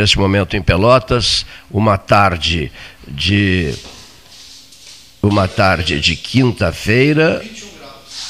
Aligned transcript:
neste 0.00 0.18
momento 0.18 0.56
em 0.56 0.62
Pelotas, 0.62 1.44
uma 1.70 1.98
tarde 1.98 2.72
de 3.06 3.74
uma 5.22 5.46
tarde 5.46 6.00
de 6.00 6.16
quinta-feira, 6.16 7.44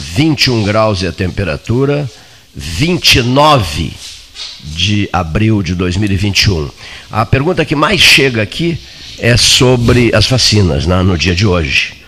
21 0.00 0.64
graus 0.64 1.02
e 1.02 1.06
a 1.06 1.12
temperatura, 1.12 2.10
29 2.54 3.92
de 4.64 5.08
abril 5.12 5.62
de 5.62 5.74
2021. 5.76 6.68
A 7.10 7.24
pergunta 7.24 7.64
que 7.64 7.76
mais 7.76 8.00
chega 8.00 8.42
aqui 8.42 8.76
é 9.18 9.36
sobre 9.36 10.14
as 10.14 10.26
vacinas 10.26 10.86
né, 10.86 11.02
no 11.02 11.16
dia 11.16 11.34
de 11.34 11.46
hoje. 11.46 11.99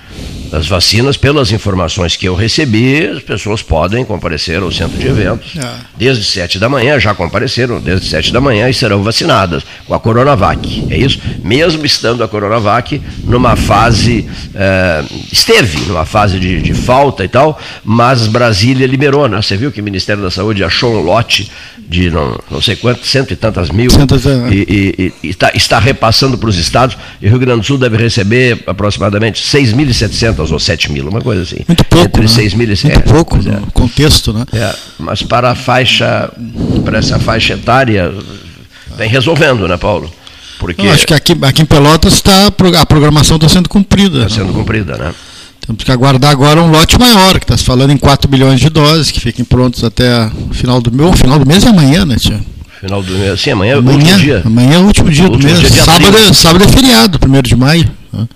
As 0.53 0.69
vacinas, 0.69 1.17
pelas 1.17 1.51
informações 1.51 2.15
que 2.15 2.29
eu 2.29 2.35
recebi, 2.35 3.07
as 3.07 3.23
pessoas 3.23 3.63
podem 3.63 4.05
comparecer 4.05 4.63
ao 4.63 4.71
centro 4.71 4.99
de 4.99 5.07
eventos. 5.07 5.57
É. 5.57 5.67
Desde 5.97 6.23
7 6.25 6.59
da 6.59 6.69
manhã, 6.69 7.01
já 7.01 7.15
compareceram, 7.15 7.81
desde 7.81 8.07
7 8.07 8.33
da 8.33 8.41
manhã 8.41 8.69
e 8.69 8.75
serão 8.75 9.03
vacinadas 9.03 9.63
com 9.87 9.95
a 9.95 9.99
Coronavac. 9.99 10.89
É 10.91 10.99
isso? 10.99 11.19
Mesmo 11.43 11.87
estando 11.87 12.23
a 12.23 12.29
Coronavac 12.29 13.01
numa 13.25 13.57
fase. 13.57 14.29
É, 14.55 15.03
esteve 15.33 15.87
numa 15.87 16.05
fase 16.05 16.39
de, 16.39 16.61
de, 16.61 16.75
falta 16.75 17.25
e 17.25 17.29
tal, 17.29 17.59
mas 17.83 18.27
Brasília 18.27 18.87
liberou, 18.87 19.27
né? 19.29 19.41
Você 19.41 19.57
viu 19.57 19.73
que 19.73 19.81
o 19.81 19.85
Ministério 19.85 20.23
da 20.23 20.31
Saúde 20.31 20.63
achou 20.63 20.95
um 20.95 21.01
lote 21.01 21.51
de 21.93 22.11
não, 22.11 22.41
não 22.51 22.61
sei 22.61 22.75
quantos, 22.75 23.09
cento 23.09 23.33
e 23.33 23.37
tantas 23.37 23.71
mil, 23.71 23.91
é. 23.91 24.55
e, 24.55 24.95
e, 24.99 25.13
e 25.23 25.29
está, 25.29 25.53
está 25.55 25.79
repassando 25.79 26.39
para 26.39 26.49
os 26.49 26.57
estados, 26.57 26.97
e 27.21 27.27
o 27.27 27.29
Rio 27.31 27.39
Grande 27.39 27.61
do 27.61 27.67
Sul 27.67 27.77
deve 27.77 27.99
receber 27.99 28.65
aproximadamente 28.67 29.43
6.700 29.43 30.51
ou 30.51 30.59
7 30.59 30.91
mil, 30.91 31.09
uma 31.09 31.21
coisa 31.21 31.43
assim. 31.43 31.59
Muito 31.69 31.85
pouco. 31.85 32.07
Entre 32.07 32.23
né? 32.23 32.29
6 32.29 32.55
mil 32.55 32.67
e 32.67 32.69
Muito 32.69 32.87
é, 32.87 32.99
pouco, 33.01 33.37
é. 33.37 33.61
contexto, 33.73 34.33
né? 34.33 34.47
É, 34.53 34.75
mas 34.99 35.23
para 35.23 35.51
a 35.51 35.55
faixa, 35.55 36.33
para 36.85 36.99
essa 36.99 37.19
faixa 37.19 37.55
etária, 37.55 38.13
vem 38.97 39.09
resolvendo, 39.09 39.69
né, 39.69 39.77
Paulo? 39.77 40.13
Porque 40.59 40.87
Eu 40.87 40.93
acho 40.93 41.07
que 41.07 41.13
aqui, 41.13 41.37
aqui 41.43 41.63
em 41.63 41.67
Pelotas 41.67 42.15
está 42.15 42.47
a 42.47 42.87
programação 42.87 43.37
está 43.37 43.49
sendo 43.49 43.69
cumprida. 43.69 44.25
Está 44.25 44.37
sendo 44.37 44.53
cumprida, 44.53 44.97
né? 44.97 45.13
Temos 45.65 45.85
que 45.85 45.93
aguardar 45.93 46.31
agora 46.33 46.61
um 46.61 46.71
lote 46.71 46.99
maior, 46.99 47.39
que 47.39 47.45
está 47.45 47.57
se 47.57 47.63
falando 47.63 47.93
em 47.93 47.97
4 47.97 48.29
bilhões 48.29 48.59
de 48.59 48.69
doses, 48.69 49.13
que 49.13 49.21
fiquem 49.21 49.45
prontos 49.45 49.85
até 49.85 50.27
o 50.51 50.53
final 50.53 50.81
do 50.81 50.91
mês. 50.91 51.21
final 51.21 51.39
do 51.39 51.47
mês 51.47 51.65
é 51.65 51.69
amanhã, 51.69 52.05
né, 52.05 52.17
Tia? 52.17 52.41
Final 52.81 53.01
do 53.01 53.13
mês, 53.13 53.41
sim, 53.41 53.51
amanhã, 53.53 53.79
amanhã 53.79 53.95
é 53.95 54.01
o 54.01 54.01
último 54.01 54.19
dia. 54.19 54.43
Amanhã 54.45 54.75
é 54.75 54.79
o 54.79 54.83
último 54.83 55.11
dia 55.11 55.25
o 55.25 55.29
do 55.29 55.35
último 55.35 55.53
mês. 55.53 55.73
Dia 55.73 55.85
sábado, 55.85 56.17
é, 56.17 56.33
sábado 56.33 56.65
é 56.65 56.69
feriado, 56.69 57.19
1 57.25 57.43
de 57.43 57.55
maio. 57.55 57.89
Né? 58.13 58.29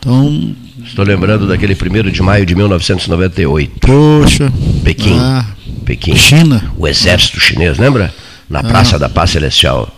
Então. 0.00 0.56
Estou 0.84 1.04
lembrando 1.04 1.46
daquele 1.46 1.74
1 1.74 2.10
de 2.10 2.22
maio 2.22 2.44
de 2.44 2.56
1998. 2.56 3.78
Poxa. 3.78 4.52
Pequim. 4.82 5.16
Ah, 5.16 5.46
Pequim. 5.84 6.16
China. 6.16 6.72
O 6.76 6.88
exército 6.88 7.38
chinês, 7.38 7.78
lembra? 7.78 8.12
Na 8.50 8.58
ah. 8.58 8.64
Praça 8.64 8.98
da 8.98 9.08
Paz 9.08 9.30
Celestial. 9.30 9.88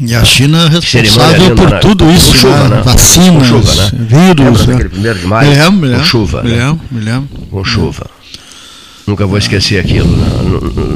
E 0.00 0.14
a 0.14 0.24
China 0.24 0.66
é 0.66 0.68
responsável 0.68 1.54
por 1.54 1.70
na, 1.70 1.78
tudo 1.78 2.10
isso, 2.10 2.34
chuva, 2.34 2.68
né? 2.68 2.76
né? 2.76 2.82
vacinas, 2.82 3.46
chuva, 3.46 3.74
né? 3.74 3.90
vírus. 4.00 4.66
Lembra 4.66 4.90
né? 4.92 5.12
1 5.12 5.14
de 5.14 5.26
maio? 5.26 5.50
Me 5.50 5.56
lembro, 5.56 5.98
com 5.98 6.04
chuva. 6.04 6.42
Me 6.42 6.50
lembro, 6.50 6.80
me 6.90 7.00
lembro. 7.00 7.28
Com 7.50 7.64
chuva. 7.64 8.06
Nunca 9.06 9.24
vou 9.24 9.38
esquecer 9.38 9.78
aquilo. 9.78 10.16
Né? 10.16 10.26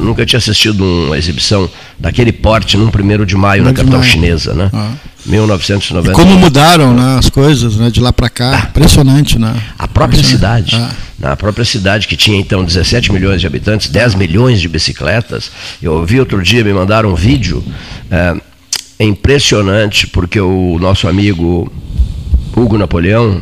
Nunca 0.03 0.27
tinha 0.27 0.39
assistido 0.39 0.85
uma 0.85 1.17
exibição 1.17 1.71
daquele 1.99 2.33
porte 2.33 2.77
num 2.77 2.89
1 2.89 3.25
de 3.25 3.37
maio 3.37 3.63
na 3.63 3.73
capital 3.73 4.01
maio. 4.01 4.11
chinesa, 4.11 4.53
né? 4.53 4.69
Ah. 4.73 4.91
1990. 5.27 6.11
E 6.11 6.15
como 6.15 6.37
mudaram 6.37 6.93
né, 6.93 7.19
as 7.19 7.29
coisas 7.29 7.77
né, 7.77 7.91
de 7.91 8.01
lá 8.01 8.13
para 8.13 8.29
cá, 8.29 8.51
ah. 8.51 8.69
impressionante, 8.69 9.39
né? 9.39 9.55
A 9.79 9.87
própria 9.87 10.25
cidade, 10.25 10.75
ah. 10.75 10.91
na 11.19 11.37
própria 11.37 11.65
cidade 11.65 12.09
que 12.09 12.17
tinha 12.17 12.41
então 12.41 12.65
17 12.65 13.13
milhões 13.13 13.41
de 13.41 13.47
habitantes, 13.47 13.89
10 13.89 14.17
milhões 14.17 14.61
de 14.61 14.67
bicicletas. 14.67 15.53
Eu 15.81 15.93
ouvi 15.93 16.19
outro 16.19 16.43
dia, 16.43 16.65
me 16.65 16.73
mandaram 16.73 17.13
um 17.13 17.15
vídeo. 17.15 17.63
É, 18.11 18.35
é 19.01 19.05
impressionante 19.05 20.07
porque 20.07 20.39
o 20.39 20.79
nosso 20.79 21.09
amigo 21.09 21.73
Hugo 22.55 22.77
Napoleão, 22.77 23.41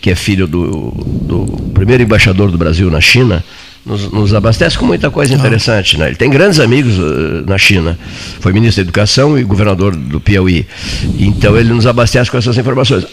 que 0.00 0.08
é 0.08 0.14
filho 0.14 0.46
do, 0.46 0.92
do 0.92 1.46
primeiro 1.74 2.04
embaixador 2.04 2.48
do 2.48 2.56
Brasil 2.56 2.88
na 2.88 3.00
China, 3.00 3.44
nos, 3.84 4.10
nos, 4.12 4.32
abastece 4.32 4.78
com 4.78 4.86
muita 4.86 5.10
coisa 5.10 5.34
interessante. 5.34 5.98
Né? 5.98 6.06
Ele 6.06 6.16
tem 6.16 6.30
grandes 6.30 6.60
amigos 6.60 6.96
uh, 6.96 7.44
na 7.44 7.58
China. 7.58 7.98
Foi 8.38 8.52
ministro 8.52 8.84
da 8.84 8.86
Educação 8.86 9.36
e 9.36 9.42
governador 9.42 9.96
do 9.96 10.20
Piauí. 10.20 10.64
Então 11.18 11.56
ele 11.56 11.70
nos 11.70 11.88
abastece 11.88 12.30
com 12.30 12.38
essas 12.38 12.56
informações. 12.56 13.04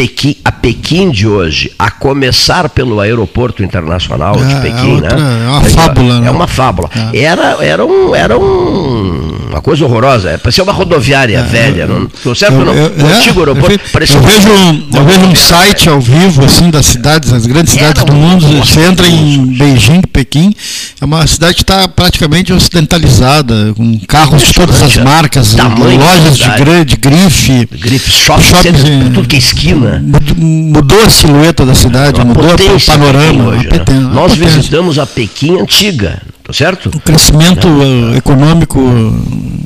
Pequim, 0.00 0.34
a 0.42 0.50
Pequim 0.50 1.10
de 1.10 1.28
hoje, 1.28 1.70
a 1.78 1.90
começar 1.90 2.70
pelo 2.70 3.00
aeroporto 3.00 3.62
internacional 3.62 4.34
de 4.34 4.50
é, 4.50 4.60
Pequim, 4.60 4.92
é 4.92 4.94
outra, 4.94 5.16
né? 5.16 5.44
É 5.44 5.48
uma 5.50 5.60
fábula, 5.60 6.14
É 6.14 6.20
né? 6.20 6.30
uma 6.30 6.46
fábula. 6.46 6.90
É. 7.12 7.18
Era, 7.18 7.56
era, 7.62 7.84
um, 7.84 8.14
era 8.14 8.38
um, 8.38 9.48
uma 9.50 9.60
coisa 9.60 9.84
horrorosa. 9.84 10.30
É, 10.30 10.38
parecia 10.38 10.64
uma 10.64 10.72
rodoviária 10.72 11.36
é, 11.36 11.42
velha. 11.42 11.86
Não, 11.86 12.06
tô 12.06 12.34
certo 12.34 12.54
eu, 12.54 12.64
não? 12.64 12.72
Eu, 12.72 12.92
o 12.98 13.06
antigo 13.08 13.40
aeroporto 13.40 13.72
eu, 13.72 13.90
parecia 13.92 14.16
eu 14.16 14.22
vejo, 14.22 14.50
um, 14.50 14.88
eu 14.94 15.04
vejo 15.04 15.20
um 15.20 15.36
site 15.36 15.90
ao 15.90 16.00
vivo 16.00 16.46
assim 16.46 16.70
das 16.70 16.86
cidades, 16.86 17.30
das 17.30 17.44
grandes 17.44 17.74
cidades 17.74 18.02
do 18.02 18.14
mundo. 18.14 18.46
Você 18.56 18.80
entra 18.80 19.06
em 19.06 19.44
Beijing, 19.48 20.00
Pequim, 20.00 20.54
é 20.98 21.04
uma 21.04 21.26
cidade 21.26 21.56
que 21.56 21.62
está 21.62 21.86
praticamente 21.86 22.54
ocidentalizada, 22.54 23.74
com 23.76 24.00
carros 24.08 24.44
de 24.44 24.54
todas 24.54 24.82
as 24.82 24.96
marcas, 24.96 25.54
lojas 25.54 26.38
de, 26.38 26.48
grande, 26.52 26.96
grife, 26.96 27.68
grife 27.70 28.10
shopping, 28.10 28.42
shopping 28.44 29.10
tudo 29.12 29.28
que 29.28 29.36
é 29.36 29.38
esquina 29.38 29.89
Mudou 30.36 31.02
a 31.02 31.10
silhueta 31.10 31.66
da 31.66 31.74
cidade, 31.74 32.24
mudou 32.24 32.44
o 32.44 32.86
panorama. 32.86 33.48
Hoje, 33.50 33.68
né? 33.68 34.00
Nós 34.12 34.34
visitamos 34.34 34.98
a 34.98 35.06
Pequim 35.06 35.60
antiga, 35.60 36.20
tá 36.44 36.52
certo? 36.52 36.90
Um 36.94 36.98
crescimento 36.98 37.66
é. 38.12 38.16
econômico 38.18 38.80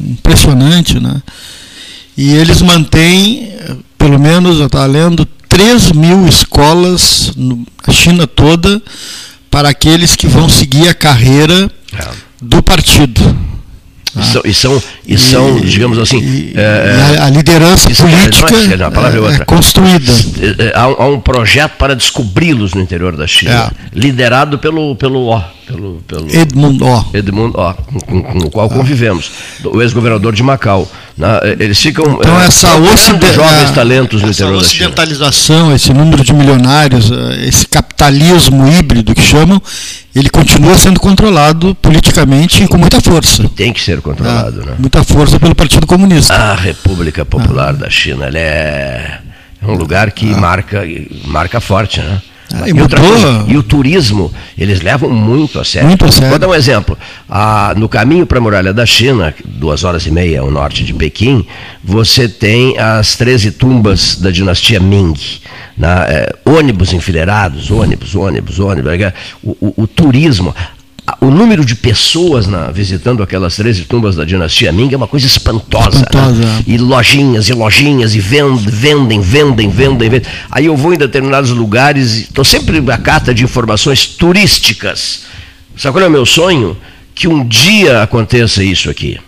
impressionante, 0.08 0.98
né? 1.00 1.20
E 2.16 2.34
eles 2.34 2.62
mantêm, 2.62 3.52
pelo 3.98 4.18
menos, 4.18 4.60
eu 4.60 4.66
estava 4.66 4.86
lendo, 4.86 5.26
3 5.48 5.92
mil 5.92 6.26
escolas 6.26 7.32
na 7.36 7.92
China 7.92 8.26
toda 8.26 8.82
para 9.50 9.68
aqueles 9.68 10.16
que 10.16 10.26
vão 10.26 10.48
seguir 10.48 10.88
a 10.88 10.94
carreira 10.94 11.70
é. 11.92 12.08
do 12.40 12.62
partido. 12.62 13.53
E 14.16 14.22
são, 14.22 14.42
e 14.44 14.54
são, 14.54 14.82
e 15.06 15.18
são 15.18 15.60
digamos 15.60 15.98
assim. 15.98 16.18
E, 16.18 16.52
é, 16.56 17.18
a, 17.18 17.26
a, 17.26 17.30
liderança 17.30 17.90
política 17.90 18.54
é, 18.72 18.76
não, 18.76 19.28
é, 19.28 19.34
é 19.34 19.44
construída. 19.44 20.12
É, 20.40 20.66
é, 20.66 20.72
há, 20.74 20.82
há, 20.82 21.06
um 21.08 21.18
projeto 21.18 21.72
para 21.76 21.96
descobri-los 21.96 22.74
no 22.74 22.80
interior 22.80 23.16
da 23.16 23.26
China, 23.26 23.72
liderado 23.92 24.58
pelo, 24.58 24.94
pelo 24.94 25.34
O 25.34 25.42
pelo, 25.66 26.02
pelo 26.06 26.34
Edmund 26.34 26.82
O. 26.82 27.04
Edmund 27.14 27.56
O, 27.56 27.74
com, 28.02 28.22
com 28.22 28.38
o 28.38 28.50
qual 28.50 28.66
ah. 28.66 28.74
convivemos, 28.74 29.30
o 29.64 29.82
ex-governador 29.82 30.34
de 30.34 30.42
Macau. 30.42 30.88
Né? 31.16 31.28
Eles 31.60 31.80
ficam 31.80 32.04
então, 32.14 32.40
é, 32.40 32.46
essa 32.46 32.68
jovens 33.34 33.70
talentos 33.72 34.20
no 34.20 34.28
interior 34.28 34.60
da 34.60 34.64
China. 34.66 34.88
ocidentalização, 34.88 35.74
esse 35.74 35.92
número 35.92 36.24
de 36.24 36.32
milionários, 36.32 37.10
eh, 37.10 37.46
esse 37.46 37.66
capitalismo 37.68 38.66
híbrido 38.68 39.14
que 39.14 39.22
chamam, 39.22 39.62
ele 40.14 40.28
continua 40.28 40.76
sendo 40.76 40.98
controlado 40.98 41.74
politicamente 41.76 42.64
e 42.64 42.68
com 42.68 42.76
muita 42.78 43.00
força. 43.00 43.48
Tem 43.54 43.72
que 43.72 43.80
ser 43.80 44.00
controlado, 44.00 44.62
ah, 44.62 44.66
né? 44.66 44.74
Muita 44.78 45.04
força 45.04 45.38
pelo 45.38 45.54
Partido 45.54 45.86
Comunista. 45.86 46.34
A 46.34 46.54
República 46.54 47.24
Popular 47.24 47.70
ah. 47.70 47.72
da 47.72 47.90
China, 47.90 48.28
é 48.34 49.20
um 49.62 49.74
lugar 49.74 50.10
que 50.10 50.26
marca, 50.26 50.82
marca 51.26 51.60
forte, 51.60 52.00
né? 52.00 52.20
Ah, 52.56 52.68
e, 52.68 52.72
coisa, 52.72 53.44
e, 53.48 53.56
o 53.56 53.62
turismo, 53.62 54.32
eles 54.56 54.80
levam 54.80 55.10
muito 55.10 55.58
a 55.58 55.64
sério. 55.64 55.88
Muito 55.88 56.04
a 56.04 56.12
sério. 56.12 56.30
Vou 56.30 56.38
dar 56.38 56.48
um 56.48 56.54
exemplo. 56.54 56.96
Ah, 57.28 57.74
no 57.76 57.88
caminho 57.88 58.26
para 58.26 58.38
a 58.38 58.40
muralha 58.40 58.72
da 58.72 58.86
China, 58.86 59.34
duas 59.44 59.82
horas 59.82 60.06
e 60.06 60.10
meia 60.10 60.40
ao 60.40 60.50
norte 60.50 60.84
de 60.84 60.94
Pequim, 60.94 61.44
você 61.82 62.28
tem 62.28 62.78
as 62.78 63.16
13 63.16 63.52
tumbas 63.52 64.16
da 64.16 64.30
dinastia 64.30 64.78
Ming. 64.78 65.14
Na, 65.76 66.04
é, 66.04 66.32
ônibus 66.44 66.92
enfileirados, 66.92 67.70
ônibus, 67.70 68.14
ônibus, 68.14 68.60
ônibus. 68.60 68.92
O, 69.42 69.50
o, 69.60 69.82
o 69.82 69.86
turismo, 69.88 70.54
o 71.20 71.30
número 71.30 71.64
de 71.64 71.74
pessoas 71.74 72.46
na, 72.46 72.70
visitando 72.70 73.22
aquelas 73.22 73.56
13 73.56 73.84
tumbas 73.84 74.16
da 74.16 74.24
dinastia 74.24 74.72
Ming 74.72 74.92
é 74.92 74.96
uma 74.96 75.06
coisa 75.06 75.26
espantosa. 75.26 75.98
Né? 75.98 76.04
espantosa. 76.04 76.40
Né? 76.40 76.64
E 76.66 76.78
lojinhas, 76.78 77.48
e 77.48 77.52
lojinhas, 77.52 78.14
e 78.14 78.20
vendem, 78.20 78.56
vendem, 78.56 79.20
vendem, 79.20 79.68
vendem, 79.68 80.10
vendem. 80.10 80.32
Aí 80.50 80.66
eu 80.66 80.76
vou 80.76 80.94
em 80.94 80.98
determinados 80.98 81.50
lugares, 81.50 82.22
estou 82.22 82.44
sempre 82.44 82.82
à 82.90 82.96
cata 82.96 83.34
de 83.34 83.44
informações 83.44 84.06
turísticas. 84.06 85.22
Sabe 85.76 85.92
qual 85.92 86.04
é 86.04 86.08
o 86.08 86.10
meu 86.10 86.24
sonho? 86.24 86.76
Que 87.14 87.28
um 87.28 87.46
dia 87.46 88.02
aconteça 88.02 88.64
isso 88.64 88.88
aqui. 88.88 89.18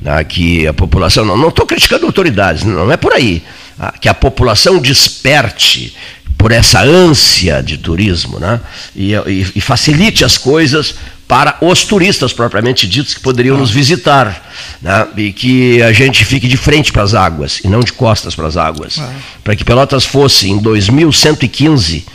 Né? 0.00 0.22
Que 0.22 0.66
a 0.68 0.72
população, 0.72 1.24
não 1.24 1.48
estou 1.48 1.66
criticando 1.66 2.06
autoridades, 2.06 2.62
não 2.62 2.90
é 2.90 2.96
por 2.96 3.12
aí. 3.12 3.42
Ah, 3.78 3.94
que 3.98 4.08
a 4.08 4.14
população 4.14 4.78
desperte 4.78 5.96
por 6.40 6.52
essa 6.52 6.82
ânsia 6.82 7.62
de 7.62 7.76
turismo, 7.76 8.38
né? 8.38 8.58
E, 8.96 9.12
e, 9.12 9.46
e, 9.56 9.60
facilite 9.60 10.24
as 10.24 10.38
coisas 10.38 10.94
para 11.28 11.58
os 11.60 11.84
turistas 11.84 12.32
propriamente 12.32 12.88
ditos 12.88 13.12
que 13.12 13.20
poderiam 13.20 13.58
nos 13.58 13.70
visitar, 13.70 14.50
né? 14.80 15.06
e 15.16 15.32
que 15.32 15.82
a 15.82 15.92
gente 15.92 16.24
fique 16.24 16.48
de 16.48 16.56
frente 16.56 16.90
para 16.90 17.02
as 17.02 17.14
águas 17.14 17.60
e 17.62 17.68
não 17.68 17.80
de 17.80 17.92
costas 17.92 18.34
para 18.34 18.48
as 18.48 18.56
águas, 18.56 18.98
para 19.44 19.54
que 19.54 19.64
Pelotas 19.64 20.04
fosse 20.04 20.48
em 20.48 20.58
2115 20.58 22.06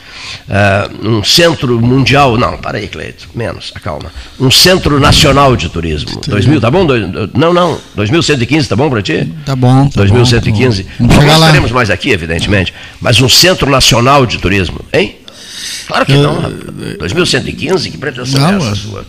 uh, 0.47 1.07
um 1.07 1.23
centro 1.23 1.79
mundial, 1.81 2.37
não, 2.37 2.57
para 2.57 2.77
aí, 2.77 2.87
Cleito, 2.87 3.27
menos, 3.33 3.71
acalma. 3.75 4.11
Um 4.39 4.51
centro 4.51 4.99
nacional 4.99 5.55
de 5.55 5.69
turismo. 5.69 6.21
2000, 6.27 6.61
tá 6.61 6.71
bom? 6.71 6.85
Não, 7.33 7.53
não, 7.53 7.79
2115, 7.95 8.69
tá 8.69 8.75
bom 8.75 8.89
para 8.89 9.01
ti? 9.01 9.31
Tá 9.45 9.55
bom. 9.55 9.87
Tá 9.89 10.01
2115. 10.01 10.83
Bom, 10.83 10.89
vamos 10.99 11.15
chegar 11.15 11.37
lá. 11.37 11.47
estaremos 11.47 11.71
mais 11.71 11.89
aqui, 11.89 12.11
evidentemente, 12.11 12.73
mas 12.99 13.19
um 13.21 13.29
centro 13.29 13.69
nacional 13.69 14.25
de 14.25 14.37
turismo, 14.37 14.79
hein? 14.93 15.17
Claro 15.87 16.05
que 16.05 16.13
não, 16.13 16.41
2115, 16.99 17.91
que 17.91 17.97
pretensão 17.97 18.39
não, 18.39 18.49
é 18.49 18.57
essa 18.57 18.75
sua? 18.75 19.05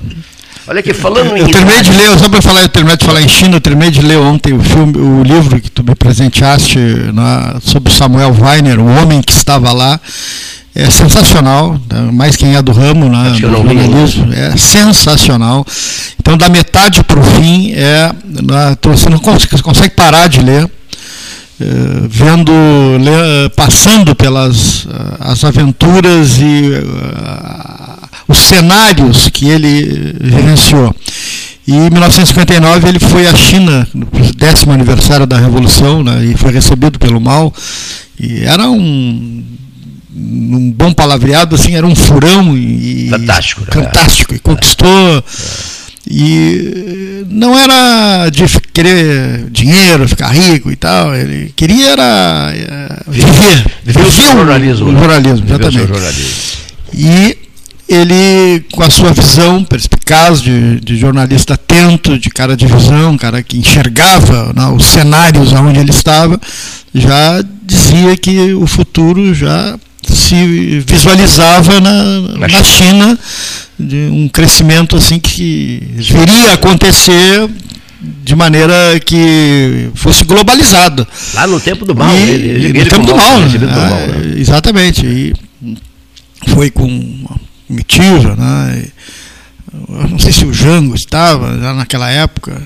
Olha 0.69 0.81
aqui, 0.81 0.93
falando 0.93 1.37
eu, 1.37 1.47
em. 1.47 1.51
terminei 1.51 1.81
de 1.81 1.93
ler, 1.93 2.19
só 2.19 2.29
para 2.29 2.43
falar, 2.43 2.63
eu 2.63 2.69
terminei 2.69 2.97
de 2.97 3.05
falar 3.05 3.23
em 3.23 3.29
China, 3.29 3.57
eu 3.57 3.61
terminei 3.61 3.91
de 3.91 4.03
ler 4.03 4.19
ontem 4.19 4.53
o 4.53 4.61
filme, 4.61 4.99
o 4.99 5.23
livro 5.23 5.61
que 5.61 5.71
tu 5.71 5.85
me 5.85 5.95
presenteaste 5.95 6.79
na, 7.15 7.61
sobre 7.63 7.93
Samuel 7.93 8.35
Weiner, 8.37 8.81
o 8.81 8.87
homem 8.87 9.23
que 9.23 9.33
estava 9.33 9.73
lá. 9.73 10.01
É 10.79 10.91
sensacional, 10.91 11.81
né? 11.91 12.11
mais 12.13 12.37
quem 12.37 12.55
é 12.55 12.61
do 12.61 12.71
ramo, 12.71 13.09
né, 13.09 13.31
do 13.31 13.39
jornalismo, 13.39 14.31
é 14.31 14.55
sensacional. 14.59 15.65
Então, 16.21 16.37
da 16.37 16.51
metade 16.51 17.03
para 17.03 17.19
o 17.19 17.23
fim, 17.23 17.73
é, 17.73 18.13
né, 18.25 18.77
você 18.83 19.09
não 19.09 19.19
consegue, 19.19 19.63
consegue 19.63 19.95
parar 19.95 20.29
de 20.29 20.43
ler. 20.43 20.71
Uh, 21.59 22.07
vendo, 22.11 22.53
passando 23.57 24.15
pelas 24.15 24.85
uh, 24.85 24.91
as 25.21 25.43
aventuras 25.43 26.37
e 26.37 26.69
uh, 26.69 28.09
os 28.29 28.37
cenários 28.37 29.31
que 29.31 29.49
ele 29.49 30.15
vivenciou. 30.21 30.95
E 31.67 31.73
em 31.73 31.89
1959 31.91 32.87
ele 32.87 32.99
foi 32.99 33.27
à 33.27 33.35
China, 33.35 33.89
no 33.95 34.07
décimo 34.37 34.73
aniversário 34.73 35.27
da 35.27 35.39
Revolução, 35.39 36.05
né, 36.05 36.27
e 36.27 36.37
foi 36.37 36.53
recebido 36.53 36.99
pelo 36.99 37.19
Mao. 37.19 37.51
E 38.21 38.45
era 38.45 38.69
um, 38.69 39.43
um 40.17 40.73
bom 40.73 40.93
palavreado, 40.93 41.55
assim, 41.55 41.75
era 41.75 41.87
um 41.87 41.95
furão 41.95 42.57
e 42.57 43.09
fantástico, 43.11 43.61
né? 43.63 43.71
fantástico 43.71 44.35
e 44.35 44.39
conquistou. 44.39 45.25
E 46.09 47.25
não 47.29 47.59
era 47.59 48.31
de 48.31 48.45
querer 48.73 49.51
dinheiro, 49.51 50.09
ficar 50.09 50.29
rico 50.29 50.71
e 50.71 50.77
tal. 50.77 51.15
Ele 51.15 51.53
queria 51.57 51.91
era 51.91 52.53
eh, 52.55 53.03
viver, 53.09 53.67
viver, 53.85 54.07
o 54.07 54.11
jornalismo. 54.11 54.89
O 54.89 54.93
jornalismo, 54.93 55.47
exatamente. 55.47 55.89
Jornalismo. 55.89 56.31
E 56.95 57.37
ele, 57.89 58.65
com 58.73 58.83
a 58.83 58.91
sua 58.91 59.13
visão 59.13 59.65
perspicaz 59.65 60.41
de, 60.41 60.81
de 60.81 60.97
jornalista 60.97 61.55
atento, 61.55 62.19
de 62.19 62.31
cara 62.31 62.57
de 62.57 62.67
visão, 62.67 63.19
cara 63.19 63.43
que 63.43 63.59
enxergava 63.59 64.53
né, 64.55 64.67
os 64.69 64.87
cenários 64.87 65.53
onde 65.53 65.81
ele 65.81 65.91
estava, 65.91 66.41
já 66.95 67.43
dizia 67.65 68.17
que 68.17 68.55
o 68.55 68.67
futuro 68.67 69.35
já 69.35 69.77
se 70.15 70.81
visualizava 70.87 71.81
na, 71.81 72.49
na 72.49 72.63
China 72.63 73.19
de 73.79 74.09
um 74.11 74.29
crescimento 74.29 74.97
assim 74.97 75.19
que 75.19 75.83
viria 75.97 76.51
a 76.51 76.55
acontecer 76.55 77.49
de 78.01 78.35
maneira 78.37 79.01
que 79.05 79.91
fosse 79.95 80.25
globalizado. 80.25 81.07
Lá 81.35 81.47
no 81.47 81.59
tempo 81.59 81.85
do 81.85 81.95
mal, 81.95 82.15
e, 82.15 82.23
ele, 82.23 82.67
ele, 82.67 82.79
no 82.79 82.87
tempo 82.87 83.07
do 83.07 83.17
mal, 83.17 83.41
né? 83.41 83.59
mal 83.59 84.07
né? 84.07 84.35
exatamente. 84.37 85.07
E 85.07 85.35
foi 86.49 86.71
com 86.71 87.27
comitiva, 87.67 88.37
né? 88.37 88.85
Eu 89.89 90.09
não 90.09 90.19
sei 90.19 90.33
se 90.33 90.45
o 90.45 90.53
Jango 90.53 90.95
estava 90.95 91.59
já 91.59 91.75
naquela 91.75 92.11
época. 92.11 92.63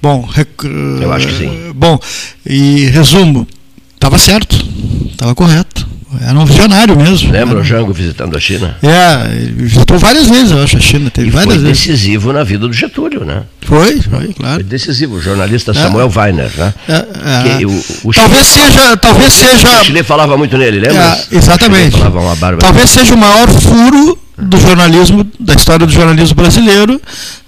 Bom, 0.00 0.22
rec... 0.22 0.64
eu 1.00 1.12
acho 1.12 1.28
que 1.28 1.38
sim. 1.38 1.72
Bom, 1.74 1.98
e 2.44 2.86
resumo, 2.86 3.46
estava 3.94 4.18
certo, 4.18 4.56
estava 5.10 5.34
correto. 5.34 5.91
Era 6.20 6.38
um 6.38 6.44
visionário 6.44 6.96
mesmo. 6.96 7.32
Lembra 7.32 7.58
o 7.60 7.64
Jango 7.64 7.92
visitando 7.92 8.36
a 8.36 8.40
China? 8.40 8.76
É, 8.82 9.34
ele 9.34 9.64
visitou 9.64 9.98
várias 9.98 10.28
vezes, 10.28 10.50
eu 10.50 10.62
acho, 10.62 10.76
a 10.76 10.80
China. 10.80 11.10
Teve 11.10 11.28
e 11.28 11.30
várias 11.30 11.54
foi 11.54 11.62
vezes. 11.64 11.86
decisivo 11.86 12.32
na 12.32 12.44
vida 12.44 12.66
do 12.66 12.72
Getúlio, 12.72 13.24
né? 13.24 13.42
Foi, 13.62 14.00
foi, 14.00 14.32
claro. 14.34 14.54
Foi 14.56 14.62
decisivo. 14.62 15.16
O 15.16 15.20
jornalista 15.20 15.72
Samuel 15.72 16.12
é. 16.14 16.18
Weiner, 16.18 16.50
né? 16.56 16.74
É, 16.88 17.62
é. 17.62 17.66
O, 17.66 18.08
o 18.08 18.12
talvez 18.12 18.46
Chile, 18.46 18.66
seja. 18.66 18.96
Talvez 18.96 19.32
o 19.32 19.36
seja... 19.36 19.80
O 19.80 19.84
Chile 19.84 20.02
falava 20.02 20.36
muito 20.36 20.58
nele, 20.58 20.80
lembra? 20.80 21.18
É, 21.30 21.36
exatamente. 21.36 21.96
Talvez 22.58 22.90
seja 22.90 23.14
o 23.14 23.18
maior 23.18 23.48
furo 23.48 24.18
do 24.36 24.58
jornalismo, 24.58 25.26
da 25.38 25.54
história 25.54 25.86
do 25.86 25.92
jornalismo 25.92 26.34
brasileiro, 26.34 27.00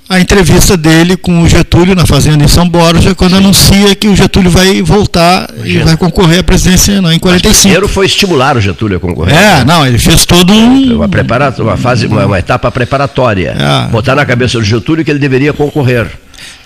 a 0.09 0.21
entrevista 0.21 0.77
dele 0.77 1.17
com 1.17 1.43
o 1.43 1.49
Getúlio 1.49 1.95
na 1.95 2.05
fazenda 2.05 2.45
em 2.45 2.49
São 2.49 2.69
Borja, 2.69 3.15
quando 3.15 3.33
Sim. 3.33 3.39
anuncia 3.39 3.95
que 3.95 4.07
o 4.07 4.15
Getúlio 4.15 4.51
vai 4.51 4.83
voltar 4.83 5.49
Imagina. 5.57 5.81
e 5.81 5.85
vai 5.85 5.97
concorrer 5.97 6.41
à 6.41 6.43
presidência 6.43 7.01
não, 7.01 7.13
em 7.13 7.19
45. 7.19 7.61
primeiro 7.61 7.89
foi 7.89 8.07
estimular 8.07 8.57
o 8.57 8.61
Getúlio 8.61 8.99
a 8.99 9.01
concorrer. 9.01 9.35
É, 9.35 9.59
né? 9.59 9.65
não, 9.65 9.87
ele 9.87 9.99
fez 9.99 10.27
todo 10.27 10.53
um 10.53 10.97
uma, 10.97 11.09
prepara... 11.09 11.55
uma 11.59 11.77
fase, 11.77 12.07
uma, 12.07 12.27
uma 12.27 12.39
etapa 12.39 12.71
preparatória. 12.71 13.57
É. 13.59 13.91
Botar 13.91 14.15
na 14.15 14.27
cabeça 14.27 14.59
do 14.59 14.65
Getúlio 14.65 15.05
que 15.05 15.11
ele 15.11 15.19
deveria 15.19 15.53
concorrer. 15.53 16.07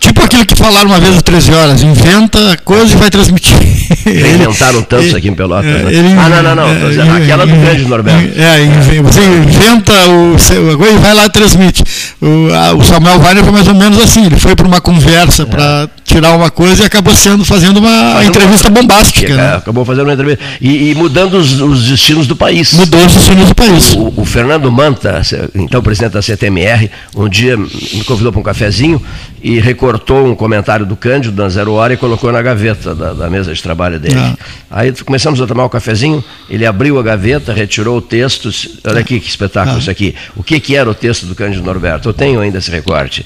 Tipo 0.00 0.22
aquilo 0.22 0.46
que 0.46 0.54
falaram 0.54 0.86
uma 0.86 1.00
vez 1.00 1.16
às 1.16 1.22
13 1.22 1.52
horas, 1.52 1.82
inventa 1.82 2.56
coisa 2.64 2.94
e 2.94 2.96
vai 2.96 3.10
transmitir. 3.10 3.52
Inventaram 4.06 4.82
tanto 4.82 5.04
isso 5.04 5.16
aqui 5.16 5.28
em 5.28 5.34
Pelotas. 5.34 5.66
É, 5.66 5.82
né? 5.82 5.92
Ele, 5.92 6.08
ah, 6.12 6.28
não, 6.28 6.42
não, 6.42 6.54
não. 6.54 7.14
É, 7.14 7.22
aquela 7.22 7.44
do 7.44 7.56
grande 7.56 7.84
Norberto. 7.84 8.38
É, 8.38 9.02
você 9.02 9.20
inventa 9.22 9.92
o 10.08 10.78
coisa 10.78 10.94
e 10.94 10.98
vai 10.98 11.14
lá 11.14 11.26
e 11.26 11.30
transmite. 11.30 11.82
O, 12.20 12.82
Samuel 12.82 13.20
Weiner 13.20 13.44
foi 13.44 13.52
mais 13.52 13.68
ou 13.68 13.74
menos 13.74 14.02
assim, 14.02 14.26
ele 14.26 14.36
foi 14.36 14.56
para 14.56 14.66
uma 14.66 14.80
conversa 14.80 15.44
é. 15.44 15.46
para 15.46 15.88
tirar 16.04 16.32
uma 16.34 16.50
coisa 16.50 16.82
e 16.82 16.86
acabou 16.86 17.14
sendo 17.14 17.44
fazendo 17.44 17.78
uma 17.78 18.24
entrevista 18.24 18.68
bombástica. 18.68 19.36
Né? 19.36 19.54
Acabou 19.54 19.84
fazendo 19.84 20.06
uma 20.06 20.14
entrevista. 20.14 20.44
E, 20.60 20.90
e 20.90 20.94
mudando 20.96 21.34
os, 21.34 21.60
os, 21.60 21.84
destinos 21.84 22.26
do 22.26 22.34
país. 22.34 22.72
Mudou 22.72 23.04
os 23.06 23.14
destinos 23.14 23.48
do 23.48 23.54
país. 23.54 23.94
O, 23.94 24.12
o 24.16 24.24
Fernando 24.24 24.70
Manta, 24.72 25.22
então 25.54 25.80
presidente 25.80 26.12
da 26.12 26.22
CTMR, 26.22 26.90
um 27.14 27.28
dia 27.28 27.56
me 27.56 28.04
convidou 28.04 28.32
para 28.32 28.40
um 28.40 28.44
cafezinho 28.44 29.00
e 29.42 29.60
recortou 29.60 30.26
um 30.26 30.34
comentário 30.34 30.84
do 30.84 30.96
Cândido 30.96 31.42
na 31.42 31.48
Zero 31.48 31.72
Hora 31.72 31.94
e 31.94 31.96
colocou 31.96 32.32
na 32.32 32.42
gaveta 32.42 32.94
da, 32.94 33.12
da 33.12 33.30
mesa 33.30 33.54
de 33.54 33.62
trabalho 33.62 33.98
dele. 33.98 34.18
Ah. 34.18 34.36
Aí 34.70 34.92
começamos 35.04 35.40
a 35.40 35.46
tomar 35.46 35.64
o 35.64 35.66
um 35.66 35.68
cafezinho, 35.68 36.22
ele 36.48 36.66
abriu 36.66 36.98
a 36.98 37.02
gaveta, 37.02 37.52
retirou 37.52 37.98
o 37.98 38.02
texto, 38.02 38.50
olha 38.86 39.00
aqui 39.00 39.20
que 39.20 39.28
espetáculo 39.28 39.76
ah. 39.76 39.80
isso 39.80 39.90
aqui. 39.90 40.14
O 40.36 40.42
que, 40.42 40.58
que 40.60 40.76
era 40.76 40.88
o 40.88 40.94
texto 40.94 41.26
do 41.26 41.34
Cândido 41.34 41.64
Norberto? 41.64 42.08
Eu 42.08 42.12
tenho 42.12 42.40
ainda 42.40 42.58
esse 42.58 42.70
recorte. 42.70 43.24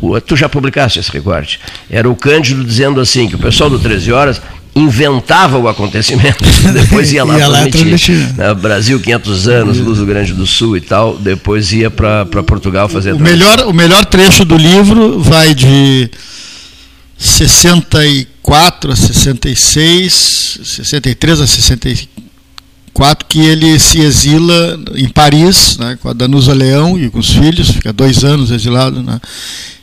O, 0.00 0.20
tu 0.20 0.36
já 0.36 0.48
publicaste 0.48 0.98
esse 0.98 1.10
recorte. 1.10 1.60
Era 1.90 2.08
o 2.08 2.14
Cândido 2.14 2.64
dizendo 2.64 3.00
assim, 3.00 3.28
que 3.28 3.34
o 3.34 3.38
pessoal 3.38 3.70
do 3.70 3.78
13 3.78 4.12
Horas 4.12 4.42
inventava 4.74 5.56
o 5.58 5.68
acontecimento, 5.68 6.42
depois 6.72 7.12
ia 7.12 7.22
lá, 7.24 7.68
transmitir. 7.68 8.34
Né, 8.34 8.52
Brasil 8.54 8.98
500 8.98 9.48
anos, 9.48 9.78
Luz 9.78 9.98
do 9.98 10.06
Grande 10.06 10.32
do 10.32 10.46
Sul 10.46 10.76
e 10.76 10.80
tal, 10.80 11.16
depois 11.16 11.72
ia 11.72 11.90
para 11.90 12.42
Portugal 12.42 12.88
fazer 12.88 13.12
o 13.12 13.18
melhor 13.18 13.60
O 13.60 13.72
melhor 13.72 14.04
trecho 14.04 14.44
do 14.44 14.56
livro 14.56 15.20
vai 15.20 15.54
de 15.54 16.10
64 17.16 18.92
a 18.92 18.96
66, 18.96 20.60
63 20.64 21.40
a 21.40 21.46
64, 21.46 23.26
que 23.28 23.40
ele 23.40 23.78
se 23.78 24.00
exila 24.00 24.80
em 24.96 25.08
Paris, 25.08 25.78
né, 25.78 25.96
com 26.02 26.08
a 26.08 26.12
Danusa 26.12 26.52
Leão 26.52 26.98
e 26.98 27.08
com 27.08 27.20
os 27.20 27.30
filhos, 27.30 27.70
fica 27.70 27.92
dois 27.92 28.24
anos 28.24 28.50
exilado, 28.50 29.02
né, 29.02 29.20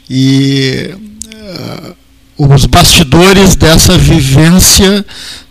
e... 0.10 0.94
Uh, 1.34 2.01
os 2.50 2.66
bastidores 2.66 3.56
dessa 3.56 3.98
vivência 3.98 5.06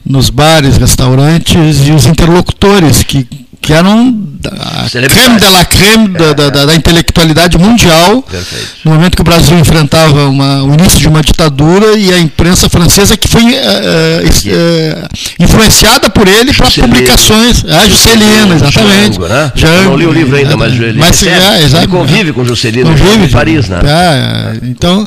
nos 0.04 0.28
bares, 0.28 0.76
restaurantes 0.76 1.86
e 1.86 1.92
os 1.92 2.06
interlocutores 2.06 3.02
que 3.04 3.26
que 3.60 3.72
eram 3.72 4.30
a 4.48 4.88
creme 4.88 5.38
de 5.38 5.50
la 5.50 5.64
creme 5.64 6.08
da, 6.08 6.32
da, 6.32 6.50
da, 6.50 6.66
da 6.66 6.74
intelectualidade 6.74 7.58
mundial, 7.58 8.22
Perfeito. 8.22 8.66
no 8.84 8.92
momento 8.92 9.14
que 9.14 9.20
o 9.20 9.24
Brasil 9.24 9.58
enfrentava 9.58 10.28
uma, 10.28 10.64
o 10.64 10.74
início 10.74 10.98
de 10.98 11.08
uma 11.08 11.20
ditadura 11.20 11.98
e 11.98 12.12
a 12.12 12.18
imprensa 12.18 12.70
francesa 12.70 13.16
que 13.16 13.28
foi 13.28 13.42
uh, 13.42 13.46
uh, 13.46 15.08
influenciada 15.38 16.08
por 16.08 16.26
ele 16.26 16.54
para 16.54 16.70
publicações. 16.70 17.64
Ah, 17.68 17.86
Juscelino, 17.86 18.54
exatamente. 18.54 19.14
Jango, 19.16 19.28
né? 19.28 19.52
Não 19.84 19.96
li 19.96 20.06
o 20.06 20.12
livro 20.12 20.36
ainda, 20.36 20.56
mas 20.56 20.72
ele, 20.72 20.98
mas, 20.98 21.22
é, 21.22 21.62
ele 21.62 21.86
convive 21.86 22.32
com 22.32 22.44
Juscelino 22.44 22.90
convive, 22.90 23.24
em 23.24 23.28
Paris. 23.28 23.68
Né? 23.68 23.80
É, 23.84 24.66
então, 24.66 25.06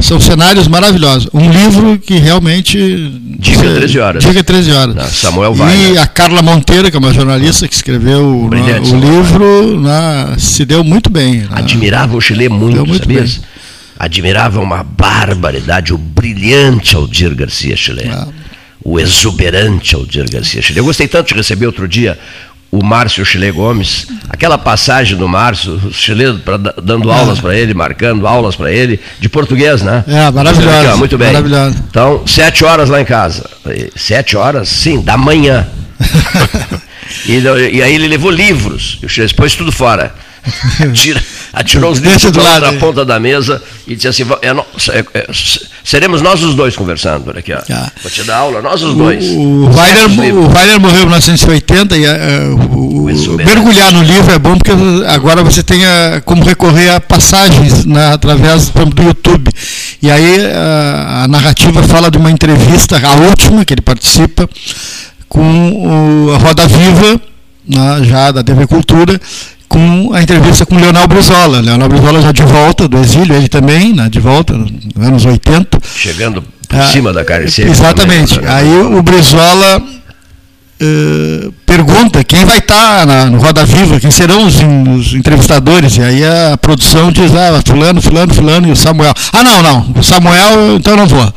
são 0.00 0.20
cenários 0.20 0.68
maravilhosos. 0.68 1.28
Um 1.32 1.50
livro 1.50 1.98
que 1.98 2.18
realmente... 2.18 2.78
Diga 3.38 3.74
13 3.74 3.98
horas. 3.98 4.24
Diga 4.24 4.44
13 4.44 4.72
horas. 4.72 4.94
Não, 4.94 5.08
Samuel 5.08 5.54
vai. 5.54 5.92
E 5.92 5.98
a 5.98 6.06
Carla 6.06 6.42
Monteiro, 6.42 6.90
que 6.90 6.96
é 6.96 7.00
uma 7.00 7.12
jornalista 7.12 7.66
que 7.66 7.85
escreveu 7.86 8.48
né, 8.50 8.80
o 8.80 8.96
livro, 8.96 9.80
né, 9.80 10.34
se 10.38 10.64
deu 10.64 10.82
muito 10.82 11.08
bem. 11.08 11.42
Né? 11.42 11.48
Admirava 11.52 12.16
o 12.16 12.20
Chile 12.20 12.48
muito, 12.48 12.84
muito 12.84 12.98
sabia? 12.98 13.22
Bem. 13.22 13.40
Admirava 13.98 14.60
uma 14.60 14.82
barbaridade, 14.82 15.94
o 15.94 15.98
brilhante 15.98 16.96
Aldir 16.96 17.34
Garcia 17.34 17.76
Chile. 17.76 18.10
Ah. 18.12 18.26
O 18.84 18.98
exuberante 18.98 19.94
Aldir 19.94 20.28
Garcia 20.30 20.60
Chile. 20.60 20.80
Eu 20.80 20.84
gostei 20.84 21.06
tanto 21.06 21.28
de 21.28 21.34
receber 21.34 21.66
outro 21.66 21.86
dia 21.86 22.18
o 22.72 22.84
Márcio 22.84 23.24
Chile 23.24 23.50
Gomes, 23.52 24.08
aquela 24.28 24.58
passagem 24.58 25.16
do 25.16 25.28
Márcio, 25.28 25.80
o 25.86 25.92
Chile 25.92 26.38
pra, 26.44 26.56
dando 26.56 27.10
aulas 27.10 27.38
para 27.38 27.56
ele, 27.56 27.72
marcando 27.72 28.26
aulas 28.26 28.56
para 28.56 28.72
ele, 28.72 29.00
de 29.20 29.28
português, 29.28 29.80
né? 29.82 30.04
É, 30.08 30.30
maravilhoso. 30.32 30.98
muito 30.98 31.16
bem. 31.16 31.28
Maravilhoso. 31.28 31.76
Então, 31.88 32.26
sete 32.26 32.64
horas 32.64 32.90
lá 32.90 33.00
em 33.00 33.04
casa. 33.04 33.48
Sete 33.94 34.36
horas, 34.36 34.68
sim, 34.68 35.00
da 35.00 35.16
manhã. 35.16 35.66
E, 37.26 37.38
e 37.76 37.82
aí 37.82 37.94
ele 37.94 38.08
levou 38.08 38.30
livros. 38.30 38.98
O 39.02 39.08
Chile 39.08 39.32
pôs 39.34 39.54
tudo 39.54 39.72
fora. 39.72 40.14
Tira, 40.94 41.22
atirou 41.52 41.90
os 41.90 41.98
livros 41.98 42.30
do 42.30 42.42
lado, 42.42 42.66
na 42.66 42.72
ponta 42.74 43.04
da 43.04 43.18
mesa 43.18 43.62
e 43.86 43.96
disse 43.96 44.08
assim: 44.08 44.24
é, 44.42 44.50
é, 44.50 45.04
é, 45.14 45.26
seremos 45.84 46.22
nós 46.22 46.42
os 46.42 46.54
dois 46.54 46.76
conversando 46.76 47.24
por 47.24 47.36
aqui. 47.36 47.52
Ó. 47.52 47.58
Ah. 47.70 47.90
Vou 48.02 48.10
te 48.10 48.22
dar 48.22 48.38
aula, 48.38 48.62
nós 48.62 48.82
os 48.82 48.94
dois. 48.94 49.24
O, 49.24 49.68
Weiler, 49.68 50.80
morreu 50.80 51.02
em 51.02 51.06
1980 51.06 51.96
e 51.96 52.06
uh, 52.06 52.54
o, 52.54 53.06
o, 53.06 53.36
mergulhar 53.36 53.92
no 53.92 54.02
livro 54.02 54.32
é 54.32 54.38
bom 54.38 54.56
porque 54.56 54.72
agora 55.08 55.42
você 55.42 55.62
tem 55.62 55.84
a, 55.84 56.22
como 56.24 56.44
recorrer 56.44 56.90
a 56.90 57.00
passagens 57.00 57.84
na, 57.84 58.12
através 58.12 58.68
do 58.68 59.02
YouTube. 59.02 59.50
E 60.00 60.10
aí 60.10 60.46
a, 60.46 61.24
a 61.24 61.28
narrativa 61.28 61.82
fala 61.82 62.10
de 62.10 62.18
uma 62.18 62.30
entrevista, 62.30 63.00
a 63.04 63.14
última 63.26 63.64
que 63.64 63.74
ele 63.74 63.82
participa, 63.82 64.48
com 65.28 66.28
o, 66.28 66.34
a 66.34 66.38
Roda 66.38 66.66
Viva, 66.66 67.20
né, 67.68 68.04
já 68.04 68.30
da 68.30 68.42
TV 68.42 68.66
Cultura, 68.66 69.20
com 69.68 70.12
a 70.14 70.22
entrevista 70.22 70.64
com 70.64 70.76
o 70.76 70.80
Leonel 70.80 71.06
Brizola. 71.06 71.60
Leonel 71.60 71.88
Brizola 71.88 72.22
já 72.22 72.32
de 72.32 72.42
volta 72.42 72.88
do 72.88 72.98
exílio, 72.98 73.34
ele 73.34 73.48
também, 73.48 73.92
né, 73.92 74.08
de 74.08 74.20
volta, 74.20 74.54
nos 74.54 74.72
anos 75.06 75.24
80. 75.24 75.78
Chegando 75.94 76.42
por 76.68 76.78
ah, 76.78 76.86
cima 76.86 77.12
da 77.12 77.24
careceira. 77.24 77.70
Exatamente. 77.70 78.36
Também? 78.36 78.50
Aí 78.50 78.76
o 78.78 79.02
Brizola 79.02 79.82
uh, 80.80 81.52
pergunta 81.64 82.22
quem 82.24 82.44
vai 82.44 82.58
estar 82.58 83.06
tá 83.06 83.26
no 83.26 83.38
Roda 83.38 83.64
Viva, 83.64 84.00
quem 84.00 84.10
serão 84.10 84.46
os, 84.46 84.56
os, 84.56 85.14
entrevistadores. 85.14 85.96
E 85.96 86.02
aí 86.02 86.24
a 86.24 86.56
produção 86.56 87.10
diz, 87.10 87.34
ah, 87.34 87.60
fulano, 87.66 88.00
fulano, 88.00 88.34
fulano 88.34 88.68
e 88.68 88.72
o 88.72 88.76
Samuel. 88.76 89.14
Ah, 89.32 89.42
não, 89.42 89.62
não, 89.62 89.92
o 89.96 90.02
Samuel, 90.02 90.76
então 90.76 90.96
não 90.96 91.06
vou. 91.06 91.32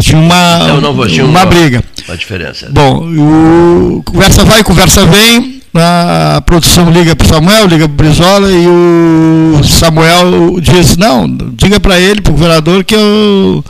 Tinha 0.00 0.20
uma, 0.20 0.58
não, 0.68 0.80
não 0.80 0.94
vou, 0.94 1.06
tinha 1.06 1.24
uma, 1.24 1.40
uma 1.40 1.46
briga. 1.46 1.82
Uma 2.06 2.16
diferença. 2.16 2.68
Bom, 2.70 3.06
o, 3.06 4.02
conversa 4.04 4.44
vai, 4.44 4.62
conversa 4.62 5.04
vem 5.06 5.56
a 5.74 6.40
produção 6.40 6.90
liga 6.90 7.14
para 7.14 7.24
o 7.24 7.28
Samuel, 7.28 7.66
liga 7.66 7.88
para 7.88 7.92
o 7.92 7.96
Brizola 7.96 8.50
e 8.50 8.66
o 8.66 9.64
Samuel 9.64 10.60
diz, 10.60 10.96
não, 10.96 11.28
diga 11.54 11.78
para 11.78 11.98
ele, 12.00 12.20
para 12.20 12.30
o 12.30 12.34
governador, 12.34 12.84
que 12.84 12.94
eu 12.94 13.64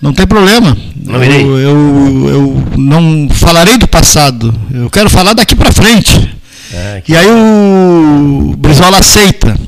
não 0.00 0.12
tem 0.12 0.26
problema. 0.26 0.76
Não 1.04 1.22
eu, 1.24 1.58
eu, 1.58 2.28
eu, 2.28 2.64
não 2.76 3.28
falarei 3.30 3.78
do 3.78 3.88
passado, 3.88 4.54
eu 4.72 4.90
quero 4.90 5.08
falar 5.08 5.32
daqui 5.32 5.54
para 5.54 5.72
frente. 5.72 6.36
É. 6.72 7.02
E 7.08 7.16
aí 7.16 7.26
o 7.30 8.54
Brizola 8.58 8.98
aceita. 8.98 9.58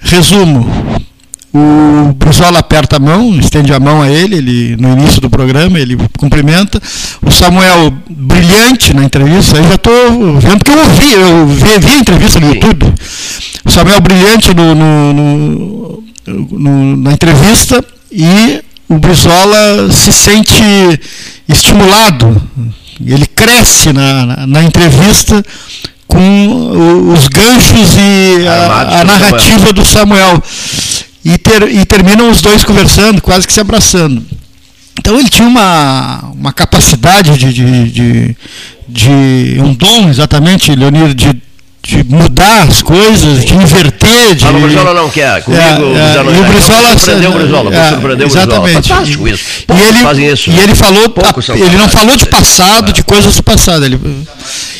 Resumo, 0.00 0.66
o 1.52 2.12
Brizola 2.12 2.58
aperta 2.58 2.96
a 2.96 2.98
mão, 2.98 3.38
estende 3.38 3.72
a 3.72 3.80
mão 3.80 4.02
a 4.02 4.10
ele, 4.10 4.36
ele 4.36 4.76
no 4.76 4.92
início 4.92 5.20
do 5.20 5.30
programa, 5.30 5.78
ele 5.78 5.96
cumprimenta. 6.18 6.80
O 7.22 7.30
Samuel, 7.30 7.92
brilhante 8.08 8.94
na 8.94 9.04
entrevista, 9.04 9.56
aí 9.56 9.64
já 9.64 9.74
estou 9.74 10.38
vendo 10.38 10.64
que 10.64 10.70
eu 10.70 10.78
ouvi, 10.78 11.12
eu 11.12 11.46
vi, 11.46 11.78
vi 11.78 11.92
a 11.92 11.98
entrevista 11.98 12.40
no 12.40 12.48
YouTube. 12.48 12.92
O 13.64 13.70
Samuel 13.70 14.00
brilhante 14.00 14.52
no, 14.54 14.74
no, 14.74 15.12
no, 15.14 16.04
no, 16.50 16.96
na 16.96 17.12
entrevista 17.12 17.82
e 18.12 18.62
o 18.88 18.98
Brizola 18.98 19.90
se 19.90 20.12
sente 20.12 20.62
estimulado, 21.48 22.42
ele 23.04 23.26
cresce 23.26 23.92
na, 23.92 24.26
na, 24.26 24.46
na 24.46 24.62
entrevista 24.64 25.42
com 26.06 27.10
os 27.12 27.28
ganchos 27.28 27.96
e 27.96 28.46
a, 28.48 29.00
a 29.00 29.04
narrativa 29.04 29.72
do 29.72 29.84
Samuel 29.84 30.42
e, 31.24 31.36
ter, 31.38 31.62
e 31.70 31.84
terminam 31.84 32.30
os 32.30 32.40
dois 32.40 32.64
conversando, 32.64 33.20
quase 33.20 33.46
que 33.46 33.52
se 33.52 33.60
abraçando. 33.60 34.24
Então 34.98 35.18
ele 35.18 35.28
tinha 35.28 35.46
uma, 35.46 36.32
uma 36.34 36.52
capacidade 36.52 37.36
de, 37.38 37.52
de, 37.52 37.90
de, 37.90 38.36
de 38.88 39.60
um 39.60 39.72
dom, 39.72 40.08
exatamente, 40.08 40.74
Leonir, 40.74 41.14
de, 41.14 41.40
de 41.88 42.04
mudar 42.04 42.64
as 42.64 42.82
coisas, 42.82 43.46
de 43.46 43.54
inverter. 43.54 44.34
De... 44.34 44.44
Ah, 44.44 44.50
o 44.50 44.60
Brizola 44.60 44.92
não 44.92 45.08
quer. 45.08 45.42
Comigo, 45.42 45.62
é, 45.62 46.16
é, 46.16 46.20
o, 46.20 46.40
o 46.40 46.44
Brizola. 46.44 46.98
Surpreendeu 46.98 47.30
o 47.30 47.34
Brizola. 47.34 48.68
É. 48.68 48.72
Fantástico 48.74 49.26
isso. 49.26 49.44
e 49.66 49.88
ele, 49.88 49.98
fazem 50.00 50.30
isso. 50.30 50.50
E 50.50 50.58
ele 50.58 50.74
falou. 50.74 51.14
ele 51.54 51.76
não 51.78 51.88
falou 51.88 52.14
de 52.14 52.26
passado, 52.26 52.92
de 52.92 53.02
coisas 53.02 53.36
do 53.36 53.42
passado. 53.42 53.86
Ele, 53.86 53.98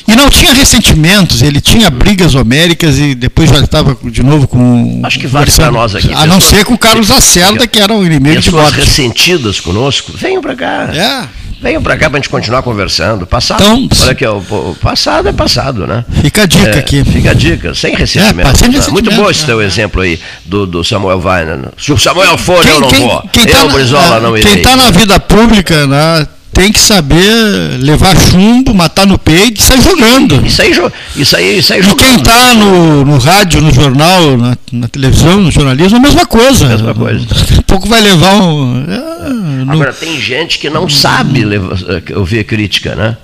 e 0.06 0.14
não 0.14 0.28
tinha 0.28 0.52
ressentimentos, 0.52 1.40
ele 1.40 1.62
tinha 1.62 1.88
brigas 1.88 2.34
homéricas 2.34 2.98
e 2.98 3.14
depois 3.14 3.48
já 3.48 3.60
estava 3.60 3.96
de 4.04 4.22
novo 4.22 4.46
com. 4.46 5.00
Acho 5.02 5.18
que 5.18 5.26
vale 5.26 5.50
para 5.50 5.70
nós 5.70 5.94
aqui. 5.94 6.12
A 6.12 6.26
não 6.26 6.42
ser 6.42 6.66
com 6.66 6.74
o 6.74 6.78
Carlos 6.78 7.10
Acelda, 7.10 7.66
que 7.66 7.78
era 7.78 7.94
um 7.94 8.04
inimigo 8.04 8.38
de 8.38 8.50
morte. 8.50 8.80
ressentidas 8.80 9.60
conosco, 9.60 10.12
venham 10.14 10.42
para 10.42 10.54
cá. 10.54 10.90
É. 10.92 11.47
Venham 11.60 11.82
para 11.82 11.96
cá 11.96 12.08
para 12.08 12.18
a 12.18 12.20
gente 12.20 12.30
continuar 12.30 12.62
conversando. 12.62 13.26
Passado. 13.26 13.62
Então, 13.62 13.98
olha 14.02 14.12
aqui, 14.12 14.26
o, 14.26 14.76
passado 14.80 15.28
é 15.28 15.32
passado, 15.32 15.86
né? 15.86 16.04
Fica 16.22 16.42
a 16.42 16.46
dica 16.46 16.68
é, 16.68 16.78
aqui. 16.78 17.04
Fica 17.04 17.30
a 17.32 17.34
dica, 17.34 17.74
sem 17.74 17.94
ressentimento. 17.94 18.48
É, 18.48 18.54
sem 18.54 18.70
ressentimento 18.70 18.92
Muito 18.92 19.10
bom 19.12 19.28
esse 19.30 19.44
teu 19.44 19.60
é. 19.60 19.64
exemplo 19.64 20.02
aí 20.02 20.20
do, 20.44 20.66
do 20.66 20.84
Samuel 20.84 21.20
Weiner. 21.20 21.70
Se 21.76 21.92
o 21.92 21.98
Samuel 21.98 22.38
for, 22.38 22.62
quem, 22.62 22.72
eu 22.72 22.80
não 22.80 22.88
quem, 22.88 23.00
vou. 23.00 23.22
Quem 23.32 23.42
eu, 23.44 23.52
tá 23.52 23.64
Brizola, 23.66 24.16
é, 24.16 24.20
não 24.20 24.36
irei. 24.36 24.52
Quem 24.52 24.62
está 24.62 24.76
na 24.76 24.90
vida 24.90 25.18
pública, 25.18 25.86
né? 25.86 26.26
Tem 26.52 26.72
que 26.72 26.80
saber 26.80 27.78
levar 27.80 28.16
chumbo, 28.16 28.74
matar 28.74 29.06
no 29.06 29.18
peito 29.18 29.60
e 29.60 29.64
sair 29.64 29.80
jogando. 29.80 30.44
Isso 30.46 30.62
aí, 30.62 30.72
isso 31.16 31.36
aí, 31.36 31.58
isso 31.58 31.72
aí 31.72 31.80
E 31.80 31.94
quem 31.94 32.16
está 32.16 32.54
no, 32.54 33.04
no 33.04 33.18
rádio, 33.18 33.60
no 33.60 33.72
jornal, 33.72 34.36
na, 34.36 34.56
na, 34.72 34.88
televisão, 34.88 35.40
no 35.40 35.50
jornalismo, 35.50 35.98
a 35.98 36.00
mesma 36.00 36.26
coisa. 36.26 36.66
Mesma 36.66 36.94
coisa. 36.94 37.26
A 37.58 37.62
pouco 37.66 37.88
vai 37.88 38.00
levar 38.00 38.34
um. 38.42 38.84
É, 38.88 39.72
Agora, 39.72 39.92
tem 39.92 40.20
gente 40.20 40.58
que 40.58 40.68
não 40.68 40.88
sabe 40.88 41.44
levar, 41.44 41.76
ouvir 42.16 42.44
crítica, 42.44 42.94
né? 42.94 43.16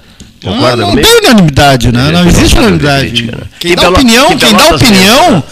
Concorda 0.45 0.77
não, 0.77 0.95
não 0.95 1.03
tem 1.03 1.19
unanimidade, 1.21 1.91
né? 1.91 2.11
Não 2.11 2.29
existe 2.29 2.59
unanimidade. 2.59 3.27
Né? 3.27 3.39
Quem, 3.59 3.75
dá 3.75 3.89
opinião, 3.89 4.37
quem, 4.37 4.53
dá 4.53 4.69
opinião, 4.69 5.43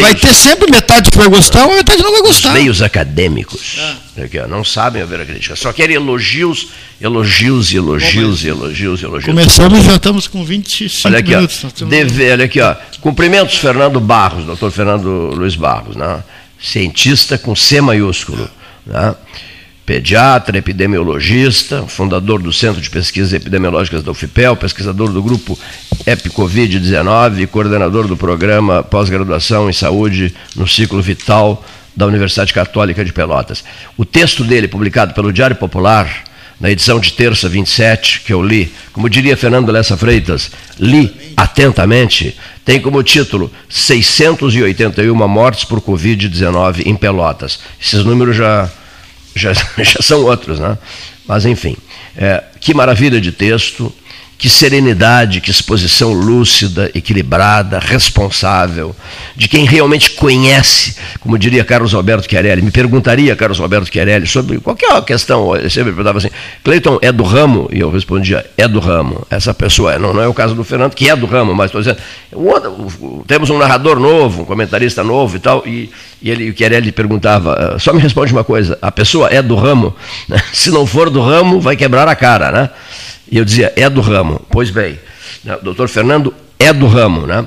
vai 0.00 0.14
ter 0.14 0.32
sempre 0.32 0.70
metade 0.70 1.10
que 1.10 1.18
vai 1.18 1.28
gostar, 1.28 1.66
ou 1.66 1.74
metade 1.74 2.00
não 2.02 2.12
vai 2.12 2.22
gostar. 2.22 2.50
Os 2.50 2.54
meios 2.54 2.80
acadêmicos 2.80 3.80
é. 4.16 4.42
ó, 4.44 4.46
não 4.46 4.62
sabem 4.62 5.02
ouvir 5.02 5.20
a 5.20 5.26
crítica, 5.26 5.56
só 5.56 5.72
querem 5.72 5.96
elogios, 5.96 6.68
elogios, 7.00 7.74
elogios, 7.74 8.44
elogios, 8.44 9.02
elogios. 9.02 9.24
Começamos, 9.24 9.84
já 9.84 9.96
estamos 9.96 10.28
com 10.28 10.44
25 10.44 11.08
olha 11.08 11.18
aqui, 11.18 11.34
minutos. 11.34 11.64
Ó, 11.64 11.84
deve, 11.86 12.30
olha 12.30 12.44
aqui, 12.44 12.60
ó, 12.60 12.76
cumprimentos 13.00 13.56
Fernando 13.56 13.98
Barros, 13.98 14.44
doutor 14.44 14.70
Fernando 14.70 15.32
Luiz 15.34 15.56
Barros, 15.56 15.96
né? 15.96 16.22
cientista 16.60 17.36
com 17.36 17.56
C 17.56 17.80
maiúsculo. 17.80 18.48
Né? 18.86 19.14
Pediatra, 19.88 20.58
epidemiologista, 20.58 21.82
fundador 21.88 22.42
do 22.42 22.52
Centro 22.52 22.78
de 22.78 22.90
Pesquisas 22.90 23.32
Epidemiológicas 23.32 24.02
da 24.02 24.10
UFPEL, 24.10 24.54
pesquisador 24.54 25.10
do 25.10 25.22
grupo 25.22 25.58
EpiCovid-19 26.06 27.40
e 27.40 27.46
coordenador 27.46 28.06
do 28.06 28.14
programa 28.14 28.82
Pós-Graduação 28.82 29.70
em 29.70 29.72
Saúde 29.72 30.34
no 30.54 30.68
Ciclo 30.68 31.00
Vital 31.00 31.64
da 31.96 32.04
Universidade 32.04 32.52
Católica 32.52 33.02
de 33.02 33.14
Pelotas. 33.14 33.64
O 33.96 34.04
texto 34.04 34.44
dele, 34.44 34.68
publicado 34.68 35.14
pelo 35.14 35.32
Diário 35.32 35.56
Popular, 35.56 36.24
na 36.60 36.70
edição 36.70 37.00
de 37.00 37.14
terça 37.14 37.48
27, 37.48 38.20
que 38.26 38.34
eu 38.34 38.42
li, 38.42 38.70
como 38.92 39.08
diria 39.08 39.38
Fernando 39.38 39.72
Lessa 39.72 39.96
Freitas, 39.96 40.50
li 40.78 41.32
atentamente, 41.34 42.36
tem 42.62 42.78
como 42.78 43.02
título 43.02 43.50
681 43.70 45.26
mortes 45.26 45.64
por 45.64 45.80
Covid-19 45.80 46.84
em 46.84 46.94
Pelotas. 46.94 47.60
Esses 47.80 48.04
números 48.04 48.36
já 48.36 48.70
já, 49.34 49.52
já 49.78 50.00
são 50.00 50.24
outros, 50.24 50.58
né? 50.58 50.76
Mas 51.26 51.44
enfim, 51.44 51.76
é, 52.16 52.42
que 52.60 52.72
maravilha 52.72 53.20
de 53.20 53.32
texto, 53.32 53.92
que 54.38 54.48
serenidade, 54.48 55.40
que 55.40 55.50
exposição 55.50 56.12
lúcida, 56.12 56.88
equilibrada, 56.94 57.80
responsável, 57.80 58.94
de 59.34 59.48
quem 59.48 59.64
realmente 59.64 60.12
conhece, 60.12 60.94
como 61.18 61.36
diria 61.36 61.64
Carlos 61.64 61.92
Alberto 61.92 62.30
Chiarelli, 62.30 62.62
me 62.62 62.70
perguntaria 62.70 63.34
Carlos 63.34 63.60
Alberto 63.60 63.90
Chiarelli 63.92 64.28
sobre 64.28 64.60
qualquer 64.60 65.02
questão, 65.02 65.56
ele 65.56 65.68
sempre 65.68 65.90
perguntava 65.90 66.18
assim, 66.18 66.30
Cleiton, 66.62 67.00
é 67.02 67.10
do 67.10 67.24
ramo? 67.24 67.68
E 67.72 67.80
eu 67.80 67.90
respondia, 67.90 68.46
é 68.56 68.68
do 68.68 68.78
ramo. 68.78 69.26
Essa 69.28 69.52
pessoa, 69.52 69.98
não, 69.98 70.14
não 70.14 70.22
é 70.22 70.28
o 70.28 70.34
caso 70.34 70.54
do 70.54 70.62
Fernando, 70.62 70.94
que 70.94 71.10
é 71.10 71.16
do 71.16 71.26
ramo, 71.26 71.52
mas 71.52 71.66
estou 71.66 71.80
dizendo, 71.80 71.98
temos 73.26 73.50
um 73.50 73.58
narrador 73.58 73.98
novo, 73.98 74.42
um 74.42 74.44
comentarista 74.44 75.02
novo 75.02 75.36
e 75.36 75.40
tal, 75.40 75.64
e, 75.66 75.90
e 76.22 76.30
ele, 76.30 76.48
o 76.50 76.56
Chiarelli 76.56 76.92
perguntava, 76.92 77.74
ah, 77.74 77.78
só 77.80 77.92
me 77.92 78.00
responde 78.00 78.32
uma 78.32 78.44
coisa, 78.44 78.78
a 78.80 78.92
pessoa 78.92 79.28
é 79.30 79.42
do 79.42 79.56
ramo? 79.56 79.96
Se 80.52 80.70
não 80.70 80.86
for 80.86 81.10
do 81.10 81.20
ramo, 81.20 81.60
vai 81.60 81.74
quebrar 81.74 82.06
a 82.06 82.14
cara, 82.14 82.52
né? 82.52 82.70
E 83.30 83.38
eu 83.38 83.44
dizia, 83.44 83.72
é 83.76 83.88
do 83.88 84.00
ramo. 84.00 84.40
Pois 84.50 84.70
bem, 84.70 84.98
né, 85.44 85.56
o 85.56 85.64
doutor 85.64 85.88
Fernando 85.88 86.34
é 86.58 86.72
do 86.72 86.86
ramo, 86.86 87.26
né? 87.26 87.46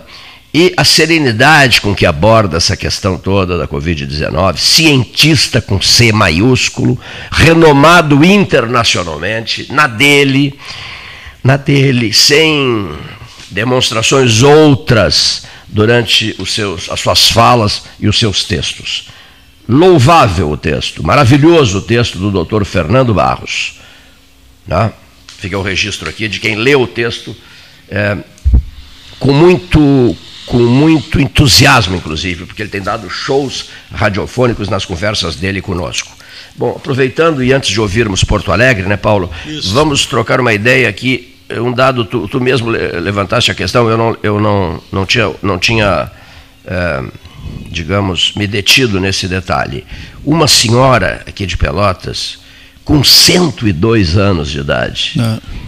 E 0.53 0.73
a 0.75 0.83
serenidade 0.83 1.79
com 1.79 1.95
que 1.95 2.05
aborda 2.05 2.57
essa 2.57 2.75
questão 2.75 3.17
toda 3.17 3.57
da 3.57 3.67
Covid-19, 3.67 4.57
cientista 4.57 5.61
com 5.61 5.81
C 5.81 6.11
maiúsculo, 6.11 6.99
renomado 7.31 8.23
internacionalmente, 8.23 9.71
na 9.71 9.87
dele, 9.87 10.59
na 11.41 11.55
dele, 11.55 12.11
sem 12.11 12.89
demonstrações 13.49 14.43
outras 14.43 15.43
durante 15.67 16.35
os 16.37 16.53
seus, 16.53 16.89
as 16.89 16.99
suas 16.99 17.29
falas 17.31 17.83
e 17.97 18.09
os 18.09 18.19
seus 18.19 18.43
textos. 18.43 19.07
Louvável 19.69 20.51
o 20.51 20.57
texto, 20.57 21.01
maravilhoso 21.01 21.77
o 21.77 21.81
texto 21.81 22.17
do 22.17 22.29
doutor 22.29 22.65
Fernando 22.65 23.13
Barros. 23.13 23.79
Né? 24.67 24.91
Fica 25.41 25.57
o 25.57 25.61
registro 25.61 26.07
aqui 26.07 26.27
de 26.27 26.39
quem 26.39 26.55
leu 26.55 26.83
o 26.83 26.87
texto 26.87 27.35
é, 27.89 28.17
com 29.19 29.33
muito 29.33 30.15
com 30.45 30.57
muito 30.57 31.19
entusiasmo, 31.19 31.95
inclusive, 31.95 32.45
porque 32.45 32.61
ele 32.61 32.69
tem 32.69 32.81
dado 32.81 33.09
shows 33.09 33.69
radiofônicos 33.91 34.67
nas 34.69 34.85
conversas 34.85 35.35
dele 35.35 35.61
conosco. 35.61 36.11
Bom, 36.55 36.71
aproveitando 36.75 37.41
e 37.43 37.53
antes 37.53 37.69
de 37.69 37.79
ouvirmos 37.79 38.23
Porto 38.23 38.51
Alegre, 38.51 38.85
né, 38.85 38.97
Paulo? 38.97 39.31
Isso. 39.45 39.73
Vamos 39.73 40.05
trocar 40.05 40.41
uma 40.41 40.53
ideia 40.53 40.89
aqui. 40.89 41.35
Um 41.49 41.71
dado, 41.71 42.05
tu, 42.05 42.27
tu 42.27 42.39
mesmo 42.41 42.69
levantaste 42.69 43.49
a 43.49 43.55
questão, 43.55 43.89
eu 43.89 43.97
não, 43.97 44.17
eu 44.21 44.39
não, 44.39 44.83
não 44.91 45.05
tinha, 45.05 45.31
não 45.41 45.57
tinha 45.57 46.11
é, 46.65 47.03
digamos, 47.69 48.33
me 48.35 48.45
detido 48.45 48.99
nesse 48.99 49.27
detalhe. 49.27 49.85
Uma 50.23 50.47
senhora 50.47 51.23
aqui 51.25 51.45
de 51.45 51.57
Pelotas, 51.57 52.40
com 52.83 53.03
102 53.03 54.17
anos 54.17 54.49
de 54.49 54.59
idade, 54.59 55.13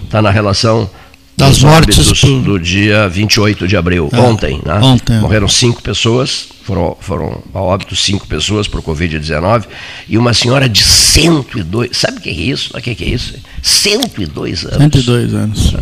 está 0.03 0.19
é. 0.19 0.21
na 0.21 0.29
relação 0.29 0.89
das 1.35 1.59
mortes 1.59 2.21
do... 2.21 2.41
do 2.41 2.59
dia 2.59 3.07
28 3.09 3.67
de 3.67 3.75
abril, 3.75 4.09
é, 4.11 4.19
ontem, 4.19 4.61
né? 4.65 4.75
ontem. 4.75 5.19
Morreram 5.19 5.47
cinco 5.47 5.81
pessoas, 5.81 6.47
foram, 6.63 6.95
foram 6.99 7.41
a 7.53 7.59
óbito 7.59 7.95
cinco 7.95 8.27
pessoas 8.27 8.67
por 8.67 8.81
Covid-19, 8.81 9.65
e 10.07 10.17
uma 10.17 10.33
senhora 10.33 10.69
de 10.69 10.83
102, 10.83 11.89
sabe 11.93 12.19
o 12.19 12.21
que 12.21 12.29
é 12.29 12.33
isso? 12.33 12.77
O 12.77 12.81
que 12.81 13.03
é 13.03 13.07
isso? 13.07 13.35
102 13.61 14.65
anos. 14.65 14.77
102 14.77 15.33
anos. 15.33 15.75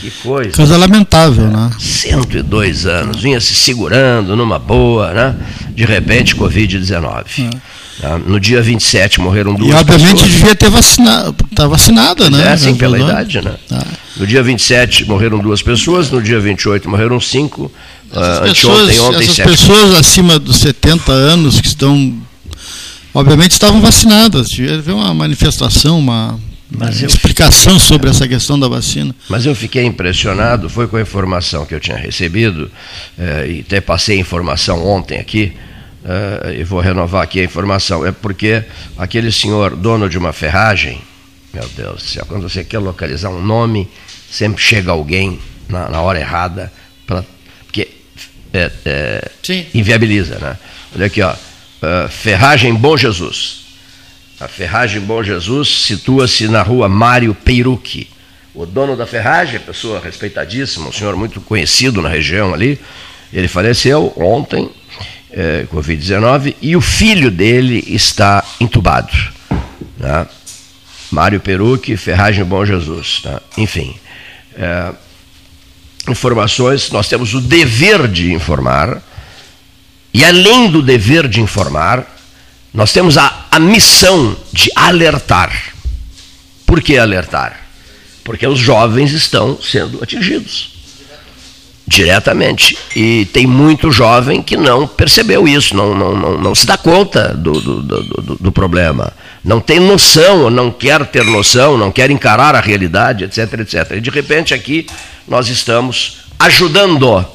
Que 0.00 0.10
coisa. 0.10 0.50
Coisa 0.50 0.76
lamentável, 0.76 1.46
né? 1.48 1.70
102 1.78 2.86
anos, 2.86 3.22
vinha 3.22 3.40
se 3.40 3.54
segurando 3.54 4.34
numa 4.36 4.58
boa, 4.58 5.12
né? 5.12 5.36
De 5.70 5.84
repente, 5.84 6.34
Covid-19. 6.34 7.24
É. 7.38 7.81
Tá? 8.00 8.18
No 8.18 8.40
dia 8.40 8.62
27 8.62 9.20
morreram 9.20 9.54
duas 9.54 9.70
E 9.70 9.74
obviamente 9.74 10.12
pessoas. 10.12 10.30
devia 10.30 10.54
ter 10.54 10.70
vacinado, 10.70 11.36
tá 11.54 11.66
vacinada, 11.66 12.30
né? 12.30 12.52
É, 12.52 12.56
sim, 12.56 12.74
pela 12.74 12.98
idade, 12.98 13.40
né? 13.42 13.54
Tá. 13.68 13.84
No 14.16 14.26
dia 14.26 14.42
27 14.42 15.04
morreram 15.06 15.38
duas 15.38 15.62
pessoas, 15.62 16.10
no 16.10 16.20
dia 16.22 16.40
28 16.40 16.88
morreram 16.88 17.20
cinco. 17.20 17.70
Essas, 18.10 18.38
uh, 18.38 18.42
pessoas, 18.42 18.98
ontem, 19.00 19.24
essas 19.24 19.38
pessoas 19.38 19.94
acima 19.94 20.38
dos 20.38 20.56
70 20.56 21.12
anos 21.12 21.60
que 21.60 21.66
estão, 21.66 22.14
obviamente 23.14 23.52
estavam 23.52 23.80
vacinadas. 23.80 24.48
Devia 24.48 24.74
haver 24.74 24.94
uma 24.94 25.14
manifestação, 25.14 25.98
uma, 25.98 26.38
mas 26.70 27.02
explicação 27.02 27.78
sobre 27.78 28.10
essa 28.10 28.26
questão 28.26 28.58
da 28.58 28.68
vacina. 28.68 29.14
Mas 29.28 29.46
eu 29.46 29.54
fiquei 29.54 29.84
impressionado, 29.84 30.68
foi 30.68 30.86
com 30.88 30.96
a 30.96 31.00
informação 31.00 31.64
que 31.64 31.74
eu 31.74 31.80
tinha 31.80 31.96
recebido, 31.96 32.70
eh, 33.18 33.46
e 33.48 33.60
até 33.60 33.80
passei 33.80 34.16
a 34.16 34.20
informação 34.20 34.86
ontem 34.86 35.18
aqui, 35.18 35.52
uh, 36.04 36.50
e 36.52 36.64
vou 36.64 36.80
renovar 36.80 37.22
aqui 37.22 37.40
a 37.40 37.44
informação, 37.44 38.04
é 38.04 38.12
porque 38.12 38.64
aquele 38.96 39.30
senhor, 39.32 39.76
dono 39.76 40.08
de 40.08 40.18
uma 40.18 40.32
ferragem, 40.32 41.00
meu 41.52 41.68
Deus 41.76 42.02
do 42.02 42.08
céu, 42.08 42.24
quando 42.26 42.48
você 42.48 42.64
quer 42.64 42.78
localizar 42.78 43.30
um 43.30 43.42
nome, 43.42 43.88
sempre 44.30 44.62
chega 44.62 44.90
alguém 44.90 45.38
na, 45.68 45.88
na 45.88 46.00
hora 46.00 46.18
errada, 46.18 46.72
pra, 47.06 47.24
porque 47.64 47.88
é, 48.52 48.70
é, 48.84 49.30
inviabiliza, 49.74 50.38
né? 50.38 50.58
Olha 50.94 51.06
aqui, 51.06 51.22
ó, 51.22 51.32
uh, 51.32 52.08
Ferragem 52.08 52.74
Bom 52.74 52.96
Jesus. 52.96 53.62
A 54.40 54.48
Ferragem 54.48 55.00
Bom 55.00 55.22
Jesus 55.22 55.84
situa-se 55.86 56.48
na 56.48 56.62
rua 56.62 56.88
Mário 56.88 57.34
Peirucchi. 57.34 58.10
O 58.54 58.66
dono 58.66 58.94
da 58.94 59.06
ferragem, 59.06 59.58
pessoa 59.60 59.98
respeitadíssima, 59.98 60.88
um 60.88 60.92
senhor 60.92 61.16
muito 61.16 61.40
conhecido 61.40 62.02
na 62.02 62.08
região 62.10 62.52
ali, 62.52 62.78
ele 63.32 63.48
faleceu 63.48 64.12
ontem, 64.14 64.68
é, 65.32 65.66
Covid-19 65.72 66.54
e 66.60 66.76
o 66.76 66.80
filho 66.80 67.30
dele 67.30 67.82
está 67.86 68.44
entubado. 68.60 69.12
Né? 69.98 70.26
Mário 71.10 71.40
Perucci, 71.40 71.96
Ferragem 71.96 72.44
Bom 72.44 72.64
Jesus. 72.64 73.20
Tá? 73.22 73.40
Enfim, 73.56 73.94
é, 74.54 74.92
informações, 76.08 76.90
nós 76.90 77.08
temos 77.08 77.34
o 77.34 77.40
dever 77.40 78.08
de 78.08 78.32
informar, 78.32 79.02
e 80.14 80.24
além 80.24 80.70
do 80.70 80.82
dever 80.82 81.26
de 81.26 81.40
informar, 81.40 82.06
nós 82.72 82.92
temos 82.92 83.16
a, 83.16 83.46
a 83.50 83.58
missão 83.58 84.36
de 84.52 84.70
alertar. 84.74 85.74
Por 86.66 86.82
que 86.82 86.98
alertar? 86.98 87.60
Porque 88.24 88.46
os 88.46 88.58
jovens 88.58 89.12
estão 89.12 89.60
sendo 89.60 90.02
atingidos 90.02 90.71
diretamente. 91.86 92.76
E 92.94 93.26
tem 93.32 93.46
muito 93.46 93.90
jovem 93.90 94.42
que 94.42 94.56
não 94.56 94.86
percebeu 94.86 95.46
isso, 95.46 95.76
não, 95.76 95.94
não, 95.94 96.16
não, 96.16 96.38
não 96.38 96.54
se 96.54 96.66
dá 96.66 96.76
conta 96.76 97.34
do, 97.34 97.60
do, 97.60 97.82
do, 97.82 98.36
do, 98.36 98.52
problema. 98.52 99.12
Não 99.44 99.60
tem 99.60 99.80
noção, 99.80 100.48
não 100.50 100.70
quer 100.70 101.04
ter 101.06 101.24
noção, 101.24 101.76
não 101.76 101.90
quer 101.90 102.10
encarar 102.10 102.54
a 102.54 102.60
realidade, 102.60 103.24
etc, 103.24 103.60
etc. 103.60 103.92
E 103.96 104.00
de 104.00 104.10
repente 104.10 104.54
aqui 104.54 104.86
nós 105.26 105.48
estamos 105.48 106.18
ajudando 106.38 107.18
uh, 107.18 107.26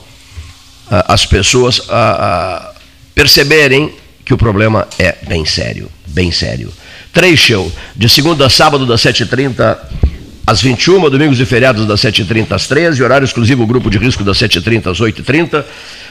as 0.90 1.26
pessoas 1.26 1.82
a, 1.90 2.74
perceberem 3.14 3.94
que 4.24 4.34
o 4.34 4.38
problema 4.38 4.88
é 5.00 5.16
bem 5.28 5.46
sério, 5.46 5.90
bem 6.08 6.32
sério. 6.32 6.72
Trecho, 7.14 7.72
de 7.96 8.08
segunda 8.08 8.46
a 8.46 8.50
sábado, 8.50 8.86
das 8.86 9.02
7h30 9.02 9.78
às 10.48 10.62
21, 10.62 11.10
domingos 11.10 11.42
e 11.42 11.46
feriados 11.46 11.86
das 11.86 12.00
7h30 12.00 12.54
às 12.54 12.68
13 12.68 13.04
horário 13.04 13.26
exclusivo 13.26 13.68
grupo 13.68 13.90
de 13.90 13.98
risco 13.98 14.24
das 14.24 14.38
7h30 14.38 14.92
às 14.92 15.02
8h30. 15.02 15.66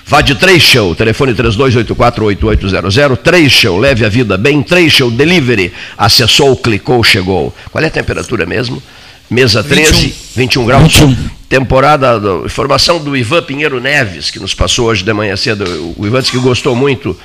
Vá 0.05 0.21
de 0.21 0.35
Trecho, 0.35 0.95
telefone 0.95 1.33
32848800. 1.33 3.17
Trecho, 3.17 3.79
leve 3.79 4.05
a 4.05 4.11
vida 4.11 4.37
bem. 4.37 4.63
Trecho, 4.63 5.11
delivery. 5.11 5.73
Acessou, 5.97 6.55
clicou, 6.55 7.03
chegou. 7.03 7.57
Qual 7.73 7.83
é 7.83 7.87
a 7.87 7.91
temperatura 7.91 8.45
mesmo? 8.45 8.83
Mesa 9.31 9.65
13, 9.65 10.15
21, 10.37 10.65
21 10.65 10.67
graus. 10.67 10.97
21. 10.97 11.17
Temporada, 11.49 12.21
do, 12.21 12.45
informação 12.45 13.03
do 13.03 13.17
Ivan 13.17 13.43
Pinheiro 13.43 13.81
Neves, 13.81 14.31
que 14.31 14.39
nos 14.39 14.53
passou 14.53 14.89
hoje 14.89 15.03
de 15.03 15.13
manhã 15.15 15.35
cedo. 15.35 15.65
O 15.97 16.07
Ivan 16.07 16.21
disse 16.21 16.33
que 16.33 16.39
gostou 16.39 16.77
muito 16.77 17.19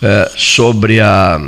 é, 0.00 0.30
sobre 0.36 1.00
a 1.00 1.40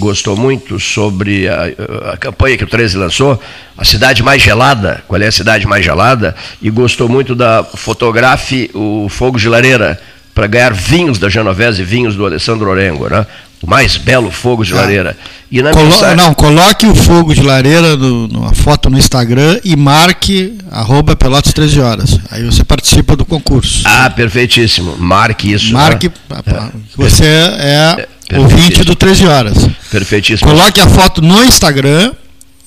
gostou 0.00 0.36
muito 0.36 0.80
sobre 0.80 1.46
a, 1.48 1.66
a, 2.12 2.16
campanha 2.16 2.56
que 2.56 2.64
o 2.64 2.66
13 2.66 2.96
lançou, 2.96 3.40
a 3.78 3.84
cidade 3.84 4.22
mais 4.22 4.42
gelada, 4.42 5.04
qual 5.06 5.20
é 5.20 5.26
a 5.26 5.32
cidade 5.32 5.66
mais 5.66 5.84
gelada, 5.84 6.34
e 6.60 6.70
gostou 6.70 7.08
muito 7.08 7.34
da 7.34 7.62
fotografe 7.62 8.70
o 8.74 9.08
Fogo 9.08 9.38
de 9.38 9.48
Lareira, 9.48 10.00
para 10.34 10.46
ganhar 10.46 10.72
vinhos 10.72 11.18
da 11.18 11.28
Genovese 11.28 11.82
e 11.82 11.84
vinhos 11.84 12.16
do 12.16 12.24
Alessandro 12.24 12.70
Orengo, 12.70 13.08
né? 13.08 13.26
O 13.62 13.68
mais 13.68 13.98
belo 13.98 14.30
fogo 14.30 14.64
de 14.64 14.72
ah. 14.72 14.76
lareira. 14.76 15.14
E 15.50 15.60
na 15.60 15.70
Colo 15.70 15.90
mensagem... 15.90 16.16
Não, 16.16 16.32
coloque 16.32 16.86
o 16.86 16.94
fogo 16.94 17.34
de 17.34 17.42
lareira 17.42 17.94
no, 17.94 18.26
numa 18.26 18.54
foto 18.54 18.88
no 18.88 18.96
Instagram 18.96 19.60
e 19.62 19.76
marque 19.76 20.56
arroba 20.70 21.14
Pelotas 21.14 21.52
13 21.52 21.80
horas. 21.80 22.18
Aí 22.30 22.42
você 22.42 22.64
participa 22.64 23.14
do 23.14 23.26
concurso. 23.26 23.82
Ah, 23.84 24.08
perfeitíssimo. 24.08 24.96
Marque 24.96 25.52
isso. 25.52 25.74
Marque. 25.74 26.08
Né? 26.08 26.42
É. 26.46 26.70
Você 26.96 27.26
é, 27.26 27.98
é 27.98 28.08
ouvinte 28.38 28.84
do 28.84 28.94
13 28.94 29.26
horas. 29.26 29.68
Perfeitíssimo. 29.90 30.50
Coloque 30.50 30.80
a 30.80 30.86
foto 30.88 31.20
no 31.20 31.42
Instagram 31.44 32.12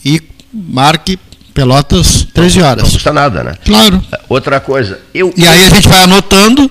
e 0.03 0.21
marque 0.53 1.17
Pelotas 1.53 2.27
13 2.33 2.61
horas. 2.61 2.83
Não 2.83 2.91
custa 2.91 3.13
nada, 3.13 3.43
né? 3.43 3.53
Claro. 3.63 4.03
Outra 4.27 4.59
coisa. 4.59 4.99
Eu... 5.13 5.31
E 5.37 5.45
aí 5.45 5.65
a 5.65 5.69
gente 5.69 5.87
vai 5.87 6.03
anotando 6.03 6.69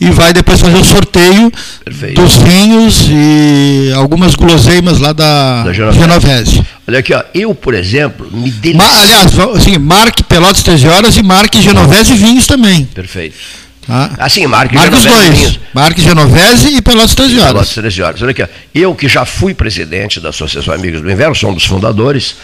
e 0.00 0.10
vai 0.10 0.32
depois 0.32 0.60
fazer 0.60 0.76
o 0.76 0.84
sorteio 0.84 1.50
Perfeito. 1.84 2.20
dos 2.20 2.36
vinhos 2.36 3.06
e 3.08 3.90
algumas 3.96 4.34
guloseimas 4.34 4.98
lá 4.98 5.12
da, 5.12 5.64
da 5.64 5.72
Genovese. 5.72 6.00
Genovese. 6.00 6.66
Olha 6.86 6.98
aqui, 6.98 7.14
ó, 7.14 7.22
eu, 7.34 7.54
por 7.54 7.74
exemplo, 7.74 8.28
me 8.30 8.50
delicio. 8.50 8.86
Ma, 8.86 9.00
aliás, 9.00 9.38
assim, 9.56 9.78
marque 9.78 10.22
Pelotas 10.22 10.62
13 10.62 10.88
horas 10.88 11.16
e 11.16 11.22
marque 11.22 11.60
Genovese 11.60 12.14
vinhos 12.14 12.46
também. 12.46 12.84
Perfeito. 12.84 13.36
Tá? 13.88 14.10
Assim, 14.18 14.46
marque, 14.46 14.74
marque 14.74 14.94
os 14.94 15.04
dois. 15.06 15.60
Marque 15.72 16.02
Genovese 16.02 16.76
e 16.76 16.82
Pelotas 16.82 17.14
13 17.14 17.38
horas. 17.38 17.46
Pelotas 17.46 17.70
13 17.70 18.02
horas. 18.02 18.22
Olha 18.22 18.32
aqui, 18.32 18.46
eu 18.74 18.94
que 18.94 19.08
já 19.08 19.24
fui 19.24 19.54
presidente 19.54 20.20
da 20.20 20.28
Associação 20.28 20.74
Amigos 20.74 21.00
do 21.00 21.10
Inverno, 21.10 21.34
sou 21.34 21.50
um 21.50 21.54
dos 21.54 21.64
fundadores, 21.64 22.36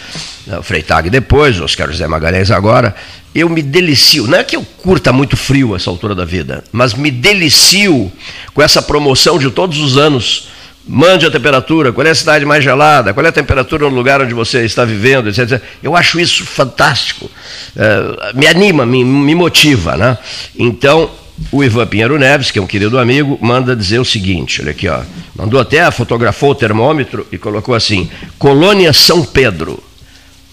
né, 0.47 0.57
o 0.57 0.63
Freitag 0.63 1.07
depois, 1.07 1.61
Oscar 1.61 1.91
José 1.91 2.07
Magalhães 2.07 2.49
agora, 2.49 2.95
eu 3.35 3.47
me 3.47 3.61
delicio, 3.61 4.25
não 4.25 4.39
é 4.39 4.43
que 4.43 4.55
eu 4.55 4.63
curta 4.63 5.13
muito 5.13 5.37
frio 5.37 5.75
essa 5.75 5.87
altura 5.87 6.15
da 6.15 6.25
vida, 6.25 6.63
mas 6.71 6.95
me 6.95 7.11
delicio 7.11 8.11
com 8.51 8.63
essa 8.63 8.81
promoção 8.81 9.37
de 9.37 9.51
todos 9.51 9.77
os 9.77 9.97
anos. 9.97 10.49
Mande 10.87 11.25
a 11.25 11.31
temperatura, 11.31 11.91
qual 11.91 12.05
é 12.05 12.11
a 12.11 12.15
cidade 12.15 12.45
mais 12.45 12.63
gelada, 12.63 13.11
qual 13.11 13.25
é 13.25 13.29
a 13.29 13.31
temperatura 13.31 13.89
no 13.89 13.95
lugar 13.95 14.21
onde 14.21 14.35
você 14.35 14.63
está 14.65 14.85
vivendo, 14.85 15.29
etc. 15.29 15.59
Eu 15.81 15.95
acho 15.95 16.19
isso 16.19 16.45
fantástico. 16.45 17.29
É, 17.75 18.33
me 18.35 18.45
anima, 18.45 18.85
me, 18.85 19.03
me 19.03 19.33
motiva. 19.33 19.97
Né? 19.97 20.15
Então, 20.55 21.09
o 21.51 21.63
Ivan 21.63 21.87
Pinheiro 21.87 22.17
Neves, 22.17 22.51
que 22.51 22.59
é 22.59 22.61
um 22.61 22.67
querido 22.67 22.97
amigo, 22.97 23.37
manda 23.41 23.75
dizer 23.75 23.99
o 23.99 24.05
seguinte: 24.05 24.61
olha 24.61 24.71
aqui, 24.71 24.87
ó, 24.87 25.01
mandou 25.35 25.59
até, 25.59 25.89
fotografou 25.91 26.51
o 26.51 26.55
termômetro 26.55 27.27
e 27.31 27.37
colocou 27.37 27.75
assim: 27.75 28.09
Colônia 28.37 28.93
São 28.93 29.23
Pedro, 29.23 29.81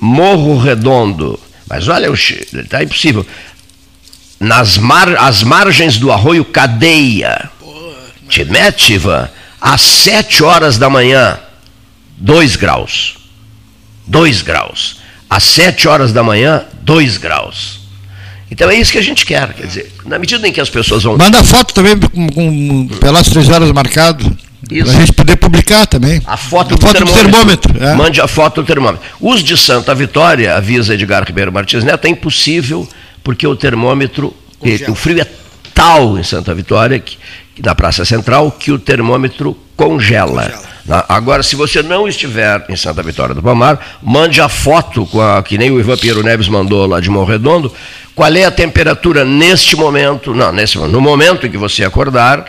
Morro 0.00 0.58
Redondo, 0.58 1.38
mas 1.68 1.88
olha, 1.88 2.08
está 2.12 2.82
impossível. 2.82 3.26
Nas 4.38 4.76
mar, 4.76 5.16
as 5.18 5.42
margens 5.42 5.96
do 5.98 6.10
arroio 6.10 6.44
Cadeia. 6.44 7.48
Te 8.28 8.44
mete, 8.44 8.94
Ivan, 8.94 9.28
às 9.60 9.80
sete 9.80 10.42
horas 10.42 10.78
da 10.78 10.90
manhã, 10.90 11.38
dois 12.16 12.56
graus. 12.56 13.18
Dois 14.06 14.42
graus. 14.42 15.00
Às 15.30 15.44
sete 15.44 15.86
horas 15.86 16.12
da 16.12 16.22
manhã, 16.22 16.64
dois 16.82 17.16
graus. 17.18 17.81
Então 18.52 18.68
é 18.70 18.74
isso 18.74 18.92
que 18.92 18.98
a 18.98 19.02
gente 19.02 19.24
quer, 19.24 19.50
quer 19.54 19.66
dizer, 19.66 19.90
na 20.04 20.18
medida 20.18 20.46
em 20.46 20.52
que 20.52 20.60
as 20.60 20.68
pessoas 20.68 21.02
vão. 21.02 21.16
Manda 21.16 21.42
foto 21.42 21.72
também 21.72 21.98
com, 21.98 22.28
com 22.28 22.86
pelas 23.00 23.26
três 23.30 23.48
horas 23.48 23.72
marcado. 23.72 24.24
Para 24.68 24.92
a 24.92 24.94
gente 24.94 25.12
poder 25.14 25.36
publicar 25.36 25.86
também. 25.86 26.20
A 26.26 26.36
foto, 26.36 26.74
a 26.74 26.76
do, 26.76 26.86
foto 26.86 26.92
termômetro. 26.92 27.72
do 27.72 27.78
termômetro. 27.78 27.84
É. 27.84 27.94
Mande 27.94 28.20
a 28.20 28.28
foto 28.28 28.60
do 28.60 28.66
termômetro. 28.66 29.00
Os 29.18 29.42
de 29.42 29.56
Santa 29.56 29.94
Vitória, 29.94 30.54
avisa 30.54 30.92
Edgar 30.92 31.24
Ribeiro 31.26 31.50
Martins 31.50 31.82
Neto, 31.82 32.04
é 32.04 32.10
impossível, 32.10 32.86
porque 33.24 33.46
o 33.46 33.56
termômetro, 33.56 34.34
o 34.86 34.94
frio 34.94 35.22
é 35.22 35.26
tal 35.72 36.18
em 36.18 36.22
Santa 36.22 36.54
Vitória, 36.54 36.98
que, 36.98 37.16
na 37.58 37.74
Praça 37.74 38.04
Central, 38.04 38.52
que 38.52 38.70
o 38.70 38.78
termômetro 38.78 39.56
congela. 39.74 40.42
congela. 40.42 40.72
Agora, 41.08 41.42
se 41.42 41.54
você 41.54 41.82
não 41.82 42.08
estiver 42.08 42.64
em 42.68 42.76
Santa 42.76 43.02
Vitória 43.02 43.34
do 43.34 43.42
Palmar, 43.42 43.78
mande 44.02 44.40
a 44.40 44.48
foto, 44.48 45.06
com 45.06 45.20
a, 45.20 45.42
que 45.42 45.56
nem 45.56 45.70
o 45.70 45.78
Ivan 45.78 45.96
Piero 45.96 46.22
Neves 46.22 46.48
mandou 46.48 46.86
lá 46.86 47.00
de 47.00 47.08
Morredondo, 47.08 47.72
qual 48.14 48.34
é 48.34 48.44
a 48.44 48.50
temperatura 48.50 49.24
neste 49.24 49.76
momento, 49.76 50.34
não, 50.34 50.52
nesse, 50.52 50.78
no 50.78 51.00
momento 51.00 51.46
em 51.46 51.50
que 51.50 51.56
você 51.56 51.84
acordar, 51.84 52.44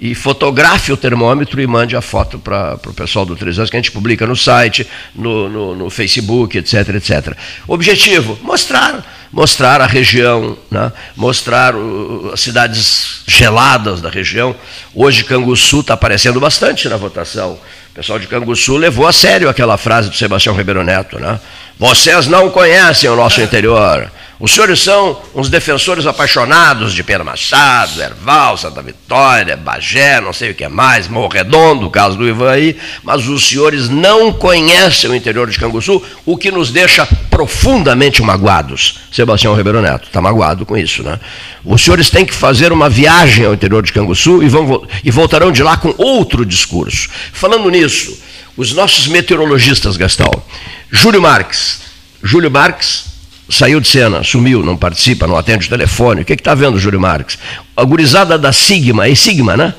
e 0.00 0.14
fotografe 0.14 0.92
o 0.92 0.96
termômetro 0.96 1.60
e 1.60 1.66
mande 1.66 1.96
a 1.96 2.00
foto 2.00 2.38
para 2.38 2.78
o 2.86 2.94
pessoal 2.94 3.26
do 3.26 3.34
Três 3.34 3.58
Anos, 3.58 3.68
que 3.68 3.76
a 3.76 3.80
gente 3.80 3.90
publica 3.90 4.26
no 4.26 4.36
site, 4.36 4.86
no, 5.14 5.48
no, 5.48 5.74
no, 5.74 5.90
Facebook, 5.90 6.56
etc, 6.56 6.88
etc. 6.94 7.36
Objetivo, 7.66 8.38
mostrar, 8.42 9.04
mostrar 9.32 9.80
a 9.80 9.86
região, 9.86 10.56
né? 10.70 10.92
mostrar 11.16 11.74
o, 11.74 12.30
as 12.32 12.40
cidades 12.40 13.22
geladas 13.26 14.00
da 14.00 14.08
região. 14.08 14.54
Hoje 14.94 15.24
Canguçu 15.24 15.80
está 15.80 15.94
aparecendo 15.94 16.38
bastante 16.38 16.88
na 16.88 16.96
votação. 16.96 17.58
O 17.90 17.94
pessoal 17.94 18.20
de 18.20 18.28
Canguçu 18.28 18.76
levou 18.76 19.04
a 19.04 19.12
sério 19.12 19.48
aquela 19.48 19.76
frase 19.76 20.08
do 20.08 20.14
Sebastião 20.14 20.54
Ribeiro 20.54 20.84
Neto, 20.84 21.18
né? 21.18 21.40
Vocês 21.76 22.28
não 22.28 22.50
conhecem 22.50 23.10
o 23.10 23.16
nosso 23.16 23.40
interior. 23.40 24.08
Os 24.40 24.52
senhores 24.52 24.80
são 24.80 25.20
uns 25.34 25.50
defensores 25.50 26.06
apaixonados 26.06 26.94
de 26.94 27.02
Pedro 27.02 27.24
Machado, 27.24 28.00
Erval, 28.00 28.56
Santa 28.56 28.80
Vitória, 28.80 29.56
Bagé, 29.56 30.20
não 30.20 30.32
sei 30.32 30.52
o 30.52 30.54
que 30.54 30.68
mais, 30.68 31.08
Morro 31.08 31.26
Redondo, 31.26 31.86
o 31.86 31.90
caso 31.90 32.16
do 32.16 32.28
Ivan 32.28 32.52
aí, 32.52 32.76
mas 33.02 33.26
os 33.26 33.48
senhores 33.48 33.88
não 33.88 34.32
conhecem 34.32 35.10
o 35.10 35.14
interior 35.14 35.50
de 35.50 35.58
Canguçu, 35.58 36.00
o 36.24 36.36
que 36.36 36.52
nos 36.52 36.70
deixa 36.70 37.04
profundamente 37.28 38.22
magoados. 38.22 39.00
Sebastião 39.10 39.56
Ribeiro 39.56 39.82
Neto 39.82 40.06
está 40.06 40.20
magoado 40.20 40.64
com 40.64 40.76
isso, 40.76 41.02
né? 41.02 41.18
Os 41.64 41.82
senhores 41.82 42.08
têm 42.08 42.24
que 42.24 42.34
fazer 42.34 42.72
uma 42.72 42.88
viagem 42.88 43.44
ao 43.44 43.54
interior 43.54 43.82
de 43.82 43.92
Canguçu 43.92 44.40
e, 44.40 44.48
vão, 44.48 44.86
e 45.02 45.10
voltarão 45.10 45.50
de 45.50 45.64
lá 45.64 45.76
com 45.76 45.92
outro 45.98 46.46
discurso. 46.46 47.08
Falando 47.32 47.68
nisso, 47.70 48.16
os 48.56 48.72
nossos 48.72 49.08
meteorologistas, 49.08 49.96
Gastão, 49.96 50.30
Júlio 50.92 51.20
Marques, 51.20 51.80
Júlio 52.22 52.52
Marques 52.52 53.07
saiu 53.48 53.80
de 53.80 53.88
cena, 53.88 54.22
sumiu, 54.22 54.62
não 54.62 54.76
participa, 54.76 55.26
não 55.26 55.36
atende 55.36 55.66
o 55.66 55.70
telefone. 55.70 56.22
O 56.22 56.24
que 56.24 56.34
está 56.34 56.54
vendo, 56.54 56.78
Júlio 56.78 57.00
Marques? 57.00 57.38
A 57.76 57.84
gurizada 57.84 58.38
da 58.38 58.52
Sigma, 58.52 59.08
é 59.08 59.14
Sigma, 59.14 59.56
né? 59.56 59.74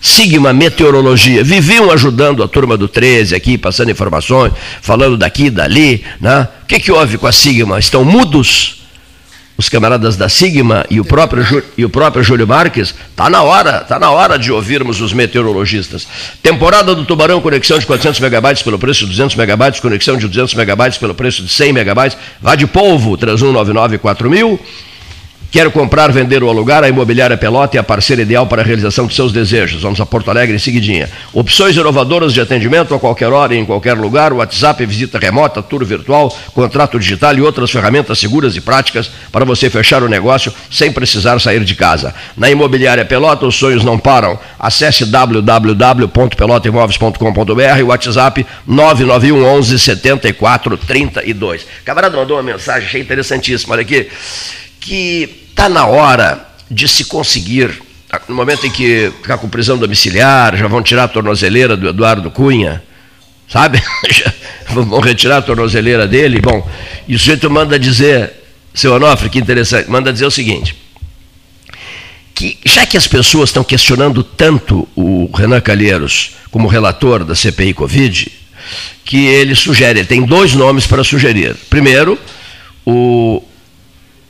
Sigma 0.00 0.52
Meteorologia, 0.52 1.44
viviam 1.44 1.90
ajudando 1.90 2.42
a 2.42 2.48
turma 2.48 2.76
do 2.76 2.88
13 2.88 3.34
aqui, 3.34 3.58
passando 3.58 3.90
informações, 3.90 4.52
falando 4.80 5.16
daqui 5.18 5.50
dali. 5.50 6.02
Né? 6.18 6.48
O 6.62 6.66
que, 6.66 6.80
que 6.80 6.90
houve 6.90 7.18
com 7.18 7.26
a 7.26 7.32
Sigma? 7.32 7.78
Estão 7.78 8.02
mudos? 8.02 8.79
Os 9.60 9.68
camaradas 9.68 10.16
da 10.16 10.26
Sigma 10.26 10.86
e 10.88 10.98
o 10.98 11.04
próprio, 11.04 11.62
e 11.76 11.84
o 11.84 11.90
próprio 11.90 12.24
Júlio 12.24 12.48
Marques, 12.48 12.94
está 13.10 13.28
na 13.28 13.42
hora, 13.42 13.82
está 13.82 13.98
na 13.98 14.10
hora 14.10 14.38
de 14.38 14.50
ouvirmos 14.50 15.02
os 15.02 15.12
meteorologistas. 15.12 16.08
Temporada 16.42 16.94
do 16.94 17.04
Tubarão, 17.04 17.42
conexão 17.42 17.78
de 17.78 17.84
400 17.84 18.20
megabytes 18.20 18.62
pelo 18.62 18.78
preço 18.78 19.00
de 19.00 19.10
200 19.10 19.36
megabytes, 19.36 19.78
conexão 19.78 20.16
de 20.16 20.26
200 20.26 20.54
megabytes 20.54 20.96
pelo 20.96 21.14
preço 21.14 21.42
de 21.42 21.52
100 21.52 21.74
megabytes. 21.74 22.16
Vá 22.40 22.54
de 22.54 22.66
polvo, 22.66 23.18
3199 23.18 23.98
4000 23.98 24.58
Quero 25.50 25.72
comprar, 25.72 26.12
vender 26.12 26.44
ou 26.44 26.50
alugar? 26.50 26.84
A 26.84 26.88
Imobiliária 26.88 27.36
Pelota 27.36 27.76
é 27.76 27.80
a 27.80 27.82
parceira 27.82 28.22
ideal 28.22 28.46
para 28.46 28.62
a 28.62 28.64
realização 28.64 29.08
de 29.08 29.14
seus 29.14 29.32
desejos. 29.32 29.82
Vamos 29.82 30.00
a 30.00 30.06
Porto 30.06 30.30
Alegre 30.30 30.54
em 30.54 30.60
seguidinha. 30.60 31.10
Opções 31.32 31.74
inovadoras 31.74 32.32
de 32.32 32.40
atendimento 32.40 32.94
a 32.94 33.00
qualquer 33.00 33.32
hora 33.32 33.52
e 33.52 33.58
em 33.58 33.64
qualquer 33.64 33.94
lugar. 33.94 34.32
WhatsApp, 34.32 34.86
visita 34.86 35.18
remota, 35.18 35.60
tour 35.60 35.84
virtual, 35.84 36.32
contrato 36.54 37.00
digital 37.00 37.36
e 37.36 37.42
outras 37.42 37.68
ferramentas 37.68 38.20
seguras 38.20 38.54
e 38.54 38.60
práticas 38.60 39.10
para 39.32 39.44
você 39.44 39.68
fechar 39.68 40.04
o 40.04 40.08
negócio 40.08 40.54
sem 40.70 40.92
precisar 40.92 41.40
sair 41.40 41.64
de 41.64 41.74
casa. 41.74 42.14
Na 42.36 42.48
Imobiliária 42.48 43.04
Pelota, 43.04 43.44
os 43.44 43.56
sonhos 43.56 43.82
não 43.82 43.98
param. 43.98 44.38
Acesse 44.56 45.04
www.pelotaimóveis.com.br 45.04 47.78
e 47.78 47.82
WhatsApp 47.82 48.46
991 48.68 49.44
11 49.44 49.78
74 49.80 50.76
32. 50.76 51.66
Camarada 51.84 52.16
mandou 52.16 52.36
uma 52.36 52.42
mensagem, 52.44 52.86
achei 52.86 53.00
interessantíssima. 53.00 53.74
Olha 53.74 53.82
aqui 53.82 54.08
que 54.80 55.39
está 55.60 55.68
na 55.68 55.84
hora 55.84 56.48
de 56.70 56.88
se 56.88 57.04
conseguir, 57.04 57.82
no 58.26 58.34
momento 58.34 58.66
em 58.66 58.70
que 58.70 59.12
ficar 59.20 59.36
com 59.36 59.46
prisão 59.46 59.76
domiciliar, 59.76 60.56
já 60.56 60.66
vão 60.66 60.82
tirar 60.82 61.04
a 61.04 61.08
tornozeleira 61.08 61.76
do 61.76 61.86
Eduardo 61.86 62.30
Cunha, 62.30 62.82
sabe? 63.46 63.82
vão 64.72 65.00
retirar 65.00 65.36
a 65.36 65.42
tornozeleira 65.42 66.08
dele. 66.08 66.40
Bom, 66.40 66.66
e 67.06 67.14
o 67.14 67.18
sujeito 67.18 67.50
manda 67.50 67.78
dizer, 67.78 68.32
seu 68.72 68.94
Onofre, 68.94 69.28
que 69.28 69.38
interessante, 69.38 69.90
manda 69.90 70.10
dizer 70.10 70.24
o 70.24 70.30
seguinte: 70.30 70.74
que 72.34 72.56
já 72.64 72.86
que 72.86 72.96
as 72.96 73.06
pessoas 73.06 73.50
estão 73.50 73.62
questionando 73.62 74.24
tanto 74.24 74.88
o 74.96 75.30
Renan 75.34 75.60
Calheiros 75.60 76.36
como 76.50 76.68
relator 76.68 77.22
da 77.22 77.34
CPI 77.34 77.74
Covid, 77.74 78.32
que 79.04 79.26
ele 79.26 79.54
sugere, 79.54 79.98
ele 79.98 80.08
tem 80.08 80.24
dois 80.24 80.54
nomes 80.54 80.86
para 80.86 81.04
sugerir. 81.04 81.54
Primeiro, 81.68 82.18
o 82.86 83.42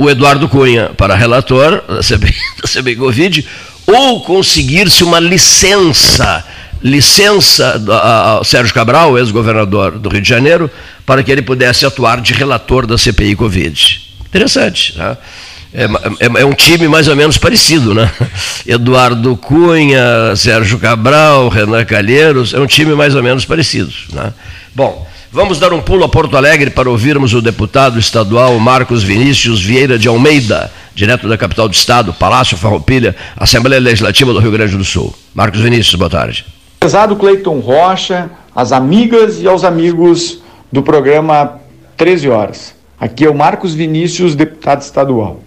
o 0.00 0.08
Eduardo 0.08 0.48
Cunha 0.48 0.92
para 0.96 1.14
relator 1.14 1.84
da 1.86 2.00
CBI, 2.00 2.34
da 2.62 2.96
Covid, 2.96 3.46
ou 3.86 4.22
conseguir-se 4.22 5.04
uma 5.04 5.20
licença, 5.20 6.42
licença 6.82 7.78
ao 8.02 8.42
Sérgio 8.42 8.72
Cabral, 8.72 9.18
ex-governador 9.18 9.98
do 9.98 10.08
Rio 10.08 10.22
de 10.22 10.28
Janeiro, 10.28 10.70
para 11.04 11.22
que 11.22 11.30
ele 11.30 11.42
pudesse 11.42 11.84
atuar 11.84 12.22
de 12.22 12.32
relator 12.32 12.86
da 12.86 12.96
CPI 12.96 13.36
Covid. 13.36 14.00
Interessante, 14.24 14.96
né? 14.96 15.18
É, 15.72 15.84
é, 15.84 16.40
é, 16.40 16.44
um 16.46 16.54
time 16.54 16.88
mais 16.88 17.06
ou 17.06 17.14
menos 17.14 17.36
parecido, 17.36 17.94
né? 17.94 18.10
Eduardo 18.66 19.36
Cunha, 19.36 20.34
Sérgio 20.34 20.78
Cabral, 20.78 21.50
Renan 21.50 21.84
Calheiros, 21.84 22.54
é 22.54 22.58
um 22.58 22.66
time 22.66 22.94
mais 22.94 23.14
ou 23.14 23.22
menos 23.22 23.44
parecido. 23.44 23.92
Né? 24.12 24.32
Bom, 24.74 25.06
Vamos 25.32 25.60
dar 25.60 25.72
um 25.72 25.80
pulo 25.80 26.02
a 26.02 26.08
Porto 26.08 26.36
Alegre 26.36 26.70
para 26.70 26.90
ouvirmos 26.90 27.32
o 27.34 27.40
deputado 27.40 28.00
estadual 28.00 28.58
Marcos 28.58 29.04
Vinícius 29.04 29.62
Vieira 29.62 29.96
de 29.96 30.08
Almeida, 30.08 30.72
direto 30.92 31.28
da 31.28 31.38
capital 31.38 31.68
do 31.68 31.72
estado, 31.72 32.12
Palácio 32.12 32.56
Farroupilha, 32.56 33.14
Assembleia 33.36 33.80
Legislativa 33.80 34.32
do 34.32 34.40
Rio 34.40 34.50
Grande 34.50 34.76
do 34.76 34.84
Sul. 34.84 35.14
Marcos 35.32 35.60
Vinícius, 35.60 35.94
boa 35.94 36.10
tarde. 36.10 36.44
Prezado 36.80 37.14
Cleiton 37.14 37.60
Rocha, 37.60 38.28
as 38.56 38.72
amigas 38.72 39.40
e 39.40 39.46
aos 39.46 39.62
amigos 39.62 40.42
do 40.72 40.82
programa 40.82 41.60
13 41.96 42.28
Horas. 42.28 42.74
Aqui 42.98 43.24
é 43.24 43.30
o 43.30 43.34
Marcos 43.34 43.72
Vinícius, 43.72 44.34
deputado 44.34 44.82
estadual. 44.82 45.44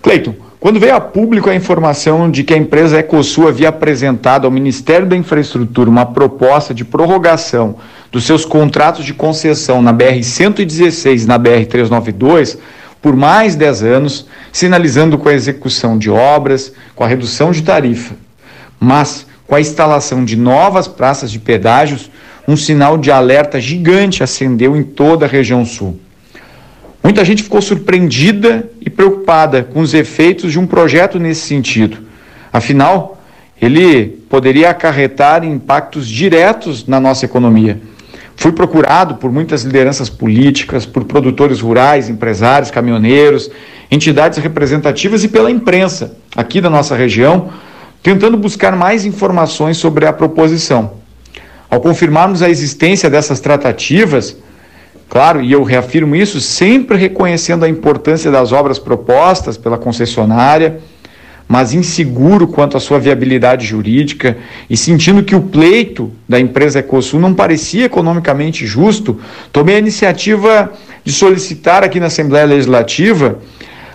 Cleiton, 0.00 0.34
quando 0.58 0.80
veio 0.80 0.94
a 0.94 1.00
público 1.00 1.50
a 1.50 1.54
informação 1.54 2.30
de 2.30 2.42
que 2.42 2.54
a 2.54 2.56
empresa 2.56 2.98
Ecosul 2.98 3.48
havia 3.48 3.68
apresentado 3.68 4.46
ao 4.46 4.50
Ministério 4.50 5.06
da 5.06 5.14
Infraestrutura 5.14 5.90
uma 5.90 6.06
proposta 6.06 6.72
de 6.72 6.86
prorrogação 6.86 7.76
dos 8.10 8.24
seus 8.24 8.44
contratos 8.44 9.04
de 9.04 9.12
concessão 9.12 9.82
na 9.82 9.92
BR-116 9.92 11.24
e 11.24 11.26
na 11.26 11.38
BR-392 11.38 12.58
por 13.00 13.14
mais 13.14 13.54
10 13.54 13.82
anos, 13.82 14.26
sinalizando 14.52 15.18
com 15.18 15.28
a 15.28 15.34
execução 15.34 15.96
de 15.96 16.10
obras, 16.10 16.72
com 16.94 17.04
a 17.04 17.06
redução 17.06 17.52
de 17.52 17.62
tarifa, 17.62 18.14
mas 18.80 19.26
com 19.46 19.54
a 19.54 19.60
instalação 19.60 20.24
de 20.24 20.36
novas 20.36 20.88
praças 20.88 21.30
de 21.30 21.38
pedágios, 21.38 22.10
um 22.46 22.56
sinal 22.56 22.98
de 22.98 23.10
alerta 23.10 23.60
gigante 23.60 24.22
acendeu 24.22 24.76
em 24.76 24.82
toda 24.82 25.26
a 25.26 25.28
região 25.28 25.64
sul. 25.64 25.98
Muita 27.02 27.24
gente 27.24 27.42
ficou 27.42 27.62
surpreendida 27.62 28.68
e 28.80 28.90
preocupada 28.90 29.62
com 29.62 29.80
os 29.80 29.94
efeitos 29.94 30.52
de 30.52 30.58
um 30.58 30.66
projeto 30.66 31.18
nesse 31.18 31.42
sentido. 31.42 31.98
Afinal, 32.52 33.22
ele 33.60 34.06
poderia 34.28 34.70
acarretar 34.70 35.44
impactos 35.44 36.08
diretos 36.08 36.86
na 36.86 36.98
nossa 36.98 37.24
economia. 37.24 37.80
Fui 38.38 38.52
procurado 38.52 39.16
por 39.16 39.32
muitas 39.32 39.64
lideranças 39.64 40.08
políticas, 40.08 40.86
por 40.86 41.02
produtores 41.02 41.60
rurais, 41.60 42.08
empresários, 42.08 42.70
caminhoneiros, 42.70 43.50
entidades 43.90 44.38
representativas 44.38 45.24
e 45.24 45.28
pela 45.28 45.50
imprensa 45.50 46.16
aqui 46.36 46.60
da 46.60 46.70
nossa 46.70 46.94
região, 46.94 47.50
tentando 48.00 48.36
buscar 48.36 48.76
mais 48.76 49.04
informações 49.04 49.76
sobre 49.76 50.06
a 50.06 50.12
proposição. 50.12 50.92
Ao 51.68 51.80
confirmarmos 51.80 52.40
a 52.40 52.48
existência 52.48 53.10
dessas 53.10 53.40
tratativas, 53.40 54.36
Claro, 55.08 55.42
e 55.42 55.50
eu 55.50 55.62
reafirmo 55.62 56.14
isso, 56.14 56.38
sempre 56.38 56.98
reconhecendo 56.98 57.64
a 57.64 57.68
importância 57.68 58.30
das 58.30 58.52
obras 58.52 58.78
propostas 58.78 59.56
pela 59.56 59.78
concessionária, 59.78 60.80
mas 61.48 61.72
inseguro 61.72 62.46
quanto 62.46 62.76
à 62.76 62.80
sua 62.80 62.98
viabilidade 62.98 63.66
jurídica 63.66 64.36
e 64.68 64.76
sentindo 64.76 65.24
que 65.24 65.34
o 65.34 65.40
pleito 65.40 66.12
da 66.28 66.38
empresa 66.38 66.80
Ecosul 66.80 67.18
não 67.18 67.32
parecia 67.32 67.86
economicamente 67.86 68.66
justo, 68.66 69.18
tomei 69.50 69.76
a 69.76 69.78
iniciativa 69.78 70.70
de 71.02 71.10
solicitar 71.10 71.82
aqui 71.82 71.98
na 71.98 72.06
Assembleia 72.06 72.44
Legislativa 72.44 73.38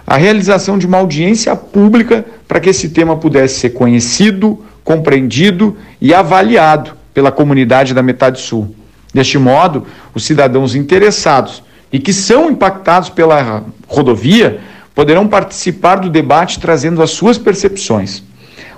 a 0.05 0.17
realização 0.17 0.77
de 0.79 0.87
uma 0.87 0.97
audiência 0.97 1.55
pública 1.55 2.25
para 2.47 2.59
que 2.59 2.69
esse 2.69 2.89
tema 2.89 3.15
pudesse 3.15 3.59
ser 3.59 3.69
conhecido, 3.69 4.59
compreendido 4.83 5.77
e 6.01 6.13
avaliado 6.13 6.91
pela 7.13 7.31
comunidade 7.31 7.93
da 7.93 8.01
Metade 8.01 8.41
Sul. 8.41 8.75
Deste 9.13 9.37
modo, 9.37 9.85
os 10.13 10.25
cidadãos 10.25 10.73
interessados 10.73 11.63
e 11.91 11.99
que 11.99 12.11
são 12.11 12.49
impactados 12.49 13.09
pela 13.09 13.63
rodovia 13.87 14.59
poderão 14.95 15.27
participar 15.27 15.95
do 15.97 16.09
debate 16.09 16.59
trazendo 16.59 17.01
as 17.01 17.11
suas 17.11 17.37
percepções. 17.37 18.23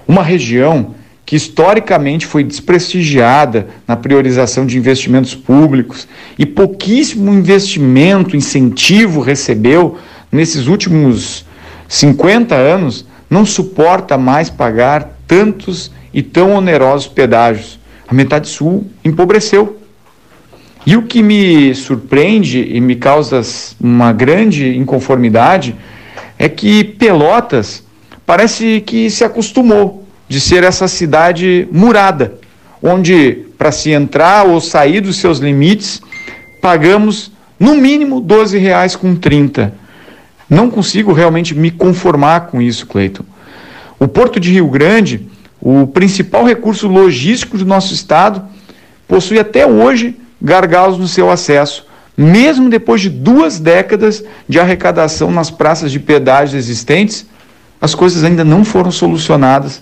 Uma 0.07 0.23
região 0.23 0.95
que 1.25 1.35
historicamente 1.35 2.25
foi 2.25 2.43
desprestigiada 2.43 3.67
na 3.87 3.95
priorização 3.95 4.65
de 4.65 4.77
investimentos 4.77 5.33
públicos 5.33 6.07
e 6.37 6.45
pouquíssimo 6.45 7.33
investimento, 7.33 8.37
incentivo 8.37 9.21
recebeu 9.21 9.97
nesses 10.31 10.67
últimos 10.67 11.45
50 11.87 12.53
anos, 12.53 13.05
não 13.29 13.45
suporta 13.45 14.17
mais 14.17 14.49
pagar 14.49 15.17
tantos 15.27 15.91
e 16.13 16.21
tão 16.21 16.53
onerosos 16.53 17.07
pedágios. 17.07 17.79
A 18.07 18.13
metade 18.13 18.47
sul 18.47 18.85
empobreceu. 19.03 19.79
E 20.85 20.95
o 20.95 21.01
que 21.01 21.23
me 21.23 21.73
surpreende 21.73 22.59
e 22.61 22.79
me 22.79 22.95
causa 22.95 23.41
uma 23.81 24.13
grande 24.13 24.77
inconformidade 24.77 25.75
é 26.37 26.49
que 26.49 26.83
Pelotas 26.83 27.83
parece 28.25 28.81
que 28.81 29.09
se 29.09 29.23
acostumou 29.23 30.05
de 30.27 30.39
ser 30.39 30.63
essa 30.63 30.87
cidade 30.87 31.67
murada, 31.71 32.39
onde 32.81 33.45
para 33.57 33.71
se 33.71 33.91
entrar 33.91 34.45
ou 34.45 34.59
sair 34.59 35.01
dos 35.01 35.17
seus 35.17 35.39
limites 35.39 36.01
pagamos 36.61 37.31
no 37.59 37.75
mínimo 37.75 38.19
R$ 38.19 38.25
12,30. 38.25 39.71
Não 40.49 40.69
consigo 40.69 41.13
realmente 41.13 41.55
me 41.55 41.71
conformar 41.71 42.47
com 42.47 42.61
isso, 42.61 42.85
Cleiton. 42.87 43.23
O 43.99 44.07
Porto 44.07 44.39
de 44.39 44.51
Rio 44.51 44.67
Grande, 44.67 45.27
o 45.61 45.87
principal 45.87 46.43
recurso 46.43 46.87
logístico 46.87 47.57
do 47.57 47.65
nosso 47.65 47.93
estado, 47.93 48.43
possui 49.07 49.39
até 49.39 49.65
hoje 49.65 50.15
gargalos 50.41 50.97
no 50.97 51.07
seu 51.07 51.31
acesso, 51.31 51.85
mesmo 52.17 52.69
depois 52.69 53.01
de 53.01 53.09
duas 53.09 53.59
décadas 53.59 54.23
de 54.47 54.59
arrecadação 54.59 55.31
nas 55.31 55.51
praças 55.51 55.91
de 55.91 55.99
pedágio 55.99 56.57
existentes, 56.57 57.25
as 57.81 57.93
coisas 57.93 58.23
ainda 58.23 58.43
não 58.43 58.63
foram 58.63 58.91
solucionadas, 58.91 59.81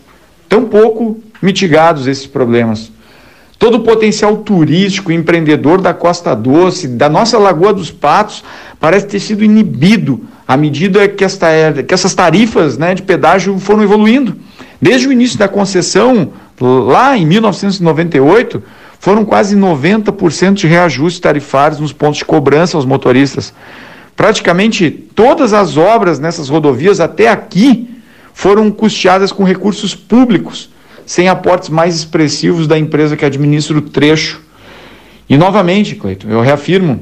tampouco 0.49 1.21
mitigados 1.41 2.07
esses 2.07 2.25
problemas. 2.25 2.91
Todo 3.59 3.75
o 3.77 3.83
potencial 3.83 4.37
turístico 4.37 5.11
e 5.11 5.15
empreendedor 5.15 5.79
da 5.79 5.93
Costa 5.93 6.35
Doce, 6.35 6.87
da 6.87 7.07
nossa 7.07 7.37
Lagoa 7.37 7.73
dos 7.73 7.91
Patos, 7.91 8.43
parece 8.79 9.07
ter 9.07 9.19
sido 9.19 9.43
inibido 9.43 10.21
à 10.45 10.57
medida 10.57 11.07
que, 11.07 11.23
esta, 11.23 11.47
que 11.87 11.93
essas 11.93 12.13
tarifas 12.13 12.77
né, 12.77 12.93
de 12.93 13.01
pedágio 13.01 13.57
foram 13.59 13.83
evoluindo. 13.83 14.35
Desde 14.81 15.07
o 15.07 15.13
início 15.13 15.39
da 15.39 15.47
concessão, 15.47 16.33
lá 16.59 17.17
em 17.17 17.25
1998, 17.25 18.61
foram 19.03 19.25
quase 19.25 19.53
90% 19.57 20.53
de 20.53 20.65
reajustes 20.65 21.19
tarifários 21.19 21.77
nos 21.77 21.91
pontos 21.91 22.19
de 22.19 22.23
cobrança 22.23 22.77
aos 22.77 22.85
motoristas. 22.85 23.53
Praticamente 24.15 24.89
todas 24.89 25.51
as 25.51 25.75
obras 25.75 26.19
nessas 26.19 26.47
rodovias 26.47 27.01
até 27.01 27.27
aqui 27.27 27.99
foram 28.33 28.71
custeadas 28.71 29.33
com 29.33 29.43
recursos 29.43 29.93
públicos, 29.93 30.69
sem 31.05 31.27
aportes 31.27 31.67
mais 31.67 31.97
expressivos 31.97 32.65
da 32.65 32.79
empresa 32.79 33.17
que 33.17 33.25
administra 33.25 33.77
o 33.77 33.81
trecho. 33.81 34.39
E 35.27 35.35
novamente, 35.35 35.95
Cleiton, 35.95 36.29
eu 36.29 36.39
reafirmo, 36.39 37.01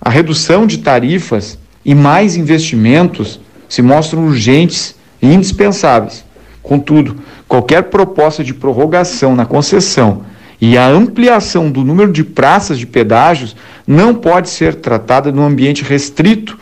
a 0.00 0.10
redução 0.10 0.66
de 0.66 0.78
tarifas 0.78 1.56
e 1.84 1.94
mais 1.94 2.34
investimentos 2.34 3.38
se 3.68 3.82
mostram 3.82 4.26
urgentes 4.26 4.96
e 5.22 5.32
indispensáveis. 5.32 6.24
Contudo, 6.60 7.14
qualquer 7.46 7.84
proposta 7.84 8.42
de 8.42 8.52
prorrogação 8.52 9.36
na 9.36 9.46
concessão 9.46 10.24
e 10.60 10.76
a 10.78 10.88
ampliação 10.88 11.70
do 11.70 11.84
número 11.84 12.12
de 12.12 12.24
praças 12.24 12.78
de 12.78 12.86
pedágios 12.86 13.54
não 13.86 14.14
pode 14.14 14.48
ser 14.48 14.76
tratada 14.76 15.30
num 15.30 15.44
ambiente 15.44 15.84
restrito 15.84 16.58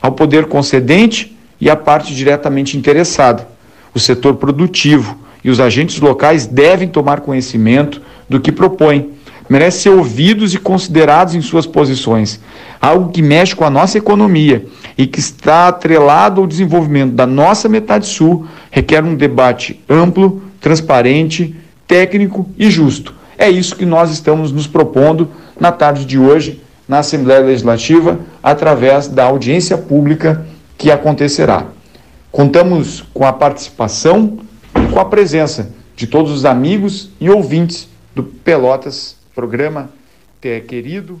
ao 0.00 0.12
poder 0.12 0.46
concedente 0.46 1.36
e 1.60 1.68
à 1.70 1.76
parte 1.76 2.14
diretamente 2.14 2.76
interessada. 2.76 3.48
O 3.94 3.98
setor 3.98 4.36
produtivo 4.36 5.18
e 5.42 5.50
os 5.50 5.58
agentes 5.58 5.98
locais 6.00 6.46
devem 6.46 6.88
tomar 6.88 7.20
conhecimento 7.20 8.00
do 8.28 8.40
que 8.40 8.52
propõem. 8.52 9.10
Merecem 9.48 9.80
ser 9.80 9.88
ouvidos 9.90 10.54
e 10.54 10.58
considerados 10.58 11.34
em 11.34 11.40
suas 11.40 11.66
posições. 11.66 12.40
Algo 12.80 13.10
que 13.10 13.20
mexe 13.20 13.56
com 13.56 13.64
a 13.64 13.70
nossa 13.70 13.98
economia 13.98 14.64
e 14.96 15.06
que 15.06 15.18
está 15.18 15.66
atrelado 15.66 16.40
ao 16.40 16.46
desenvolvimento 16.46 17.14
da 17.14 17.26
nossa 17.26 17.68
metade 17.68 18.06
sul 18.06 18.46
requer 18.70 19.02
um 19.02 19.16
debate 19.16 19.80
amplo, 19.88 20.40
transparente, 20.60 21.56
técnico 21.88 22.48
e 22.56 22.70
justo 22.70 23.19
é 23.40 23.48
isso 23.48 23.74
que 23.74 23.86
nós 23.86 24.10
estamos 24.10 24.52
nos 24.52 24.66
propondo 24.66 25.28
na 25.58 25.72
tarde 25.72 26.04
de 26.04 26.18
hoje 26.18 26.60
na 26.86 26.98
Assembleia 26.98 27.40
Legislativa, 27.40 28.18
através 28.42 29.08
da 29.08 29.24
audiência 29.24 29.78
pública 29.78 30.44
que 30.76 30.90
acontecerá. 30.90 31.66
Contamos 32.30 33.02
com 33.14 33.24
a 33.24 33.32
participação 33.32 34.40
e 34.74 34.92
com 34.92 35.00
a 35.00 35.04
presença 35.04 35.70
de 35.96 36.06
todos 36.06 36.30
os 36.32 36.44
amigos 36.44 37.10
e 37.20 37.30
ouvintes 37.30 37.88
do 38.14 38.22
Pelotas, 38.22 39.16
programa 39.34 39.88
querido. 40.40 41.20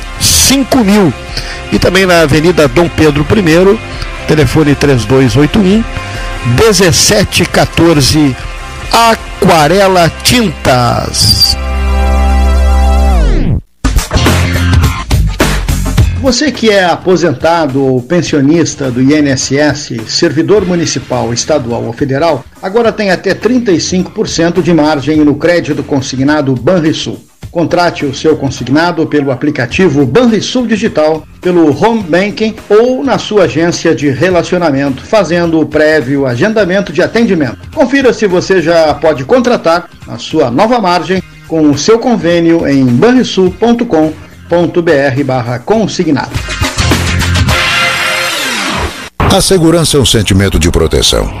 5000 0.51 1.13
e 1.71 1.79
também 1.79 2.05
na 2.05 2.23
Avenida 2.23 2.67
Dom 2.67 2.89
Pedro 2.89 3.23
I, 3.23 3.79
telefone 4.27 4.75
3281 4.75 5.81
1714 6.57 8.35
Aquarela 8.91 10.11
Tintas. 10.21 11.55
Você 16.21 16.51
que 16.51 16.69
é 16.69 16.83
aposentado 16.83 17.81
ou 17.81 18.01
pensionista 18.01 18.91
do 18.91 19.01
INSS, 19.01 20.01
servidor 20.07 20.65
municipal, 20.65 21.33
estadual 21.33 21.85
ou 21.85 21.93
federal, 21.93 22.43
agora 22.61 22.91
tem 22.91 23.09
até 23.09 23.33
35% 23.33 24.61
de 24.61 24.73
margem 24.73 25.17
no 25.23 25.35
crédito 25.35 25.81
consignado 25.81 26.53
Banrisul. 26.53 27.30
Contrate 27.51 28.05
o 28.05 28.15
seu 28.15 28.37
consignado 28.37 29.05
pelo 29.05 29.29
aplicativo 29.29 30.05
Banrisul 30.05 30.65
Digital, 30.65 31.27
pelo 31.41 31.69
Home 31.83 32.01
Banking 32.01 32.55
ou 32.69 33.03
na 33.03 33.17
sua 33.17 33.43
agência 33.43 33.93
de 33.93 34.09
relacionamento, 34.09 35.03
fazendo 35.03 35.59
o 35.59 35.65
prévio 35.65 36.25
agendamento 36.25 36.93
de 36.93 37.01
atendimento. 37.01 37.57
Confira 37.73 38.13
se 38.13 38.25
você 38.25 38.61
já 38.61 38.93
pode 38.93 39.25
contratar 39.25 39.89
a 40.07 40.17
sua 40.17 40.49
nova 40.49 40.79
margem 40.79 41.21
com 41.45 41.69
o 41.69 41.77
seu 41.77 41.99
convênio 41.99 42.65
em 42.65 42.85
banrisul.com.br 42.85 44.05
consignado. 45.65 46.31
A 49.19 49.41
segurança 49.41 49.97
é 49.97 49.99
um 49.99 50.05
sentimento 50.05 50.57
de 50.57 50.71
proteção 50.71 51.40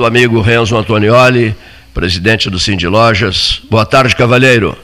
Do 0.00 0.06
amigo 0.06 0.40
Renzo 0.40 0.78
Antonioli, 0.78 1.54
presidente 1.92 2.48
do 2.48 2.58
Cindy 2.58 2.86
Lojas. 2.86 3.60
Boa 3.70 3.84
tarde, 3.84 4.16
cavalheiro. 4.16 4.74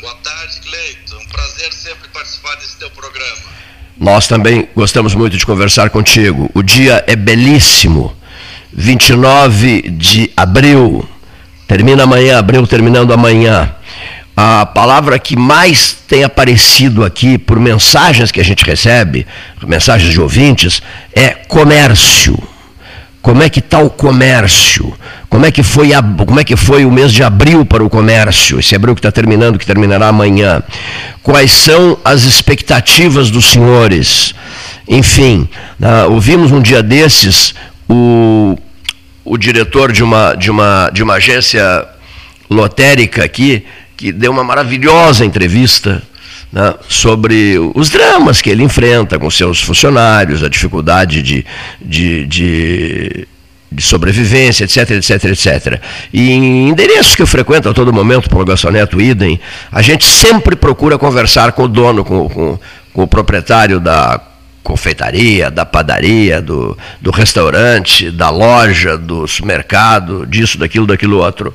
Boa 0.00 0.14
tarde, 0.16 0.60
Cleito. 0.60 1.16
Um 1.22 1.28
prazer 1.28 1.72
sempre 1.72 2.08
participar 2.12 2.56
desse 2.56 2.76
teu 2.78 2.90
programa. 2.90 3.36
Nós 3.96 4.26
também 4.26 4.68
gostamos 4.74 5.14
muito 5.14 5.36
de 5.36 5.46
conversar 5.46 5.90
contigo. 5.90 6.50
O 6.52 6.64
dia 6.64 7.04
é 7.06 7.14
belíssimo. 7.14 8.12
29 8.72 9.82
de 9.82 10.32
abril. 10.36 11.08
Termina 11.68 12.02
amanhã, 12.02 12.40
abril 12.40 12.66
terminando 12.66 13.12
amanhã. 13.12 13.72
A 14.36 14.66
palavra 14.66 15.16
que 15.20 15.36
mais 15.36 15.92
tem 16.08 16.24
aparecido 16.24 17.04
aqui 17.04 17.38
por 17.38 17.60
mensagens 17.60 18.32
que 18.32 18.40
a 18.40 18.44
gente 18.44 18.64
recebe, 18.64 19.24
mensagens 19.64 20.12
de 20.12 20.20
ouvintes, 20.20 20.82
é 21.14 21.28
comércio 21.28 22.36
como 23.28 23.42
é 23.42 23.50
que 23.50 23.58
está 23.58 23.78
o 23.78 23.90
comércio? 23.90 24.90
Como 25.28 25.44
é, 25.44 25.52
que 25.52 25.62
foi 25.62 25.92
a, 25.92 26.02
como 26.02 26.40
é 26.40 26.44
que 26.44 26.56
foi 26.56 26.86
o 26.86 26.90
mês 26.90 27.12
de 27.12 27.22
abril 27.22 27.62
para 27.66 27.84
o 27.84 27.90
comércio? 27.90 28.58
Esse 28.58 28.74
abril 28.74 28.94
que 28.94 29.00
está 29.00 29.12
terminando, 29.12 29.58
que 29.58 29.66
terminará 29.66 30.08
amanhã. 30.08 30.62
Quais 31.22 31.52
são 31.52 31.98
as 32.02 32.22
expectativas 32.22 33.28
dos 33.30 33.44
senhores? 33.44 34.34
Enfim, 34.88 35.46
uh, 35.78 36.10
ouvimos 36.10 36.50
um 36.52 36.62
dia 36.62 36.82
desses 36.82 37.54
o, 37.86 38.56
o 39.22 39.36
diretor 39.36 39.92
de 39.92 40.02
uma, 40.02 40.34
de, 40.34 40.50
uma, 40.50 40.88
de 40.90 41.02
uma 41.02 41.16
agência 41.16 41.86
lotérica 42.48 43.26
aqui, 43.26 43.62
que 43.94 44.10
deu 44.10 44.32
uma 44.32 44.42
maravilhosa 44.42 45.26
entrevista 45.26 46.02
né, 46.52 46.74
sobre 46.88 47.56
os 47.74 47.90
dramas 47.90 48.40
que 48.40 48.50
ele 48.50 48.62
enfrenta 48.62 49.18
com 49.18 49.30
seus 49.30 49.60
funcionários, 49.60 50.42
a 50.42 50.48
dificuldade 50.48 51.22
de, 51.22 51.44
de, 51.80 52.26
de, 52.26 53.28
de 53.70 53.82
sobrevivência, 53.82 54.64
etc, 54.64 54.90
etc, 54.92 55.24
etc. 55.24 55.80
E 56.12 56.30
em 56.30 56.68
endereços 56.68 57.14
que 57.14 57.22
eu 57.22 57.26
frequento 57.26 57.68
a 57.68 57.74
todo 57.74 57.92
momento, 57.92 58.28
para 58.28 58.40
o 58.40 58.44
Garçoneto 58.44 59.00
Idem, 59.00 59.38
a 59.70 59.82
gente 59.82 60.06
sempre 60.06 60.56
procura 60.56 60.98
conversar 60.98 61.52
com 61.52 61.64
o 61.64 61.68
dono, 61.68 62.04
com, 62.04 62.28
com, 62.28 62.58
com 62.92 63.02
o 63.02 63.06
proprietário 63.06 63.78
da 63.78 64.20
confeitaria, 64.62 65.50
da 65.50 65.64
padaria, 65.64 66.42
do, 66.42 66.76
do 67.00 67.10
restaurante, 67.10 68.10
da 68.10 68.28
loja, 68.28 68.98
do 68.98 69.26
supermercado, 69.26 70.26
disso, 70.26 70.58
daquilo, 70.58 70.86
daquilo 70.86 71.18
outro, 71.18 71.54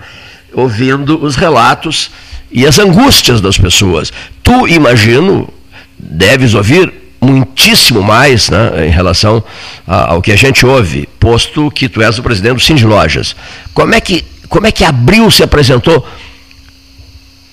ouvindo 0.52 1.24
os 1.24 1.36
relatos 1.36 2.10
e 2.52 2.66
as 2.66 2.80
angústias 2.80 3.40
das 3.40 3.58
pessoas. 3.58 4.12
Tu, 4.44 4.68
imagino, 4.68 5.52
deves 5.98 6.54
ouvir 6.54 6.94
muitíssimo 7.24 8.04
mais 8.04 8.50
né, 8.50 8.86
em 8.86 8.90
relação 8.90 9.44
ao 9.88 10.22
que 10.22 10.32
a 10.32 10.36
gente 10.36 10.66
ouve, 10.66 11.08
posto 11.20 11.72
que 11.72 11.88
tu 11.88 12.02
és 12.02 12.20
o 12.20 12.24
presidente 12.24 12.56
do 12.56 12.60
Cindy 12.60 12.86
Lojas. 12.86 13.36
Como 13.74 13.96
é 13.96 14.02
que, 14.02 14.24
como 14.50 14.68
é 14.68 14.72
que 14.72 14.84
abril 14.84 15.32
se 15.32 15.42
apresentou 15.42 16.06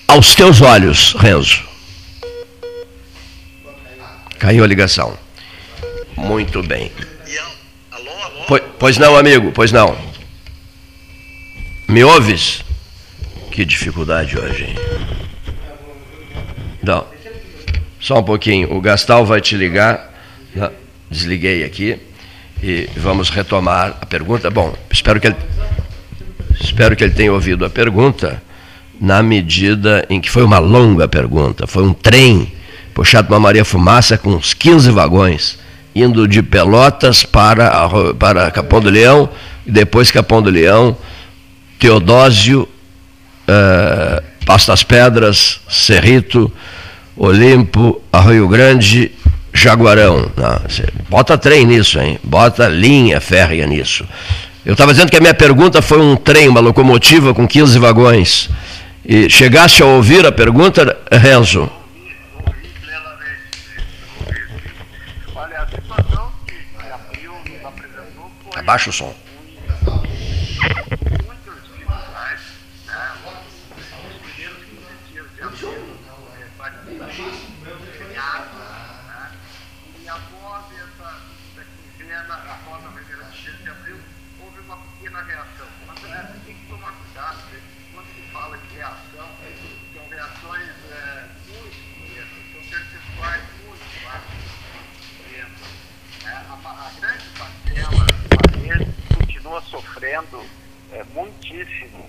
aos 0.07 0.35
teus 0.35 0.61
olhos, 0.61 1.15
Renzo? 1.17 1.63
Caiu 4.37 4.63
a 4.63 4.67
ligação. 4.67 5.17
Muito 6.17 6.61
bem. 6.61 6.91
Pois 8.77 8.97
não, 8.97 9.15
amigo, 9.15 9.51
pois 9.53 9.71
não. 9.71 9.97
Me 11.87 12.03
ouves? 12.03 12.63
Que 13.51 13.63
dificuldade 13.63 14.37
hoje, 14.37 14.63
hein? 14.63 14.75
Não. 16.81 17.05
Só 17.99 18.19
um 18.19 18.23
pouquinho. 18.23 18.73
O 18.73 18.81
Gastal 18.81 19.25
vai 19.25 19.41
te 19.41 19.55
ligar. 19.55 20.11
Desliguei 21.09 21.63
aqui. 21.63 21.99
E 22.63 22.89
vamos 22.95 23.29
retomar 23.29 23.97
a 24.01 24.05
pergunta. 24.05 24.49
Bom, 24.49 24.75
espero 24.89 25.19
que 25.19 25.27
ele, 25.27 25.35
espero 26.59 26.95
que 26.95 27.03
ele 27.03 27.13
tenha 27.13 27.33
ouvido 27.33 27.65
a 27.65 27.69
pergunta 27.69 28.41
na 28.99 29.23
medida 29.23 30.05
em 30.09 30.21
que 30.21 30.29
foi 30.29 30.43
uma 30.43 30.59
longa 30.59 31.07
pergunta. 31.07 31.65
Foi 31.65 31.83
um 31.83 31.93
trem 31.93 32.51
puxado 32.93 33.27
por 33.27 33.33
uma 33.33 33.39
Maria 33.39 33.65
Fumaça 33.65 34.17
com 34.17 34.29
uns 34.31 34.53
15 34.53 34.91
vagões, 34.91 35.57
indo 35.95 36.27
de 36.27 36.43
Pelotas 36.43 37.23
para, 37.23 37.71
para 38.19 38.51
Capão 38.51 38.79
do 38.79 38.89
Leão, 38.89 39.29
e 39.65 39.71
depois 39.71 40.11
Capão 40.11 40.41
do 40.41 40.51
Leão, 40.51 40.95
Teodósio, 41.79 42.67
uh, 43.47 44.30
Pastas 44.45 44.83
Pedras, 44.83 45.59
Cerrito, 45.69 46.51
Olimpo, 47.15 48.01
Arroio 48.11 48.47
Grande, 48.47 49.11
Jaguarão. 49.53 50.31
Não, 50.35 50.61
bota 51.09 51.37
trem 51.37 51.65
nisso, 51.65 51.99
hein? 51.99 52.19
Bota 52.23 52.67
linha 52.67 53.19
férrea 53.21 53.67
nisso. 53.67 54.05
Eu 54.65 54.73
estava 54.73 54.93
dizendo 54.93 55.09
que 55.09 55.17
a 55.17 55.21
minha 55.21 55.33
pergunta 55.33 55.81
foi 55.81 55.99
um 55.99 56.15
trem, 56.15 56.47
uma 56.47 56.59
locomotiva 56.59 57.33
com 57.33 57.47
15 57.47 57.79
vagões. 57.79 58.49
E 59.03 59.29
chegaste 59.29 59.81
a 59.81 59.85
ouvir 59.85 60.25
a 60.25 60.31
pergunta, 60.31 60.97
Renzo? 61.11 61.69
Abaixa 68.55 68.89
o 68.91 68.93
som. 68.93 69.13
Sofrendo 100.11 100.45
é, 100.91 101.03
muitíssimo 101.15 102.05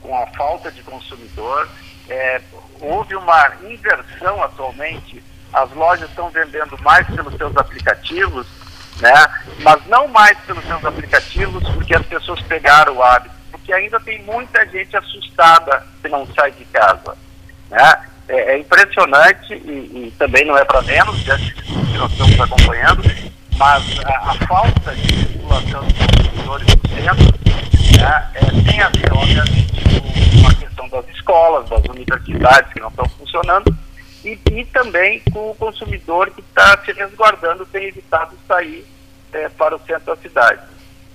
com 0.00 0.16
a 0.16 0.26
falta 0.28 0.70
de 0.72 0.82
consumidor. 0.82 1.68
É, 2.08 2.40
houve 2.80 3.14
uma 3.14 3.52
inversão 3.62 4.42
atualmente, 4.42 5.22
as 5.52 5.70
lojas 5.72 6.08
estão 6.08 6.30
vendendo 6.30 6.76
mais 6.82 7.06
pelos 7.06 7.36
seus 7.36 7.56
aplicativos, 7.56 8.46
né? 9.00 9.14
mas 9.60 9.86
não 9.86 10.08
mais 10.08 10.36
pelos 10.40 10.64
seus 10.64 10.84
aplicativos 10.84 11.62
porque 11.70 11.94
as 11.94 12.06
pessoas 12.06 12.40
pegaram 12.42 12.96
o 12.96 13.02
hábito, 13.02 13.34
porque 13.50 13.72
ainda 13.72 14.00
tem 14.00 14.22
muita 14.22 14.66
gente 14.66 14.96
assustada 14.96 15.86
que 16.00 16.08
não 16.08 16.26
sai 16.34 16.50
de 16.52 16.64
casa. 16.66 17.16
Né? 17.70 17.94
É, 18.28 18.54
é 18.54 18.58
impressionante 18.58 19.52
e, 19.54 20.06
e, 20.08 20.14
também 20.18 20.44
não 20.44 20.56
é 20.56 20.64
para 20.64 20.82
menos, 20.82 21.18
já 21.20 21.36
que 21.36 21.98
nós 21.98 22.10
estamos 22.12 22.40
acompanhando, 22.40 23.02
mas 23.56 23.98
a, 24.04 24.30
a 24.30 24.46
falta 24.46 24.94
de 24.94 25.26
circulação 25.26 25.86
de 25.86 25.94
consumidores 25.94 26.66
no 26.66 26.88
centro 26.88 27.41
né, 28.02 28.28
é, 28.34 28.70
tem 28.70 28.80
a 28.80 28.88
ver, 28.88 29.12
obviamente, 29.12 30.40
com 30.40 30.48
a 30.48 30.54
questão 30.54 30.88
das 30.88 31.08
escolas, 31.10 31.68
das 31.68 31.84
universidades 31.84 32.72
que 32.72 32.80
não 32.80 32.88
estão 32.88 33.08
funcionando, 33.10 33.76
e, 34.24 34.38
e 34.50 34.64
também 34.66 35.22
com 35.32 35.50
o 35.50 35.54
consumidor 35.54 36.30
que 36.30 36.40
está 36.40 36.78
se 36.84 36.92
resguardando, 36.92 37.64
tem 37.66 37.86
evitado 37.86 38.36
sair 38.46 38.84
é, 39.32 39.48
para 39.48 39.76
o 39.76 39.80
centro 39.80 40.06
da 40.06 40.16
cidade. 40.16 40.60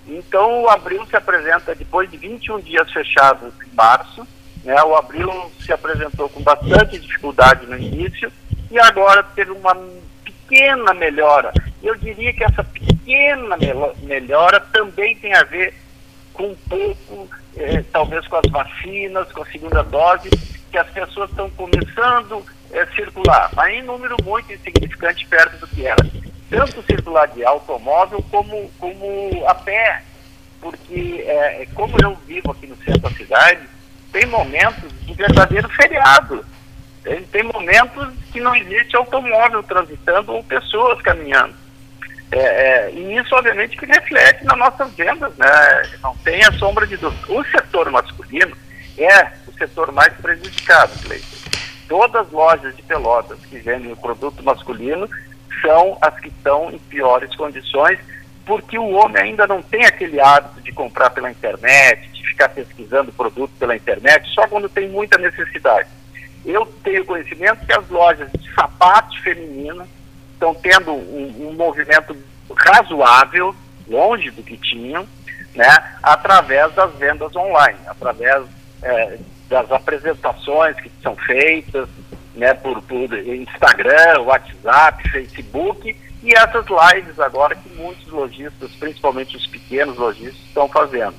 Então, 0.08 0.64
o 0.64 0.70
Abril 0.70 1.06
se 1.06 1.16
apresenta, 1.18 1.76
depois 1.76 2.10
de 2.10 2.18
21 2.18 2.62
dias 2.62 2.90
fechados 2.92 3.54
em 3.66 3.76
março, 3.76 4.26
né, 4.64 4.82
o 4.84 4.96
Abril 4.96 5.30
se 5.60 5.74
apresentou 5.74 6.30
com 6.30 6.42
bastante 6.42 6.98
dificuldade 6.98 7.66
no 7.66 7.78
início, 7.78 8.32
e 8.72 8.80
agora 8.80 9.24
teve 9.24 9.52
uma 9.52 9.76
pequena 10.24 10.94
melhora. 10.94 11.52
Eu 11.84 11.96
diria 11.96 12.34
que 12.34 12.44
essa 12.44 12.64
pequena 12.64 13.58
melhora 14.04 14.60
também 14.60 15.16
tem 15.18 15.34
a 15.34 15.44
ver 15.44 15.74
com 16.38 16.52
um 16.52 16.56
pouco, 16.70 17.30
eh, 17.58 17.84
talvez 17.92 18.26
com 18.28 18.38
as 18.38 18.50
vacinas, 18.50 19.32
com 19.32 19.42
a 19.42 19.46
segunda 19.48 19.84
dose, 19.84 20.30
que 20.72 20.78
as 20.78 20.88
pessoas 20.92 21.30
estão 21.32 21.50
começando 21.50 22.46
a 22.72 22.78
eh, 22.78 22.88
circular, 22.96 23.50
mas 23.56 23.74
em 23.74 23.82
número 23.82 24.16
muito 24.24 24.54
insignificante 24.54 25.26
perto 25.28 25.58
do 25.58 25.68
que 25.68 25.86
era. 25.86 26.06
Tanto 26.50 26.82
circular 26.84 27.28
de 27.30 27.44
automóvel 27.44 28.24
como, 28.30 28.70
como 28.80 29.46
a 29.48 29.56
pé, 29.56 30.04
porque 30.62 31.24
eh, 31.28 31.68
como 31.74 31.98
eu 32.02 32.16
vivo 32.28 32.52
aqui 32.52 32.68
no 32.68 32.78
centro 32.78 33.02
da 33.02 33.12
cidade, 33.12 33.68
tem 34.12 34.26
momentos 34.28 34.92
de 35.02 35.14
verdadeiro 35.14 35.68
feriado. 35.70 36.46
Tem, 37.04 37.24
tem 37.24 37.44
momentos 37.44 38.14
que 38.32 38.40
não 38.40 38.56
existe 38.56 38.96
automóvel 38.96 39.64
transitando 39.64 40.34
ou 40.34 40.44
pessoas 40.44 41.02
caminhando. 41.02 41.56
É, 42.32 42.40
é, 42.40 42.92
e 42.92 43.18
isso, 43.18 43.34
obviamente, 43.36 43.78
que 43.78 43.86
reflete 43.86 44.44
nas 44.44 44.58
nossas 44.58 44.94
vendas, 44.94 45.36
né? 45.38 45.82
Não 46.04 46.16
tem 46.18 46.44
a 46.44 46.52
sombra 46.54 46.86
de 46.86 46.98
dúvida. 46.98 47.34
O 47.34 47.44
setor 47.46 47.90
masculino 47.90 48.56
é 48.98 49.32
o 49.48 49.52
setor 49.58 49.92
mais 49.92 50.14
prejudicado, 50.16 50.92
Cleiton. 51.04 51.38
Todas 51.88 52.28
as 52.28 52.32
lojas 52.32 52.76
de 52.76 52.82
pelotas 52.82 53.40
que 53.46 53.58
vendem 53.60 53.94
o 53.94 53.98
produto 53.98 54.44
masculino 54.44 55.10
são 55.62 55.98
as 56.02 56.20
que 56.20 56.28
estão 56.28 56.70
em 56.70 56.78
piores 56.78 57.34
condições, 57.36 57.98
porque 58.46 58.78
o 58.78 58.92
homem 58.92 59.24
ainda 59.24 59.48
não 59.48 59.62
tem 59.62 59.86
aquele 59.86 60.20
hábito 60.20 60.62
de 60.62 60.72
comprar 60.74 61.10
pela 61.12 61.32
internet, 61.32 62.10
de 62.12 62.28
ficar 62.28 62.50
pesquisando 62.50 63.12
produto 63.14 63.52
pela 63.58 63.76
internet, 63.76 64.28
só 64.34 64.46
quando 64.48 64.68
tem 64.68 64.90
muita 64.90 65.18
necessidade. 65.18 65.88
Eu 66.46 66.66
tenho 66.84 67.06
conhecimento 67.06 67.66
que 67.66 67.74
as 67.74 67.90
lojas 67.90 68.30
de 68.34 68.54
sapatos 68.54 69.18
femininos 69.20 69.88
estão 70.38 70.54
tendo 70.54 70.92
um, 70.92 71.50
um, 71.50 71.54
movimento 71.54 72.16
razoável, 72.56 73.56
longe 73.88 74.30
do 74.30 74.44
que 74.44 74.56
tinham, 74.58 75.08
né, 75.56 75.98
através 76.04 76.72
das 76.74 76.94
vendas 76.96 77.36
online, 77.36 77.80
através 77.88 78.46
é, 78.84 79.18
das 79.50 79.72
apresentações 79.72 80.76
que 80.78 80.92
são 81.02 81.16
feitas 81.16 81.90
né, 82.36 82.54
por, 82.54 82.82
por 82.84 83.14
Instagram, 83.18 84.22
WhatsApp, 84.22 85.10
Facebook 85.10 85.98
e 86.24 86.34
essas 86.34 86.66
lives 86.68 87.20
agora 87.20 87.56
que 87.56 87.70
muitos 87.70 88.08
lojistas, 88.08 88.72
principalmente 88.80 89.36
os 89.36 89.48
pequenos 89.48 89.98
lojistas, 89.98 90.40
estão 90.46 90.68
fazendo. 90.68 91.16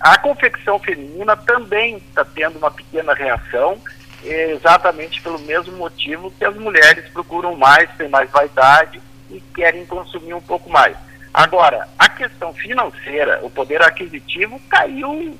A 0.00 0.18
confecção 0.18 0.78
feminina 0.78 1.36
também 1.36 1.96
está 1.96 2.24
tendo 2.24 2.58
uma 2.58 2.70
pequena 2.70 3.14
reação, 3.14 3.78
exatamente 4.26 5.20
pelo 5.22 5.38
mesmo 5.40 5.76
motivo 5.76 6.32
que 6.38 6.44
as 6.44 6.56
mulheres 6.56 7.04
procuram 7.12 7.56
mais, 7.56 7.88
têm 7.96 8.08
mais 8.08 8.30
vaidade 8.30 9.00
e 9.30 9.40
querem 9.54 9.86
consumir 9.86 10.34
um 10.34 10.40
pouco 10.40 10.70
mais. 10.70 10.96
Agora, 11.32 11.86
a 11.98 12.08
questão 12.08 12.52
financeira, 12.54 13.40
o 13.42 13.50
poder 13.50 13.82
aquisitivo 13.82 14.60
caiu 14.68 15.38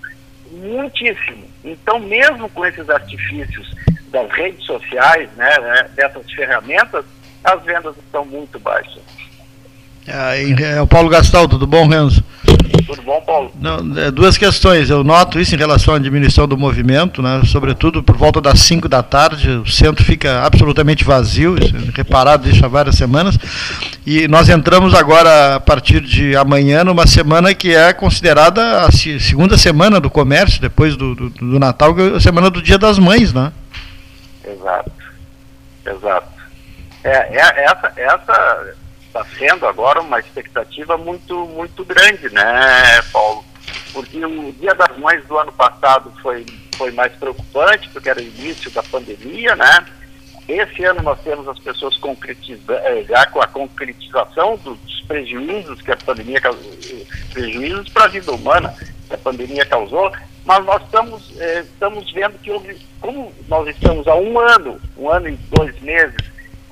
muitíssimo. 0.50 1.44
Então, 1.64 1.98
mesmo 1.98 2.48
com 2.50 2.66
esses 2.66 2.88
artifícios 2.88 3.74
das 4.08 4.30
redes 4.30 4.64
sociais, 4.64 5.28
né, 5.36 5.58
né 5.58 5.88
dessas 5.94 6.30
ferramentas, 6.30 7.04
as 7.42 7.62
vendas 7.64 7.96
estão 7.96 8.24
muito 8.24 8.58
baixas. 8.58 9.02
É, 10.06 10.80
o 10.80 10.86
Paulo 10.86 11.08
Gastal, 11.08 11.48
tudo 11.48 11.66
bom, 11.66 11.88
Renzo? 11.88 12.22
Tudo 12.86 13.02
bom, 13.02 13.20
Paulo? 13.20 13.52
Não, 13.60 13.78
é, 13.98 14.10
duas 14.10 14.36
questões. 14.36 14.90
Eu 14.90 15.02
noto 15.02 15.40
isso 15.40 15.54
em 15.54 15.58
relação 15.58 15.94
à 15.94 15.98
diminuição 15.98 16.46
do 16.46 16.56
movimento, 16.56 17.22
né? 17.22 17.42
sobretudo 17.44 18.02
por 18.02 18.16
volta 18.16 18.40
das 18.40 18.60
5 18.60 18.88
da 18.88 19.02
tarde, 19.02 19.50
o 19.50 19.66
centro 19.66 20.04
fica 20.04 20.42
absolutamente 20.42 21.04
vazio, 21.04 21.56
isso 21.58 21.74
reparado 21.94 22.44
desde 22.44 22.64
há 22.64 22.68
várias 22.68 22.96
semanas. 22.96 23.38
E 24.06 24.28
nós 24.28 24.48
entramos 24.48 24.94
agora, 24.94 25.56
a 25.56 25.60
partir 25.60 26.00
de 26.00 26.36
amanhã, 26.36 26.84
numa 26.84 27.06
semana 27.06 27.54
que 27.54 27.74
é 27.74 27.92
considerada 27.92 28.82
a 28.82 28.92
segunda 28.92 29.58
semana 29.58 30.00
do 30.00 30.10
comércio, 30.10 30.60
depois 30.60 30.96
do, 30.96 31.14
do, 31.14 31.30
do 31.30 31.58
Natal, 31.58 31.94
que 31.94 32.00
é 32.00 32.16
a 32.16 32.20
semana 32.20 32.50
do 32.50 32.62
Dia 32.62 32.78
das 32.78 32.98
Mães, 32.98 33.32
né? 33.32 33.52
Exato, 34.44 34.92
exato. 35.84 36.28
É, 37.02 37.36
é 37.36 37.64
essa, 37.64 37.92
essa 37.96 38.74
está 39.16 39.24
sendo 39.38 39.66
agora 39.66 40.00
uma 40.00 40.18
expectativa 40.18 40.96
muito, 40.98 41.34
muito 41.46 41.84
grande, 41.84 42.28
né, 42.30 43.00
Paulo? 43.12 43.44
Porque 43.92 44.24
o 44.24 44.52
Dia 44.52 44.74
das 44.74 44.96
Mães 44.98 45.24
do 45.26 45.38
ano 45.38 45.52
passado 45.52 46.12
foi, 46.20 46.44
foi 46.76 46.90
mais 46.90 47.12
preocupante, 47.14 47.88
porque 47.90 48.10
era 48.10 48.20
o 48.20 48.22
início 48.22 48.70
da 48.70 48.82
pandemia, 48.82 49.56
né? 49.56 49.86
Esse 50.46 50.84
ano 50.84 51.02
nós 51.02 51.18
temos 51.22 51.48
as 51.48 51.58
pessoas 51.58 51.98
eh, 52.68 53.04
já 53.08 53.26
com 53.26 53.40
a 53.40 53.46
concretização 53.48 54.56
dos 54.58 54.78
prejuízos 55.08 55.80
que 55.82 55.90
a 55.90 55.96
pandemia 55.96 56.40
prejuízos 57.32 57.88
para 57.88 58.04
a 58.04 58.08
vida 58.08 58.30
humana 58.30 58.72
que 59.08 59.14
a 59.14 59.18
pandemia 59.18 59.64
causou, 59.64 60.12
mas 60.44 60.64
nós 60.64 60.82
estamos, 60.82 61.32
eh, 61.38 61.60
estamos 61.60 62.12
vendo 62.12 62.38
que 62.38 62.50
como 63.00 63.32
nós 63.48 63.66
estamos 63.68 64.06
há 64.06 64.14
um 64.14 64.38
ano, 64.38 64.80
um 64.96 65.10
ano 65.10 65.28
e 65.28 65.36
dois 65.50 65.80
meses, 65.80 66.16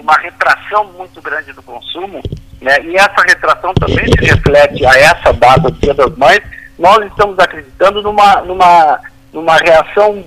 uma 0.04 0.18
retração 0.18 0.84
muito 0.98 1.20
grande 1.22 1.52
do 1.54 1.62
consumo, 1.62 2.20
né, 2.60 2.78
e 2.82 2.94
essa 2.94 3.22
retração 3.26 3.72
também 3.72 4.04
se 4.06 4.24
reflete 4.24 4.84
a 4.84 4.92
essa 4.98 5.32
data 5.32 5.62
do 5.62 5.72
Dia 5.72 5.94
das 5.94 6.14
Mães, 6.16 6.42
nós 6.78 7.06
estamos 7.06 7.38
acreditando 7.38 8.02
numa, 8.02 8.42
numa, 8.42 9.00
numa 9.32 9.56
reação 9.56 10.22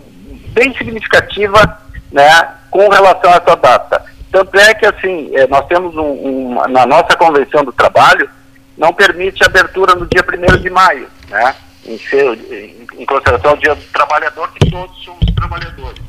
bem 0.49 0.75
significativa 0.75 1.79
né, 2.11 2.49
com 2.71 2.89
relação 2.89 3.31
a 3.31 3.35
essa 3.35 3.55
data. 3.55 4.03
Tanto 4.31 4.57
é 4.59 4.73
que, 4.73 4.85
assim, 4.85 5.29
eh, 5.35 5.47
nós 5.47 5.65
temos 5.67 5.95
um, 5.95 6.01
um, 6.01 6.67
na 6.67 6.85
nossa 6.85 7.15
Convenção 7.15 7.63
do 7.63 7.71
Trabalho, 7.71 8.29
não 8.77 8.93
permite 8.93 9.43
abertura 9.43 9.95
no 9.95 10.07
dia 10.07 10.23
1 10.23 10.57
de 10.57 10.69
maio, 10.69 11.07
né? 11.29 11.55
Em, 11.85 11.97
seu, 11.97 12.33
em, 12.33 12.85
em 12.97 13.05
consideração 13.05 13.51
ao 13.51 13.57
dia 13.57 13.73
do 13.73 13.81
trabalhador, 13.93 14.51
que 14.51 14.69
todos 14.69 15.03
somos 15.03 15.25
trabalhadores. 15.35 16.06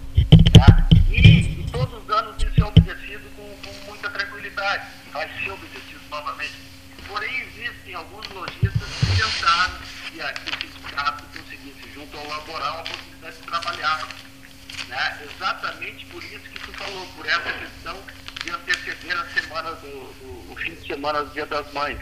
Essa 17.29 17.53
questão 17.53 17.97
de 18.43 18.51
anteceder 18.51 19.19
a 19.19 19.41
semana 19.41 19.71
do, 19.73 19.89
do 19.89 20.53
o 20.53 20.57
fim 20.57 20.75
de 20.75 20.87
semana 20.87 21.23
do 21.23 21.31
Dia 21.33 21.47
das 21.47 21.73
Mães 21.73 21.99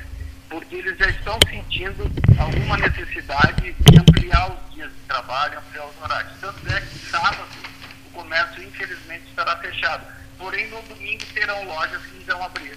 porque 0.48 0.76
eles 0.76 0.96
já 0.98 1.08
estão 1.08 1.38
sentindo 1.48 2.10
alguma 2.38 2.76
necessidade 2.76 3.72
de 3.72 3.98
ampliar 3.98 4.52
os 4.52 4.74
dias 4.74 4.90
de 4.90 5.00
trabalho, 5.08 5.58
ampliar 5.58 5.86
os 5.86 6.02
horários. 6.02 6.32
Tanto 6.40 6.72
é 6.72 6.80
que 6.80 6.98
sábado 7.10 7.48
o 8.06 8.10
comércio 8.10 8.62
infelizmente 8.62 9.24
estará 9.28 9.56
fechado. 9.56 10.04
Porém, 10.38 10.68
no 10.68 10.80
domingo 10.82 11.24
terão 11.34 11.64
lojas 11.64 12.00
que 12.02 12.22
irão 12.22 12.42
abrir. 12.44 12.76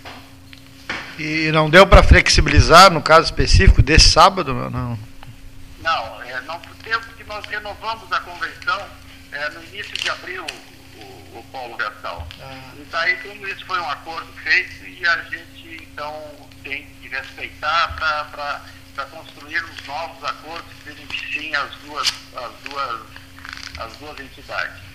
E 1.17 1.51
não 1.51 1.69
deu 1.69 1.85
para 1.85 2.01
flexibilizar 2.01 2.89
no 2.91 3.01
caso 3.01 3.25
específico 3.25 3.81
desse 3.81 4.09
sábado? 4.09 4.53
Não, 4.53 4.97
não, 5.81 6.23
é, 6.23 6.41
não 6.41 6.59
deu 6.83 6.99
porque 7.01 7.23
nós 7.25 7.45
renovamos 7.45 8.11
a 8.11 8.19
convenção 8.21 8.81
é, 9.31 9.49
no 9.49 9.63
início 9.65 9.95
de 9.97 10.09
abril 10.09 10.45
o, 11.53 11.57
o, 11.57 11.59
o 11.65 11.67
polo 11.67 11.77
gastal. 11.77 12.27
Ah. 12.41 12.71
E 12.77 12.85
daí, 12.91 13.15
como 13.17 13.47
isso 13.47 13.65
foi 13.65 13.79
um 13.79 13.89
acordo 13.89 14.31
feito, 14.43 14.85
e 14.85 15.07
a 15.07 15.17
gente 15.23 15.83
então 15.91 16.13
tem 16.63 16.85
que 17.01 17.07
respeitar 17.07 17.95
para 17.97 19.05
construir 19.05 19.63
os 19.63 19.87
novos 19.87 20.23
acordos 20.23 20.71
que 20.73 20.93
beneficiem 20.93 21.55
as 21.55 21.71
duas, 21.85 22.13
as 22.35 22.51
duas, 22.69 23.01
as 23.79 23.97
duas 23.97 24.19
entidades. 24.19 24.89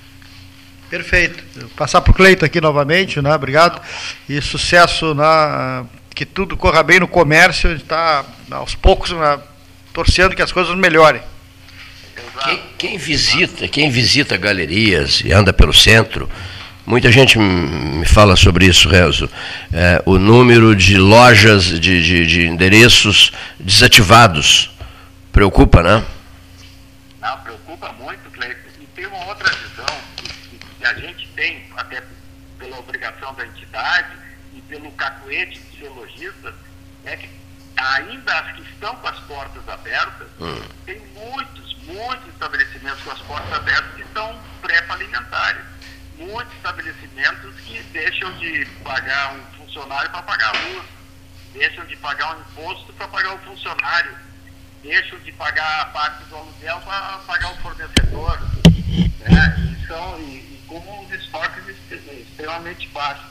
Perfeito. 0.91 1.69
Passar 1.71 2.01
para 2.01 2.11
o 2.11 2.15
Cleito 2.15 2.45
aqui 2.45 2.61
novamente, 2.61 3.21
né? 3.21 3.35
Obrigado. 3.35 3.81
E 4.29 4.41
sucesso 4.41 5.15
na 5.15 5.87
que 6.15 6.25
tudo 6.25 6.57
corra 6.57 6.83
bem 6.83 7.01
no 7.01 7.09
comércio. 7.09 7.73
Está 7.73 8.25
aos 8.51 8.75
poucos 8.75 9.11
né, 9.11 9.41
torcendo 9.93 10.37
que 10.37 10.43
as 10.43 10.53
coisas 10.53 10.77
melhorem. 10.77 11.23
Quem, 12.45 12.63
quem, 12.79 12.99
visita, 12.99 13.69
quem 13.69 13.91
visita 13.91 14.37
galerias 14.37 15.21
e 15.25 15.33
anda 15.33 15.53
pelo 15.53 15.73
centro, 15.73 16.29
Muita 16.87 17.11
gente 17.11 17.39
me 17.39 18.05
fala 18.05 18.37
sobre 18.37 18.67
isso, 18.67 18.91
Rezo. 18.91 19.31
É, 19.73 20.03
o 20.05 20.19
número 20.19 20.77
de 20.77 20.99
lojas, 20.99 21.65
de, 21.65 21.81
de, 21.81 22.27
de, 22.27 22.47
endereços 22.47 23.33
desativados. 23.59 24.71
Preocupa, 25.33 25.83
né? 25.83 26.05
Não, 27.23 27.39
preocupa 27.39 27.91
muito, 27.93 28.31
Cleiton. 28.31 28.69
E 28.79 28.87
tem 28.89 29.07
uma 29.07 29.25
outra 29.25 29.49
visão 29.49 29.97
que, 30.17 30.59
que, 30.59 30.85
a 30.85 30.93
gente 30.93 31.27
tem, 31.35 31.65
até 31.75 32.03
pela 32.59 32.79
obrigação 32.79 33.33
da 33.35 33.47
entidade 33.47 34.13
e 34.55 34.61
pelo 34.61 34.91
cacuete 34.93 35.59
de 35.59 35.79
ser 35.79 35.89
lojista, 35.89 36.55
é 37.07 37.17
que 37.17 37.31
ainda 37.77 38.41
as 38.41 38.57
que 38.57 38.63
estão 38.63 38.95
com 38.97 39.09
as 39.09 39.19
portas 39.21 39.67
abertas, 39.69 40.29
hum. 40.39 40.61
tem 40.85 41.01
muitos, 41.15 41.74
muitos 41.87 42.29
estabelecimentos 42.29 43.03
com 43.03 43.11
as 43.11 43.21
portas 43.23 43.53
abertas 43.53 43.95
que 43.95 44.03
estão 44.03 44.41
pré-falimentares 44.63 45.75
muitos 46.17 46.55
estabelecimentos 46.55 47.55
que 47.61 47.83
deixam 47.93 48.33
de 48.39 48.65
pagar 48.83 49.35
um 49.35 49.45
funcionário 49.59 50.11
para 50.11 50.23
pagar 50.23 50.55
a 50.55 50.59
luz, 50.69 50.87
deixam 51.53 51.85
de 51.87 51.97
pagar 51.97 52.37
um 52.37 52.41
imposto 52.41 52.93
para 52.93 53.09
pagar 53.09 53.35
o 53.35 53.39
funcionário, 53.39 54.17
deixam 54.83 55.19
de 55.21 55.33
pagar 55.33 55.83
a 55.83 55.87
parte 55.87 56.25
do 56.25 56.37
aluguel 56.37 56.81
para 56.81 57.19
pagar 57.27 57.53
o 57.53 57.57
fornecedor. 57.57 58.41
Né? 59.21 59.57
E, 59.59 59.87
são, 59.87 60.19
e, 60.21 60.37
e 60.37 60.65
com 60.69 61.05
os 61.05 61.13
estoques 61.13 61.65
extremamente 61.89 62.89
baixos. 62.89 63.27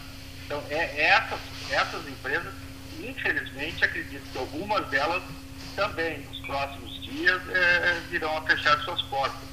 Então, 0.46 0.62
é, 0.70 1.08
essas, 1.08 1.40
essas 1.70 2.08
empresas, 2.08 2.54
infelizmente, 3.00 3.84
acredito 3.84 4.24
que 4.32 4.38
algumas 4.38 4.86
delas 4.88 5.24
também, 5.76 6.20
nos 6.20 6.40
próximos 6.40 6.93
dias, 7.14 7.42
é, 7.50 8.02
virão 8.10 8.36
a 8.38 8.42
fechar 8.42 8.80
suas 8.82 9.02
portas, 9.04 9.48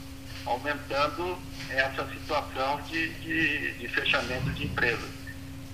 aumentando 0.46 1.38
essa 1.68 2.06
situação 2.08 2.80
de, 2.82 3.10
de, 3.14 3.72
de 3.74 3.88
fechamento 3.88 4.50
de 4.50 4.66
empresas. 4.66 5.10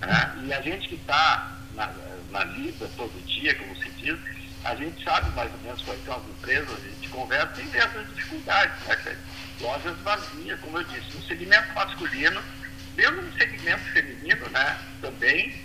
Né? 0.01 0.33
E 0.45 0.53
a 0.53 0.61
gente 0.61 0.87
que 0.89 0.95
está 0.95 1.57
na, 1.73 1.91
na 2.31 2.43
lida 2.43 2.89
todo 2.95 3.25
dia, 3.25 3.55
como 3.55 3.75
se 3.77 3.89
diz, 3.91 4.17
a 4.63 4.75
gente 4.75 5.03
sabe 5.03 5.29
mais 5.31 5.51
ou 5.53 5.59
menos 5.59 5.81
quais 5.83 6.03
são 6.03 6.15
as 6.15 6.23
empresas, 6.27 6.69
a 6.69 6.89
gente 6.89 7.09
conversa 7.09 7.61
e 7.61 7.65
vê 7.65 7.77
essas 7.79 8.07
dificuldades. 8.13 8.85
Né? 8.85 9.17
Lojas 9.61 9.97
vazias, 9.99 10.59
como 10.59 10.77
eu 10.77 10.83
disse, 10.83 11.15
no 11.15 11.23
segmento 11.23 11.73
masculino, 11.73 12.41
mesmo 12.95 13.21
no 13.21 13.33
segmento 13.33 13.83
feminino, 13.93 14.49
né? 14.49 14.77
também, 15.01 15.55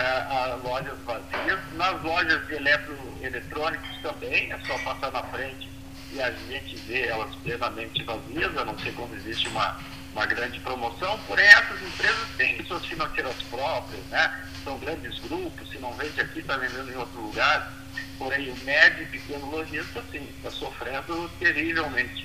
uh, 0.00 0.68
lojas 0.68 0.98
vazias. 1.04 1.58
Nas 1.74 2.02
lojas 2.02 2.46
de 2.46 2.54
eletroeletrônicos 2.54 4.02
também, 4.02 4.52
é 4.52 4.58
só 4.66 4.78
passar 4.78 5.10
na 5.12 5.22
frente 5.24 5.70
e 6.12 6.20
a 6.20 6.30
gente 6.48 6.76
vê 6.86 7.06
elas 7.06 7.34
plenamente 7.36 8.02
vazias, 8.02 8.56
a 8.56 8.64
não 8.64 8.78
ser 8.78 8.92
quando 8.94 9.14
existe 9.14 9.48
uma, 9.48 9.76
uma 10.12 10.26
grande 10.26 10.58
promoção, 10.60 11.18
porém 11.26 11.46
essas 11.46 11.80
empresas 11.82 12.28
têm 12.36 12.64
suas 12.64 12.84
financeiras 12.84 13.36
próprias, 13.48 14.04
né? 14.06 14.44
são 14.64 14.78
grandes 14.78 15.18
grupos, 15.20 15.68
se 15.70 15.78
não 15.78 15.92
vende 15.94 16.20
aqui, 16.20 16.40
está 16.40 16.56
vendendo 16.56 16.90
em 16.90 16.96
outro 16.96 17.20
lugar, 17.20 17.72
porém 18.18 18.50
o 18.50 18.64
médio 18.64 19.04
e 19.04 19.06
pequeno 19.06 19.50
lojista, 19.50 20.02
sim, 20.10 20.26
está 20.36 20.50
sofrendo 20.50 21.30
terrivelmente. 21.38 22.22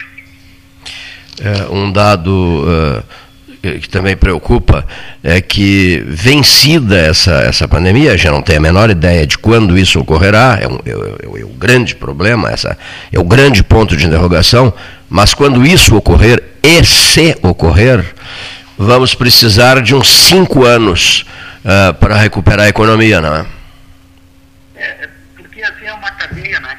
É, 1.39 1.69
um 1.71 1.91
dado 1.91 2.63
uh, 2.63 3.03
que 3.62 3.89
também 3.89 4.16
preocupa 4.16 4.86
é 5.24 5.41
que, 5.41 6.03
vencida 6.08 6.97
essa, 6.97 7.34
essa 7.41 7.68
pandemia, 7.68 8.14
a 8.14 8.18
gente 8.18 8.32
não 8.32 8.41
tem 8.41 8.58
a 8.58 8.60
menor 8.60 8.89
ideia 8.89 9.26
de 9.26 9.38
quando 9.38 9.78
isso 9.78 9.99
ocorrerá, 9.99 10.58
é, 10.62 10.68
um, 10.68 10.80
é, 10.86 11.38
é, 11.38 11.41
é 11.41 11.43
o 11.45 11.49
grande 11.49 11.95
problema, 11.95 12.51
essa, 12.51 12.78
é 13.12 13.20
o 13.20 13.24
grande 13.24 13.64
ponto 13.64 13.95
de 13.97 14.06
interrogação, 14.06 14.74
mas 15.10 15.34
quando 15.34 15.66
isso 15.66 15.95
ocorrer, 15.95 16.43
e 16.62 16.84
se 16.84 17.38
ocorrer, 17.41 18.03
vamos 18.78 19.14
precisar 19.14 19.82
de 19.82 19.95
uns 19.95 20.28
cinco 20.28 20.66
anos 20.66 21.26
uh, 21.64 21.93
para 21.95 22.16
recuperar 22.18 22.66
a 22.66 22.70
economia, 22.70 23.22
não 23.22 23.36
é? 23.36 23.45
É, 24.76 25.10
porque 25.38 25.62
assim 25.64 25.86
é 25.86 25.93
uma 25.93 26.12
cadeia, 26.12 26.60
né, 26.60 26.74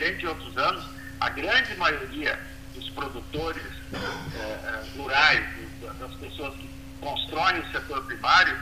diferente 0.00 0.20
de 0.20 0.26
outros 0.26 0.56
anos, 0.56 0.84
a 1.20 1.28
grande 1.28 1.74
maioria 1.76 2.38
dos 2.74 2.88
produtores 2.90 3.62
é, 3.92 4.96
rurais, 4.96 5.44
das 5.98 6.14
pessoas 6.14 6.54
que 6.54 6.70
constroem 7.00 7.60
o 7.60 7.70
setor 7.70 8.02
primário, 8.06 8.58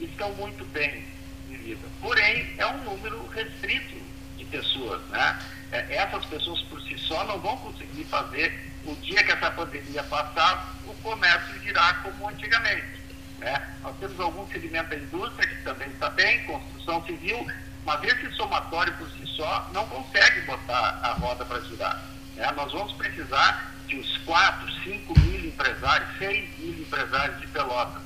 estão 0.00 0.32
muito 0.34 0.64
bem 0.72 1.04
de 1.48 1.56
vida. 1.56 1.86
Porém, 2.00 2.54
é 2.56 2.66
um 2.66 2.84
número 2.84 3.26
restrito 3.28 3.96
de 4.38 4.44
pessoas. 4.46 5.02
Né? 5.08 5.38
É, 5.72 5.96
essas 5.96 6.24
pessoas 6.26 6.62
por 6.62 6.80
si 6.82 6.96
só 6.96 7.22
não 7.26 7.38
vão 7.38 7.56
conseguir 7.58 8.04
fazer 8.04 8.58
o 8.86 8.94
dia 8.96 9.22
que 9.22 9.32
essa 9.32 9.50
pandemia 9.50 10.02
passar, 10.04 10.74
o 10.86 10.94
comércio 11.02 11.60
girar 11.60 12.02
como 12.02 12.28
antigamente. 12.30 13.02
Né? 13.38 13.68
Nós 13.82 13.94
temos 13.98 14.18
algum 14.18 14.46
segmento 14.48 14.88
da 14.88 14.96
indústria 14.96 15.46
que 15.46 15.62
também 15.62 15.88
está 15.88 16.08
bem, 16.10 16.44
construção 16.44 17.04
civil, 17.04 17.46
mas 17.84 18.02
esse 18.04 18.30
somatório 18.36 18.92
por 18.94 19.08
si 19.10 19.26
só 19.26 19.68
não 19.72 19.86
consegue 19.86 20.42
botar 20.42 21.00
a 21.02 21.12
roda 21.14 21.44
para 21.44 21.60
girar. 21.62 22.02
Né? 22.36 22.50
Nós 22.52 22.72
vamos 22.72 22.92
precisar 22.92 23.72
de 23.86 23.96
uns 23.96 24.18
4, 24.18 24.72
5 24.84 25.20
mil 25.20 25.44
empresários, 25.46 26.08
6 26.18 26.58
mil 26.58 26.82
empresários 26.82 27.40
de 27.40 27.46
pelota, 27.48 28.00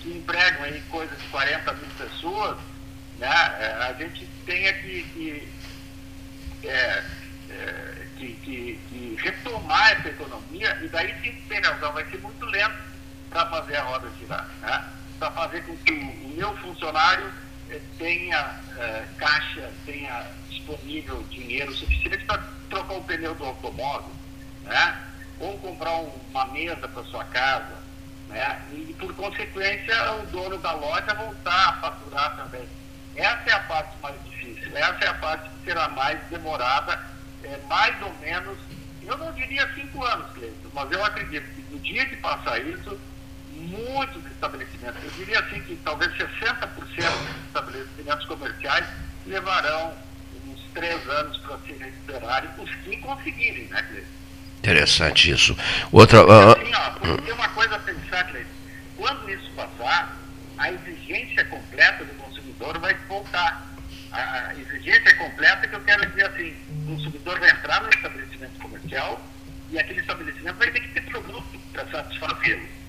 que 0.00 0.10
empregam 0.10 0.64
aí 0.64 0.82
coisa 0.90 1.14
de 1.14 1.24
40 1.28 1.72
mil 1.74 1.90
pessoas, 1.96 2.58
né? 3.18 3.28
É, 3.28 3.86
a 3.88 3.92
gente 3.94 4.26
tem 4.46 4.62
que, 4.80 5.02
que, 5.12 5.48
é, 6.66 7.04
é, 7.50 8.06
que, 8.16 8.34
que, 8.42 8.80
que, 8.88 9.18
retomar 9.22 9.92
essa 9.92 10.08
economia, 10.08 10.78
e 10.82 10.88
daí 10.88 11.14
sim 11.22 11.32
tem 11.48 11.60
razão, 11.60 11.92
vai 11.92 12.04
ser 12.10 12.18
muito 12.18 12.44
lento 12.46 12.78
para 13.28 13.46
fazer 13.46 13.76
a 13.76 13.82
roda 13.82 14.10
girar, 14.18 14.48
né? 14.60 14.84
para 15.18 15.30
fazer 15.32 15.62
com 15.64 15.76
que 15.76 15.92
o, 15.92 16.26
o 16.26 16.34
meu 16.34 16.56
funcionário 16.56 17.30
tenha 17.98 18.60
eh, 18.76 19.04
caixa, 19.16 19.70
tenha 19.84 20.26
disponível 20.48 21.22
dinheiro 21.30 21.72
suficiente 21.74 22.24
para 22.24 22.42
trocar 22.68 22.94
o 22.94 23.04
pneu 23.04 23.34
do 23.34 23.44
automóvel, 23.44 24.10
né? 24.64 24.98
ou 25.38 25.56
comprar 25.58 25.92
uma 25.92 26.44
mesa 26.46 26.86
para 26.88 27.04
sua 27.04 27.24
casa, 27.24 27.78
né? 28.28 28.60
e 28.72 28.94
por 28.98 29.14
consequência 29.14 30.12
o 30.14 30.26
dono 30.26 30.58
da 30.58 30.72
loja 30.72 31.14
voltar 31.14 31.68
a 31.68 31.72
faturar 31.74 32.36
também. 32.36 32.68
Essa 33.16 33.50
é 33.50 33.52
a 33.52 33.60
parte 33.60 33.96
mais 34.02 34.16
difícil, 34.24 34.76
essa 34.76 35.04
é 35.04 35.08
a 35.08 35.14
parte 35.14 35.48
que 35.48 35.64
será 35.64 35.88
mais 35.88 36.20
demorada, 36.28 37.00
é, 37.42 37.58
mais 37.68 38.00
ou 38.02 38.12
menos, 38.18 38.58
eu 39.02 39.16
não 39.16 39.32
diria 39.32 39.68
cinco 39.74 40.04
anos, 40.04 40.30
Cleiton, 40.32 40.68
mas 40.72 40.92
eu 40.92 41.04
acredito 41.04 41.44
que 41.54 41.62
no 41.72 41.78
dia 41.80 42.06
que 42.06 42.16
passar 42.16 42.58
isso, 42.60 42.98
muitos 43.70 44.24
estabelecimentos, 44.26 45.02
eu 45.04 45.10
diria 45.10 45.40
assim 45.40 45.60
que 45.62 45.76
talvez 45.84 46.10
60% 46.12 46.66
dos 46.76 47.46
estabelecimentos 47.46 48.26
comerciais 48.26 48.86
levarão 49.26 49.94
uns 50.46 50.60
três 50.74 51.08
anos 51.08 51.38
para 51.38 51.58
se 51.58 51.72
recuperarem, 51.72 52.50
os 52.58 52.74
que 52.76 52.96
conseguirem, 52.98 53.64
né, 53.68 53.82
Cleiton? 53.82 54.08
Interessante 54.58 55.30
isso. 55.30 55.56
Outra. 55.90 56.22
Uh, 56.24 56.52
assim, 56.52 56.72
ó, 56.74 57.16
tem 57.16 57.32
uma 57.32 57.48
coisa 57.50 57.76
a 57.76 57.78
pensar, 57.78 58.24
Cleiton. 58.24 58.50
Quando 58.96 59.30
isso 59.30 59.50
passar, 59.52 60.16
a 60.58 60.72
exigência 60.72 61.44
completa 61.46 62.04
do 62.04 62.14
consumidor 62.14 62.78
vai 62.78 62.94
voltar. 63.08 63.66
A 64.12 64.52
exigência 64.54 65.16
completa 65.16 65.68
que 65.68 65.74
eu 65.74 65.80
quero 65.82 66.04
dizer 66.10 66.26
assim, 66.26 66.54
o 66.68 66.96
consumidor 66.96 67.38
vai 67.38 67.50
entrar 67.50 67.80
no 67.82 67.88
estabelecimento 67.90 68.58
comercial 68.58 69.24
e 69.70 69.78
aquele 69.78 70.00
estabelecimento 70.00 70.56
vai 70.56 70.70
ter 70.70 70.80
que 70.80 70.88
ter 70.88 71.02
produto 71.02 71.60
para 71.72 71.86
satisfazê-lo. 71.86 72.79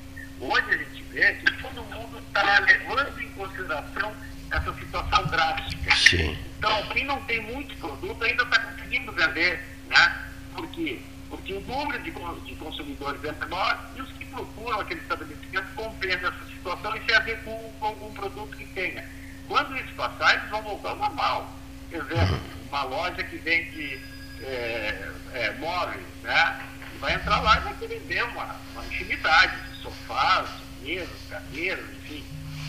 Hoje 0.42 0.74
a 0.74 0.78
gente 0.78 1.04
vê 1.12 1.34
que 1.34 1.52
todo 1.62 1.84
mundo 1.84 2.18
está 2.18 2.60
levando 2.60 3.22
em 3.22 3.30
consideração 3.30 4.12
essa 4.50 4.74
situação 4.74 5.26
drástica. 5.28 5.96
Sim. 5.96 6.36
Então, 6.58 6.84
quem 6.88 7.06
não 7.06 7.22
tem 7.26 7.42
muito 7.42 7.76
produto 7.78 8.24
ainda 8.24 8.42
está 8.42 8.60
conseguindo 8.60 9.12
vender, 9.12 9.64
né? 9.88 10.26
Por 10.56 10.68
quê? 10.70 11.00
Porque 11.30 11.54
o 11.54 11.62
número 11.62 12.02
de, 12.02 12.12
de 12.12 12.56
consumidores 12.56 13.24
é 13.24 13.32
menor 13.34 13.92
e 13.96 14.02
os 14.02 14.12
que 14.14 14.26
procuram 14.26 14.80
aquele 14.80 15.00
estabelecimento 15.02 15.76
compreendem 15.76 16.28
essa 16.28 16.46
situação 16.46 16.96
e 16.98 17.06
se 17.06 17.14
a 17.14 17.20
ver 17.20 17.40
com, 17.44 17.74
algum 17.80 18.12
produto 18.14 18.58
que 18.58 18.66
tenha. 18.66 19.08
Quando 19.48 19.78
isso 19.78 19.94
passar, 19.94 20.36
eles 20.36 20.50
vão 20.50 20.64
voltar 20.64 20.90
ao 20.90 20.96
normal. 20.98 21.56
Exemplo, 21.92 22.40
uma 22.68 22.84
loja 22.84 23.24
que 23.24 23.38
vende 23.38 24.00
é, 24.42 25.12
é, 25.34 25.52
móveis, 25.60 26.06
né? 26.24 26.68
vai 27.00 27.16
entrar 27.16 27.42
lá 27.42 27.58
e 27.58 27.62
vai 27.62 27.74
vender 27.88 28.24
uma, 28.24 28.56
uma 28.74 28.86
infinidade 28.86 29.56
de 29.64 29.71
sofás, 29.82 30.48
mesas, 30.82 31.10
cadeiras, 31.30 31.86
enfim. 32.04 32.24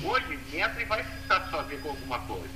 Hoje 0.05 0.39
entra 0.53 0.83
e 0.83 0.85
vai 0.85 1.03
se 1.03 1.29
satisfazer 1.29 1.79
com 1.81 1.91
alguma 1.91 2.19
coisa. 2.21 2.49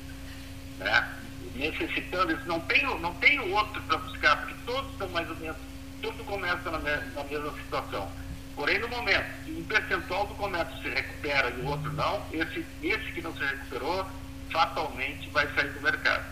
Né? 0.78 1.08
Necessitando 1.54 2.32
isso, 2.32 2.46
não 2.46 2.60
tem, 2.60 2.84
não 3.00 3.14
tem 3.14 3.38
outro 3.52 3.80
para 3.82 3.98
buscar, 3.98 4.36
porque 4.38 4.54
todos 4.66 4.90
estão 4.92 5.08
mais 5.08 5.28
ou 5.30 5.36
menos, 5.36 5.56
tudo 6.02 6.24
começa 6.24 6.70
na, 6.70 6.78
na 6.78 7.24
mesma 7.24 7.52
situação. 7.62 8.08
Porém, 8.54 8.78
no 8.78 8.88
momento 8.88 9.26
que 9.44 9.52
um 9.52 9.62
percentual 9.64 10.26
do 10.26 10.34
comércio 10.34 10.74
se 10.82 10.88
recupera 10.88 11.50
e 11.50 11.60
o 11.60 11.66
outro 11.66 11.92
não, 11.92 12.20
esse, 12.32 12.64
esse 12.82 13.12
que 13.12 13.20
não 13.20 13.32
se 13.34 13.44
recuperou, 13.44 14.06
fatalmente 14.50 15.28
vai 15.30 15.46
sair 15.54 15.68
do 15.70 15.80
mercado. 15.82 16.24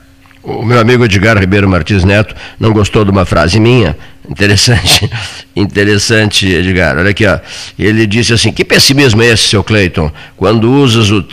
O 0.42 0.62
meu 0.62 0.78
amigo 0.78 1.04
Edgar 1.04 1.38
Ribeiro 1.38 1.68
Martins 1.68 2.04
Neto 2.04 2.34
não 2.60 2.72
gostou 2.72 3.04
de 3.04 3.10
uma 3.10 3.24
frase 3.24 3.58
minha. 3.58 3.96
Interessante, 4.28 5.10
interessante, 5.54 6.46
Edgar. 6.46 6.96
Olha 6.96 7.10
aqui, 7.10 7.26
ó. 7.26 7.38
Ele 7.78 8.06
disse 8.06 8.32
assim: 8.32 8.52
que 8.52 8.64
pessimismo 8.64 9.22
é 9.22 9.26
esse, 9.26 9.48
seu 9.48 9.62
Cleiton, 9.62 10.10
quando 10.36 10.70
usas 10.70 11.10
o, 11.10 11.24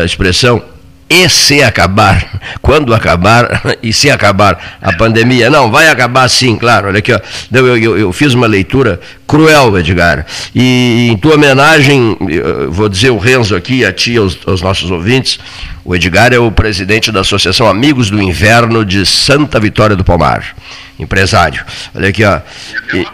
a 0.00 0.04
expressão 0.04 0.62
e 1.10 1.28
se 1.28 1.62
acabar, 1.62 2.40
quando 2.60 2.94
acabar 2.94 3.76
e 3.82 3.92
se 3.92 4.10
acabar 4.10 4.78
a 4.80 4.92
pandemia. 4.92 5.48
Não, 5.48 5.70
vai 5.70 5.88
acabar 5.88 6.28
sim, 6.28 6.56
claro. 6.56 6.88
Olha 6.88 6.98
aqui, 6.98 7.12
ó. 7.12 7.20
Eu, 7.50 7.76
eu, 7.78 7.98
eu 7.98 8.12
fiz 8.12 8.34
uma 8.34 8.46
leitura 8.46 9.00
cruel, 9.26 9.78
Edgar. 9.78 10.26
E 10.54 11.08
em 11.10 11.16
tua 11.16 11.36
homenagem, 11.36 12.16
vou 12.68 12.88
dizer 12.88 13.10
o 13.10 13.18
Renzo 13.18 13.56
aqui, 13.56 13.84
a 13.84 13.92
ti, 13.92 14.18
aos, 14.18 14.38
aos 14.46 14.60
nossos 14.60 14.90
ouvintes, 14.90 15.38
o 15.82 15.94
Edgar 15.94 16.34
é 16.34 16.38
o 16.38 16.52
presidente 16.52 17.10
da 17.10 17.20
Associação 17.20 17.66
Amigos 17.66 18.10
do 18.10 18.22
Inverno 18.22 18.84
de 18.84 19.06
Santa 19.06 19.58
Vitória 19.58 19.96
do 19.96 20.04
Palmar, 20.04 20.54
empresário. 20.98 21.64
Olha 21.94 22.10
aqui, 22.10 22.22
ó. 22.24 22.34
É 22.34 22.42
amigo. 22.92 23.10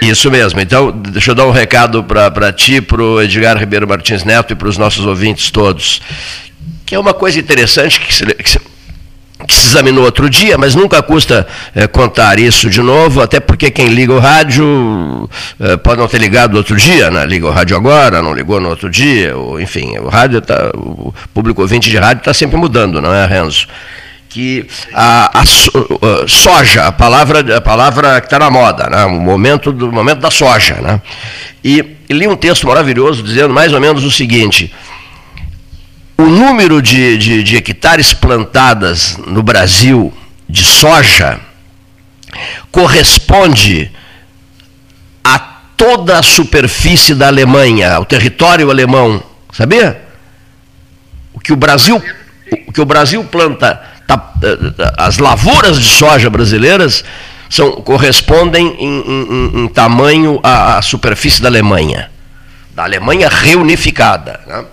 É 0.00 0.06
isso 0.06 0.30
mesmo. 0.30 0.60
Então, 0.60 0.92
deixa 0.92 1.32
eu 1.32 1.34
dar 1.34 1.46
um 1.46 1.50
recado 1.50 2.04
para 2.04 2.52
ti, 2.52 2.80
para 2.80 3.02
o 3.02 3.20
Edgar 3.20 3.56
Ribeiro 3.56 3.86
Martins 3.86 4.24
Neto 4.24 4.52
e 4.52 4.56
para 4.56 4.68
os 4.68 4.78
nossos 4.78 5.04
ouvintes 5.04 5.50
todos 5.50 6.00
que 6.88 6.94
é 6.94 6.98
uma 6.98 7.12
coisa 7.12 7.38
interessante 7.38 8.00
que 8.00 8.14
se, 8.14 8.24
que 8.24 8.48
se, 8.48 8.58
que 9.46 9.54
se 9.54 9.66
examinou 9.66 10.06
outro 10.06 10.30
dia, 10.30 10.56
mas 10.56 10.74
nunca 10.74 11.02
custa 11.02 11.46
é, 11.74 11.86
contar 11.86 12.38
isso 12.38 12.70
de 12.70 12.80
novo, 12.80 13.20
até 13.20 13.38
porque 13.38 13.70
quem 13.70 13.88
liga 13.88 14.14
o 14.14 14.18
rádio 14.18 15.28
é, 15.60 15.76
pode 15.76 16.00
não 16.00 16.08
ter 16.08 16.16
ligado 16.16 16.54
outro 16.54 16.76
dia, 16.76 17.10
né? 17.10 17.26
liga 17.26 17.46
o 17.46 17.50
rádio 17.50 17.76
agora, 17.76 18.22
não 18.22 18.32
ligou 18.32 18.58
no 18.58 18.70
outro 18.70 18.88
dia, 18.88 19.36
ou, 19.36 19.60
enfim, 19.60 19.98
o 19.98 20.08
rádio 20.08 20.40
tá, 20.40 20.70
o 20.74 21.12
público 21.34 21.60
ouvinte 21.60 21.90
de 21.90 21.98
rádio 21.98 22.20
está 22.20 22.32
sempre 22.32 22.56
mudando, 22.56 23.02
não 23.02 23.12
é, 23.12 23.26
Renzo? 23.26 23.68
que 24.30 24.66
a, 24.94 25.40
a, 25.40 25.44
soja, 26.26 26.84
a 26.84 26.92
palavra, 26.92 27.56
a 27.56 27.60
palavra 27.60 28.18
que 28.20 28.26
está 28.28 28.38
na 28.38 28.50
moda, 28.50 28.88
né? 28.88 29.04
o 29.04 29.10
momento 29.10 29.72
do 29.72 29.92
momento 29.92 30.20
da 30.20 30.30
soja, 30.30 30.76
né? 30.76 31.00
E 31.64 31.96
li 32.10 32.28
um 32.28 32.36
texto 32.36 32.66
maravilhoso 32.66 33.22
dizendo 33.22 33.52
mais 33.52 33.72
ou 33.72 33.80
menos 33.80 34.04
o 34.04 34.10
seguinte: 34.10 34.70
o 36.18 36.26
número 36.26 36.82
de, 36.82 37.16
de, 37.16 37.42
de 37.44 37.56
hectares 37.56 38.12
plantadas 38.12 39.16
no 39.24 39.40
Brasil 39.40 40.12
de 40.48 40.64
soja 40.64 41.38
corresponde 42.72 43.90
a 45.22 45.38
toda 45.76 46.18
a 46.18 46.22
superfície 46.22 47.14
da 47.14 47.28
Alemanha, 47.28 48.00
o 48.00 48.04
território 48.04 48.68
alemão, 48.68 49.22
sabia? 49.52 50.02
O 51.32 51.38
que 51.38 51.52
o 51.52 51.56
Brasil, 51.56 52.02
o 52.66 52.72
que 52.72 52.80
o 52.80 52.84
Brasil 52.84 53.22
planta, 53.22 53.80
tá, 54.04 54.34
as 54.96 55.18
lavouras 55.18 55.80
de 55.80 55.88
soja 55.88 56.28
brasileiras 56.28 57.04
são, 57.48 57.80
correspondem 57.82 58.76
em, 58.78 59.00
em, 59.00 59.62
em 59.62 59.68
tamanho 59.68 60.40
à, 60.42 60.78
à, 60.78 60.82
superfície 60.82 61.40
da 61.40 61.48
Alemanha, 61.48 62.10
da 62.74 62.82
Alemanha 62.82 63.28
reunificada. 63.28 64.40
Né? 64.46 64.64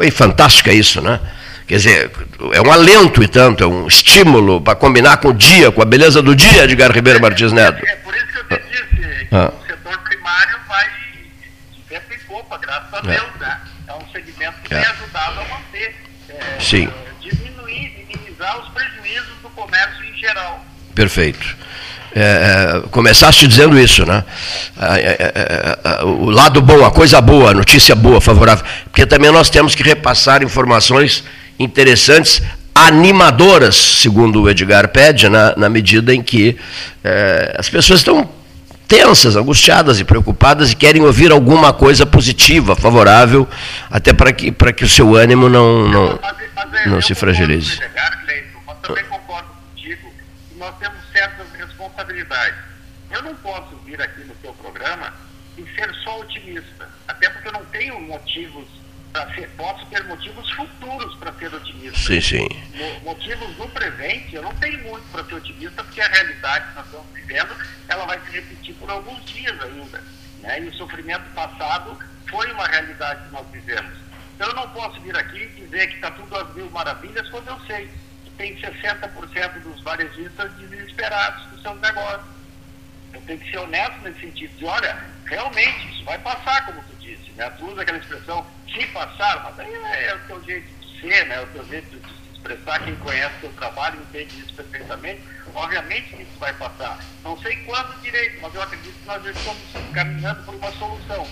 Foi 0.00 0.10
fantástica 0.10 0.72
isso, 0.72 1.02
né? 1.02 1.20
Quer 1.66 1.76
dizer, 1.76 2.10
é 2.54 2.62
um 2.62 2.72
alento 2.72 3.22
e 3.22 3.28
tanto, 3.28 3.62
é 3.62 3.66
um 3.66 3.86
estímulo 3.86 4.58
para 4.58 4.74
combinar 4.74 5.18
com 5.18 5.28
o 5.28 5.34
dia, 5.34 5.70
com 5.70 5.82
a 5.82 5.84
beleza 5.84 6.22
do 6.22 6.34
dia, 6.34 6.64
Edgar 6.64 6.90
Ribeiro 6.90 7.20
Martins 7.20 7.52
Neto. 7.52 7.84
É, 7.86 7.96
por 7.96 8.14
isso 8.16 8.26
que 8.28 8.38
eu 8.38 8.58
te 8.58 8.66
disse 8.70 8.96
que 8.96 9.34
ah. 9.34 9.52
o 9.52 9.66
setor 9.66 9.98
primário 9.98 10.56
vai 10.66 10.86
de 11.74 11.82
vento 11.86 12.14
em 12.14 12.18
popa, 12.26 12.56
graças 12.56 12.94
a 12.94 13.12
é. 13.12 13.14
Deus, 13.14 13.30
né? 13.38 13.60
É 13.88 13.92
um 13.92 14.08
segmento 14.10 14.54
que 14.64 14.72
é. 14.72 14.80
tem 14.80 14.90
ajudado 14.90 15.38
a 15.38 15.44
manter, 15.44 15.94
é, 16.30 16.58
Sim. 16.58 16.90
diminuir, 17.20 18.06
minimizar 18.08 18.58
os 18.58 18.70
prejuízos 18.70 19.36
do 19.42 19.50
comércio 19.50 20.02
em 20.02 20.16
geral. 20.16 20.64
Perfeito. 20.94 21.58
É, 22.14 22.20
é, 22.20 22.88
começaste 22.90 23.46
dizendo 23.46 23.78
isso, 23.78 24.04
né? 24.04 24.24
É, 24.80 24.98
é, 24.98 25.78
é, 25.84 26.04
o 26.04 26.28
lado 26.28 26.60
bom, 26.60 26.84
a 26.84 26.90
coisa 26.90 27.20
boa, 27.20 27.50
a 27.50 27.54
notícia 27.54 27.94
boa, 27.94 28.20
favorável. 28.20 28.64
Porque 28.84 29.06
também 29.06 29.30
nós 29.30 29.48
temos 29.48 29.74
que 29.74 29.82
repassar 29.82 30.42
informações 30.42 31.22
interessantes, 31.58 32.42
animadoras, 32.74 33.76
segundo 33.76 34.42
o 34.42 34.50
Edgar 34.50 34.88
pede, 34.88 35.28
na, 35.28 35.54
na 35.56 35.68
medida 35.68 36.14
em 36.14 36.22
que 36.22 36.56
as 37.56 37.68
pessoas 37.68 38.00
estão 38.00 38.28
tensas, 38.88 39.36
angustiadas 39.36 40.00
e 40.00 40.04
preocupadas 40.04 40.72
e 40.72 40.76
querem 40.76 41.02
ouvir 41.02 41.30
alguma 41.30 41.72
coisa 41.72 42.04
positiva, 42.04 42.74
favorável, 42.74 43.46
até 43.88 44.12
para 44.12 44.32
que, 44.32 44.50
para 44.50 44.72
que 44.72 44.82
o 44.82 44.88
seu 44.88 45.14
ânimo 45.14 45.48
não, 45.48 45.88
não, 45.88 46.18
não 46.86 47.00
se 47.00 47.14
fragilize. 47.14 47.78
Responsabilidade. 52.00 52.56
Eu 53.10 53.22
não 53.22 53.34
posso 53.36 53.76
vir 53.78 54.00
aqui 54.00 54.20
no 54.20 54.34
seu 54.40 54.52
programa 54.54 55.12
e 55.58 55.64
ser 55.74 55.92
só 55.96 56.20
otimista, 56.20 56.88
até 57.08 57.28
porque 57.30 57.48
eu 57.48 57.52
não 57.52 57.64
tenho 57.66 58.00
motivos 58.00 58.66
para 59.12 59.34
ser, 59.34 59.48
posso 59.56 59.84
ter 59.86 60.04
motivos 60.04 60.48
futuros 60.52 61.16
para 61.16 61.32
ser 61.32 61.52
otimista. 61.52 61.98
Sim, 61.98 62.20
sim. 62.20 62.48
Motivos 63.02 63.56
no 63.58 63.68
presente, 63.70 64.36
eu 64.36 64.42
não 64.42 64.54
tenho 64.56 64.78
muito 64.84 65.04
para 65.10 65.24
ser 65.24 65.34
otimista, 65.34 65.82
porque 65.82 66.00
a 66.00 66.08
realidade 66.08 66.68
que 66.68 66.74
nós 66.76 66.86
estamos 66.86 67.12
vivendo, 67.12 67.56
ela 67.88 68.06
vai 68.06 68.20
se 68.20 68.30
repetir 68.30 68.74
por 68.76 68.88
alguns 68.88 69.24
dias 69.24 69.60
ainda. 69.60 70.02
Né? 70.38 70.60
E 70.60 70.68
o 70.68 70.74
sofrimento 70.74 71.28
passado 71.34 71.98
foi 72.28 72.52
uma 72.52 72.66
realidade 72.68 73.26
que 73.26 73.32
nós 73.32 73.46
vivemos. 73.50 73.98
Então 74.36 74.48
eu 74.48 74.54
não 74.54 74.70
posso 74.70 75.00
vir 75.00 75.16
aqui 75.18 75.42
e 75.42 75.62
dizer 75.62 75.88
que 75.88 75.96
está 75.96 76.12
tudo 76.12 76.34
às 76.36 76.54
mil 76.54 76.70
maravilhas 76.70 77.28
quando 77.28 77.48
eu 77.48 77.58
sei 77.66 77.90
tem 78.40 78.56
60% 78.56 79.60
dos 79.62 79.82
varejistas 79.82 80.50
desesperados 80.54 81.44
dos 81.50 81.60
seus 81.60 81.78
negócios. 81.78 82.26
Eu 83.12 83.20
tenho 83.22 83.38
que 83.38 83.50
ser 83.50 83.58
honesto 83.58 84.00
nesse 84.00 84.20
sentido, 84.20 84.56
de 84.56 84.64
olha, 84.64 85.04
realmente, 85.26 85.92
isso 85.92 86.04
vai 86.04 86.18
passar, 86.20 86.64
como 86.64 86.82
tu 86.84 86.96
disse, 87.00 87.30
né? 87.32 87.50
Tu 87.50 87.66
usa 87.66 87.82
aquela 87.82 87.98
expressão, 87.98 88.46
se 88.72 88.86
passar, 88.86 89.42
mas 89.44 89.60
aí 89.60 89.74
é, 89.74 90.06
é 90.06 90.14
o 90.14 90.18
teu 90.20 90.42
jeito 90.44 90.66
de 90.80 91.00
ser, 91.00 91.26
né? 91.26 91.42
O 91.42 91.46
teu 91.48 91.66
jeito 91.66 91.98
de 91.98 92.08
se 92.08 92.32
expressar, 92.32 92.82
quem 92.82 92.96
conhece 92.96 93.34
o 93.36 93.40
teu 93.40 93.52
trabalho 93.52 94.00
entende 94.00 94.40
isso 94.40 94.54
perfeitamente. 94.54 95.20
Obviamente 95.54 96.16
que 96.16 96.22
isso 96.22 96.38
vai 96.38 96.54
passar. 96.54 96.98
Não 97.22 97.36
sei 97.42 97.56
quando 97.66 98.00
direito, 98.00 98.40
mas 98.40 98.54
eu 98.54 98.62
acredito 98.62 98.94
que 98.94 99.06
nós 99.06 99.26
estamos 99.26 99.62
caminhando 99.92 100.44
por 100.44 100.54
uma 100.54 100.72
solução. 100.72 101.28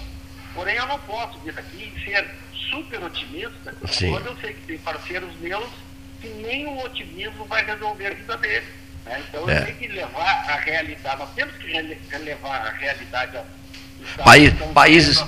Porém, 0.53 0.77
eu 0.77 0.87
não 0.87 0.99
posso 1.01 1.39
vir 1.39 1.59
aqui 1.59 1.91
e 1.97 2.05
ser 2.05 2.29
super 2.71 3.03
otimista 3.03 3.75
Sim. 3.87 4.11
quando 4.11 4.27
eu 4.27 4.37
sei 4.39 4.53
que 4.53 4.67
tem 4.67 4.79
parceiros 4.79 5.35
meus 5.37 5.88
que 6.21 6.29
nem 6.29 6.67
o 6.67 6.79
otimismo 6.85 7.45
vai 7.47 7.65
resolver 7.65 8.07
a 8.09 8.15
vida 8.15 8.37
deles. 8.39 8.69
Né? 9.07 9.23
Então, 9.29 9.49
É. 9.49 9.59
eu 9.61 9.65
tenho 9.67 9.77
que 9.79 9.89
levar 9.89 10.45
a 10.49 10.57
realidade, 10.57 11.19
nós 11.19 11.31
temos 11.35 11.55
que 11.57 11.67
relevar 12.11 12.67
a 12.67 12.71
realidade 12.79 13.37
a 13.37 14.23
País- 14.23 14.53
países, 14.75 15.25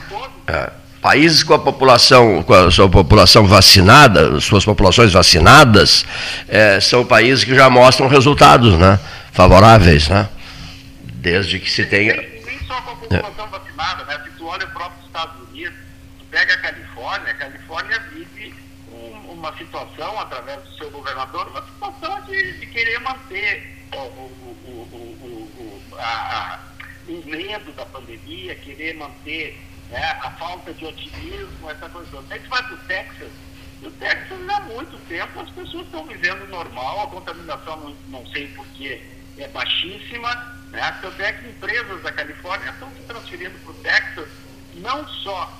é, 0.46 0.70
países 1.02 1.42
com 1.42 1.54
a 1.54 1.58
população, 1.58 2.42
com 2.42 2.54
a 2.54 2.70
sua 2.70 2.88
população 2.88 3.44
vacinada, 3.46 4.38
suas 4.40 4.64
populações 4.64 5.12
vacinadas, 5.12 6.04
é, 6.48 6.78
são 6.80 7.04
países 7.04 7.42
que 7.44 7.54
já 7.54 7.68
mostram 7.68 8.06
resultados, 8.08 8.78
né? 8.78 8.98
Favoráveis, 9.32 10.08
né? 10.08 10.28
Desde 11.02 11.58
que 11.58 11.70
se 11.70 11.84
tenha. 11.84 12.16
Nem, 12.16 12.42
nem 12.44 12.58
só 12.66 12.80
com 12.82 12.90
a 12.92 12.96
população 12.96 13.48
vacinada, 13.48 14.04
né? 14.04 14.20
Se 14.24 14.30
tu 14.38 14.46
olha 14.46 14.64
o 14.66 14.70
próprio 14.70 15.04
Estados 15.06 15.48
Unidos, 15.50 15.74
tu 16.18 16.24
pega 16.30 16.54
a 16.54 16.58
uma 19.40 19.56
situação, 19.56 20.20
através 20.20 20.62
do 20.62 20.76
seu 20.76 20.90
governador, 20.90 21.48
uma 21.48 21.62
situação 21.62 22.20
de, 22.22 22.60
de 22.60 22.66
querer 22.66 23.00
manter 23.00 23.74
o, 23.92 23.96
o, 23.96 24.56
o, 24.66 24.70
o, 24.92 25.82
o, 25.92 25.96
a, 25.98 26.02
a, 26.04 26.60
o 27.08 27.26
medo 27.26 27.72
da 27.72 27.86
pandemia, 27.86 28.54
querer 28.56 28.94
manter 28.96 29.58
né, 29.88 30.18
a 30.22 30.30
falta 30.32 30.72
de 30.74 30.84
otimismo, 30.84 31.70
essa 31.70 31.88
coisa 31.88 32.08
toda. 32.10 32.34
Aí 32.34 32.40
tu 32.40 32.50
vai 32.50 32.62
para 32.62 32.74
o 32.74 32.78
Texas, 32.78 33.32
no 33.80 33.90
Texas 33.92 34.48
há 34.50 34.60
muito 34.60 34.98
tempo 35.08 35.40
as 35.40 35.50
pessoas 35.50 35.86
estão 35.86 36.04
vivendo 36.04 36.46
normal, 36.48 37.04
a 37.04 37.06
contaminação 37.06 37.76
não, 37.78 37.96
não 38.08 38.26
sei 38.26 38.46
porquê 38.48 39.02
é 39.38 39.48
baixíssima, 39.48 40.34
né? 40.70 40.98
Tanto 41.00 41.22
é 41.22 41.32
que 41.32 41.48
empresas 41.48 42.02
da 42.02 42.12
Califórnia 42.12 42.70
estão 42.70 42.90
se 42.90 43.02
transferindo 43.04 43.58
para 43.60 43.70
o 43.70 43.74
Texas, 43.76 44.28
não 44.74 45.08
só 45.08 45.58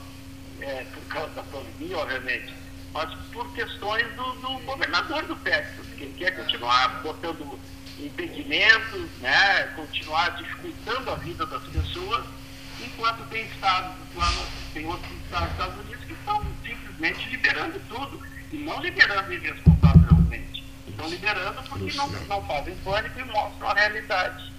é, 0.60 0.84
por 0.92 1.02
causa 1.04 1.30
da 1.30 1.42
pandemia, 1.44 1.96
obviamente, 1.96 2.59
mas 2.92 3.08
por 3.32 3.50
questões 3.54 4.06
do, 4.16 4.32
do 4.34 4.58
governador 4.64 5.22
do 5.24 5.36
Texas, 5.36 5.86
que 5.96 6.04
ele 6.04 6.14
quer 6.18 6.32
continuar 6.32 7.02
botando 7.02 7.58
impedimentos, 7.98 9.08
né? 9.20 9.64
continuar 9.76 10.30
dificultando 10.36 11.10
a 11.10 11.14
vida 11.16 11.46
das 11.46 11.62
pessoas, 11.64 12.24
enquanto 12.80 13.28
tem 13.28 13.44
estados, 13.46 13.94
lá 14.16 14.30
no- 14.30 14.46
tem 14.72 14.86
outros 14.86 15.10
estados 15.24 15.48
dos 15.48 15.52
Estados 15.58 15.84
Unidos 15.84 16.04
que 16.04 16.12
estão 16.12 16.42
simplesmente 16.64 17.28
liberando 17.30 17.80
tudo, 17.88 18.20
e 18.52 18.56
não 18.58 18.80
liberando 18.80 19.32
irresponsavelmente. 19.32 20.64
Estão 20.88 21.08
liberando 21.08 21.62
porque 21.68 21.92
não, 21.96 22.08
não 22.08 22.44
fazem 22.46 22.74
pânico 22.76 23.20
e 23.20 23.24
mostram 23.24 23.68
a 23.70 23.74
realidade. 23.74 24.52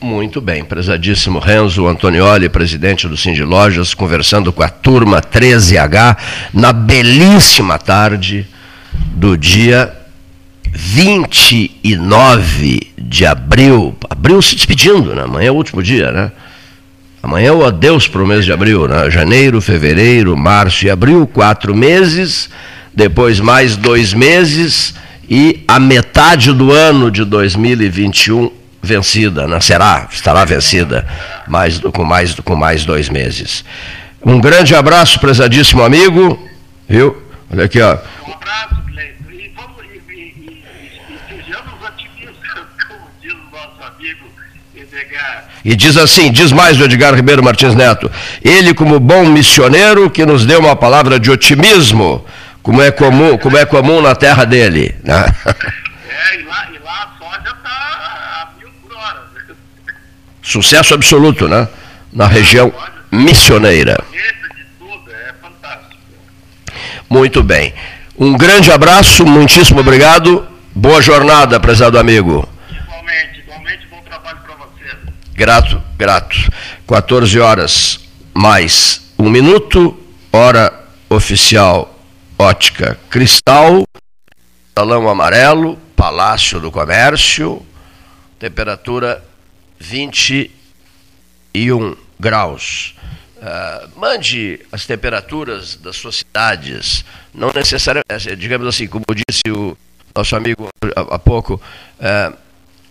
Muito 0.00 0.40
bem, 0.40 0.64
prezadíssimo 0.64 1.38
Renzo 1.38 1.86
Antonioli, 1.86 2.48
presidente 2.48 3.06
do 3.08 3.16
Cindy 3.16 3.42
Lojas, 3.42 3.94
conversando 3.94 4.52
com 4.52 4.62
a 4.62 4.68
turma 4.68 5.22
13H 5.22 6.16
na 6.52 6.72
belíssima 6.72 7.78
tarde 7.78 8.46
do 8.92 9.36
dia 9.36 9.92
29 10.70 12.92
de 12.98 13.24
abril. 13.24 13.96
Abril 14.10 14.42
se 14.42 14.56
despedindo, 14.56 15.14
né? 15.14 15.22
Amanhã 15.22 15.48
é 15.48 15.50
o 15.50 15.54
último 15.54 15.82
dia, 15.82 16.12
né? 16.12 16.30
Amanhã 17.22 17.48
é 17.48 17.52
o 17.52 17.64
adeus 17.64 18.06
para 18.06 18.22
o 18.22 18.26
mês 18.26 18.44
de 18.44 18.52
abril, 18.52 18.86
né? 18.86 19.10
Janeiro, 19.10 19.62
fevereiro, 19.62 20.36
março 20.36 20.84
e 20.84 20.90
abril, 20.90 21.26
quatro 21.26 21.74
meses, 21.74 22.50
depois 22.92 23.40
mais 23.40 23.76
dois 23.76 24.12
meses 24.12 24.94
e 25.30 25.64
a 25.66 25.80
metade 25.80 26.52
do 26.52 26.70
ano 26.70 27.10
de 27.10 27.24
2021 27.24 28.63
vencida, 28.84 29.46
né? 29.46 29.60
será, 29.60 30.06
estará 30.10 30.44
vencida 30.44 31.06
mais, 31.48 31.78
com, 31.78 32.04
mais, 32.04 32.34
com 32.40 32.54
mais 32.54 32.84
dois 32.84 33.08
meses. 33.08 33.64
Um 34.24 34.40
grande 34.40 34.74
abraço, 34.74 35.18
prezadíssimo 35.18 35.82
amigo, 35.82 36.48
viu? 36.88 37.22
Olha 37.52 37.64
aqui, 37.64 37.80
ó. 37.80 37.98
Um 38.26 38.32
abraço. 38.32 38.74
E, 39.30 39.52
vamos, 39.56 39.82
e, 39.92 40.12
e, 40.12 40.14
e, 40.14 40.62
e 41.10 41.18
sejamos 41.28 41.74
otimistas, 41.82 42.64
como 42.88 43.10
diz 43.20 43.32
o 43.32 43.50
nosso 43.50 43.94
amigo 43.94 44.24
Edgar. 44.74 45.44
E 45.64 45.74
diz 45.74 45.96
assim, 45.96 46.30
diz 46.30 46.52
mais 46.52 46.80
o 46.80 46.84
Edgar 46.84 47.14
Ribeiro 47.14 47.42
Martins 47.42 47.74
Neto, 47.74 48.10
ele 48.42 48.74
como 48.74 49.00
bom 49.00 49.24
missioneiro 49.24 50.10
que 50.10 50.24
nos 50.24 50.44
deu 50.44 50.60
uma 50.60 50.76
palavra 50.76 51.18
de 51.18 51.30
otimismo, 51.30 52.24
como 52.62 52.80
é 52.80 52.90
comum, 52.90 53.36
como 53.38 53.56
é 53.56 53.64
comum 53.64 54.00
na 54.00 54.14
terra 54.14 54.44
dele. 54.44 54.94
né? 55.02 55.24
É, 55.46 56.40
e 56.40 56.44
lá, 56.44 56.68
e 56.72 56.78
lá 56.78 56.92
a 56.92 57.18
soja 57.18 57.56
está 57.56 57.70
a 57.70 58.48
mil 58.58 58.68
por 58.82 58.96
hora. 58.96 59.20
né? 59.34 59.54
Sucesso 60.54 60.94
absoluto, 60.94 61.48
né? 61.48 61.66
Na 62.12 62.28
região 62.28 62.72
missioneira. 63.10 63.98
Esse 64.12 64.54
de 64.54 64.64
tudo 64.78 65.10
é 65.10 65.32
fantástico. 65.42 65.96
Muito 67.10 67.42
bem. 67.42 67.74
Um 68.16 68.36
grande 68.36 68.70
abraço, 68.70 69.26
muitíssimo 69.26 69.80
obrigado. 69.80 70.46
Boa 70.72 71.02
jornada, 71.02 71.58
prezado 71.58 71.98
amigo. 71.98 72.48
Igualmente, 72.70 73.40
igualmente 73.40 73.84
bom 73.90 74.00
trabalho 74.08 74.38
para 74.46 74.54
você. 74.54 74.96
Grato, 75.34 75.82
grato. 75.98 76.36
14 76.86 77.40
horas 77.40 77.98
mais 78.32 79.12
um 79.18 79.28
minuto, 79.28 79.98
hora 80.32 80.72
oficial 81.10 81.98
ótica 82.38 82.96
cristal, 83.10 83.82
salão 84.78 85.08
amarelo, 85.08 85.76
Palácio 85.96 86.60
do 86.60 86.70
Comércio, 86.70 87.60
temperatura 88.38 89.20
21 89.78 91.96
graus. 92.18 92.94
Ah, 93.46 93.86
mande 93.96 94.58
as 94.72 94.86
temperaturas 94.86 95.76
das 95.76 95.96
suas 95.96 96.16
cidades, 96.16 97.04
não 97.34 97.52
necessariamente, 97.54 98.34
digamos 98.36 98.66
assim, 98.66 98.86
como 98.86 99.04
disse 99.10 99.42
o 99.50 99.76
nosso 100.16 100.34
amigo 100.34 100.70
há 100.96 101.18
pouco, 101.18 101.60
ah, 102.00 102.32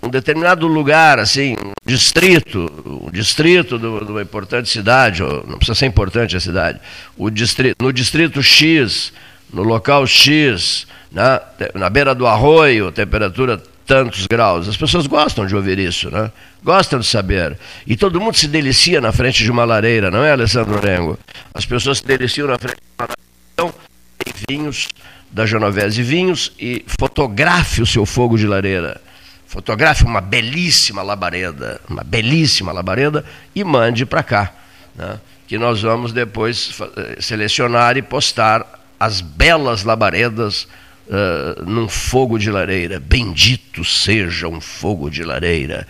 um 0.04 0.10
determinado 0.10 0.68
lugar, 0.68 1.18
assim, 1.18 1.54
um 1.54 1.72
distrito, 1.84 2.72
um 2.86 3.10
distrito 3.10 3.80
de 3.80 3.88
uma 3.88 4.22
importante 4.22 4.70
cidade, 4.70 5.24
não 5.24 5.58
precisa 5.58 5.74
ser 5.74 5.88
importante 5.88 6.38
a 6.38 6.40
cidade, 6.40 6.80
o 7.18 7.32
distrito, 7.32 7.78
no 7.82 7.92
distrito 7.92 8.44
X, 8.44 9.12
no 9.52 9.64
local 9.64 10.06
X, 10.06 10.86
na, 11.12 11.42
na 11.74 11.90
beira 11.90 12.14
do 12.14 12.28
arroio, 12.28 12.92
temperatura 12.92 13.60
tantos 13.86 14.28
graus. 14.28 14.68
As 14.68 14.78
pessoas 14.78 15.08
gostam 15.08 15.46
de 15.46 15.56
ouvir 15.56 15.80
isso, 15.80 16.10
né? 16.10 16.32
Gostam 16.64 17.00
de 17.00 17.06
saber. 17.06 17.58
E 17.86 17.96
todo 17.96 18.20
mundo 18.20 18.38
se 18.38 18.48
delicia 18.48 19.02
na 19.02 19.12
frente 19.12 19.44
de 19.44 19.52
uma 19.52 19.66
lareira, 19.66 20.10
não 20.10 20.24
é, 20.24 20.32
Alessandro 20.32 20.80
Rengo? 20.80 21.18
As 21.54 21.66
pessoas 21.66 21.98
se 22.00 22.06
deliciam 22.06 22.48
na 22.48 22.58
frente 22.58 22.78
de 22.78 22.94
uma 22.98 23.08
lareira. 23.08 23.22
Então, 23.54 23.74
tem 24.18 24.34
vinhos 24.50 24.88
da 25.32 25.46
Genovese 25.46 26.02
Vinhos 26.04 26.52
e 26.60 26.86
fotografe 26.88 27.82
o 27.82 27.86
seu 27.86 28.06
fogo 28.06 28.38
de 28.38 28.48
lareira. 28.48 29.02
Fotografe 29.48 30.04
uma 30.04 30.22
belíssima 30.22 31.02
labareda, 31.02 31.80
uma 31.90 32.04
belíssima 32.04 32.72
labareda 32.72 33.24
e 33.54 33.64
mande 33.64 34.06
para 34.06 34.24
cá, 34.24 34.52
né? 34.96 35.20
que 35.48 35.58
nós 35.58 35.82
vamos 35.82 36.12
depois 36.12 36.76
eh, 36.98 37.18
selecionar 37.20 37.98
e 37.98 38.02
postar 38.02 38.66
as 39.00 39.22
belas 39.22 39.84
labaredas 39.84 40.68
ah, 41.10 41.62
num 41.66 41.88
fogo 41.88 42.38
de 42.38 42.50
lareira. 42.50 43.00
Bendito 43.00 43.84
seja 43.84 44.48
um 44.48 44.62
fogo 44.62 45.10
de 45.10 45.24
lareira. 45.24 45.88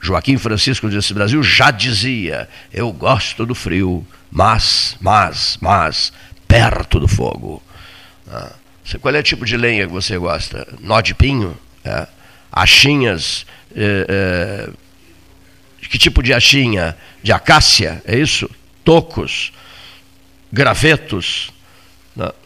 Joaquim 0.00 0.36
Francisco 0.36 0.88
desse 0.88 1.14
Brasil 1.14 1.42
já 1.42 1.70
dizia: 1.70 2.48
Eu 2.72 2.92
gosto 2.92 3.46
do 3.46 3.54
frio, 3.54 4.06
mas, 4.30 4.96
mas, 5.00 5.58
mas, 5.60 6.12
perto 6.48 6.98
do 6.98 7.06
fogo. 7.06 7.62
Ah, 8.28 8.52
qual 9.00 9.14
é 9.14 9.20
o 9.20 9.22
tipo 9.22 9.44
de 9.44 9.56
lenha 9.56 9.86
que 9.86 9.92
você 9.92 10.18
gosta? 10.18 10.66
Nó 10.80 11.00
de 11.00 11.14
pinho? 11.14 11.56
É. 11.84 12.06
Achinhas. 12.50 13.46
eh, 13.74 14.06
eh, 14.08 14.70
que 15.92 15.98
tipo 15.98 16.22
de 16.22 16.32
achinha? 16.32 16.96
De 17.22 17.32
acácia? 17.32 18.02
É 18.06 18.18
isso? 18.18 18.50
Tocos? 18.82 19.52
Gravetos? 20.50 21.51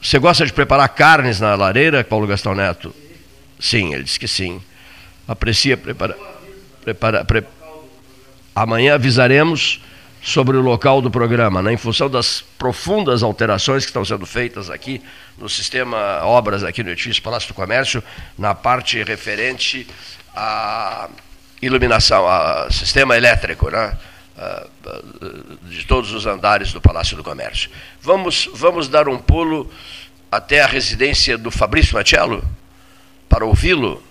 Você 0.00 0.18
gosta 0.18 0.46
de 0.46 0.52
preparar 0.52 0.88
carnes 0.88 1.40
na 1.40 1.54
lareira, 1.54 2.04
Paulo 2.04 2.26
Gastão 2.26 2.54
Neto? 2.54 2.94
Sim, 3.58 3.94
ele 3.94 4.04
disse 4.04 4.18
que 4.18 4.28
sim. 4.28 4.62
Aprecia 5.26 5.76
preparar. 5.76 6.16
Prepara, 6.84 7.24
pre... 7.24 7.42
Amanhã 8.54 8.94
avisaremos 8.94 9.80
sobre 10.22 10.56
o 10.56 10.60
local 10.60 11.00
do 11.00 11.10
programa, 11.10 11.62
né, 11.62 11.72
em 11.72 11.76
função 11.76 12.10
das 12.10 12.42
profundas 12.58 13.22
alterações 13.22 13.84
que 13.84 13.90
estão 13.90 14.04
sendo 14.04 14.26
feitas 14.26 14.68
aqui 14.70 15.00
no 15.38 15.48
sistema 15.48 16.20
obras 16.24 16.64
aqui 16.64 16.82
no 16.82 16.90
edifício 16.90 17.22
Palácio 17.22 17.48
do 17.48 17.54
Comércio, 17.54 18.02
na 18.36 18.54
parte 18.54 19.00
referente 19.04 19.86
a 20.34 21.08
iluminação, 21.62 22.26
a, 22.26 22.68
sistema 22.70 23.16
elétrico, 23.16 23.70
né? 23.70 23.96
De 25.68 25.84
todos 25.86 26.12
os 26.12 26.26
andares 26.26 26.72
do 26.72 26.80
Palácio 26.80 27.16
do 27.16 27.24
Comércio. 27.24 27.70
Vamos, 28.02 28.48
vamos 28.54 28.88
dar 28.88 29.08
um 29.08 29.18
pulo 29.18 29.70
até 30.30 30.60
a 30.60 30.66
residência 30.66 31.38
do 31.38 31.50
Fabrício 31.50 31.94
Machello 31.94 32.44
para 33.28 33.44
ouvi-lo. 33.44 34.02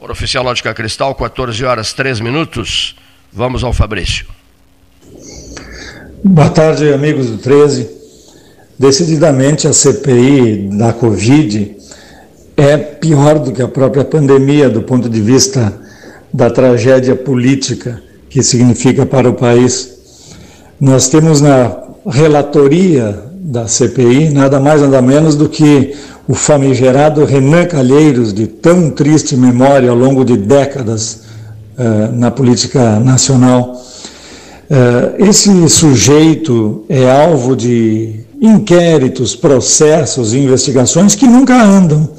Hora 0.00 0.12
oficial 0.12 0.44
Lógica 0.44 0.74
Cristal, 0.74 1.14
14 1.14 1.64
horas 1.64 1.92
3 1.92 2.20
minutos. 2.20 2.96
Vamos 3.32 3.62
ao 3.62 3.72
Fabrício. 3.72 4.26
Boa 6.22 6.50
tarde, 6.50 6.92
amigos 6.92 7.30
do 7.30 7.38
13. 7.38 7.90
Decididamente 8.78 9.68
a 9.68 9.72
CPI 9.72 10.70
da 10.76 10.92
Covid 10.92 11.76
é 12.56 12.76
pior 12.76 13.38
do 13.38 13.52
que 13.52 13.62
a 13.62 13.68
própria 13.68 14.04
pandemia 14.04 14.68
do 14.68 14.82
ponto 14.82 15.08
de 15.08 15.20
vista 15.20 15.80
da 16.32 16.50
tragédia 16.50 17.14
política 17.14 18.02
que 18.34 18.42
significa 18.42 19.06
para 19.06 19.30
o 19.30 19.34
país. 19.34 19.90
Nós 20.80 21.06
temos 21.06 21.40
na 21.40 21.72
relatoria 22.04 23.16
da 23.32 23.68
CPI 23.68 24.30
nada 24.30 24.58
mais 24.58 24.80
nada 24.80 25.00
menos 25.00 25.36
do 25.36 25.48
que 25.48 25.94
o 26.26 26.34
famigerado 26.34 27.24
Renan 27.24 27.66
Calheiros, 27.66 28.34
de 28.34 28.48
tão 28.48 28.90
triste 28.90 29.36
memória 29.36 29.88
ao 29.88 29.96
longo 29.96 30.24
de 30.24 30.36
décadas 30.36 31.20
uh, 31.78 32.12
na 32.12 32.28
política 32.28 32.98
nacional. 32.98 33.80
Uh, 34.68 35.24
esse 35.24 35.68
sujeito 35.68 36.84
é 36.88 37.08
alvo 37.08 37.54
de 37.54 38.24
inquéritos, 38.40 39.36
processos, 39.36 40.34
investigações 40.34 41.14
que 41.14 41.28
nunca 41.28 41.54
andam 41.54 42.10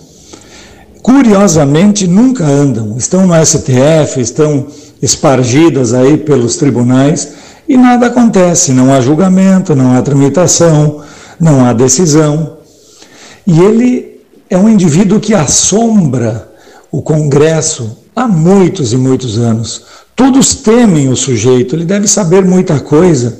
curiosamente 1.05 2.07
nunca 2.07 2.43
andam. 2.43 2.97
Estão 2.97 3.28
no 3.28 3.45
STF, 3.45 4.20
estão 4.20 4.66
espargidas 5.02 5.93
aí 5.93 6.18
pelos 6.18 6.58
tribunais 6.58 7.34
e 7.68 7.78
nada 7.78 8.08
acontece. 8.08 8.72
Não 8.72 8.93
há 8.93 9.02
julgamento, 9.02 9.76
não 9.76 9.96
há 9.96 10.02
tramitação, 10.02 11.02
não 11.39 11.66
há 11.66 11.74
decisão. 11.74 12.58
E 13.46 13.60
ele 13.60 14.22
é 14.50 14.58
um 14.58 14.70
indivíduo 14.70 15.20
que 15.20 15.34
assombra 15.34 16.50
o 16.91 17.02
Congresso 17.02 17.98
há 18.16 18.28
muitos 18.28 18.93
e 18.93 18.98
muitos 18.98 19.38
anos. 19.38 19.84
Todos 20.16 20.56
temem 20.56 21.10
o 21.10 21.16
sujeito, 21.16 21.76
ele 21.76 21.86
deve 21.86 22.08
saber 22.08 22.43
muita 22.46 22.80
coisa. 22.80 23.38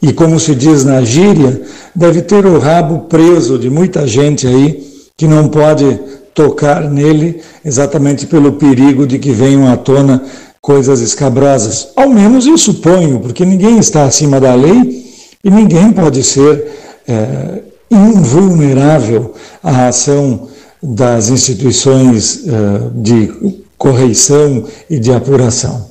E 0.00 0.12
como 0.12 0.38
se 0.40 0.54
diz 0.54 0.84
na 0.84 1.02
gíria, 1.02 1.62
deve 1.94 2.22
ter 2.22 2.46
o 2.46 2.58
rabo 2.58 3.00
preso 3.00 3.58
de 3.58 3.68
muita 3.68 4.06
gente 4.06 4.46
aí 4.46 4.86
que 5.16 5.26
não 5.26 5.48
pode 5.48 5.98
tocar 6.34 6.82
nele 6.90 7.40
exatamente 7.64 8.26
pelo 8.26 8.52
perigo 8.52 9.06
de 9.06 9.18
que 9.18 9.30
venham 9.30 9.66
à 9.66 9.76
tona 9.76 10.22
coisas 10.66 11.00
escabrosas. 11.00 11.90
Ao 11.94 12.08
menos 12.08 12.44
eu 12.44 12.58
suponho, 12.58 13.20
porque 13.20 13.44
ninguém 13.44 13.78
está 13.78 14.02
acima 14.02 14.40
da 14.40 14.52
lei 14.52 15.06
e 15.44 15.48
ninguém 15.48 15.92
pode 15.92 16.24
ser 16.24 16.66
é, 17.06 17.62
invulnerável 17.88 19.32
à 19.62 19.86
ação 19.86 20.48
das 20.82 21.28
instituições 21.28 22.42
é, 22.48 22.50
de 22.96 23.32
correição 23.78 24.64
e 24.90 24.98
de 24.98 25.12
apuração. 25.12 25.86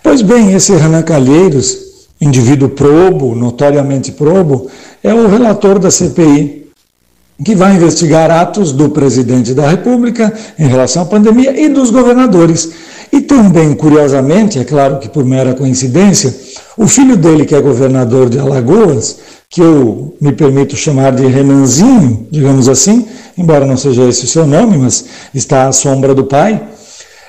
Pois 0.00 0.22
bem, 0.22 0.54
esse 0.54 0.72
Renan 0.76 1.02
Calheiros, 1.02 1.76
indivíduo 2.20 2.68
probo, 2.68 3.34
notoriamente 3.34 4.12
probo, 4.12 4.68
é 5.02 5.12
o 5.12 5.26
relator 5.26 5.80
da 5.80 5.90
CPI 5.90 6.64
que 7.44 7.56
vai 7.56 7.74
investigar 7.74 8.30
atos 8.30 8.70
do 8.70 8.90
presidente 8.90 9.54
da 9.54 9.68
República 9.68 10.32
em 10.56 10.68
relação 10.68 11.02
à 11.02 11.04
pandemia 11.04 11.58
e 11.60 11.68
dos 11.68 11.90
governadores. 11.90 12.70
E 13.14 13.20
também, 13.20 13.74
curiosamente, 13.74 14.58
é 14.58 14.64
claro 14.64 14.98
que 14.98 15.08
por 15.08 15.24
mera 15.24 15.54
coincidência, 15.54 16.34
o 16.76 16.88
filho 16.88 17.16
dele, 17.16 17.44
que 17.44 17.54
é 17.54 17.60
governador 17.60 18.28
de 18.28 18.40
Alagoas, 18.40 19.18
que 19.48 19.60
eu 19.60 20.16
me 20.20 20.32
permito 20.32 20.76
chamar 20.76 21.12
de 21.12 21.24
Renanzinho, 21.24 22.26
digamos 22.28 22.68
assim, 22.68 23.06
embora 23.38 23.64
não 23.64 23.76
seja 23.76 24.02
esse 24.08 24.24
o 24.24 24.26
seu 24.26 24.44
nome, 24.44 24.78
mas 24.78 25.04
está 25.32 25.68
à 25.68 25.72
sombra 25.72 26.12
do 26.12 26.24
pai, 26.24 26.60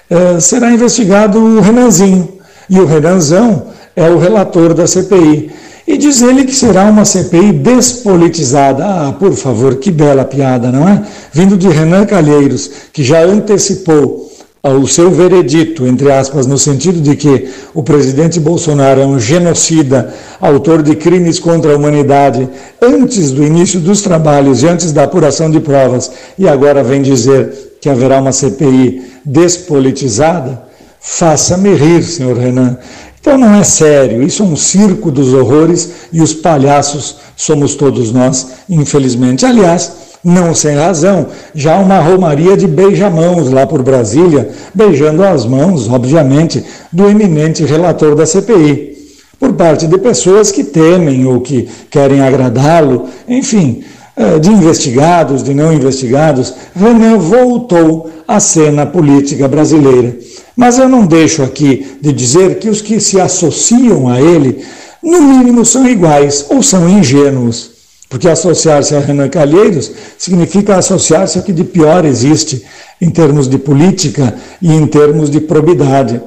eh, 0.10 0.40
será 0.40 0.72
investigado 0.72 1.38
o 1.38 1.62
Renanzinho. 1.62 2.30
E 2.68 2.80
o 2.80 2.88
Renanzão 2.88 3.68
é 3.96 4.10
o 4.10 4.18
relator 4.18 4.74
da 4.74 4.88
CPI. 4.88 5.52
E 5.88 5.98
diz 5.98 6.20
ele 6.24 6.46
que 6.46 6.56
será 6.56 6.86
uma 6.86 7.06
CPI 7.06 7.52
despolitizada. 7.52 8.84
Ah, 8.84 9.14
por 9.20 9.34
favor, 9.34 9.76
que 9.76 9.92
bela 9.92 10.26
piada, 10.26 10.72
não 10.72 10.90
é? 10.90 11.04
Vindo 11.32 11.56
de 11.56 11.68
Renan 11.68 12.08
Calheiros, 12.08 12.72
que 12.92 13.04
já 13.04 13.24
antecipou 13.24 14.25
o 14.74 14.88
seu 14.88 15.12
veredito, 15.12 15.86
entre 15.86 16.12
aspas, 16.12 16.48
no 16.48 16.58
sentido 16.58 17.00
de 17.00 17.16
que 17.16 17.50
o 17.74 17.84
presidente 17.84 18.40
Bolsonaro 18.40 19.02
é 19.02 19.06
um 19.06 19.20
genocida, 19.20 20.14
autor 20.42 20.82
de 20.82 20.96
crimes 20.96 21.40
contra 21.40 21.74
a 21.74 21.78
humanidade, 21.78 22.50
antes 22.82 23.32
do 23.32 23.44
início 23.44 23.80
dos 23.80 24.02
trabalhos 24.02 24.64
e 24.64 24.68
antes 24.68 24.92
da 24.92 25.04
apuração 25.04 25.52
de 25.52 25.60
provas, 25.60 26.12
e 26.38 26.48
agora 26.48 26.84
vem 26.84 27.02
dizer 27.02 27.78
que 27.80 27.90
haverá 27.90 28.20
uma 28.20 28.32
CPI 28.32 29.04
despolitizada, 29.24 30.64
faça-me 31.00 31.76
rir, 31.76 32.02
senhor 32.02 32.36
Renan. 32.36 32.78
Então 33.22 33.38
não 33.38 33.54
é 33.56 33.64
sério, 33.64 34.24
isso 34.24 34.42
é 34.42 34.46
um 34.46 34.56
circo 34.56 35.12
dos 35.12 35.34
horrores 35.34 35.92
e 36.12 36.22
os 36.22 36.34
palhaços 36.34 37.18
somos 37.36 37.76
todos 37.76 38.12
nós, 38.12 38.48
infelizmente. 38.70 39.46
Aliás, 39.46 39.92
não 40.26 40.56
sem 40.56 40.76
razão, 40.76 41.28
já 41.54 41.78
uma 41.78 42.00
romaria 42.00 42.58
de 42.58 42.66
beijamãos 42.66 43.52
lá 43.52 43.68
por 43.68 43.84
Brasília, 43.84 44.50
beijando 44.74 45.24
as 45.24 45.46
mãos, 45.46 45.88
obviamente, 45.88 46.66
do 46.92 47.08
eminente 47.08 47.64
relator 47.64 48.16
da 48.16 48.26
CPI, 48.26 48.96
por 49.40 49.54
parte 49.54 49.86
de 49.86 50.00
pessoas 50.00 50.52
que 50.52 50.64
temem 50.64 51.28
ou 51.28 51.42
que 51.42 51.70
querem 51.92 52.22
agradá-lo, 52.22 53.08
enfim, 53.28 53.84
eh, 54.18 54.40
de 54.40 54.50
investigados, 54.50 55.44
de 55.44 55.54
não 55.54 55.72
investigados, 55.72 56.56
Renan 56.76 57.20
voltou 57.20 58.10
à 58.28 58.40
cena 58.40 58.84
política 58.84 59.48
brasileira. 59.48 60.18
Mas 60.56 60.80
eu 60.80 60.90
não 60.90 61.06
deixo 61.06 61.44
aqui 61.44 61.86
de 62.02 62.12
dizer 62.12 62.58
que 62.58 62.70
os 62.70 62.82
que 62.82 63.00
se 63.00 63.20
associam 63.20 64.08
a 64.10 64.20
ele, 64.20 64.64
no 65.04 65.22
mínimo, 65.22 65.64
são 65.64 65.88
iguais 65.88 66.48
ou 66.50 66.64
são 66.64 66.90
ingênuos. 66.90 67.75
Porque 68.10 68.30
associar-se 68.30 68.96
a 68.96 69.00
Renan 69.00 69.30
Calheiros 69.30 69.92
significa 70.18 70.78
associar-se 70.78 71.38
ao 71.38 71.44
que 71.44 71.52
de 71.52 71.64
pior 71.64 72.06
existe 72.06 72.64
em 73.02 73.10
termos 73.10 73.48
de 73.48 73.58
política 73.58 74.36
e 74.62 74.72
em 74.72 74.86
termos 74.86 75.30
de 75.30 75.40
probidade. 75.40 76.22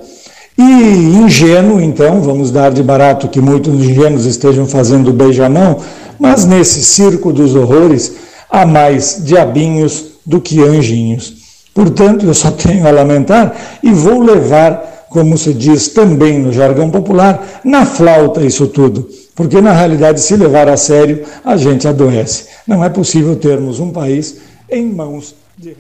E 0.59 0.63
ingênuo, 0.63 1.81
então, 1.81 2.21
vamos 2.21 2.51
dar 2.51 2.73
de 2.73 2.83
barato 2.83 3.29
que 3.29 3.41
muitos 3.41 3.73
ingênuos 3.73 4.27
estejam 4.27 4.67
fazendo 4.67 5.13
beijamão, 5.13 5.79
mas 6.19 6.45
nesse 6.45 6.83
circo 6.83 7.33
dos 7.33 7.55
horrores 7.55 8.13
há 8.51 8.67
mais 8.67 9.21
diabinhos 9.23 10.07
do 10.27 10.41
que 10.41 10.61
anjinhos. 10.61 11.35
Portanto, 11.73 12.27
eu 12.27 12.35
só 12.35 12.51
tenho 12.51 12.89
a 12.89 12.91
lamentar 12.91 13.55
e 13.85 13.93
vou 13.93 14.21
levar, 14.21 14.98
como 15.09 15.37
se 15.39 15.55
diz 15.55 15.89
também 15.89 16.39
no 16.39 16.53
jargão 16.53 16.91
popular, 16.91 17.61
na 17.65 17.87
flauta 17.87 18.45
isso 18.45 18.67
tudo. 18.69 19.09
Porque, 19.35 19.61
na 19.61 19.73
realidade, 19.73 20.21
se 20.21 20.37
levar 20.37 20.69
a 20.69 20.77
sério, 20.77 21.25
a 21.45 21.57
gente 21.57 21.87
adoece. 21.87 22.49
Não 22.67 22.85
é 22.85 22.89
possível 22.89 23.37
termos 23.37 23.79
um 23.79 23.93
país 23.93 24.41
em 24.69 24.85
mãos 24.85 25.35
de. 25.57 25.77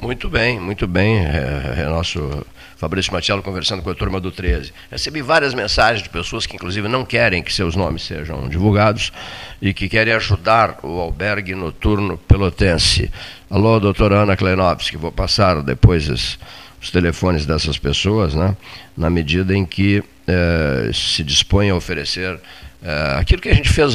Muito 0.00 0.28
bem, 0.28 0.60
muito 0.60 0.86
bem. 0.86 1.18
É, 1.18 1.74
é 1.78 1.84
nosso 1.86 2.44
Fabrício 2.76 3.12
Matiello 3.12 3.42
conversando 3.42 3.82
com 3.82 3.90
a 3.90 3.94
turma 3.94 4.20
do 4.20 4.30
13. 4.30 4.72
Recebi 4.90 5.22
várias 5.22 5.54
mensagens 5.54 6.02
de 6.02 6.08
pessoas 6.08 6.46
que, 6.46 6.54
inclusive, 6.54 6.86
não 6.86 7.04
querem 7.04 7.42
que 7.42 7.52
seus 7.52 7.74
nomes 7.74 8.02
sejam 8.02 8.48
divulgados 8.48 9.12
e 9.60 9.74
que 9.74 9.88
querem 9.88 10.12
ajudar 10.12 10.78
o 10.82 11.00
albergue 11.00 11.54
noturno 11.54 12.18
pelotense. 12.18 13.10
Alô, 13.50 13.80
doutora 13.80 14.22
Ana 14.22 14.36
Kleinovski, 14.36 14.96
vou 14.96 15.10
passar 15.10 15.62
depois 15.62 16.08
os, 16.08 16.38
os 16.86 16.90
telefones 16.90 17.44
dessas 17.44 17.76
pessoas, 17.76 18.34
né, 18.34 18.56
na 18.96 19.10
medida 19.10 19.54
em 19.54 19.64
que 19.64 20.02
eh, 20.26 20.90
se 20.94 21.24
dispõe 21.24 21.70
a 21.70 21.74
oferecer 21.74 22.38
eh, 22.82 23.16
aquilo 23.18 23.42
que 23.42 23.48
a 23.48 23.54
gente 23.54 23.68
fez, 23.68 23.94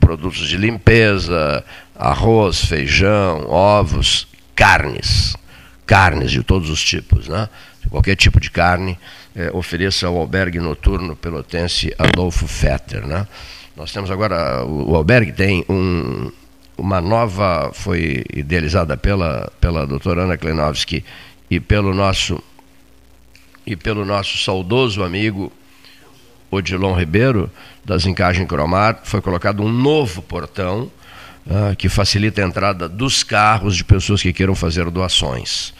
produtos 0.00 0.48
de 0.48 0.56
limpeza, 0.56 1.64
arroz, 1.96 2.64
feijão, 2.64 3.48
ovos, 3.48 4.26
carnes, 4.56 5.36
carnes 5.86 6.32
de 6.32 6.42
todos 6.42 6.68
os 6.68 6.82
tipos, 6.82 7.28
né? 7.28 7.48
qualquer 7.88 8.16
tipo 8.16 8.40
de 8.40 8.50
carne, 8.50 8.98
é, 9.34 9.50
ofereça 9.52 10.06
ao 10.06 10.16
albergue 10.16 10.58
noturno 10.58 11.14
pelotense 11.14 11.94
Adolfo 11.98 12.46
Fetter. 12.46 13.06
Né? 13.06 13.26
Nós 13.76 13.92
temos 13.92 14.10
agora, 14.10 14.64
o, 14.64 14.92
o 14.92 14.96
albergue 14.96 15.32
tem 15.32 15.64
um, 15.68 16.30
uma 16.76 17.00
nova, 17.00 17.70
foi 17.72 18.24
idealizada 18.32 18.96
pela, 18.96 19.50
pela 19.60 19.86
doutora 19.86 20.22
Ana 20.22 20.36
Klenowski 20.36 21.04
e 21.50 21.60
pelo 21.60 21.94
nosso, 21.94 22.42
e 23.66 23.76
pelo 23.76 24.04
nosso 24.04 24.38
saudoso 24.38 25.02
amigo 25.02 25.52
Odilon 26.50 26.94
Ribeiro, 26.94 27.50
das 27.84 28.06
Encagem 28.06 28.46
Cromar, 28.46 29.00
foi 29.04 29.20
colocado 29.20 29.62
um 29.62 29.72
novo 29.72 30.20
portão 30.22 30.90
uh, 31.46 31.74
que 31.76 31.88
facilita 31.88 32.42
a 32.42 32.46
entrada 32.46 32.88
dos 32.88 33.22
carros 33.22 33.76
de 33.76 33.84
pessoas 33.84 34.22
que 34.22 34.32
queiram 34.32 34.54
fazer 34.54 34.90
doações. 34.90 35.72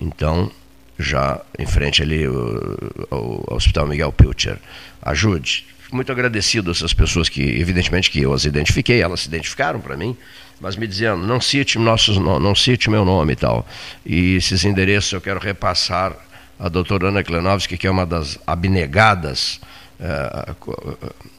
Então, 0.00 0.50
já 0.98 1.40
em 1.58 1.66
frente 1.66 2.02
ali 2.02 2.24
ao, 2.24 3.44
ao 3.48 3.56
Hospital 3.56 3.86
Miguel 3.86 4.12
Pilcher. 4.12 4.58
Ajude. 5.02 5.66
Muito 5.92 6.10
agradecido 6.10 6.70
a 6.70 6.72
essas 6.72 6.92
pessoas 6.92 7.28
que, 7.28 7.42
evidentemente, 7.42 8.10
que 8.10 8.20
eu 8.20 8.32
as 8.32 8.44
identifiquei, 8.44 9.00
elas 9.00 9.20
se 9.20 9.28
identificaram 9.28 9.80
para 9.80 9.96
mim, 9.96 10.16
mas 10.60 10.76
me 10.76 10.86
dizendo, 10.86 11.26
não 11.26 11.40
cite 11.40 11.78
nossos, 11.78 12.16
não, 12.18 12.38
não 12.38 12.54
cite 12.54 12.88
meu 12.88 13.04
nome 13.04 13.34
e 13.34 13.36
tal. 13.36 13.66
E 14.04 14.36
esses 14.36 14.64
endereços 14.64 15.12
eu 15.12 15.20
quero 15.20 15.38
repassar 15.38 16.16
a 16.58 16.68
doutora 16.68 17.08
Ana 17.08 17.22
Klenovski, 17.22 17.76
que 17.76 17.86
é 17.86 17.90
uma 17.90 18.06
das 18.06 18.38
abnegadas 18.46 19.60
eh, 20.00 20.54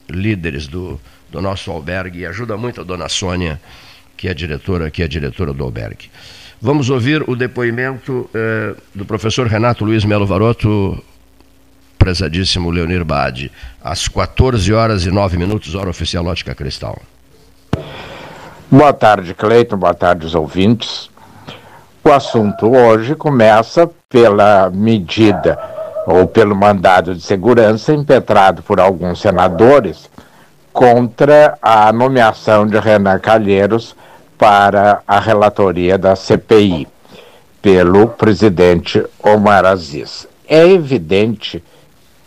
líderes 0.09 0.67
do, 0.67 0.99
do 1.31 1.41
nosso 1.41 1.71
albergue, 1.71 2.19
e 2.19 2.25
ajuda 2.25 2.55
muito 2.55 2.81
a 2.81 2.83
dona 2.83 3.09
Sônia, 3.09 3.59
que 4.15 4.27
é 4.27 4.33
diretora, 4.33 4.91
que 4.91 5.01
é 5.01 5.07
diretora 5.07 5.51
do 5.53 5.63
albergue. 5.63 6.09
Vamos 6.61 6.89
ouvir 6.89 7.23
o 7.27 7.35
depoimento 7.35 8.29
eh, 8.33 8.75
do 8.93 9.05
professor 9.05 9.47
Renato 9.47 9.83
Luiz 9.83 10.05
Melo 10.05 10.25
Varoto, 10.25 11.03
prezadíssimo 11.97 12.69
Leonir 12.69 13.03
Bade, 13.03 13.51
às 13.83 14.07
14 14.07 14.71
horas 14.73 15.05
e 15.05 15.11
9 15.11 15.37
minutos, 15.37 15.73
hora 15.73 15.89
oficial 15.89 16.25
Ótica 16.25 16.53
Cristal. 16.53 17.01
Boa 18.69 18.91
tarde, 18.91 19.33
Cleiton, 19.33 19.77
boa 19.77 19.93
tarde, 19.93 20.25
os 20.25 20.35
ouvintes. 20.35 21.09
O 22.03 22.11
assunto 22.11 22.69
hoje 22.69 23.15
começa 23.15 23.89
pela 24.09 24.69
medida 24.69 25.57
ou 26.05 26.27
pelo 26.27 26.53
mandado 26.53 27.15
de 27.15 27.21
segurança 27.21 27.93
impetrado 27.93 28.61
por 28.61 28.81
alguns 28.81 29.21
senadores 29.21 30.09
contra 30.73 31.57
a 31.61 31.93
nomeação 31.93 32.67
de 32.67 32.77
Renan 32.77 33.19
Calheiros 33.19 33.95
para 34.37 34.99
a 35.07 35.17
relatoria 35.17 35.97
da 35.97 36.13
CPI 36.13 36.89
pelo 37.61 38.09
presidente 38.09 39.01
Omar 39.23 39.63
Aziz. 39.63 40.27
É 40.45 40.67
evidente, 40.67 41.63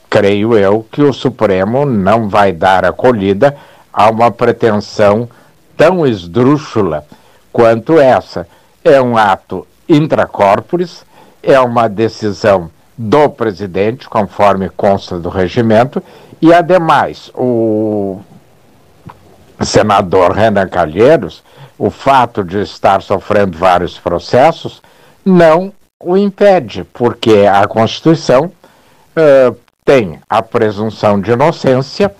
creio 0.08 0.56
eu, 0.56 0.86
que 0.90 1.02
o 1.02 1.12
Supremo 1.12 1.84
não 1.84 2.30
vai 2.30 2.50
dar 2.50 2.86
acolhida 2.86 3.54
a 3.92 4.08
uma 4.08 4.30
pretensão 4.30 5.28
tão 5.80 6.06
esdrúxula 6.06 7.06
quanto 7.50 7.98
essa. 7.98 8.46
É 8.84 9.00
um 9.00 9.16
ato 9.16 9.66
intracorporis, 9.88 11.06
é 11.42 11.58
uma 11.58 11.88
decisão 11.88 12.70
do 12.98 13.30
presidente, 13.30 14.06
conforme 14.06 14.68
consta 14.68 15.18
do 15.18 15.30
regimento, 15.30 16.02
e 16.40 16.52
ademais 16.52 17.30
o 17.34 18.20
senador 19.62 20.32
Renan 20.32 20.68
Calheiros 20.68 21.42
o 21.78 21.90
fato 21.90 22.44
de 22.44 22.60
estar 22.60 23.00
sofrendo 23.00 23.56
vários 23.56 23.98
processos 23.98 24.82
não 25.24 25.72
o 25.98 26.14
impede, 26.14 26.84
porque 26.92 27.46
a 27.50 27.66
Constituição 27.66 28.52
uh, 29.16 29.56
tem 29.82 30.20
a 30.28 30.42
presunção 30.42 31.18
de 31.18 31.30
inocência 31.30 32.14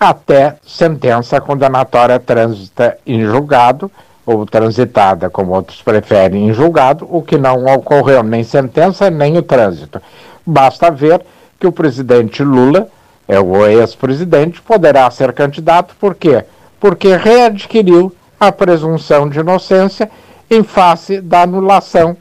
até 0.00 0.56
sentença 0.66 1.38
condenatória 1.42 2.18
transita 2.18 2.96
em 3.06 3.22
julgado, 3.26 3.90
ou 4.24 4.46
transitada, 4.46 5.28
como 5.28 5.52
outros 5.52 5.82
preferem, 5.82 6.48
em 6.48 6.54
julgado, 6.54 7.06
o 7.10 7.20
que 7.20 7.36
não 7.36 7.66
ocorreu 7.66 8.22
nem 8.22 8.42
sentença 8.42 9.10
nem 9.10 9.36
o 9.36 9.42
trânsito. 9.42 10.00
Basta 10.46 10.90
ver 10.90 11.20
que 11.58 11.66
o 11.66 11.72
presidente 11.72 12.42
Lula, 12.42 12.88
é 13.28 13.38
o 13.38 13.66
ex-presidente, 13.66 14.62
poderá 14.62 15.10
ser 15.10 15.32
candidato, 15.32 15.94
por 16.00 16.14
quê? 16.14 16.44
Porque 16.78 17.16
readquiriu 17.16 18.14
a 18.38 18.50
presunção 18.50 19.28
de 19.28 19.40
inocência 19.40 20.10
em 20.50 20.62
face 20.62 21.20
da 21.20 21.42
anulação 21.42 22.16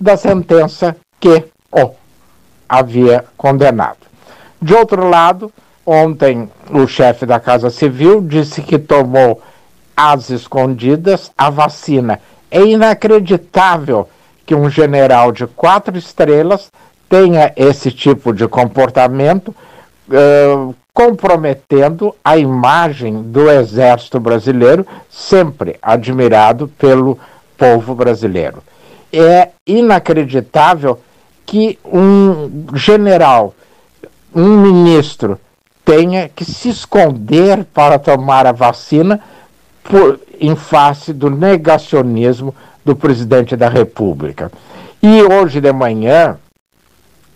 da 0.00 0.16
sentença 0.16 0.96
que 1.18 1.44
o 1.72 1.90
havia 2.68 3.24
condenado. 3.36 3.98
De 4.60 4.74
outro 4.74 5.08
lado, 5.08 5.52
ontem 5.86 6.48
o 6.70 6.86
chefe 6.86 7.26
da 7.26 7.38
Casa 7.38 7.70
Civil 7.70 8.20
disse 8.20 8.62
que 8.62 8.78
tomou 8.78 9.40
às 9.96 10.30
escondidas 10.30 11.30
a 11.36 11.50
vacina. 11.50 12.20
É 12.50 12.62
inacreditável 12.62 14.08
que 14.46 14.54
um 14.54 14.68
general 14.68 15.32
de 15.32 15.46
quatro 15.46 15.96
estrelas 15.96 16.70
tenha 17.08 17.52
esse 17.56 17.90
tipo 17.90 18.32
de 18.32 18.46
comportamento, 18.48 19.54
uh, 20.08 20.74
comprometendo 20.92 22.14
a 22.24 22.36
imagem 22.36 23.22
do 23.22 23.50
exército 23.50 24.20
brasileiro, 24.20 24.86
sempre 25.10 25.76
admirado 25.82 26.68
pelo 26.78 27.18
povo 27.56 27.94
brasileiro. 27.94 28.62
É 29.12 29.50
inacreditável 29.66 31.00
que 31.46 31.78
um 31.84 32.66
general, 32.74 33.54
um 34.34 34.56
ministro, 34.60 35.38
tenha 35.84 36.28
que 36.28 36.44
se 36.44 36.68
esconder 36.68 37.64
para 37.64 37.98
tomar 37.98 38.46
a 38.46 38.52
vacina 38.52 39.20
por, 39.82 40.18
em 40.40 40.56
face 40.56 41.12
do 41.12 41.28
negacionismo 41.28 42.54
do 42.84 42.96
presidente 42.96 43.56
da 43.56 43.68
República. 43.68 44.50
E 45.02 45.22
hoje 45.22 45.60
de 45.60 45.72
manhã, 45.72 46.38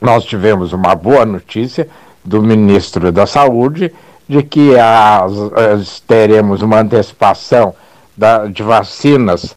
nós 0.00 0.24
tivemos 0.24 0.72
uma 0.72 0.94
boa 0.94 1.26
notícia 1.26 1.88
do 2.24 2.42
ministro 2.42 3.12
da 3.12 3.26
Saúde 3.26 3.92
de 4.28 4.42
que 4.42 4.78
as, 4.78 5.32
as 5.74 6.00
teremos 6.00 6.62
uma 6.62 6.80
antecipação 6.80 7.74
da, 8.16 8.46
de 8.46 8.62
vacinas 8.62 9.56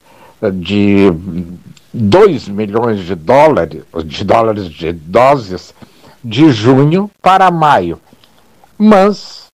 de 0.53 1.11
2 1.93 2.47
milhões 2.47 3.05
de 3.05 3.15
dólares, 3.15 3.83
de 4.05 4.23
dólares 4.23 4.69
de 4.69 4.93
doses 4.93 5.73
de 6.23 6.51
junho 6.51 7.09
para 7.21 7.51
maio. 7.51 7.99
Mas 8.83 9.45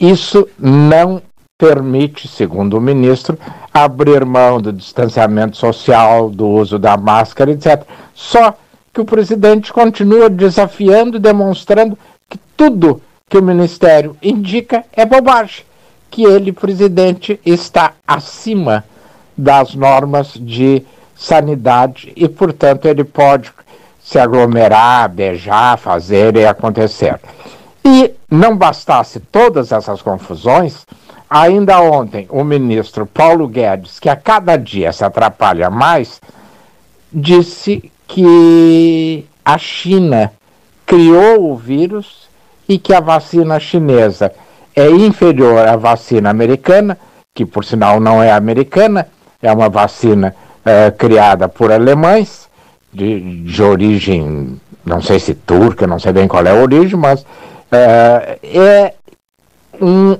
isso 0.00 0.48
não 0.58 1.22
permite, 1.56 2.26
segundo 2.26 2.76
o 2.76 2.80
ministro, 2.80 3.38
abrir 3.72 4.24
mão 4.24 4.60
do 4.60 4.72
distanciamento 4.72 5.56
social, 5.56 6.28
do 6.28 6.48
uso 6.48 6.80
da 6.80 6.96
máscara, 6.96 7.52
etc. 7.52 7.84
Só 8.12 8.54
que 8.92 9.00
o 9.00 9.04
presidente 9.04 9.72
continua 9.72 10.28
desafiando, 10.28 11.20
demonstrando 11.20 11.96
que 12.28 12.40
tudo 12.56 13.00
que 13.30 13.38
o 13.38 13.42
ministério 13.42 14.16
indica 14.20 14.84
é 14.92 15.06
bobagem, 15.06 15.64
que 16.10 16.24
ele, 16.24 16.50
presidente, 16.50 17.38
está 17.46 17.92
acima 18.04 18.84
das 19.36 19.76
normas 19.76 20.32
de 20.34 20.84
sanidade 21.14 22.12
e, 22.16 22.28
portanto, 22.28 22.86
ele 22.86 23.04
pode 23.04 23.52
se 24.02 24.18
aglomerar, 24.18 25.08
beijar, 25.08 25.78
fazer 25.78 26.34
e 26.34 26.44
acontecer. 26.44 27.20
E 27.90 28.14
não 28.30 28.54
bastasse 28.54 29.18
todas 29.18 29.72
essas 29.72 30.02
confusões, 30.02 30.84
ainda 31.28 31.80
ontem 31.80 32.26
o 32.28 32.44
ministro 32.44 33.06
Paulo 33.06 33.48
Guedes, 33.48 33.98
que 33.98 34.10
a 34.10 34.16
cada 34.16 34.58
dia 34.58 34.92
se 34.92 35.02
atrapalha 35.02 35.70
mais, 35.70 36.20
disse 37.10 37.90
que 38.06 39.24
a 39.42 39.56
China 39.56 40.30
criou 40.84 41.50
o 41.50 41.56
vírus 41.56 42.28
e 42.68 42.78
que 42.78 42.92
a 42.92 43.00
vacina 43.00 43.58
chinesa 43.58 44.34
é 44.76 44.90
inferior 44.90 45.66
à 45.66 45.74
vacina 45.74 46.28
americana, 46.28 46.98
que 47.34 47.46
por 47.46 47.64
sinal 47.64 48.00
não 48.00 48.22
é 48.22 48.30
americana, 48.30 49.08
é 49.42 49.50
uma 49.50 49.70
vacina 49.70 50.36
é, 50.62 50.90
criada 50.90 51.48
por 51.48 51.72
alemães, 51.72 52.50
de, 52.92 53.44
de, 53.44 53.62
origem, 53.62 54.60
não 54.84 55.00
sei 55.00 55.18
se 55.18 55.34
turca, 55.34 55.86
não 55.86 55.98
sei 55.98 56.12
bem 56.12 56.28
qual 56.28 56.44
é 56.44 56.50
a 56.50 56.62
origem, 56.62 56.98
mas 56.98 57.24
é, 57.70 58.38
é 58.42 58.94
um, 59.80 60.16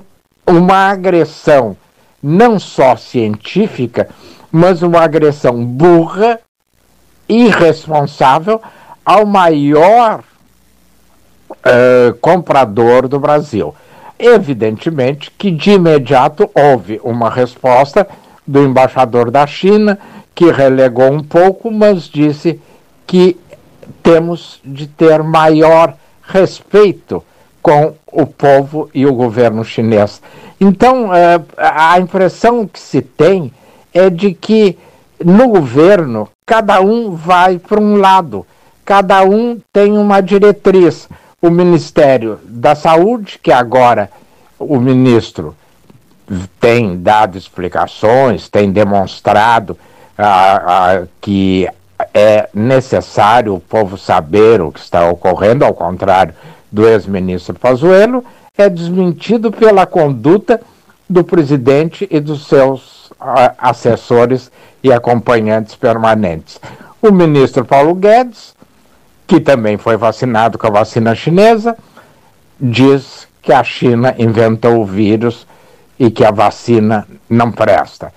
uma 0.47 0.91
agressão 0.91 1.77
não 2.23 2.59
só 2.59 2.97
científica, 2.97 4.09
mas 4.51 4.83
uma 4.83 5.01
agressão 5.01 5.65
burra 5.65 6.41
irresponsável 7.29 8.61
ao 9.05 9.25
maior 9.25 10.23
uh, 11.51 12.15
comprador 12.21 13.07
do 13.07 13.21
Brasil. 13.21 13.75
Evidentemente 14.19 15.31
que 15.31 15.51
de 15.51 15.73
imediato 15.73 16.51
houve 16.55 17.01
uma 17.05 17.31
resposta 17.31 18.07
do 18.47 18.65
embaixador 18.65 19.31
da 19.31 19.47
China, 19.47 19.99
que 20.35 20.51
relegou 20.51 21.13
um 21.13 21.23
pouco, 21.23 21.71
mas 21.71 22.05
disse 22.05 22.61
que 23.07 23.39
temos 24.03 24.61
de 24.65 24.87
ter 24.87 25.23
maior 25.23 25.95
respeito 26.23 27.23
com 27.69 27.93
o 28.11 28.25
povo 28.25 28.89
e 28.95 29.05
o 29.05 29.13
governo 29.13 29.63
chinês. 29.63 30.23
Então, 30.59 31.09
uh, 31.09 31.45
a 31.59 32.01
impressão 32.01 32.67
que 32.67 32.81
se 32.81 33.03
tem 33.03 33.53
é 33.93 34.09
de 34.09 34.33
que 34.33 34.79
no 35.23 35.49
governo 35.49 36.31
cada 36.47 36.81
um 36.81 37.15
vai 37.15 37.59
para 37.59 37.79
um 37.79 37.97
lado, 37.97 38.47
cada 38.87 39.23
um 39.23 39.61
tem 39.71 39.99
uma 39.99 40.23
diretriz. 40.23 41.11
O 41.43 41.51
Ministério 41.51 42.41
da 42.43 42.75
Saúde, 42.75 43.39
que 43.41 43.53
agora 43.53 44.11
o 44.59 44.81
ministro 44.81 45.55
tem 46.59 46.97
dado 46.97 47.37
explicações, 47.37 48.49
tem 48.49 48.73
demonstrado 48.73 49.79
ah, 50.17 50.63
ah, 50.67 51.07
que 51.21 51.69
é 52.15 52.49
necessário 52.53 53.55
o 53.55 53.61
povo 53.61 53.99
saber 53.99 54.61
o 54.61 54.73
que 54.73 54.81
está 54.81 55.09
ocorrendo, 55.09 55.65
ao 55.65 55.75
contrário 55.75 56.35
do 56.71 56.87
ex-ministro 56.87 57.59
Pazuello, 57.59 58.25
é 58.57 58.69
desmentido 58.69 59.51
pela 59.51 59.87
conduta 59.87 60.61
do 61.09 61.25
presidente 61.25 62.07
e 62.11 62.21
dos 62.21 62.47
seus 62.47 63.11
assessores 63.59 64.51
e 64.83 64.93
acompanhantes 64.93 65.75
permanentes. 65.75 66.61
O 67.01 67.11
ministro 67.11 67.65
Paulo 67.65 67.95
Guedes, 67.95 68.55
que 69.27 69.41
também 69.41 69.77
foi 69.77 69.97
vacinado 69.97 70.59
com 70.59 70.67
a 70.67 70.71
vacina 70.71 71.15
chinesa, 71.15 71.77
diz 72.61 73.27
que 73.41 73.53
a 73.53 73.63
China 73.63 74.15
inventou 74.19 74.81
o 74.81 74.85
vírus 74.85 75.47
e 75.99 76.11
que 76.11 76.25
a 76.25 76.31
vacina 76.31 77.07
não 77.29 77.51
presta. 77.51 78.13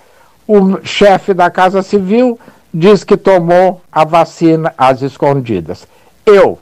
O 0.47 0.83
chefe 0.83 1.33
da 1.33 1.49
Casa 1.49 1.81
Civil 1.81 2.39
diz 2.73 3.03
que 3.03 3.17
tomou 3.17 3.81
a 3.91 4.03
vacina 4.03 4.73
às 4.77 5.01
escondidas. 5.01 5.87
Eu, 6.25 6.59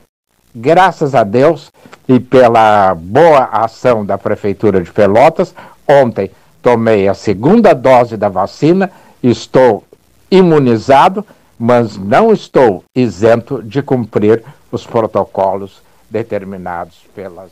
graças 0.54 1.14
a 1.14 1.24
Deus 1.24 1.70
e 2.08 2.18
pela 2.18 2.94
boa 2.94 3.44
ação 3.52 4.04
da 4.04 4.18
Prefeitura 4.18 4.80
de 4.82 4.90
Pelotas, 4.90 5.54
ontem 5.88 6.30
tomei 6.62 7.08
a 7.08 7.14
segunda 7.14 7.72
dose 7.74 8.16
da 8.16 8.28
vacina, 8.28 8.90
estou 9.22 9.84
imunizado, 10.30 11.24
mas 11.58 11.96
não 11.96 12.32
estou 12.32 12.84
isento 12.94 13.62
de 13.62 13.82
cumprir 13.82 14.42
os 14.70 14.86
protocolos 14.86 15.82
determinados 16.10 16.96
pelas 17.14 17.50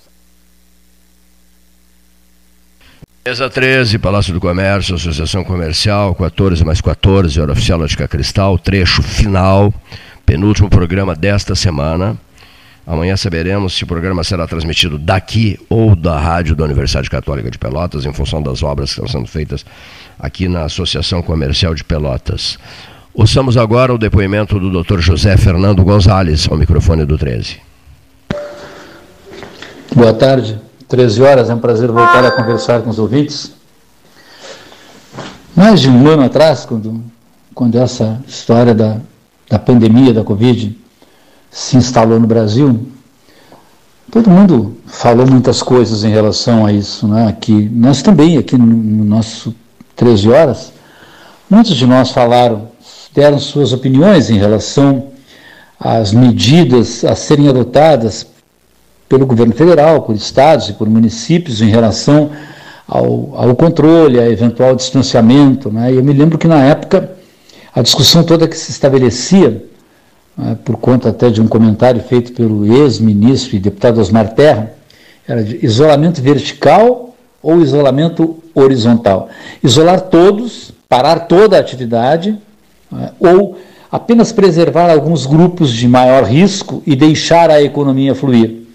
Mesa 3.29 3.51
13, 3.51 3.99
Palácio 3.99 4.33
do 4.33 4.41
Comércio, 4.41 4.95
Associação 4.95 5.45
Comercial, 5.45 6.15
14 6.15 6.65
mais 6.65 6.81
14, 6.81 7.39
Hora 7.39 7.53
Oficial 7.53 7.79
Ótica 7.79 8.09
Cristal, 8.09 8.59
trecho 8.59 9.03
final, 9.03 9.71
penúltimo 10.25 10.71
programa 10.71 11.15
desta 11.15 11.55
semana. 11.55 12.17
Amanhã 12.91 13.19
saberemos 13.19 13.75
se 13.75 13.85
o 13.85 13.87
programa 13.87 14.25
será 14.25 14.47
transmitido 14.47 14.97
daqui 14.97 15.61
ou 15.69 15.95
da 15.95 16.19
rádio 16.19 16.57
da 16.57 16.65
Universidade 16.65 17.11
Católica 17.11 17.51
de 17.51 17.59
Pelotas, 17.59 18.07
em 18.07 18.15
função 18.15 18.43
das 18.43 18.63
obras 18.63 18.95
que 18.95 18.99
estão 18.99 19.07
sendo 19.07 19.29
feitas 19.29 19.63
aqui 20.19 20.49
na 20.49 20.65
Associação 20.65 21.21
Comercial 21.21 21.75
de 21.75 21.85
Pelotas. 21.85 22.59
Ouçamos 23.13 23.59
agora 23.59 23.93
o 23.93 23.99
depoimento 23.99 24.59
do 24.59 24.83
Dr. 24.83 25.01
José 25.01 25.37
Fernando 25.37 25.85
Gonzalez, 25.85 26.49
ao 26.51 26.57
microfone 26.57 27.05
do 27.05 27.19
13. 27.19 27.59
Boa 29.95 30.15
tarde. 30.15 30.59
13 30.89 31.23
horas, 31.23 31.51
é 31.51 31.55
um 31.55 31.59
prazer 31.59 31.93
voltar 31.93 32.25
a 32.25 32.31
conversar 32.31 32.81
com 32.81 32.89
os 32.89 32.99
ouvintes. 32.99 33.53
Mais 35.55 35.79
de 35.79 35.91
um 35.91 36.09
ano 36.09 36.23
atrás, 36.23 36.65
quando, 36.65 37.05
quando 37.55 37.77
essa 37.79 38.19
história 38.27 38.75
da, 38.75 38.97
da 39.47 39.59
pandemia 39.59 40.15
da 40.15 40.25
Covid 40.25 40.88
se 41.59 41.77
instalou 41.77 42.21
no 42.21 42.27
Brasil, 42.29 42.87
todo 44.13 44.31
mundo 44.31 44.77
falou 44.87 45.27
muitas 45.27 45.61
coisas 45.61 46.05
em 46.05 46.11
relação 46.11 46.65
a 46.65 46.73
isso. 46.73 47.09
Né? 47.09 47.27
Aqui, 47.27 47.69
nós 47.75 48.01
também, 48.01 48.39
aqui 48.39 48.57
no, 48.57 48.65
no 48.65 49.05
nosso 49.05 49.53
13 49.97 50.31
horas, 50.31 50.73
muitos 51.51 51.75
de 51.75 51.85
nós 51.85 52.13
falaram, 52.13 52.69
deram 53.13 53.41
suas 53.41 53.73
opiniões 53.73 54.31
em 54.31 54.39
relação 54.39 55.09
às 55.81 56.13
medidas 56.13 57.05
a 57.05 57.17
serem 57.17 57.49
adotadas 57.49 58.25
pelo 59.09 59.27
governo 59.27 59.53
federal, 59.53 60.03
por 60.03 60.15
estados 60.15 60.69
e 60.69 60.75
por 60.75 60.89
municípios 60.89 61.61
em 61.61 61.71
relação 61.71 62.31
ao, 62.87 63.33
ao 63.35 63.57
controle, 63.57 64.21
a 64.21 64.31
eventual 64.31 64.77
distanciamento. 64.77 65.73
Né? 65.73 65.93
E 65.93 65.97
eu 65.97 66.05
me 66.05 66.13
lembro 66.13 66.39
que 66.39 66.47
na 66.47 66.63
época 66.63 67.17
a 67.75 67.83
discussão 67.83 68.23
toda 68.23 68.47
que 68.47 68.57
se 68.57 68.71
estabelecia, 68.71 69.68
por 70.65 70.77
conta 70.77 71.09
até 71.09 71.31
de 71.31 71.41
um 71.41 71.49
comentário 71.49 72.01
feito 72.01 72.33
pelo 72.33 72.65
ex-ministro 72.65 73.57
e 73.57 73.59
deputado 73.59 74.01
Osmar 74.01 74.35
Terra, 74.35 74.73
era 75.27 75.43
de 75.43 75.65
isolamento 75.65 76.23
vertical 76.23 77.15
ou 77.43 77.61
isolamento 77.61 78.37
horizontal. 78.55 79.29
Isolar 79.63 80.03
todos, 80.03 80.73
parar 80.89 81.21
toda 81.21 81.57
a 81.57 81.61
atividade, 81.61 82.39
né? 82.91 83.11
ou 83.19 83.59
apenas 83.91 84.33
preservar 84.33 84.91
alguns 84.91 85.27
grupos 85.27 85.73
de 85.73 85.89
maior 85.89 86.25
risco 86.25 86.83
e 86.87 86.95
deixar 86.95 87.51
a 87.51 87.63
economia 87.63 88.15
fluir. 88.15 88.69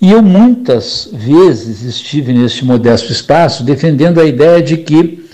E 0.00 0.12
eu 0.12 0.22
muitas 0.22 1.08
vezes 1.12 1.82
estive 1.82 2.32
neste 2.32 2.64
modesto 2.64 3.12
espaço 3.12 3.64
defendendo 3.64 4.20
a 4.20 4.24
ideia 4.24 4.62
de 4.62 4.76
que 4.76 5.24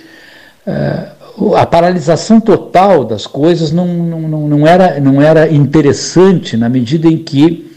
uh, 0.66 1.13
a 1.56 1.66
paralisação 1.66 2.40
total 2.40 3.04
das 3.04 3.26
coisas 3.26 3.72
não, 3.72 3.86
não, 3.86 4.48
não, 4.48 4.66
era, 4.66 5.00
não 5.00 5.20
era 5.20 5.50
interessante 5.50 6.56
na 6.56 6.68
medida 6.68 7.08
em 7.08 7.18
que 7.18 7.70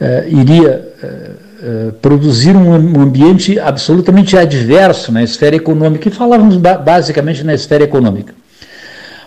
uh, 0.00 0.28
iria 0.28 0.88
uh, 1.02 1.92
produzir 2.00 2.56
um 2.56 3.00
ambiente 3.00 3.58
absolutamente 3.60 4.36
adverso 4.36 5.12
na 5.12 5.22
esfera 5.22 5.54
econômica, 5.54 6.08
e 6.08 6.12
falávamos 6.12 6.56
ba 6.56 6.76
basicamente 6.76 7.44
na 7.44 7.54
esfera 7.54 7.84
econômica. 7.84 8.34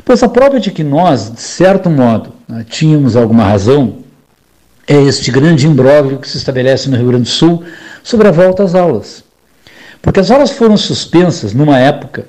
Pois 0.04 0.22
a 0.22 0.30
prova 0.30 0.60
de 0.60 0.72
que 0.72 0.84
nós, 0.84 1.32
de 1.32 1.42
certo 1.42 1.90
modo, 1.90 2.32
né, 2.48 2.66
tínhamos 2.70 3.16
alguma 3.16 3.44
razão 3.44 4.04
é 4.88 5.02
este 5.02 5.32
grande 5.32 5.66
imbróglio 5.66 6.20
que 6.20 6.30
se 6.30 6.38
estabelece 6.38 6.90
no 6.90 6.98
Rio 6.98 7.08
Grande 7.08 7.24
do 7.24 7.30
Sul 7.30 7.64
sobre 8.04 8.28
a 8.28 8.32
volta 8.32 8.64
às 8.64 8.76
aulas. 8.76 9.24
Porque 10.00 10.20
as 10.20 10.30
aulas 10.30 10.52
foram 10.52 10.78
suspensas 10.78 11.54
numa 11.54 11.80
época 11.80 12.28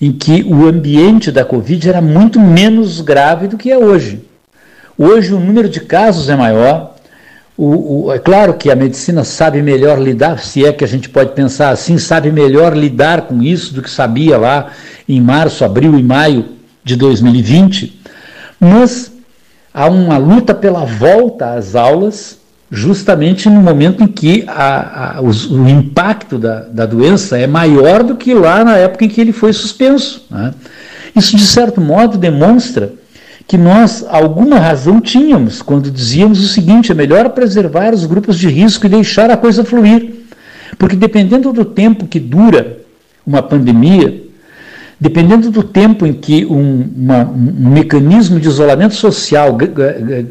em 0.00 0.12
que 0.12 0.42
o 0.42 0.66
ambiente 0.66 1.30
da 1.30 1.44
Covid 1.44 1.88
era 1.88 2.00
muito 2.00 2.38
menos 2.40 3.00
grave 3.00 3.48
do 3.48 3.56
que 3.56 3.70
é 3.70 3.78
hoje. 3.78 4.24
Hoje 4.98 5.32
o 5.32 5.40
número 5.40 5.68
de 5.68 5.80
casos 5.80 6.28
é 6.28 6.36
maior. 6.36 6.94
O, 7.56 8.06
o, 8.06 8.12
é 8.12 8.18
claro 8.18 8.54
que 8.54 8.70
a 8.70 8.76
medicina 8.76 9.22
sabe 9.22 9.62
melhor 9.62 10.00
lidar, 10.00 10.40
se 10.40 10.64
é 10.66 10.72
que 10.72 10.84
a 10.84 10.88
gente 10.88 11.08
pode 11.08 11.32
pensar 11.32 11.70
assim, 11.70 11.98
sabe 11.98 12.32
melhor 12.32 12.76
lidar 12.76 13.22
com 13.22 13.42
isso 13.42 13.72
do 13.72 13.80
que 13.80 13.90
sabia 13.90 14.36
lá 14.36 14.72
em 15.08 15.20
março, 15.20 15.64
abril 15.64 15.96
e 15.96 16.02
maio 16.02 16.46
de 16.82 16.96
2020, 16.96 18.00
mas 18.58 19.12
há 19.72 19.88
uma 19.88 20.16
luta 20.16 20.52
pela 20.52 20.84
volta 20.84 21.54
às 21.54 21.76
aulas, 21.76 22.38
justamente 22.74 23.48
no 23.48 23.62
momento 23.62 24.02
em 24.02 24.06
que 24.06 24.44
a, 24.48 25.18
a, 25.18 25.22
os, 25.22 25.50
o 25.50 25.68
impacto 25.68 26.38
da, 26.38 26.60
da, 26.60 26.84
doença 26.84 27.38
é 27.38 27.46
maior 27.46 28.02
do 28.02 28.16
que 28.16 28.34
lá 28.34 28.64
na 28.64 28.76
época 28.76 29.04
em 29.04 29.08
que 29.08 29.20
ele 29.20 29.32
foi 29.32 29.52
suspenso. 29.52 30.26
Né? 30.30 30.52
Isso, 31.14 31.36
de 31.36 31.46
certo 31.46 31.80
modo, 31.80 32.18
demonstra 32.18 32.92
que 33.46 33.56
nós 33.56 34.04
alguma 34.08 34.58
razão 34.58 35.00
tínhamos 35.00 35.62
quando 35.62 35.90
dizíamos 35.90 36.42
o 36.42 36.48
seguinte: 36.48 36.90
é 36.90 36.94
melhor 36.94 37.30
preservar 37.30 37.94
os 37.94 38.04
grupos 38.04 38.38
de 38.38 38.48
risco 38.48 38.86
e 38.86 38.88
deixar 38.88 39.30
a 39.30 39.36
coisa 39.36 39.64
fluir. 39.64 40.12
Porque 40.76 40.96
dependendo 40.96 41.52
do 41.52 41.64
tempo 41.64 42.06
que 42.06 42.18
dura 42.18 42.78
uma 43.24 43.42
pandemia, 43.42 44.22
dependendo 44.98 45.50
do 45.50 45.62
tempo 45.62 46.04
em 46.04 46.12
que 46.12 46.44
um, 46.44 46.90
uma, 46.96 47.24
um 47.24 47.70
mecanismo 47.70 48.40
de 48.40 48.48
isolamento 48.48 48.94
social 48.94 49.56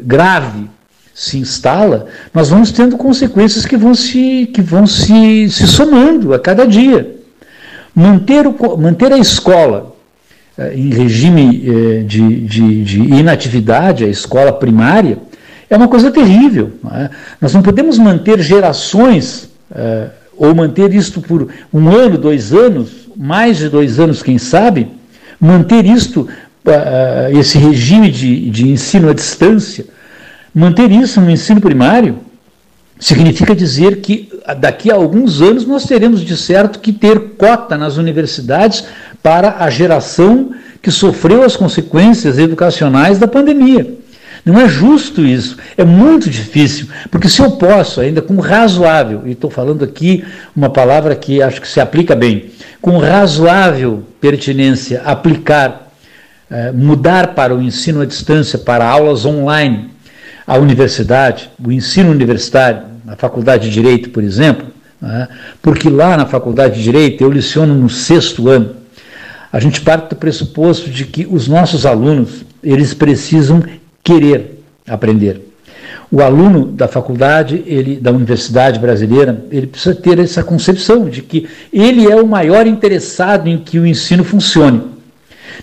grave 0.03 0.72
se 1.13 1.37
instala, 1.37 2.07
nós 2.33 2.49
vamos 2.49 2.71
tendo 2.71 2.97
consequências 2.97 3.65
que 3.65 3.77
vão 3.77 3.93
se, 3.93 4.47
que 4.47 4.61
vão 4.61 4.87
se, 4.87 5.49
se 5.49 5.67
somando 5.67 6.33
a 6.33 6.39
cada 6.39 6.65
dia. 6.65 7.15
Manter, 7.93 8.47
o, 8.47 8.77
manter 8.77 9.13
a 9.13 9.19
escola 9.19 9.93
eh, 10.57 10.73
em 10.75 10.89
regime 10.89 11.63
eh, 11.67 12.03
de, 12.03 12.41
de, 12.41 12.83
de, 12.83 12.99
inatividade, 12.99 14.03
a 14.03 14.07
escola 14.07 14.51
primária, 14.51 15.19
é 15.69 15.77
uma 15.77 15.87
coisa 15.87 16.09
terrível. 16.09 16.71
Não 16.83 16.91
é? 16.91 17.09
Nós 17.39 17.53
não 17.53 17.61
podemos 17.61 17.99
manter 17.99 18.39
gerações, 18.41 19.49
eh, 19.73 20.09
ou 20.35 20.55
manter 20.55 20.91
isto 20.95 21.21
por 21.21 21.47
um 21.71 21.89
ano, 21.89 22.17
dois 22.17 22.51
anos, 22.51 23.07
mais 23.15 23.57
de 23.57 23.69
dois 23.69 23.99
anos, 23.99 24.23
quem 24.23 24.39
sabe, 24.39 24.87
manter 25.39 25.85
isto, 25.85 26.27
esse 27.37 27.57
regime 27.57 28.09
de, 28.09 28.49
de 28.49 28.69
ensino 28.69 29.09
à 29.09 29.13
distância, 29.13 29.85
manter 30.53 30.91
isso 30.91 31.19
no 31.19 31.31
ensino 31.31 31.59
primário, 31.59 32.19
significa 32.99 33.55
dizer 33.55 34.01
que 34.01 34.29
daqui 34.59 34.91
a 34.91 34.95
alguns 34.95 35.41
anos 35.41 35.65
nós 35.65 35.85
teremos 35.85 36.21
de 36.21 36.37
certo 36.37 36.79
que 36.79 36.93
ter 36.93 37.19
cota 37.37 37.77
nas 37.77 37.97
universidades 37.97 38.85
para 39.21 39.57
a 39.59 39.69
geração 39.69 40.51
que 40.81 40.91
sofreu 40.91 41.43
as 41.43 41.55
consequências 41.55 42.37
educacionais 42.37 43.17
da 43.17 43.27
pandemia. 43.27 43.97
Não 44.45 44.59
é 44.59 44.67
justo 44.67 45.21
isso, 45.21 45.57
é 45.77 45.85
muito 45.85 46.29
difícil, 46.29 46.87
porque 47.09 47.29
se 47.29 47.41
eu 47.41 47.51
posso, 47.51 48.01
ainda 48.01 48.21
com 48.21 48.37
razoável, 48.41 49.21
e 49.25 49.31
estou 49.31 49.49
falando 49.49 49.85
aqui 49.85 50.25
uma 50.53 50.69
palavra 50.69 51.15
que 51.15 51.41
acho 51.41 51.61
que 51.61 51.67
se 51.67 51.79
aplica 51.79 52.13
bem, 52.13 52.51
com 52.81 52.97
razoável 52.97 54.03
pertinência, 54.19 55.01
aplicar, 55.05 55.93
eh, 56.51 56.73
mudar 56.73 57.27
para 57.33 57.55
o 57.55 57.61
ensino 57.61 58.01
à 58.01 58.05
distância, 58.05 58.59
para 58.59 58.85
aulas 58.85 59.25
online, 59.25 59.92
a 60.45 60.57
universidade, 60.57 61.49
o 61.63 61.71
ensino 61.71 62.11
universitário, 62.11 62.83
na 63.05 63.15
faculdade 63.15 63.69
de 63.69 63.73
Direito, 63.73 64.09
por 64.09 64.23
exemplo, 64.23 64.67
né, 65.01 65.27
porque 65.61 65.89
lá 65.89 66.15
na 66.15 66.25
faculdade 66.25 66.75
de 66.75 66.83
Direito 66.83 67.23
eu 67.23 67.29
leciono 67.29 67.73
no 67.73 67.89
sexto 67.89 68.49
ano. 68.49 68.75
A 69.51 69.59
gente 69.59 69.81
parte 69.81 70.09
do 70.09 70.15
pressuposto 70.15 70.89
de 70.89 71.05
que 71.05 71.27
os 71.29 71.47
nossos 71.47 71.85
alunos 71.85 72.43
eles 72.63 72.93
precisam 72.93 73.63
querer 74.03 74.63
aprender. 74.87 75.53
O 76.11 76.21
aluno 76.21 76.65
da 76.67 76.87
faculdade, 76.87 77.63
ele, 77.65 77.97
da 77.97 78.11
universidade 78.11 78.79
brasileira, 78.79 79.45
ele 79.51 79.67
precisa 79.67 79.95
ter 79.95 80.19
essa 80.19 80.43
concepção 80.43 81.09
de 81.09 81.21
que 81.21 81.47
ele 81.71 82.09
é 82.09 82.15
o 82.15 82.27
maior 82.27 82.67
interessado 82.67 83.47
em 83.47 83.57
que 83.57 83.79
o 83.79 83.85
ensino 83.85 84.23
funcione. 84.23 84.92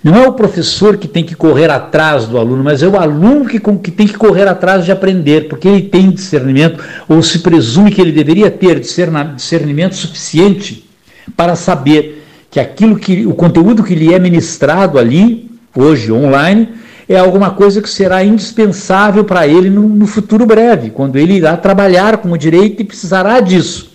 Não 0.03 0.17
é 0.17 0.27
o 0.27 0.33
professor 0.33 0.97
que 0.97 1.09
tem 1.09 1.25
que 1.25 1.35
correr 1.35 1.71
atrás 1.71 2.27
do 2.27 2.39
aluno, 2.39 2.65
mas 2.65 2.83
é 2.83 2.89
o 2.89 2.97
aluno 2.97 3.47
que, 3.47 3.61
que 3.61 3.91
tem 3.91 4.07
que 4.07 4.17
correr 4.17 4.49
atrás 4.49 4.85
de 4.85 4.93
aprender, 4.93 5.49
porque 5.49 5.69
ele 5.69 5.83
tem 5.83 6.11
discernimento, 6.11 6.83
ou 7.09 7.23
se 7.23 7.41
presume 7.41 7.91
que 7.91 8.01
ele 8.01 8.13
deveria 8.13 8.51
ter 8.51 8.81
discernimento 8.81 9.95
suficiente 9.95 10.89
para 11.37 11.55
saber 11.55 12.25
que 12.51 12.59
aquilo 12.59 12.97
que 12.97 13.27
o 13.27 13.35
conteúdo 13.35 13.85
que 13.85 13.95
lhe 13.95 14.13
é 14.13 14.19
ministrado 14.19 14.99
ali, 14.99 15.51
hoje 15.75 16.11
online, 16.11 16.69
é 17.09 17.19
alguma 17.19 17.51
coisa 17.51 17.83
que 17.83 17.91
será 17.91 18.25
indispensável 18.25 19.25
para 19.25 19.47
ele 19.47 19.69
no, 19.69 19.83
no, 19.83 20.07
futuro 20.07 20.47
breve, 20.47 20.91
quando 20.91 21.17
ele 21.17 21.35
irá 21.35 21.57
trabalhar 21.57 22.19
com 22.19 22.31
o 22.31 22.39
direito 22.39 22.83
e 22.83 22.85
precisará 22.85 23.41
disso. 23.41 23.90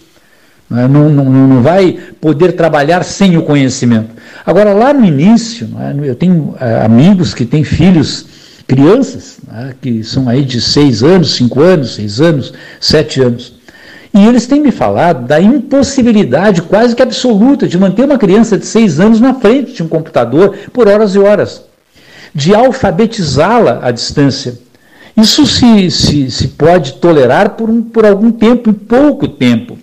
Não, 0.70 0.88
não, 0.88 1.10
não, 1.10 1.48
não 1.48 1.62
vai 1.62 1.98
poder 2.20 2.54
trabalhar 2.54 3.04
sem 3.04 3.38
o 3.38 3.44
conhecimento. 3.44 4.10
Agora, 4.46 4.74
lá 4.74 4.94
no 4.94 5.06
início, 5.06 5.70
é, 5.80 6.10
eu 6.10 6.16
tenho 6.16 6.56
é, 6.60 6.84
amigos 6.84 7.34
que 7.34 7.46
têm 7.46 7.64
filhos, 7.64 8.26
crianças, 8.68 9.38
é, 9.54 9.76
que 9.80 10.04
são 10.04 10.28
aí 10.28 10.44
de 10.44 10.60
seis 10.60 11.04
anos, 11.04 11.36
cinco 11.36 11.62
anos, 11.62 11.96
seis 11.96 12.20
anos, 12.20 12.54
sete 12.80 13.22
anos. 13.22 13.54
E 14.14 14.26
eles 14.26 14.48
têm 14.48 14.62
me 14.62 14.72
falado 14.72 15.28
da 15.28 15.42
impossibilidade 15.42 16.62
quase 16.62 16.96
que 16.96 17.02
absoluta 17.02 17.68
de 17.68 17.78
manter 17.78 18.06
uma 18.06 18.18
criança 18.18 18.58
de 18.58 18.66
seis 18.66 19.00
anos 19.00 19.20
na 19.20 19.34
frente 19.34 19.74
de 19.74 19.84
um 19.84 19.88
computador 19.88 20.56
por 20.72 20.88
horas 20.88 21.16
e 21.16 21.20
horas 21.20 21.64
de 22.36 22.54
alfabetizá-la 22.54 23.80
à 23.82 23.92
distância. 23.92 24.60
Isso 25.16 25.46
se, 25.46 25.90
se, 25.90 26.30
se 26.30 26.48
pode 26.50 26.94
tolerar 26.94 27.52
por, 27.52 27.70
um, 27.70 27.82
por 27.82 28.06
algum 28.06 28.30
tempo, 28.30 28.74
pouco 28.74 29.26
tempo. 29.28 29.78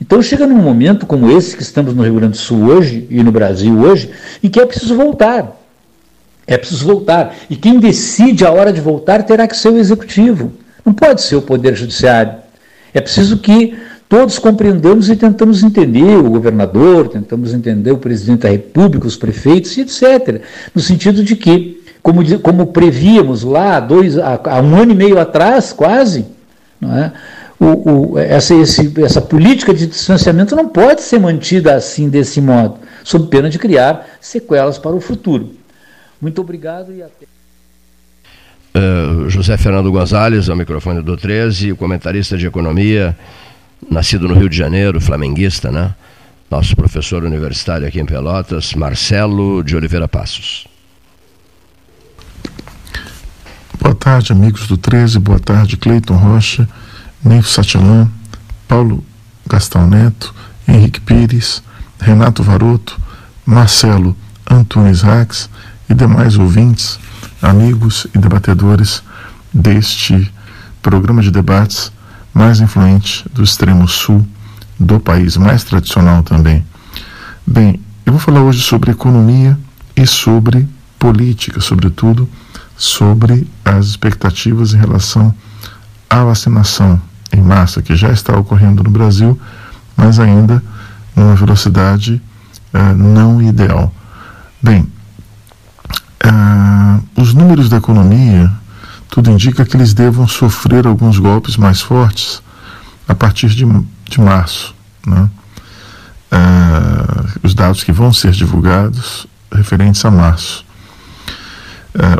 Então 0.00 0.22
chega 0.22 0.46
num 0.46 0.56
momento 0.56 1.06
como 1.06 1.30
esse 1.30 1.56
que 1.56 1.62
estamos 1.62 1.94
no 1.94 2.02
Rio 2.02 2.14
Grande 2.14 2.32
do 2.32 2.38
Sul 2.38 2.66
hoje 2.66 3.06
e 3.10 3.22
no 3.22 3.32
Brasil 3.32 3.78
hoje, 3.78 4.10
em 4.42 4.48
que 4.48 4.60
é 4.60 4.66
preciso 4.66 4.94
voltar. 4.94 5.56
É 6.46 6.56
preciso 6.56 6.86
voltar. 6.86 7.34
E 7.50 7.56
quem 7.56 7.78
decide 7.78 8.44
a 8.44 8.50
hora 8.50 8.72
de 8.72 8.80
voltar 8.80 9.22
terá 9.24 9.46
que 9.46 9.56
ser 9.56 9.70
o 9.70 9.76
executivo. 9.76 10.52
Não 10.84 10.94
pode 10.94 11.20
ser 11.20 11.36
o 11.36 11.42
Poder 11.42 11.74
Judiciário. 11.74 12.36
É 12.94 13.00
preciso 13.00 13.38
que 13.38 13.76
todos 14.08 14.38
compreendamos 14.38 15.10
e 15.10 15.16
tentamos 15.16 15.62
entender 15.62 16.16
o 16.16 16.30
governador, 16.30 17.08
tentamos 17.08 17.52
entender 17.52 17.90
o 17.90 17.98
presidente 17.98 18.40
da 18.40 18.48
República, 18.48 19.06
os 19.06 19.16
prefeitos 19.16 19.76
e 19.76 19.82
etc. 19.82 20.40
No 20.74 20.80
sentido 20.80 21.22
de 21.22 21.36
que 21.36 21.82
como, 22.02 22.40
como 22.40 22.68
prevíamos 22.68 23.42
lá 23.42 23.78
dois, 23.80 24.16
há, 24.16 24.40
há 24.42 24.60
um 24.62 24.74
ano 24.76 24.92
e 24.92 24.94
meio 24.94 25.18
atrás, 25.18 25.74
quase, 25.74 26.24
não 26.80 26.96
é? 26.96 27.12
O, 27.60 28.12
o, 28.12 28.18
essa, 28.18 28.54
esse, 28.54 28.92
essa 29.02 29.20
política 29.20 29.74
de 29.74 29.86
distanciamento 29.86 30.54
não 30.54 30.68
pode 30.68 31.02
ser 31.02 31.18
mantida 31.18 31.74
assim, 31.74 32.08
desse 32.08 32.40
modo, 32.40 32.78
sob 33.02 33.26
pena 33.28 33.50
de 33.50 33.58
criar 33.58 34.06
sequelas 34.20 34.78
para 34.78 34.94
o 34.94 35.00
futuro. 35.00 35.54
Muito 36.20 36.40
obrigado 36.40 36.92
e 36.92 37.02
até. 37.02 37.26
Uh, 38.76 39.28
José 39.28 39.56
Fernando 39.56 39.90
Gonzalez, 39.90 40.48
ao 40.48 40.54
microfone 40.54 41.02
do 41.02 41.16
13, 41.16 41.74
comentarista 41.74 42.36
de 42.36 42.46
economia, 42.46 43.16
nascido 43.90 44.28
no 44.28 44.34
Rio 44.34 44.48
de 44.48 44.56
Janeiro, 44.56 45.00
flamenguista, 45.00 45.70
né? 45.70 45.94
Nosso 46.50 46.76
professor 46.76 47.24
universitário 47.24 47.86
aqui 47.86 48.00
em 48.00 48.06
Pelotas, 48.06 48.72
Marcelo 48.74 49.62
de 49.64 49.74
Oliveira 49.74 50.06
Passos. 50.06 50.66
Boa 53.80 53.94
tarde, 53.94 54.32
amigos 54.32 54.66
do 54.66 54.76
13. 54.76 55.18
Boa 55.18 55.38
tarde, 55.38 55.76
Cleiton 55.76 56.16
Rocha, 56.16 56.68
Neif 57.28 57.46
Satilan, 57.50 58.08
Paulo 58.66 59.04
Gastão 59.46 59.86
Neto, 59.86 60.34
Henrique 60.66 60.98
Pires, 60.98 61.62
Renato 62.00 62.42
Varoto, 62.42 62.98
Marcelo 63.44 64.16
Antunes 64.50 65.02
Rax 65.02 65.50
e 65.90 65.94
demais 65.94 66.38
ouvintes, 66.38 66.98
amigos 67.42 68.06
e 68.14 68.18
debatedores 68.18 69.02
deste 69.52 70.32
programa 70.80 71.20
de 71.20 71.30
debates 71.30 71.92
mais 72.32 72.60
influente 72.60 73.26
do 73.30 73.44
extremo 73.44 73.86
sul 73.86 74.26
do 74.80 74.98
país, 74.98 75.36
mais 75.36 75.62
tradicional 75.64 76.22
também. 76.22 76.64
Bem, 77.46 77.78
eu 78.06 78.12
vou 78.14 78.20
falar 78.20 78.40
hoje 78.40 78.62
sobre 78.62 78.90
economia 78.90 79.58
e 79.94 80.06
sobre 80.06 80.66
política, 80.98 81.60
sobretudo 81.60 82.26
sobre 82.74 83.46
as 83.62 83.86
expectativas 83.86 84.72
em 84.72 84.78
relação 84.78 85.34
à 86.08 86.24
vacinação 86.24 86.98
em 87.32 87.40
massa, 87.40 87.82
que 87.82 87.94
já 87.94 88.10
está 88.10 88.36
ocorrendo 88.36 88.82
no 88.82 88.90
Brasil, 88.90 89.38
mas 89.96 90.18
ainda 90.18 90.62
numa 91.14 91.34
velocidade 91.34 92.22
uh, 92.72 92.94
não 92.96 93.42
ideal. 93.42 93.92
Bem, 94.62 94.86
uh, 96.24 97.02
os 97.20 97.34
números 97.34 97.68
da 97.68 97.76
economia, 97.76 98.50
tudo 99.08 99.30
indica 99.30 99.64
que 99.64 99.76
eles 99.76 99.92
devam 99.92 100.28
sofrer 100.28 100.86
alguns 100.86 101.18
golpes 101.18 101.56
mais 101.56 101.80
fortes 101.80 102.42
a 103.06 103.14
partir 103.14 103.48
de, 103.48 103.66
de 104.08 104.20
março. 104.20 104.74
Né? 105.06 105.28
Uh, 106.30 107.38
os 107.42 107.54
dados 107.54 107.82
que 107.82 107.92
vão 107.92 108.12
ser 108.12 108.32
divulgados 108.32 109.26
referentes 109.52 110.04
a 110.04 110.10
março. 110.10 110.66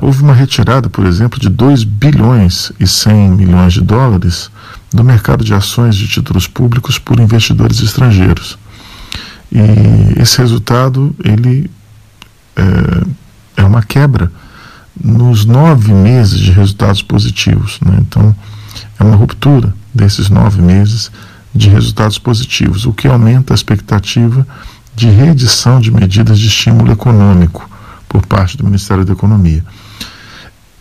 Houve 0.03 0.23
uma 0.25 0.35
retirada, 0.35 0.89
por 0.89 1.07
exemplo, 1.07 1.39
de 1.39 1.49
2 1.49 1.85
bilhões 1.85 2.73
e 2.81 2.87
100 2.87 3.31
milhões 3.31 3.75
de 3.75 3.81
dólares 3.81 4.51
do 4.93 5.05
mercado 5.05 5.45
de 5.45 5.55
ações 5.55 5.97
de 5.97 6.09
títulos 6.09 6.47
públicos 6.47 6.99
por 6.99 7.21
investidores 7.21 7.81
estrangeiros. 7.81 8.59
E 9.51 10.21
esse 10.21 10.39
resultado 10.39 11.15
ele 11.25 11.71
é, 12.57 13.63
é 13.63 13.65
uma 13.65 13.83
quebra 13.83 14.31
nos 15.03 15.45
nove 15.45 15.93
meses 15.93 16.39
de 16.39 16.51
resultados 16.51 17.03
positivos. 17.03 17.79
Né? 17.81 17.99
Então, 18.01 18.35
é 18.99 19.05
uma 19.05 19.17
ruptura 19.17 19.75
desses 19.95 20.29
nove 20.29 20.61
meses 20.61 21.11
de 21.55 21.69
resultados 21.69 22.19
positivos, 22.19 22.85
o 22.85 22.93
que 22.93 23.09
aumenta 23.09 23.55
a 23.55 23.57
expectativa 23.57 24.47
de 24.95 25.09
reedição 25.09 25.81
de 25.81 25.91
medidas 25.91 26.39
de 26.39 26.49
estímulo 26.49 26.93
econômico 26.93 27.69
por 28.09 28.27
parte 28.27 28.57
do 28.57 28.65
Ministério 28.65 29.05
da 29.05 29.13
Economia. 29.13 29.65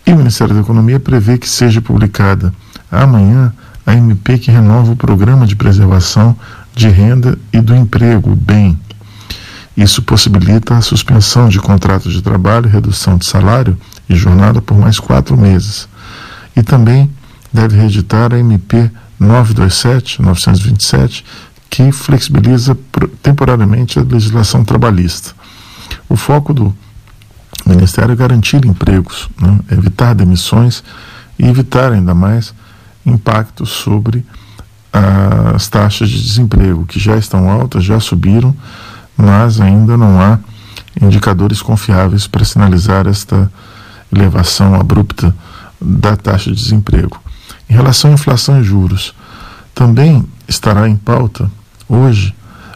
E 0.05 0.11
o 0.11 0.17
Ministério 0.17 0.55
da 0.55 0.61
Economia 0.61 0.99
prevê 0.99 1.37
que 1.37 1.47
seja 1.47 1.81
publicada 1.81 2.53
amanhã 2.91 3.53
a 3.87 3.93
MP 3.93 4.37
que 4.37 4.51
renova 4.51 4.91
o 4.91 4.95
Programa 4.97 5.47
de 5.47 5.55
Preservação 5.55 6.35
de 6.75 6.89
Renda 6.89 7.39
e 7.53 7.61
do 7.61 7.73
Emprego, 7.73 8.35
BEM. 8.35 8.77
Isso 9.77 10.01
possibilita 10.01 10.75
a 10.75 10.81
suspensão 10.81 11.47
de 11.47 11.57
contratos 11.57 12.11
de 12.11 12.21
trabalho, 12.21 12.69
redução 12.69 13.17
de 13.17 13.25
salário 13.25 13.77
e 14.09 14.15
jornada 14.15 14.61
por 14.61 14.77
mais 14.77 14.99
quatro 14.99 15.37
meses. 15.37 15.87
E 16.53 16.61
também 16.61 17.09
deve 17.53 17.77
reeditar 17.77 18.33
a 18.33 18.39
MP 18.39 18.91
927, 19.17 20.21
927, 20.21 21.23
que 21.69 21.89
flexibiliza 21.93 22.77
temporariamente 23.23 23.99
a 23.99 24.03
legislação 24.03 24.65
trabalhista. 24.65 25.31
O 26.09 26.17
foco 26.17 26.53
do 26.53 26.75
Ministério 27.65 28.11
é 28.11 28.15
garantir 28.15 28.65
empregos, 28.65 29.29
né? 29.41 29.59
evitar 29.71 30.13
demissões 30.13 30.83
e 31.39 31.45
evitar 31.45 31.93
ainda 31.93 32.13
mais 32.13 32.53
impactos 33.07 33.69
sobre 33.69 34.23
as 35.53 35.67
taxas 35.67 36.09
de 36.09 36.21
desemprego, 36.21 36.85
que 36.85 36.99
já 36.99 37.17
estão 37.17 37.49
altas, 37.49 37.83
já 37.83 37.99
subiram, 37.99 38.55
mas 39.15 39.59
ainda 39.59 39.97
não 39.97 40.19
há 40.19 40.39
indicadores 41.01 41.61
confiáveis 41.61 42.27
para 42.27 42.45
sinalizar 42.45 43.07
esta 43.07 43.51
elevação 44.11 44.75
abrupta 44.75 45.35
da 45.79 46.15
taxa 46.15 46.51
de 46.51 46.61
desemprego. 46.61 47.19
Em 47.69 47.73
relação 47.73 48.11
à 48.11 48.13
inflação 48.13 48.59
e 48.59 48.63
juros, 48.63 49.13
também 49.73 50.25
estará 50.47 50.87
em 50.87 50.95
pauta 50.95 51.49
hoje 51.87 52.33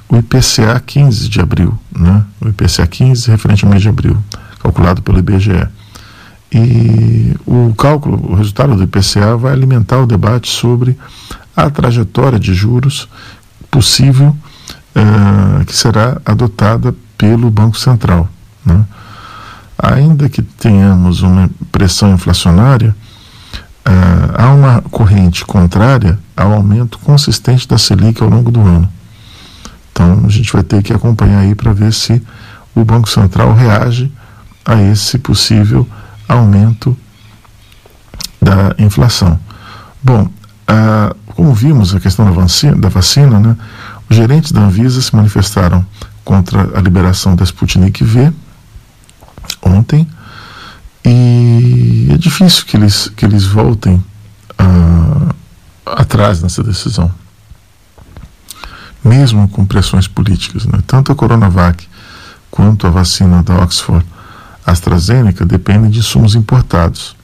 o 0.08 0.18
IPCA 0.18 0.80
15 0.86 1.30
de 1.30 1.40
abril, 1.40 1.78
né? 1.96 2.24
o 2.42 2.50
IPCA 2.50 2.86
15 2.86 3.32
referente 3.32 3.64
ao 3.64 3.72
mês 3.72 3.82
de 3.82 3.90
abril 3.90 4.18
calculado 4.62 5.02
pelo 5.02 5.20
IBGE. 5.20 5.68
E 6.54 7.36
o 7.46 7.74
cálculo, 7.76 8.32
o 8.32 8.36
resultado 8.36 8.76
do 8.76 8.84
IPCA 8.84 9.38
vai 9.38 9.54
alimentar 9.54 10.00
o 10.00 10.06
debate 10.06 10.52
sobre 10.52 10.98
a 11.56 11.70
trajetória 11.70 12.40
de 12.40 12.54
juros 12.54 13.08
possível 13.70 14.36
uh, 14.96 15.66
que 15.66 15.76
será 15.76 16.22
adotada 16.26 16.94
pelo 17.18 17.50
Banco 17.50 17.78
Central. 17.78 18.28
Né? 18.66 18.86
Ainda 19.78 20.28
que 20.28 20.42
tenhamos 20.42 21.22
uma 21.22 21.50
pressão 21.72 22.14
inflacionária, 22.14 22.96
uh, 23.88 24.36
há 24.38 24.52
uma 24.52 24.82
corrente 24.82 25.46
contrária 25.46 26.20
ao 26.36 26.54
aumento 26.54 27.00
consistente 27.00 27.68
da 27.68 27.78
Selic 27.78 28.22
ao 28.22 28.30
longo 28.30 28.52
do 28.52 28.62
ano. 28.62 28.92
Então 29.92 30.24
a 30.26 30.30
gente 30.30 30.52
vai 30.52 30.64
ter 30.64 30.84
que 30.84 30.94
acompanhar 30.94 31.40
aí 31.40 31.56
para 31.56 31.72
ver 31.72 31.94
se 31.94 32.22
o 32.76 32.84
Banco 32.84 33.10
Central 33.10 33.54
reage 33.54 34.12
a 34.66 34.82
esse 34.82 35.18
possível 35.18 35.88
aumento 36.32 36.98
da 38.42 38.76
inflação. 38.78 39.40
Bom, 40.04 40.30
ah, 40.68 41.16
como 41.36 41.54
vimos 41.54 41.94
a 41.94 42.00
questão 42.00 42.26
da 42.26 42.32
vacina, 42.32 42.76
da 42.76 42.90
vacina 42.90 43.40
né, 43.40 43.58
os 44.10 44.16
gerentes 44.16 44.52
da 44.52 44.62
Anvisa 44.62 45.02
se 45.02 45.16
manifestaram 45.16 45.86
contra 46.24 46.78
a 46.78 46.82
liberação 46.82 47.36
da 47.36 47.44
Sputnik 47.44 48.04
V 48.04 48.32
ontem 49.62 50.08
e 51.04 52.10
é 52.12 52.18
difícil 52.18 52.66
que 52.66 52.78
eles, 52.78 53.10
que 53.10 53.26
eles 53.26 53.46
voltem 53.46 54.04
ah, 54.58 55.34
atrás 55.86 56.42
nessa 56.42 56.64
decisão, 56.64 57.12
mesmo 59.04 59.48
com 59.50 59.66
pressões 59.66 60.08
políticas. 60.08 60.66
Né? 60.66 60.80
Tanto 60.86 61.12
a 61.12 61.16
Coronavac 61.16 61.88
quanto 62.50 62.86
a 62.86 62.90
vacina 62.90 63.42
da 63.42 63.56
Oxford 63.64 64.06
AstraZeneca 64.72 65.46
dependem 65.46 65.90
de 65.90 66.00
insumos 66.00 66.36
importados. 66.36 67.16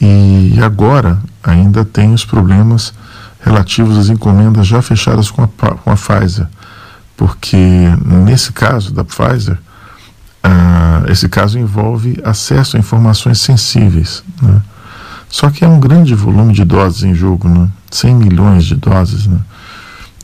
E 0.00 0.58
agora 0.62 1.18
ainda 1.42 1.84
tem 1.84 2.12
os 2.12 2.24
problemas 2.24 2.92
relativos 3.40 3.96
às 3.98 4.08
encomendas 4.08 4.66
já 4.66 4.82
fechadas 4.82 5.30
com 5.30 5.42
a, 5.42 5.48
com 5.48 5.90
a 5.90 5.96
Pfizer, 5.96 6.46
porque 7.16 7.56
nesse 8.04 8.52
caso 8.52 8.92
da 8.92 9.04
Pfizer, 9.04 9.58
uh, 10.44 11.10
esse 11.10 11.28
caso 11.28 11.58
envolve 11.58 12.20
acesso 12.24 12.76
a 12.76 12.80
informações 12.80 13.40
sensíveis. 13.40 14.22
Né? 14.40 14.60
Só 15.28 15.50
que 15.50 15.64
é 15.64 15.68
um 15.68 15.80
grande 15.80 16.14
volume 16.14 16.52
de 16.52 16.64
doses 16.64 17.02
em 17.02 17.14
jogo, 17.14 17.48
né? 17.48 17.68
100 17.90 18.14
milhões 18.14 18.64
de 18.64 18.74
doses. 18.74 19.26
Né? 19.26 19.38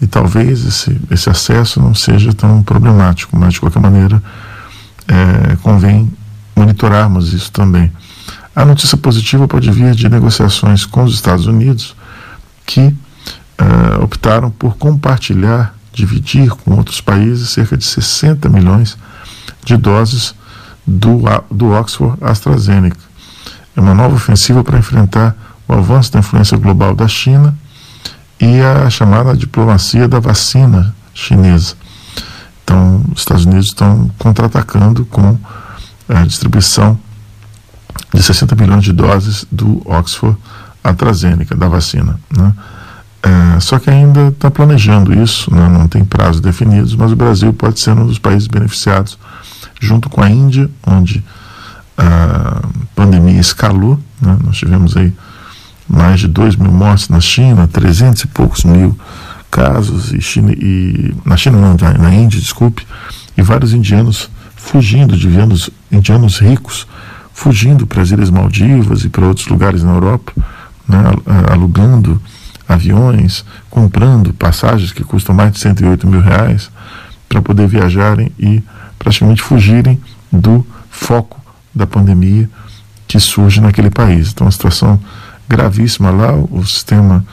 E 0.02 0.06
talvez 0.06 0.64
esse, 0.66 1.00
esse 1.10 1.30
acesso 1.30 1.80
não 1.80 1.94
seja 1.94 2.32
tão 2.32 2.62
problemático, 2.62 3.36
mas 3.36 3.54
de 3.54 3.60
qualquer 3.60 3.80
maneira 3.80 4.22
é, 5.08 5.56
convém 5.62 6.10
monitorarmos 6.54 7.32
isso 7.32 7.50
também. 7.50 7.90
A 8.54 8.64
notícia 8.64 8.96
positiva 8.96 9.46
pode 9.46 9.70
vir 9.70 9.94
de 9.94 10.08
negociações 10.08 10.84
com 10.84 11.04
os 11.04 11.14
Estados 11.14 11.46
Unidos 11.46 11.94
que 12.66 12.80
uh, 12.80 14.02
optaram 14.02 14.50
por 14.50 14.76
compartilhar, 14.76 15.74
dividir 15.92 16.50
com 16.50 16.74
outros 16.74 17.00
países 17.00 17.50
cerca 17.50 17.76
de 17.76 17.84
60 17.84 18.48
milhões 18.48 18.98
de 19.64 19.76
doses 19.76 20.34
do, 20.86 21.22
do 21.50 21.70
Oxford 21.70 22.18
AstraZeneca. 22.20 22.98
É 23.76 23.80
uma 23.80 23.94
nova 23.94 24.16
ofensiva 24.16 24.64
para 24.64 24.78
enfrentar 24.78 25.36
o 25.68 25.72
avanço 25.72 26.12
da 26.12 26.18
influência 26.18 26.56
global 26.56 26.94
da 26.94 27.06
China 27.06 27.56
e 28.40 28.60
a 28.60 28.90
chamada 28.90 29.36
diplomacia 29.36 30.08
da 30.08 30.18
vacina 30.18 30.94
chinesa. 31.14 31.76
Então, 32.68 33.02
os 33.14 33.20
Estados 33.20 33.46
Unidos 33.46 33.68
estão 33.68 34.10
contra-atacando 34.18 35.06
com 35.06 35.38
a 36.06 36.22
distribuição 36.26 36.98
de 38.12 38.22
60 38.22 38.54
milhões 38.56 38.84
de 38.84 38.92
doses 38.92 39.46
do 39.50 39.80
Oxford 39.86 40.36
AstraZeneca, 40.84 41.56
da 41.56 41.66
vacina. 41.66 42.20
Né? 42.30 42.52
É, 43.22 43.60
só 43.60 43.78
que 43.78 43.88
ainda 43.88 44.28
está 44.28 44.50
planejando 44.50 45.14
isso, 45.14 45.50
né? 45.50 45.66
não 45.66 45.88
tem 45.88 46.04
prazos 46.04 46.42
definidos, 46.42 46.94
mas 46.94 47.10
o 47.10 47.16
Brasil 47.16 47.54
pode 47.54 47.80
ser 47.80 47.92
um 47.92 48.06
dos 48.06 48.18
países 48.18 48.46
beneficiados, 48.46 49.18
junto 49.80 50.10
com 50.10 50.22
a 50.22 50.28
Índia, 50.28 50.70
onde 50.86 51.24
a 51.96 52.60
pandemia 52.94 53.40
escalou. 53.40 53.98
Né? 54.20 54.36
Nós 54.44 54.58
tivemos 54.58 54.94
aí 54.94 55.10
mais 55.88 56.20
de 56.20 56.28
2 56.28 56.56
mil 56.56 56.70
mortes 56.70 57.08
na 57.08 57.18
China, 57.18 57.66
300 57.66 58.24
e 58.24 58.26
poucos 58.26 58.62
mil 58.62 58.94
casos, 59.50 60.12
e, 60.12 60.20
China, 60.20 60.52
e 60.52 61.14
na 61.24 61.36
China 61.36 61.58
não, 61.58 61.76
na 61.98 62.14
Índia, 62.14 62.40
desculpe, 62.40 62.86
e 63.36 63.42
vários 63.42 63.72
indianos 63.72 64.30
fugindo 64.56 65.16
de 65.16 65.26
indianos, 65.26 65.70
indianos 65.90 66.38
ricos 66.38 66.86
fugindo 67.32 67.86
para 67.86 68.02
as 68.02 68.10
Ilhas 68.10 68.30
Maldivas 68.30 69.04
e 69.04 69.08
para 69.08 69.26
outros 69.26 69.46
lugares 69.46 69.82
na 69.82 69.92
Europa, 69.92 70.32
né, 70.88 70.98
alugando 71.50 72.20
aviões, 72.68 73.44
comprando 73.70 74.34
passagens 74.34 74.92
que 74.92 75.04
custam 75.04 75.34
mais 75.34 75.52
de 75.52 75.60
108 75.60 76.06
mil 76.06 76.20
reais 76.20 76.70
para 77.28 77.40
poder 77.40 77.66
viajarem 77.68 78.32
e 78.38 78.62
praticamente 78.98 79.40
fugirem 79.40 80.00
do 80.32 80.66
foco 80.90 81.40
da 81.74 81.86
pandemia 81.86 82.50
que 83.06 83.18
surge 83.20 83.60
naquele 83.60 83.90
país. 83.90 84.30
Então, 84.30 84.46
uma 84.46 84.50
situação 84.50 85.00
gravíssima 85.48 86.10
lá, 86.10 86.34
o 86.34 86.66
sistema 86.66 87.24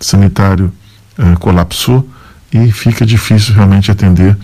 sanitário 0.00 0.72
eh, 1.18 1.36
colapsou 1.40 2.08
e 2.52 2.70
fica 2.72 3.04
difícil 3.04 3.54
realmente 3.54 3.90
atender 3.90 4.36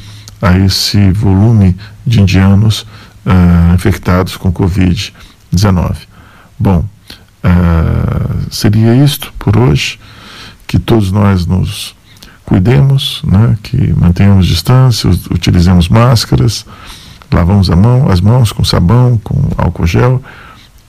a 0.42 0.58
esse 0.58 1.10
volume 1.12 1.76
de 2.06 2.20
indianos 2.20 2.82
uh, 3.24 3.74
infectados 3.74 4.36
com 4.36 4.52
Covid-19. 4.52 5.96
Bom, 6.58 6.84
uh, 7.42 8.50
seria 8.50 8.94
isto 8.94 9.32
por 9.38 9.56
hoje. 9.56 9.98
Que 10.66 10.78
todos 10.78 11.12
nós 11.12 11.46
nos 11.46 11.94
cuidemos, 12.44 13.22
né, 13.24 13.56
que 13.62 13.92
mantenhamos 13.94 14.46
distância, 14.46 15.08
utilizemos 15.30 15.88
máscaras, 15.88 16.66
lavamos 17.30 17.70
a 17.70 17.76
mão, 17.76 18.10
as 18.10 18.20
mãos 18.20 18.50
com 18.50 18.64
sabão, 18.64 19.18
com 19.22 19.50
álcool 19.56 19.86
gel 19.86 20.22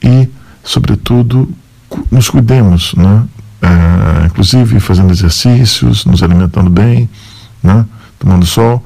e, 0.03 0.27
sobretudo, 0.63 1.47
nos 2.11 2.29
cuidemos, 2.29 2.93
né, 2.95 3.23
uh, 3.65 4.25
inclusive 4.25 4.79
fazendo 4.79 5.11
exercícios, 5.11 6.05
nos 6.05 6.21
alimentando 6.23 6.69
bem, 6.69 7.09
né, 7.63 7.85
tomando 8.19 8.45
sol 8.45 8.83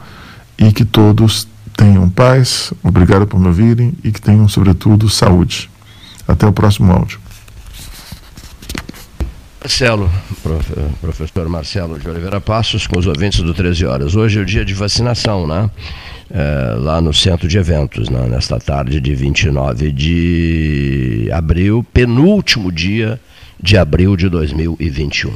e 0.57 0.71
que 0.71 0.85
todos 0.85 1.47
Tenham 1.79 2.09
paz, 2.09 2.73
obrigado 2.83 3.25
por 3.25 3.39
me 3.39 3.47
ouvirem 3.47 3.93
e 4.03 4.11
que 4.11 4.19
tenham, 4.19 4.49
sobretudo, 4.49 5.07
saúde. 5.07 5.71
Até 6.27 6.45
o 6.45 6.51
próximo 6.51 6.91
áudio. 6.91 7.17
Marcelo, 9.61 10.11
professor 10.99 11.47
Marcelo 11.47 11.97
de 11.97 12.09
Oliveira 12.09 12.41
Passos, 12.41 12.85
com 12.85 12.99
os 12.99 13.07
ouvintes 13.07 13.41
do 13.41 13.53
13 13.53 13.85
Horas. 13.85 14.13
Hoje 14.13 14.39
é 14.39 14.41
o 14.41 14.45
dia 14.45 14.65
de 14.65 14.73
vacinação, 14.73 15.47
né? 15.47 15.71
É, 16.29 16.75
lá 16.77 16.99
no 16.99 17.13
centro 17.13 17.47
de 17.47 17.57
eventos, 17.57 18.09
né? 18.09 18.27
nesta 18.27 18.59
tarde 18.59 18.99
de 18.99 19.15
29 19.15 19.93
de 19.93 21.29
abril, 21.31 21.85
penúltimo 21.93 22.73
dia 22.73 23.21
de 23.61 23.77
abril 23.77 24.15
de 24.15 24.29
2021. 24.29 25.33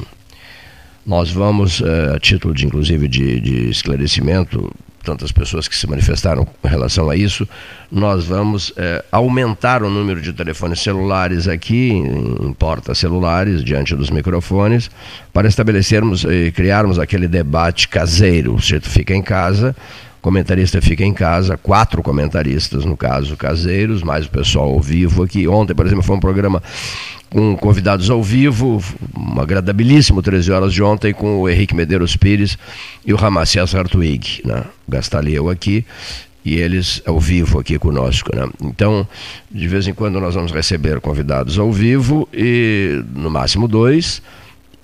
Nós 1.06 1.32
vamos, 1.32 1.82
é, 1.82 2.16
a 2.16 2.20
título 2.20 2.54
de 2.54 2.66
inclusive 2.66 3.08
de, 3.08 3.40
de 3.40 3.70
esclarecimento, 3.70 4.74
tantas 5.04 5.34
pessoas 5.34 5.68
que 5.68 5.76
se 5.76 5.86
manifestaram 5.86 6.45
com 6.45 6.68
relação 6.68 7.10
a 7.10 7.16
isso, 7.16 7.48
nós 7.91 8.26
vamos 8.26 8.72
é, 8.78 9.04
aumentar 9.12 9.84
o 9.84 9.90
número 9.90 10.22
de 10.22 10.32
telefones 10.32 10.80
celulares 10.80 11.48
aqui, 11.48 11.90
em 11.91 12.54
portas 12.54 12.98
celulares, 12.98 13.64
diante 13.64 13.95
dos 13.95 14.10
microfones, 14.10 14.90
para 15.34 15.48
estabelecermos 15.48 16.24
e 16.24 16.52
criarmos 16.52 16.98
aquele 16.98 17.28
debate 17.28 17.90
caseiro. 17.90 18.56
O 18.56 18.62
sujeito 18.62 18.90
fica 18.90 19.14
em 19.14 19.22
casa, 19.22 19.76
comentarista 20.22 20.82
fica 20.82 21.04
em 21.04 21.14
casa, 21.14 21.58
quatro 21.58 22.02
comentaristas, 22.02 22.86
no 22.86 22.95
caso, 22.95 23.36
caseiros, 23.36 24.02
mais 24.02 24.26
o 24.26 24.30
pessoal 24.30 24.70
ao 24.70 24.80
vivo 24.80 25.24
aqui. 25.24 25.45
Ontem, 25.50 25.76
por 25.76 25.86
exemplo, 25.86 26.04
foi 26.04 26.16
um 26.16 26.22
programa 26.22 26.64
com 27.34 27.57
convidados 27.57 28.11
ao 28.11 28.22
vivo, 28.22 28.81
um 29.18 29.41
agradabilíssimo 29.41 30.22
13 30.22 30.51
horas 30.51 30.72
de 30.72 30.84
ontem 30.84 31.11
com 31.11 31.41
o 31.41 31.49
Henrique 31.49 31.76
Medeiros 31.76 32.15
Pires 32.15 32.57
e 33.03 33.11
o 33.11 33.18
Ramacias 33.18 33.73
Hartwig, 33.73 34.43
né? 34.45 34.64
Gastaleu 34.88 35.49
aqui 35.49 35.84
e 36.45 36.55
eles 36.55 37.01
ao 37.05 37.19
vivo 37.19 37.60
aqui 37.60 37.80
conosco. 37.80 38.35
Né? 38.35 38.47
Então, 38.61 39.07
de 39.49 39.68
vez 39.68 39.88
em 39.88 39.93
quando 39.93 40.19
nós 40.19 40.35
vamos 40.35 40.51
receber 40.51 41.01
convidados 41.01 41.57
ao 41.57 41.72
vivo 41.72 42.30
e 42.31 43.03
no 43.15 43.31
máximo 43.31 43.68
dois, 43.68 44.22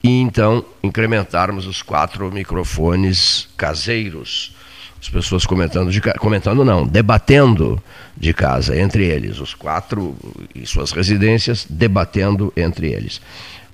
e 0.04 0.10
então 0.10 0.66
incrementarmos 0.82 1.68
os 1.68 1.84
quatro 1.84 2.32
microfones 2.32 3.48
caseiros 3.56 4.56
as 5.02 5.08
pessoas 5.08 5.46
comentando, 5.46 5.92
de, 5.92 6.02
comentando 6.20 6.66
não, 6.66 6.86
debatendo 6.86 7.82
de 8.18 8.34
casa 8.34 8.78
entre 8.78 9.06
eles, 9.06 9.40
os 9.40 9.54
quatro 9.54 10.16
e 10.54 10.66
suas 10.66 10.92
residências, 10.92 11.66
debatendo 11.70 12.52
entre 12.56 12.92
eles. 12.92 13.22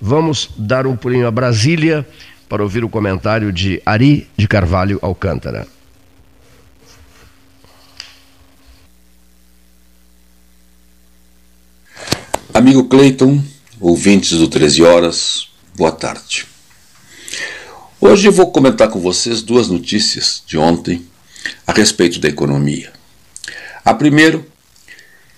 Vamos 0.00 0.50
dar 0.56 0.86
um 0.86 0.96
pulinho 0.96 1.26
a 1.26 1.30
Brasília 1.30 2.06
para 2.48 2.62
ouvir 2.62 2.84
o 2.84 2.88
comentário 2.88 3.52
de 3.52 3.82
Ari 3.84 4.28
de 4.36 4.46
Carvalho 4.46 5.00
Alcântara. 5.02 5.66
Amigo 12.54 12.84
Cleiton, 12.84 13.42
ouvintes 13.80 14.38
do 14.38 14.48
13 14.48 14.82
Horas, 14.82 15.48
boa 15.74 15.92
tarde. 15.92 16.46
Hoje 18.00 18.28
eu 18.28 18.32
vou 18.32 18.50
comentar 18.50 18.88
com 18.88 19.00
vocês 19.00 19.42
duas 19.42 19.68
notícias 19.68 20.42
de 20.46 20.56
ontem 20.56 21.04
a 21.66 21.72
respeito 21.72 22.18
da 22.18 22.28
economia. 22.28 22.92
A 23.84 23.92
primeira, 23.94 24.44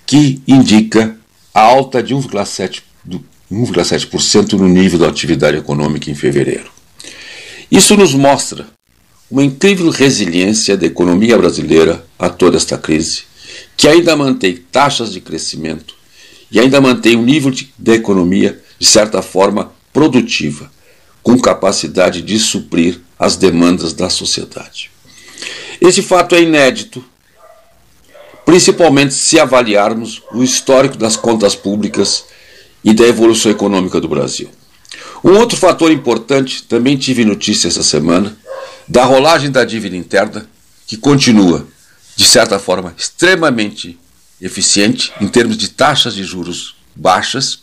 que 0.07 0.41
indica 0.47 1.17
a 1.53 1.61
alta 1.61 2.03
de 2.03 2.15
1,7% 2.15 4.53
no 4.53 4.69
nível 4.69 4.99
da 4.99 5.09
atividade 5.09 5.59
econômica 5.59 6.11
em 6.11 6.15
fevereiro. 6.15 6.71
Isso 7.71 7.95
nos 7.97 8.15
mostra 8.15 8.67
uma 9.31 9.45
incrível 9.45 9.91
resiliência 9.91 10.77
da 10.77 10.87
economia 10.87 11.37
brasileira 11.37 12.05
a 12.19 12.31
toda 12.31 12.57
esta 12.57 12.79
crise, 12.79 13.25
que 13.77 13.87
ainda 13.87 14.17
mantém 14.17 14.57
taxas 14.73 15.13
de 15.13 15.21
crescimento 15.21 15.95
e 16.51 16.59
ainda 16.59 16.81
mantém 16.81 17.17
um 17.17 17.23
nível 17.23 17.51
de, 17.51 17.71
de 17.79 17.93
economia, 17.93 18.59
de 18.79 18.87
certa 18.87 19.21
forma, 19.21 19.71
produtiva, 19.93 20.71
com 21.23 21.39
capacidade 21.39 22.23
de 22.23 22.39
suprir 22.39 23.01
as 23.19 23.37
demandas 23.37 23.93
da 23.93 24.09
sociedade. 24.09 24.91
Esse 25.81 26.03
fato 26.03 26.35
é 26.35 26.43
inédito, 26.43 27.05
principalmente 28.45 29.15
se 29.15 29.39
avaliarmos 29.39 30.23
o 30.33 30.43
histórico 30.43 30.97
das 30.97 31.17
contas 31.17 31.55
públicas 31.55 32.25
e 32.83 32.93
da 32.93 33.07
evolução 33.07 33.51
econômica 33.53 34.01
do 34.01 34.09
Brasil. 34.09 34.51
Um 35.23 35.37
outro 35.37 35.57
fator 35.57 35.91
importante, 35.91 36.63
também 36.63 36.97
tive 36.97 37.25
notícia 37.25 37.69
essa 37.69 37.83
semana, 37.83 38.37
da 38.87 39.05
rolagem 39.05 39.51
da 39.51 39.65
dívida 39.65 39.97
interna, 39.97 40.49
que 40.87 40.97
continua, 40.97 41.67
de 42.17 42.27
certa 42.27 42.59
forma, 42.59 42.95
extremamente 42.97 43.99
eficiente 44.41 45.13
em 45.21 45.29
termos 45.29 45.57
de 45.57 45.69
taxas 45.69 46.15
de 46.15 46.25
juros 46.25 46.77
baixas. 46.95 47.61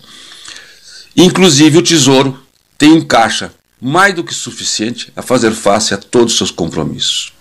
Inclusive, 1.16 1.80
o 1.80 1.82
Tesouro 1.82 2.40
tem 2.78 2.92
um 2.92 3.02
caixa 3.02 3.54
mais 3.82 4.14
do 4.14 4.24
que 4.24 4.34
suficiente 4.34 5.12
a 5.16 5.22
fazer 5.22 5.52
face 5.52 5.94
a 5.94 5.98
todos 5.98 6.34
os 6.34 6.38
seus 6.38 6.52
compromissos. 6.52 7.35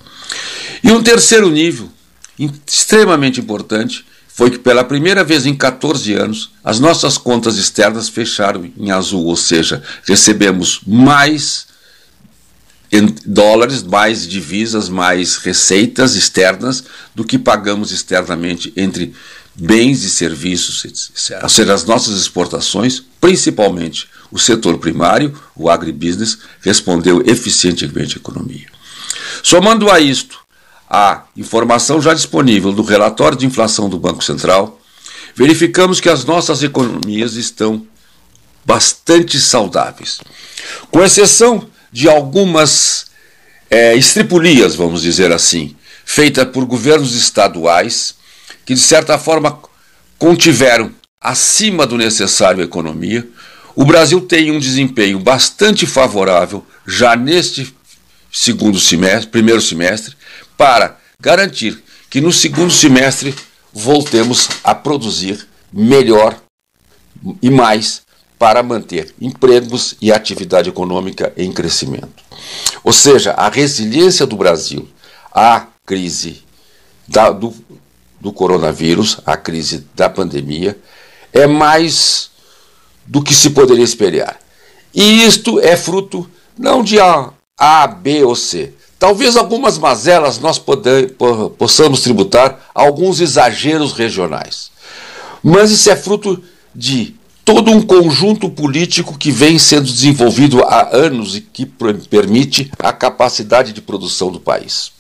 E 0.83 0.91
um 0.93 1.03
terceiro 1.03 1.51
nível, 1.51 1.91
extremamente 2.67 3.41
importante, 3.41 4.05
foi 4.29 4.51
que 4.51 4.59
pela 4.59 4.83
primeira 4.83 5.23
vez 5.23 5.47
em 5.47 5.55
14 5.55 6.13
anos 6.13 6.51
as 6.65 6.81
nossas 6.81 7.17
contas 7.17 7.57
externas 7.57 8.09
fecharam 8.09 8.69
em 8.77 8.91
azul, 8.91 9.27
ou 9.27 9.37
seja, 9.37 9.83
recebemos 10.05 10.81
mais 10.87 11.67
dólares, 13.25 13.83
mais 13.83 14.27
divisas, 14.27 14.89
mais 14.89 15.37
receitas 15.37 16.15
externas 16.15 16.85
do 17.15 17.25
que 17.25 17.39
pagamos 17.39 17.93
externamente 17.93 18.73
entre 18.77 19.15
bens 19.55 20.03
e 20.03 20.11
serviços, 20.11 20.85
ou 21.43 21.49
seja, 21.49 21.73
as 21.73 21.85
nossas 21.85 22.21
exportações, 22.21 23.03
principalmente 23.21 24.09
o 24.31 24.39
setor 24.39 24.79
primário, 24.79 25.33
o 25.55 25.71
agribusiness, 25.71 26.39
respondeu 26.61 27.23
eficientemente 27.25 28.17
à 28.17 28.19
economia. 28.19 28.74
Somando 29.43 29.91
a 29.91 30.01
isto 30.01 30.39
a 30.89 31.25
informação 31.37 32.01
já 32.01 32.15
disponível 32.15 32.73
do 32.73 32.83
relatório 32.83 33.37
de 33.37 33.47
inflação 33.47 33.89
do 33.89 33.99
Banco 33.99 34.23
Central, 34.23 34.81
verificamos 35.35 36.01
que 36.01 36.09
as 36.09 36.25
nossas 36.25 36.63
economias 36.63 37.35
estão 37.35 37.87
bastante 38.65 39.41
saudáveis. 39.41 40.21
Com 40.91 41.03
exceção 41.03 41.69
de 41.91 42.09
algumas 42.09 43.07
é, 43.71 43.95
estripulias, 43.97 44.75
vamos 44.75 45.03
dizer 45.03 45.33
assim, 45.33 45.77
feitas 46.05 46.49
por 46.49 46.65
governos 46.65 47.15
estaduais, 47.15 48.15
que 48.65 48.75
de 48.75 48.81
certa 48.81 49.19
forma 49.19 49.59
contiveram 50.19 50.93
acima 51.21 51.87
do 51.87 51.97
necessário 51.97 52.61
a 52.61 52.65
economia, 52.65 53.27
o 53.75 53.85
Brasil 53.85 54.21
tem 54.21 54.53
um 54.53 54.59
desempenho 54.59 55.19
bastante 55.19 55.87
favorável 55.87 56.65
já 56.87 57.17
neste 57.17 57.74
segundo 58.37 58.81
semestre, 58.81 59.31
primeiro 59.31 59.61
semestre, 59.61 60.17
para 60.59 60.99
garantir 61.21 61.81
que 62.11 62.21
no 62.21 62.33
segundo 62.33 62.73
semestre 62.73 63.33
voltemos 63.73 64.49
a 64.65 64.75
produzir 64.75 65.47
melhor 65.73 66.37
e 67.41 67.49
mais 67.49 68.03
para 68.37 68.61
manter 68.61 69.15
empregos 69.21 69.95
e 70.03 70.11
atividade 70.13 70.69
econômica 70.69 71.33
em 71.37 71.53
crescimento. 71.53 72.25
Ou 72.83 72.93
seja, 72.93 73.31
a 73.35 73.49
resiliência 73.49 74.27
do 74.27 74.37
Brasil 74.37 74.89
à 75.33 75.69
crise 75.87 76.43
da, 77.07 77.31
do, 77.31 77.55
do 78.21 78.33
coronavírus, 78.33 79.21
à 79.25 79.37
crise 79.37 79.87
da 79.95 80.11
pandemia, 80.11 80.77
é 81.33 81.47
mais 81.47 82.31
do 83.07 83.23
que 83.23 83.33
se 83.33 83.51
poderia 83.51 83.85
esperar. 83.85 84.41
E 84.93 85.25
isto 85.25 85.61
é 85.61 85.77
fruto 85.77 86.29
não 86.59 86.83
de 86.83 86.99
A, 87.57 87.85
A 87.85 87.87
B 87.87 88.25
ou 88.25 88.35
C. 88.35 88.73
Talvez 88.99 89.37
algumas 89.37 89.79
mazelas 89.79 90.39
nós 90.39 90.61
possamos 91.59 92.01
tributar 92.01 92.71
alguns 92.75 93.21
exageros 93.21 93.93
regionais. 93.93 94.71
Mas 95.43 95.71
isso 95.71 95.91
é 95.91 95.97
fruto 95.97 96.43
de 96.75 97.15
todo 97.45 97.71
um 97.71 97.83
conjunto 97.83 98.49
político 98.49 99.19
que 99.19 99.31
vem 99.31 99.59
sendo 99.59 99.93
desenvolvido 99.93 100.65
há 100.65 100.97
anos 100.97 101.37
e 101.37 101.41
que 101.43 101.67
permite 101.67 102.73
a 102.79 102.93
capacidade 102.93 103.73
de 103.73 103.83
produção 103.83 104.33
do 104.33 104.41
país. 104.41 104.93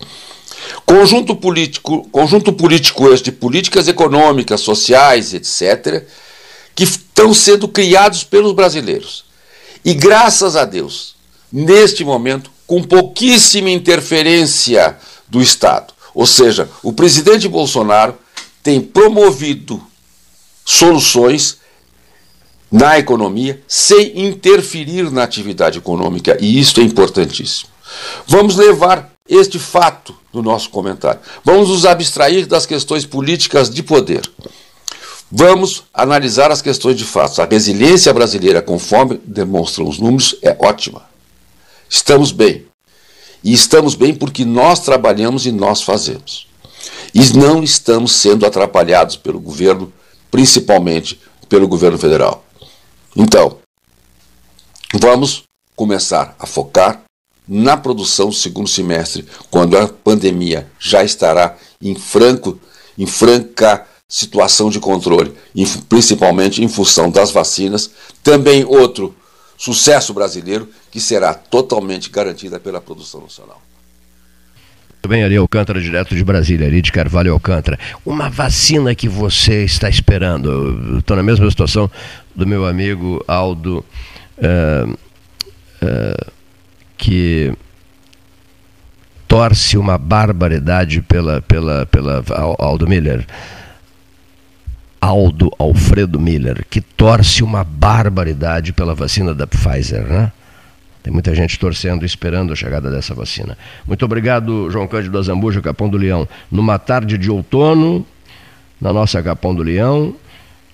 Conjunto 0.84 1.34
político, 1.34 2.06
conjunto 2.10 2.52
político 2.52 3.12
este 3.12 3.30
de 3.30 3.32
políticas 3.32 3.88
econômicas, 3.88 4.60
sociais, 4.60 5.32
etc., 5.32 6.04
que 6.74 6.84
estão 6.84 7.32
sendo 7.32 7.66
criados 7.66 8.22
pelos 8.22 8.52
brasileiros. 8.52 9.24
E 9.84 9.94
graças 9.94 10.56
a 10.56 10.64
Deus, 10.64 11.14
neste 11.54 12.04
momento, 12.04 12.50
com 12.66 12.82
pouquíssima 12.82 13.70
interferência 13.70 14.98
do 15.28 15.40
Estado. 15.40 15.94
Ou 16.12 16.26
seja, 16.26 16.68
o 16.82 16.92
presidente 16.92 17.46
Bolsonaro 17.46 18.18
tem 18.60 18.80
promovido 18.80 19.80
soluções 20.64 21.58
na 22.72 22.98
economia 22.98 23.62
sem 23.68 24.26
interferir 24.26 25.12
na 25.12 25.22
atividade 25.22 25.78
econômica, 25.78 26.36
e 26.40 26.58
isso 26.58 26.80
é 26.80 26.82
importantíssimo. 26.82 27.70
Vamos 28.26 28.56
levar 28.56 29.12
este 29.28 29.58
fato 29.60 30.16
no 30.32 30.42
nosso 30.42 30.70
comentário. 30.70 31.20
Vamos 31.44 31.68
nos 31.68 31.86
abstrair 31.86 32.46
das 32.46 32.66
questões 32.66 33.06
políticas 33.06 33.70
de 33.70 33.80
poder. 33.80 34.28
Vamos 35.30 35.84
analisar 35.94 36.50
as 36.50 36.60
questões 36.60 36.96
de 36.96 37.04
fato. 37.04 37.40
A 37.40 37.46
resiliência 37.46 38.12
brasileira, 38.12 38.60
conforme 38.60 39.20
demonstram 39.24 39.88
os 39.88 40.00
números, 40.00 40.34
é 40.42 40.56
ótima. 40.58 41.13
Estamos 41.88 42.32
bem. 42.32 42.66
E 43.42 43.52
estamos 43.52 43.94
bem 43.94 44.14
porque 44.14 44.44
nós 44.44 44.80
trabalhamos 44.80 45.46
e 45.46 45.52
nós 45.52 45.82
fazemos. 45.82 46.46
E 47.14 47.36
não 47.36 47.62
estamos 47.62 48.12
sendo 48.12 48.46
atrapalhados 48.46 49.16
pelo 49.16 49.38
governo, 49.38 49.92
principalmente 50.30 51.20
pelo 51.48 51.68
governo 51.68 51.98
federal. 51.98 52.44
Então, 53.14 53.58
vamos 54.94 55.44
começar 55.76 56.34
a 56.38 56.46
focar 56.46 57.02
na 57.46 57.76
produção 57.76 58.30
do 58.30 58.34
segundo 58.34 58.68
semestre, 58.68 59.26
quando 59.50 59.76
a 59.76 59.86
pandemia 59.86 60.66
já 60.78 61.04
estará 61.04 61.56
em 61.80 61.94
franco, 61.94 62.58
em 62.98 63.06
franca 63.06 63.86
situação 64.08 64.70
de 64.70 64.80
controle, 64.80 65.34
principalmente 65.88 66.62
em 66.62 66.68
função 66.68 67.10
das 67.10 67.30
vacinas. 67.30 67.90
Também 68.22 68.64
outro 68.64 69.14
sucesso 69.64 70.12
brasileiro 70.12 70.68
que 70.90 71.00
será 71.00 71.32
totalmente 71.32 72.10
garantida 72.10 72.60
pela 72.60 72.82
produção 72.82 73.22
nacional. 73.22 73.62
Muito 74.90 75.08
bem, 75.08 75.24
Ari 75.24 75.36
Alcântara, 75.36 75.80
direto 75.80 76.14
de 76.14 76.22
Brasília, 76.22 76.66
Ari 76.66 76.82
de 76.82 76.92
Carvalho 76.92 77.32
Alcântara. 77.32 77.78
Uma 78.04 78.28
vacina 78.28 78.94
que 78.94 79.08
você 79.08 79.64
está 79.64 79.88
esperando? 79.88 80.98
Estou 80.98 81.16
na 81.16 81.22
mesma 81.22 81.48
situação 81.48 81.90
do 82.36 82.46
meu 82.46 82.66
amigo 82.66 83.24
Aldo, 83.26 83.82
uh, 84.36 84.92
uh, 84.92 86.32
que 86.98 87.50
torce 89.26 89.78
uma 89.78 89.96
barbaridade 89.96 91.00
pela, 91.00 91.40
pela, 91.40 91.86
pela 91.86 92.22
Aldo 92.58 92.86
Miller. 92.86 93.26
Aldo 95.04 95.52
Alfredo 95.58 96.18
Miller, 96.18 96.64
que 96.70 96.80
torce 96.80 97.44
uma 97.44 97.62
barbaridade 97.62 98.72
pela 98.72 98.94
vacina 98.94 99.34
da 99.34 99.46
Pfizer, 99.46 100.02
né? 100.06 100.32
Tem 101.02 101.12
muita 101.12 101.34
gente 101.34 101.58
torcendo, 101.58 102.06
esperando 102.06 102.54
a 102.54 102.56
chegada 102.56 102.90
dessa 102.90 103.12
vacina. 103.12 103.58
Muito 103.86 104.02
obrigado, 104.02 104.70
João 104.70 104.88
Cândido 104.88 105.18
Azambuja, 105.18 105.60
Capão 105.60 105.90
do 105.90 105.98
Leão. 105.98 106.26
Numa 106.50 106.78
tarde 106.78 107.18
de 107.18 107.30
outono, 107.30 108.06
na 108.80 108.94
nossa 108.94 109.22
Capão 109.22 109.54
do 109.54 109.62
Leão, 109.62 110.16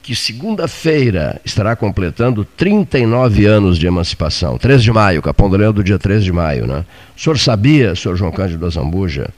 que 0.01 0.15
segunda-feira 0.15 1.40
estará 1.44 1.74
completando 1.74 2.44
39 2.44 3.47
anos 3.47 3.78
de 3.78 3.89
emancipação. 3.89 4.57
3 4.57 4.81
de 4.81 4.93
maio, 4.93 5.20
Capão 5.20 5.51
do 5.51 5.57
Leão 5.57 5.73
do 5.73 5.82
dia 5.82 5.98
3 5.98 6.23
de 6.23 6.31
maio, 6.31 6.69
né? 6.69 6.85
O 7.16 7.20
senhor 7.20 7.36
sabia, 7.36 7.97
senhor 7.97 8.15
João 8.15 8.31
Cândido 8.31 8.65
Azambuja, 8.65 9.28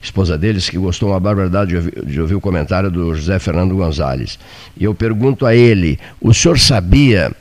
esposa 0.00 0.38
deles, 0.38 0.68
que 0.68 0.78
gostou 0.78 1.10
uma 1.10 1.20
barbaridade 1.20 1.70
de 1.70 1.76
ouvir, 1.76 2.04
de 2.06 2.20
ouvir 2.20 2.34
o 2.34 2.40
comentário 2.40 2.90
do 2.90 3.14
José 3.14 3.38
Fernando 3.38 3.74
Gonzalez. 3.74 4.38
E 4.76 4.84
eu 4.84 4.94
pergunto 4.94 5.44
a 5.44 5.54
ele, 5.54 5.98
o 6.20 6.32
senhor 6.32 6.58
sabia 6.58 7.32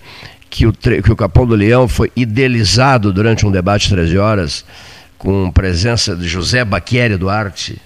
que 0.49 0.65
o, 0.65 0.73
que 0.73 1.11
o 1.11 1.15
Capão 1.15 1.45
do 1.45 1.55
Leão 1.55 1.88
foi 1.88 2.11
idealizado 2.15 3.13
durante 3.13 3.45
um 3.45 3.51
debate 3.51 3.89
13 3.89 4.17
horas, 4.17 4.65
com 5.17 5.51
presença 5.51 6.15
de 6.15 6.27
José 6.27 6.63
Baquieri 6.63 7.17
Duarte, 7.17 7.79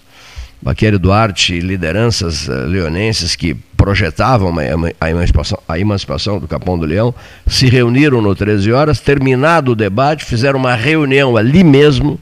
Baquieri 0.62 0.98
Duarte 0.98 1.60
lideranças 1.60 2.48
uh, 2.48 2.52
leonenses 2.68 3.36
que 3.36 3.56
projetavam 3.76 4.54
a 5.00 5.10
emancipação, 5.10 5.58
a 5.68 5.80
emancipação 5.80 6.40
do 6.40 6.48
Capão 6.48 6.78
do 6.78 6.86
Leão, 6.86 7.16
se 7.48 7.66
reuniram 7.68 8.22
no 8.22 8.36
13 8.36 8.72
horas, 8.72 9.00
terminado 9.00 9.72
o 9.72 9.76
debate, 9.76 10.24
fizeram 10.24 10.60
uma 10.60 10.76
reunião 10.76 11.36
ali 11.36 11.64
mesmo 11.64 12.20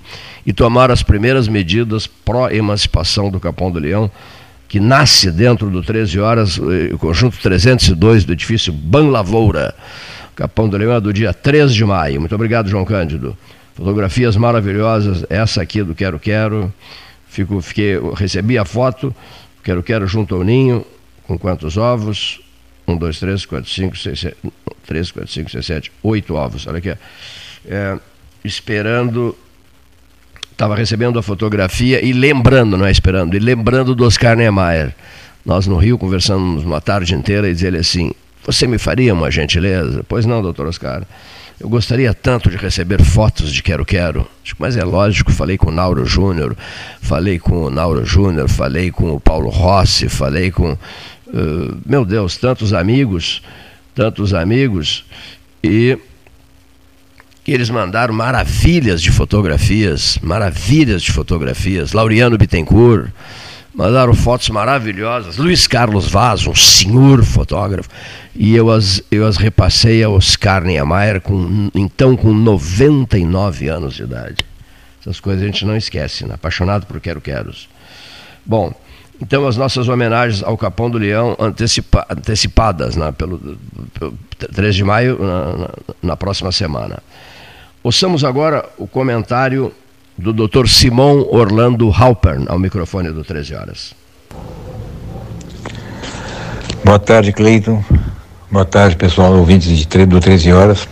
e 0.49 0.53
tomaram 0.53 0.91
as 0.91 1.03
primeiras 1.03 1.47
medidas 1.47 2.07
pró-emancipação 2.07 3.29
do 3.29 3.39
Capão 3.39 3.69
do 3.69 3.77
Leão 3.77 4.09
que 4.67 4.79
nasce 4.79 5.29
dentro 5.29 5.69
do 5.69 5.83
13 5.83 6.19
Horas, 6.19 6.57
o 6.57 6.97
conjunto 6.97 7.37
302 7.37 8.25
do 8.25 8.33
edifício 8.33 8.73
Ban 8.73 9.11
Lavoura, 9.11 9.75
Capão 10.35 10.67
do 10.67 10.75
Leão, 10.75 10.99
do 10.99 11.13
dia 11.13 11.35
3 11.35 11.71
de 11.71 11.85
maio. 11.85 12.19
Muito 12.19 12.33
obrigado, 12.33 12.67
João 12.67 12.83
Cândido. 12.83 13.37
Fotografias 13.75 14.35
maravilhosas, 14.35 15.23
essa 15.29 15.61
aqui 15.61 15.83
do 15.83 15.93
Quero 15.93 16.19
Quero. 16.19 16.73
Fico, 17.27 17.61
fiquei, 17.61 17.99
recebi 18.15 18.57
a 18.57 18.65
foto, 18.65 19.15
Quero 19.63 19.83
Quero 19.83 20.07
junto 20.07 20.33
ao 20.33 20.43
ninho, 20.43 20.83
com 21.27 21.37
quantos 21.37 21.77
ovos? 21.77 22.41
1, 22.87 22.97
2, 22.97 23.19
3, 23.19 23.45
4, 23.45 23.69
5, 23.69 23.97
6, 23.99 24.19
7, 24.19 24.37
3, 24.87 25.11
4, 25.11 25.31
5, 25.31 25.51
6, 25.51 25.65
7, 25.65 25.91
8 26.01 26.33
ovos. 26.33 26.65
Olha 26.65 26.79
aqui. 26.79 26.97
É, 27.67 27.99
esperando 28.43 29.37
estava 30.59 30.75
recebendo 30.75 31.17
a 31.17 31.23
fotografia 31.23 32.05
e 32.05 32.11
lembrando, 32.11 32.75
não 32.75 32.85
é 32.85 32.91
esperando, 32.91 33.33
e 33.33 33.39
lembrando 33.39 33.95
do 33.95 34.03
Oscar 34.03 34.35
Niemeyer. 34.35 34.93
Nós 35.45 35.65
no 35.65 35.77
Rio 35.77 35.97
conversamos 35.97 36.65
uma 36.65 36.81
tarde 36.81 37.15
inteira 37.15 37.49
e 37.49 37.53
dizia 37.53 37.69
ele 37.69 37.77
assim: 37.77 38.11
Você 38.45 38.67
me 38.67 38.77
faria 38.77 39.13
uma 39.13 39.31
gentileza? 39.31 40.03
Pois 40.05 40.25
não, 40.25 40.41
doutor 40.41 40.67
Oscar. 40.67 41.03
Eu 41.57 41.69
gostaria 41.69 42.13
tanto 42.13 42.49
de 42.49 42.57
receber 42.57 43.01
fotos 43.01 43.53
de 43.53 43.63
Quero 43.63 43.85
Quero. 43.85 44.27
Mas 44.57 44.75
é 44.75 44.83
lógico, 44.83 45.31
falei 45.31 45.57
com 45.57 45.69
o 45.69 45.73
Nauro 45.73 46.05
Júnior, 46.05 46.57
falei 47.01 47.39
com 47.39 47.63
o 47.63 47.69
Nauro 47.69 48.05
Júnior, 48.05 48.49
falei 48.49 48.91
com 48.91 49.13
o 49.13 49.19
Paulo 49.19 49.49
Rossi, 49.49 50.09
falei 50.09 50.51
com. 50.51 50.73
Uh, 50.73 51.77
meu 51.85 52.03
Deus, 52.03 52.35
tantos 52.35 52.73
amigos, 52.73 53.41
tantos 53.95 54.33
amigos. 54.33 55.05
E 55.63 55.97
e 57.49 57.53
eles 57.53 57.71
mandaram 57.71 58.13
maravilhas 58.13 59.01
de 59.01 59.09
fotografias, 59.09 60.19
maravilhas 60.21 61.01
de 61.01 61.11
fotografias. 61.11 61.93
Laureano 61.93 62.37
Bittencourt, 62.37 63.09
mandaram 63.73 64.13
fotos 64.13 64.49
maravilhosas. 64.49 65.37
Luiz 65.37 65.65
Carlos 65.65 66.07
Vaz, 66.07 66.45
um 66.45 66.53
senhor 66.53 67.23
fotógrafo. 67.23 67.89
E 68.35 68.55
eu 68.55 68.69
as, 68.69 69.01
eu 69.09 69.25
as 69.25 69.37
repassei 69.37 70.03
a 70.03 70.09
Oscar 70.11 70.63
Niemeyer, 70.63 71.21
com, 71.21 71.71
então 71.73 72.15
com 72.15 72.31
99 72.31 73.67
anos 73.67 73.95
de 73.95 74.03
idade. 74.03 74.45
Essas 75.01 75.19
coisas 75.19 75.41
a 75.41 75.45
gente 75.47 75.65
não 75.65 75.75
esquece, 75.75 76.27
né? 76.27 76.35
apaixonado 76.35 76.85
por 76.85 77.01
Quero 77.01 77.19
Queros. 77.19 77.67
Bom, 78.45 78.71
então 79.19 79.47
as 79.47 79.57
nossas 79.57 79.87
homenagens 79.87 80.43
ao 80.43 80.55
Capão 80.55 80.87
do 80.87 80.99
Leão 80.99 81.35
antecipa, 81.39 82.05
antecipadas 82.11 82.95
né, 82.95 83.11
pelo, 83.11 83.57
pelo 83.97 84.13
3 84.37 84.75
de 84.75 84.83
maio, 84.83 85.17
na, 85.17 85.57
na, 85.57 85.69
na 86.03 86.15
próxima 86.15 86.51
semana. 86.51 87.01
Ouçamos 87.89 88.23
agora 88.23 88.69
o 88.77 88.85
comentário 88.85 89.73
do 90.15 90.31
Dr. 90.31 90.67
Simão 90.67 91.27
Orlando 91.31 91.89
Halpern 91.89 92.45
ao 92.47 92.59
microfone 92.59 93.11
do 93.11 93.23
13 93.23 93.55
Horas. 93.55 93.95
Boa 96.85 96.99
tarde, 96.99 97.33
Cleiton. 97.33 97.83
Boa 98.51 98.63
tarde, 98.63 98.95
pessoal, 98.95 99.33
ouvintes 99.33 99.75
de, 99.75 100.05
do 100.05 100.19
13 100.19 100.53
Horas. 100.53 100.87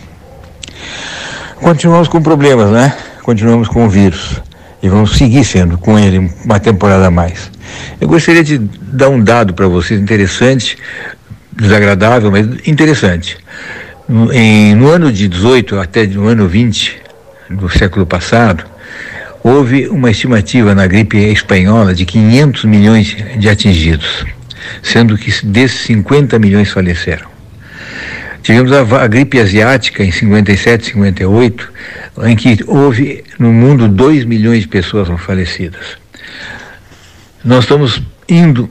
Continuamos 1.62 2.08
com 2.08 2.20
problemas, 2.20 2.68
né? 2.72 2.98
Continuamos 3.22 3.68
com 3.68 3.86
o 3.86 3.88
vírus. 3.88 4.42
E 4.82 4.88
vamos 4.88 5.16
seguir 5.16 5.44
sendo 5.44 5.78
com 5.78 5.96
ele 5.96 6.28
uma 6.44 6.58
temporada 6.58 7.06
a 7.06 7.12
mais. 7.12 7.48
Eu 8.00 8.08
gostaria 8.08 8.42
de 8.42 8.58
dar 8.58 9.08
um 9.08 9.22
dado 9.22 9.54
para 9.54 9.68
vocês 9.68 10.00
interessante, 10.00 10.76
desagradável, 11.52 12.32
mas 12.32 12.44
interessante. 12.66 13.38
No, 14.08 14.32
em, 14.32 14.74
no 14.74 14.88
ano 14.88 15.12
de 15.12 15.28
18 15.28 15.78
até 15.78 16.06
no 16.06 16.26
ano 16.26 16.48
20 16.48 17.02
do 17.50 17.68
século 17.68 18.06
passado, 18.06 18.64
houve 19.44 19.86
uma 19.88 20.10
estimativa 20.10 20.74
na 20.74 20.86
gripe 20.86 21.18
espanhola 21.18 21.94
de 21.94 22.06
500 22.06 22.64
milhões 22.64 23.16
de 23.38 23.48
atingidos, 23.50 24.24
sendo 24.82 25.18
que 25.18 25.30
desses 25.44 25.80
50 25.82 26.38
milhões 26.38 26.70
faleceram. 26.70 27.28
Tivemos 28.42 28.72
a, 28.72 28.80
a, 28.80 29.06
gripe 29.06 29.38
asiática 29.38 30.02
em 30.02 30.10
57, 30.10 30.92
58, 30.92 31.72
em 32.24 32.34
que 32.34 32.64
houve 32.66 33.22
no 33.38 33.52
mundo 33.52 33.88
2 33.88 34.24
milhões 34.24 34.62
de 34.62 34.68
pessoas 34.68 35.08
falecidas. 35.20 35.98
Nós 37.44 37.64
estamos 37.64 38.02
indo 38.26 38.70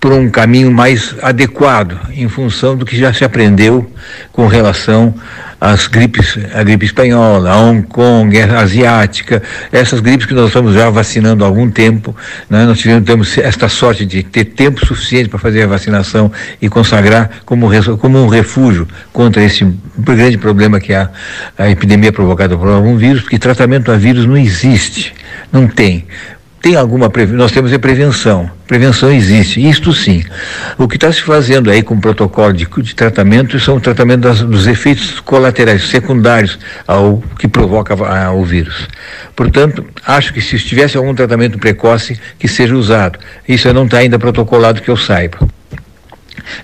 por 0.00 0.12
um 0.12 0.30
caminho 0.30 0.72
mais 0.72 1.14
adequado, 1.20 1.98
em 2.10 2.26
função 2.26 2.74
do 2.74 2.86
que 2.86 2.96
já 2.96 3.12
se 3.12 3.22
aprendeu 3.22 3.88
com 4.32 4.46
relação 4.46 5.14
às 5.60 5.86
gripes, 5.86 6.38
a 6.54 6.62
gripe 6.62 6.86
espanhola, 6.86 7.50
a 7.50 7.60
Hong 7.60 7.82
Kong, 7.82 8.40
a 8.40 8.60
asiática, 8.60 9.42
essas 9.70 10.00
gripes 10.00 10.24
que 10.24 10.32
nós 10.32 10.46
estamos 10.46 10.72
já 10.72 10.88
vacinando 10.88 11.44
há 11.44 11.46
algum 11.46 11.70
tempo. 11.70 12.16
Né? 12.48 12.64
Nós 12.64 12.78
tivemos, 12.78 13.04
temos 13.04 13.36
esta 13.36 13.68
sorte 13.68 14.06
de 14.06 14.22
ter 14.22 14.46
tempo 14.46 14.84
suficiente 14.86 15.28
para 15.28 15.38
fazer 15.38 15.64
a 15.64 15.66
vacinação 15.66 16.32
e 16.62 16.68
consagrar 16.70 17.30
como, 17.44 17.68
como 17.98 18.24
um 18.24 18.26
refúgio 18.26 18.88
contra 19.12 19.44
esse 19.44 19.66
grande 19.98 20.38
problema 20.38 20.80
que 20.80 20.94
é 20.94 20.96
a, 20.96 21.10
a 21.58 21.70
epidemia 21.70 22.10
provocada 22.10 22.56
por 22.56 22.68
algum 22.68 22.96
vírus, 22.96 23.20
porque 23.20 23.38
tratamento 23.38 23.92
a 23.92 23.96
vírus 23.96 24.24
não 24.24 24.38
existe, 24.38 25.12
não 25.52 25.68
tem 25.68 26.06
tem 26.60 26.76
alguma 26.76 27.10
nós 27.30 27.52
temos 27.52 27.72
a 27.72 27.78
prevenção. 27.78 28.50
Prevenção 28.66 29.10
existe, 29.10 29.66
isto 29.66 29.92
sim. 29.94 30.22
O 30.76 30.86
que 30.86 30.96
está 30.96 31.10
se 31.10 31.22
fazendo 31.22 31.70
aí 31.70 31.82
com 31.82 31.94
o 31.94 32.00
protocolo 32.00 32.52
de, 32.52 32.66
de 32.66 32.94
tratamento 32.94 33.58
são 33.58 33.76
o 33.76 33.80
tratamento 33.80 34.20
das, 34.20 34.40
dos 34.40 34.66
efeitos 34.66 35.20
colaterais 35.20 35.88
secundários 35.88 36.58
ao 36.86 37.22
que 37.38 37.48
provoca 37.48 37.94
a, 37.94 38.32
o 38.32 38.44
vírus. 38.44 38.86
Portanto, 39.34 39.84
acho 40.06 40.34
que 40.34 40.42
se 40.42 40.58
tivesse 40.58 40.98
algum 40.98 41.14
tratamento 41.14 41.58
precoce 41.58 42.20
que 42.38 42.46
seja 42.46 42.76
usado. 42.76 43.18
Isso 43.48 43.72
não 43.72 43.86
está 43.86 43.98
ainda 43.98 44.18
protocolado 44.18 44.82
que 44.82 44.90
eu 44.90 44.96
saiba. 44.98 45.38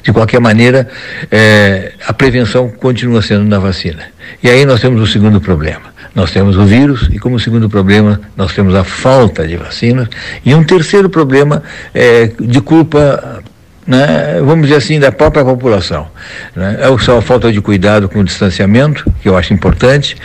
De 0.03 0.13
qualquer 0.13 0.41
maneira, 0.41 0.89
é, 1.31 1.93
a 2.07 2.13
prevenção 2.13 2.69
continua 2.69 3.23
sendo 3.23 3.45
na 3.45 3.59
vacina. 3.59 4.05
E 4.43 4.51
aí 4.51 4.67
nós 4.67 4.81
temos 4.81 5.01
o 5.01 5.07
segundo 5.07 5.41
problema 5.41 5.96
nós 6.17 6.33
temos 6.33 6.57
o 6.57 6.65
vírus 6.65 7.11
e 7.13 7.19
como 7.19 7.39
segundo 7.39 7.69
problema 7.69 8.19
nós 8.35 8.55
temos 8.55 8.75
a 8.75 8.83
falta 8.83 9.47
de 9.47 9.59
vacinas. 9.59 10.09
E 10.43 10.55
um 10.55 10.65
terceiro 10.65 11.11
problema 11.11 11.63
é 11.95 12.33
de 12.41 12.61
culpa 12.63 13.45
né, 13.87 14.41
vamos 14.41 14.67
dizer 14.67 14.77
assim, 14.77 14.99
da 14.99 15.13
própria 15.13 15.45
população. 15.45 16.09
Né? 16.55 16.79
É 16.81 16.99
só 16.99 17.19
a 17.19 17.23
falta 17.23 17.53
de 17.53 17.61
cuidado 17.61 18.09
com 18.09 18.21
o 18.21 18.25
distanciamento, 18.25 19.11
que 19.23 19.29
eu 19.29 19.37
acho 19.37 19.55
importante, 19.55 20.17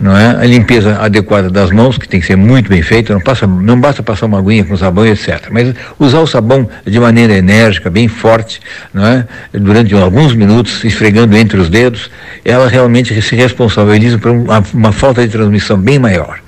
não 0.00 0.16
é? 0.16 0.36
a 0.36 0.44
limpeza 0.46 0.96
adequada 0.98 1.50
das 1.50 1.70
mãos, 1.70 1.98
que 1.98 2.08
tem 2.08 2.20
que 2.20 2.26
ser 2.26 2.36
muito 2.36 2.70
bem 2.70 2.80
feita, 2.80 3.12
não, 3.12 3.20
passa, 3.20 3.46
não 3.46 3.78
basta 3.78 4.02
passar 4.02 4.26
uma 4.26 4.38
aguinha 4.38 4.64
com 4.64 4.76
sabão, 4.76 5.06
etc. 5.06 5.48
Mas 5.50 5.74
usar 5.98 6.20
o 6.20 6.26
sabão 6.26 6.68
de 6.86 6.98
maneira 6.98 7.34
enérgica, 7.34 7.90
bem 7.90 8.08
forte, 8.08 8.60
não 8.94 9.06
é? 9.06 9.26
durante 9.52 9.94
alguns 9.94 10.34
minutos, 10.34 10.82
esfregando 10.84 11.36
entre 11.36 11.60
os 11.60 11.68
dedos, 11.68 12.10
ela 12.44 12.68
realmente 12.68 13.20
se 13.20 13.36
responsabiliza 13.36 14.18
por 14.18 14.30
uma, 14.30 14.62
uma 14.72 14.92
falta 14.92 15.22
de 15.26 15.32
transmissão 15.32 15.78
bem 15.78 15.98
maior 15.98 16.38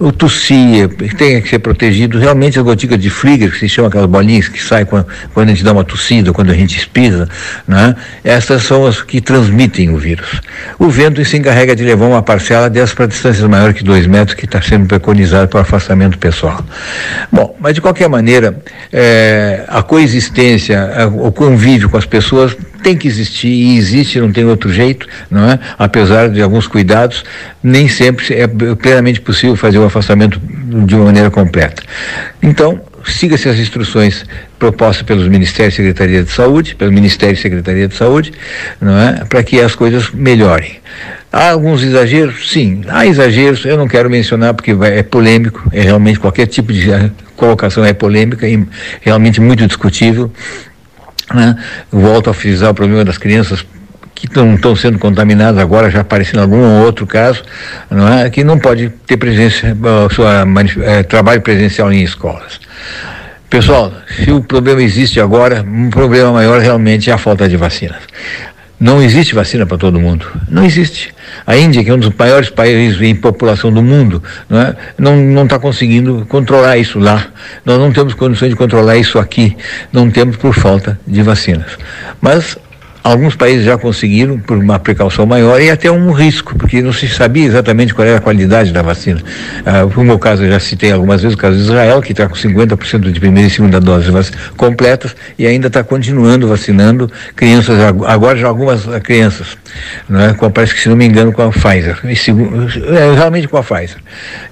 o 0.00 0.10
tossia, 0.10 0.88
tem 1.18 1.42
que 1.42 1.48
ser 1.50 1.58
protegido. 1.58 2.18
Realmente 2.18 2.58
as 2.58 2.64
gotículas 2.64 3.02
de 3.02 3.10
Flieger, 3.10 3.50
que 3.50 3.58
se 3.58 3.68
chama 3.68 3.88
aquelas 3.88 4.08
bolinhas 4.08 4.48
que 4.48 4.60
saem 4.60 4.86
quando, 4.86 5.06
quando 5.34 5.48
a 5.48 5.50
gente 5.50 5.62
dá 5.62 5.72
uma 5.72 5.84
tossida, 5.84 6.32
quando 6.32 6.50
a 6.50 6.54
gente 6.54 6.78
espirra, 6.78 7.28
né? 7.68 7.94
essas 8.24 8.62
são 8.62 8.86
as 8.86 9.02
que 9.02 9.20
transmitem 9.20 9.90
o 9.90 9.98
vírus. 9.98 10.40
O 10.78 10.88
vento 10.88 11.22
se 11.22 11.36
encarrega 11.36 11.76
de 11.76 11.84
levar 11.84 12.06
uma 12.06 12.22
parcela 12.22 12.70
dessas 12.70 12.94
para 12.94 13.06
distâncias 13.06 13.46
maiores 13.46 13.76
que 13.76 13.84
dois 13.84 14.06
metros, 14.06 14.34
que 14.34 14.46
está 14.46 14.62
sendo 14.62 14.86
preconizado 14.86 15.48
para 15.48 15.60
afastamento 15.60 16.16
pessoal. 16.16 16.64
Bom, 17.30 17.54
mas 17.60 17.74
de 17.74 17.82
qualquer 17.82 18.08
maneira, 18.08 18.58
é, 18.90 19.64
a 19.68 19.82
coexistência, 19.82 20.88
o 21.12 21.30
convívio 21.30 21.90
com 21.90 21.98
as 21.98 22.06
pessoas 22.06 22.56
tem 22.82 22.96
que 22.96 23.06
existir 23.06 23.48
e 23.48 23.76
existe, 23.76 24.20
não 24.20 24.32
tem 24.32 24.44
outro 24.44 24.72
jeito, 24.72 25.06
não 25.30 25.48
é? 25.48 25.58
Apesar 25.78 26.28
de 26.28 26.40
alguns 26.42 26.66
cuidados, 26.66 27.24
nem 27.62 27.88
sempre 27.88 28.34
é 28.34 28.46
plenamente 28.46 29.20
possível 29.20 29.56
fazer 29.56 29.78
o 29.78 29.84
afastamento 29.84 30.40
de 30.40 30.94
uma 30.94 31.06
maneira 31.06 31.30
completa. 31.30 31.82
Então, 32.42 32.80
siga-se 33.04 33.48
as 33.48 33.58
instruções 33.58 34.24
propostas 34.58 35.02
pelos 35.02 35.26
Ministérios 35.28 35.74
e 35.74 35.76
Secretaria 35.76 36.22
de 36.22 36.30
Saúde, 36.30 36.74
pelo 36.74 36.92
Ministério 36.92 37.34
e 37.34 37.36
Secretaria 37.36 37.88
de 37.88 37.94
Saúde, 37.94 38.32
não 38.80 38.96
é? 38.98 39.24
Para 39.24 39.42
que 39.42 39.60
as 39.60 39.74
coisas 39.74 40.10
melhorem. 40.10 40.78
Há 41.32 41.50
alguns 41.50 41.82
exageros? 41.82 42.50
Sim, 42.50 42.82
há 42.88 43.06
exageros, 43.06 43.64
eu 43.64 43.76
não 43.76 43.86
quero 43.86 44.10
mencionar 44.10 44.52
porque 44.52 44.72
é 44.82 45.02
polêmico, 45.02 45.68
é 45.72 45.82
realmente 45.82 46.18
qualquer 46.18 46.46
tipo 46.46 46.72
de 46.72 46.90
colocação 47.36 47.84
é 47.84 47.92
polêmica 47.92 48.48
e 48.48 48.66
realmente 49.00 49.40
muito 49.40 49.66
discutível. 49.66 50.30
Né? 51.34 51.56
Volto 51.90 52.30
a 52.30 52.34
frisar 52.34 52.70
o 52.70 52.74
problema 52.74 53.04
das 53.04 53.18
crianças 53.18 53.64
que 54.14 54.28
não 54.36 54.54
estão 54.54 54.76
sendo 54.76 54.98
contaminadas 54.98 55.60
agora, 55.60 55.90
já 55.90 56.00
aparecendo 56.00 56.40
algum 56.40 56.82
outro 56.82 57.06
caso, 57.06 57.42
não 57.90 58.06
é? 58.06 58.28
que 58.28 58.44
não 58.44 58.58
pode 58.58 58.90
ter 59.06 59.16
presença, 59.16 59.74
sua, 60.10 60.44
é, 60.82 61.02
trabalho 61.02 61.40
presencial 61.40 61.90
em 61.92 62.02
escolas. 62.02 62.60
Pessoal, 63.48 63.92
se 64.06 64.30
o 64.30 64.42
problema 64.42 64.82
existe 64.82 65.18
agora, 65.18 65.64
um 65.66 65.90
problema 65.90 66.32
maior 66.32 66.60
realmente 66.60 67.10
é 67.10 67.12
a 67.12 67.18
falta 67.18 67.48
de 67.48 67.56
vacinas. 67.56 67.98
Não 68.80 69.02
existe 69.02 69.34
vacina 69.34 69.66
para 69.66 69.76
todo 69.76 70.00
mundo. 70.00 70.26
Não 70.48 70.64
existe. 70.64 71.14
A 71.46 71.54
Índia, 71.54 71.84
que 71.84 71.90
é 71.90 71.94
um 71.94 71.98
dos 71.98 72.14
maiores 72.14 72.48
países 72.48 72.98
em 73.02 73.14
população 73.14 73.70
do 73.70 73.82
mundo, 73.82 74.22
não 74.98 75.44
está 75.44 75.58
conseguindo 75.58 76.24
controlar 76.26 76.78
isso 76.78 76.98
lá. 76.98 77.26
Nós 77.62 77.78
não 77.78 77.92
temos 77.92 78.14
condições 78.14 78.48
de 78.48 78.56
controlar 78.56 78.96
isso 78.96 79.18
aqui. 79.18 79.54
Não 79.92 80.10
temos 80.10 80.38
por 80.38 80.54
falta 80.54 80.98
de 81.06 81.22
vacinas. 81.22 81.76
Mas 82.22 82.56
Alguns 83.02 83.34
países 83.34 83.64
já 83.64 83.78
conseguiram 83.78 84.38
por 84.38 84.58
uma 84.58 84.78
precaução 84.78 85.24
maior 85.24 85.60
e 85.60 85.70
até 85.70 85.90
um 85.90 86.12
risco, 86.12 86.54
porque 86.56 86.82
não 86.82 86.92
se 86.92 87.08
sabia 87.08 87.46
exatamente 87.46 87.94
qual 87.94 88.06
era 88.06 88.18
a 88.18 88.20
qualidade 88.20 88.72
da 88.72 88.82
vacina. 88.82 89.20
Ah, 89.64 89.84
no 89.84 90.04
meu 90.04 90.18
caso, 90.18 90.44
eu 90.44 90.50
já 90.50 90.60
citei 90.60 90.92
algumas 90.92 91.22
vezes 91.22 91.34
o 91.34 91.38
caso 91.38 91.56
de 91.56 91.62
Israel, 91.62 92.02
que 92.02 92.12
está 92.12 92.28
com 92.28 92.34
50% 92.34 93.10
de 93.10 93.18
primeira 93.18 93.48
e 93.48 93.50
segunda 93.50 93.80
dose 93.80 94.10
completas 94.56 95.16
e 95.38 95.46
ainda 95.46 95.68
está 95.68 95.82
continuando 95.82 96.46
vacinando 96.46 97.10
crianças, 97.34 97.78
agora 97.80 98.36
já 98.36 98.48
algumas 98.48 98.84
crianças, 99.02 99.56
né, 100.08 100.34
com, 100.36 100.50
parece 100.50 100.74
que 100.74 100.80
se 100.80 100.88
não 100.88 100.96
me 100.96 101.06
engano 101.06 101.32
com 101.32 101.42
a 101.42 101.50
Pfizer, 101.50 101.98
é, 102.04 103.14
realmente 103.14 103.48
com 103.48 103.56
a 103.56 103.62
Pfizer. 103.62 103.96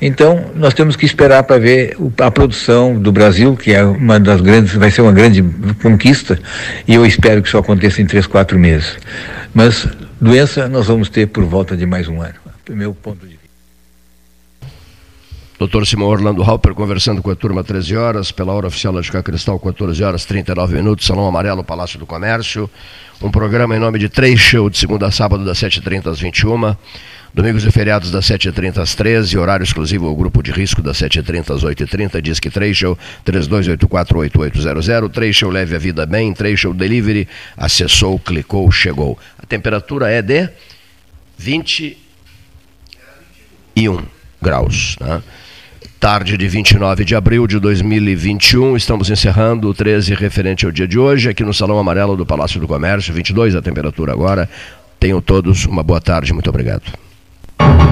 Então, 0.00 0.46
nós 0.54 0.72
temos 0.72 0.96
que 0.96 1.04
esperar 1.04 1.42
para 1.42 1.58
ver 1.58 1.96
a 2.18 2.30
produção 2.30 2.98
do 2.98 3.12
Brasil, 3.12 3.56
que 3.56 3.74
é 3.74 3.84
uma 3.84 4.18
das 4.18 4.40
grandes, 4.40 4.74
vai 4.74 4.90
ser 4.90 5.02
uma 5.02 5.12
grande 5.12 5.42
conquista, 5.82 6.38
e 6.86 6.94
eu 6.94 7.04
espero 7.04 7.42
que 7.42 7.48
isso 7.48 7.58
aconteça 7.58 8.00
em 8.00 8.06
três, 8.06 8.26
quatro 8.26 8.37
quatro 8.38 8.56
meses. 8.56 8.96
Mas 9.52 9.88
doença 10.20 10.68
nós 10.68 10.86
vamos 10.86 11.08
ter 11.08 11.26
por 11.26 11.44
volta 11.44 11.76
de 11.76 11.84
mais 11.84 12.06
um 12.06 12.22
ano. 12.22 12.34
Meu 12.70 12.94
ponto 12.94 13.26
de 13.26 13.32
vista. 13.32 13.48
Doutor 15.58 15.84
Simão 15.84 16.06
Orlando 16.06 16.44
Halper 16.44 16.72
conversando 16.72 17.20
com 17.20 17.32
a 17.32 17.34
turma 17.34 17.64
13 17.64 17.96
horas, 17.96 18.30
pela 18.30 18.52
hora 18.52 18.68
oficial 18.68 18.92
da 18.92 19.02
Chica 19.02 19.20
Cristal, 19.24 19.58
14 19.58 20.04
horas 20.04 20.24
39 20.24 20.76
minutos, 20.76 21.04
Salão 21.04 21.26
Amarelo, 21.26 21.64
Palácio 21.64 21.98
do 21.98 22.06
Comércio. 22.06 22.70
Um 23.20 23.28
programa 23.28 23.74
em 23.74 23.80
nome 23.80 23.98
de 23.98 24.08
três 24.08 24.38
show 24.38 24.70
de 24.70 24.78
segunda 24.78 25.08
a 25.08 25.10
sábado, 25.10 25.44
das 25.44 25.58
7h30 25.58 26.06
às 26.06 26.20
21 26.20 26.76
Domingos 27.32 27.64
e 27.64 27.70
feriados 27.70 28.10
das 28.10 28.26
7h30 28.26 28.78
às 28.78 28.94
13 28.94 29.36
horário 29.36 29.62
exclusivo 29.62 30.06
ao 30.06 30.16
grupo 30.16 30.42
de 30.42 30.50
risco 30.50 30.80
das 30.80 30.98
7h30 30.98 31.54
às 31.54 31.62
8h30, 31.62 32.22
diz 32.22 32.40
que 32.40 32.48
Trecho 32.50 32.96
32848800, 33.26 35.10
Trecho 35.10 35.48
leve 35.50 35.76
a 35.76 35.78
vida 35.78 36.06
bem, 36.06 36.32
Trecho 36.32 36.72
delivery, 36.72 37.28
acessou, 37.56 38.18
clicou, 38.18 38.70
chegou. 38.72 39.18
A 39.38 39.46
temperatura 39.46 40.10
é 40.10 40.22
de 40.22 40.48
21 41.36 41.98
graus, 44.40 44.96
né? 45.00 45.22
Tarde 46.00 46.36
de 46.36 46.48
29 46.48 47.04
de 47.04 47.16
abril 47.16 47.46
de 47.46 47.58
2021, 47.58 48.76
estamos 48.76 49.10
encerrando 49.10 49.68
o 49.68 49.74
13 49.74 50.14
referente 50.14 50.64
ao 50.64 50.70
dia 50.70 50.86
de 50.86 50.96
hoje, 50.96 51.28
aqui 51.28 51.42
no 51.42 51.52
Salão 51.52 51.76
Amarelo 51.76 52.16
do 52.16 52.24
Palácio 52.24 52.60
do 52.60 52.68
Comércio, 52.68 53.12
22 53.12 53.56
a 53.56 53.62
temperatura 53.62 54.12
agora. 54.12 54.48
Tenham 55.00 55.20
todos 55.20 55.66
uma 55.66 55.82
boa 55.82 56.00
tarde, 56.00 56.32
muito 56.32 56.48
obrigado. 56.48 57.07
you 57.60 57.87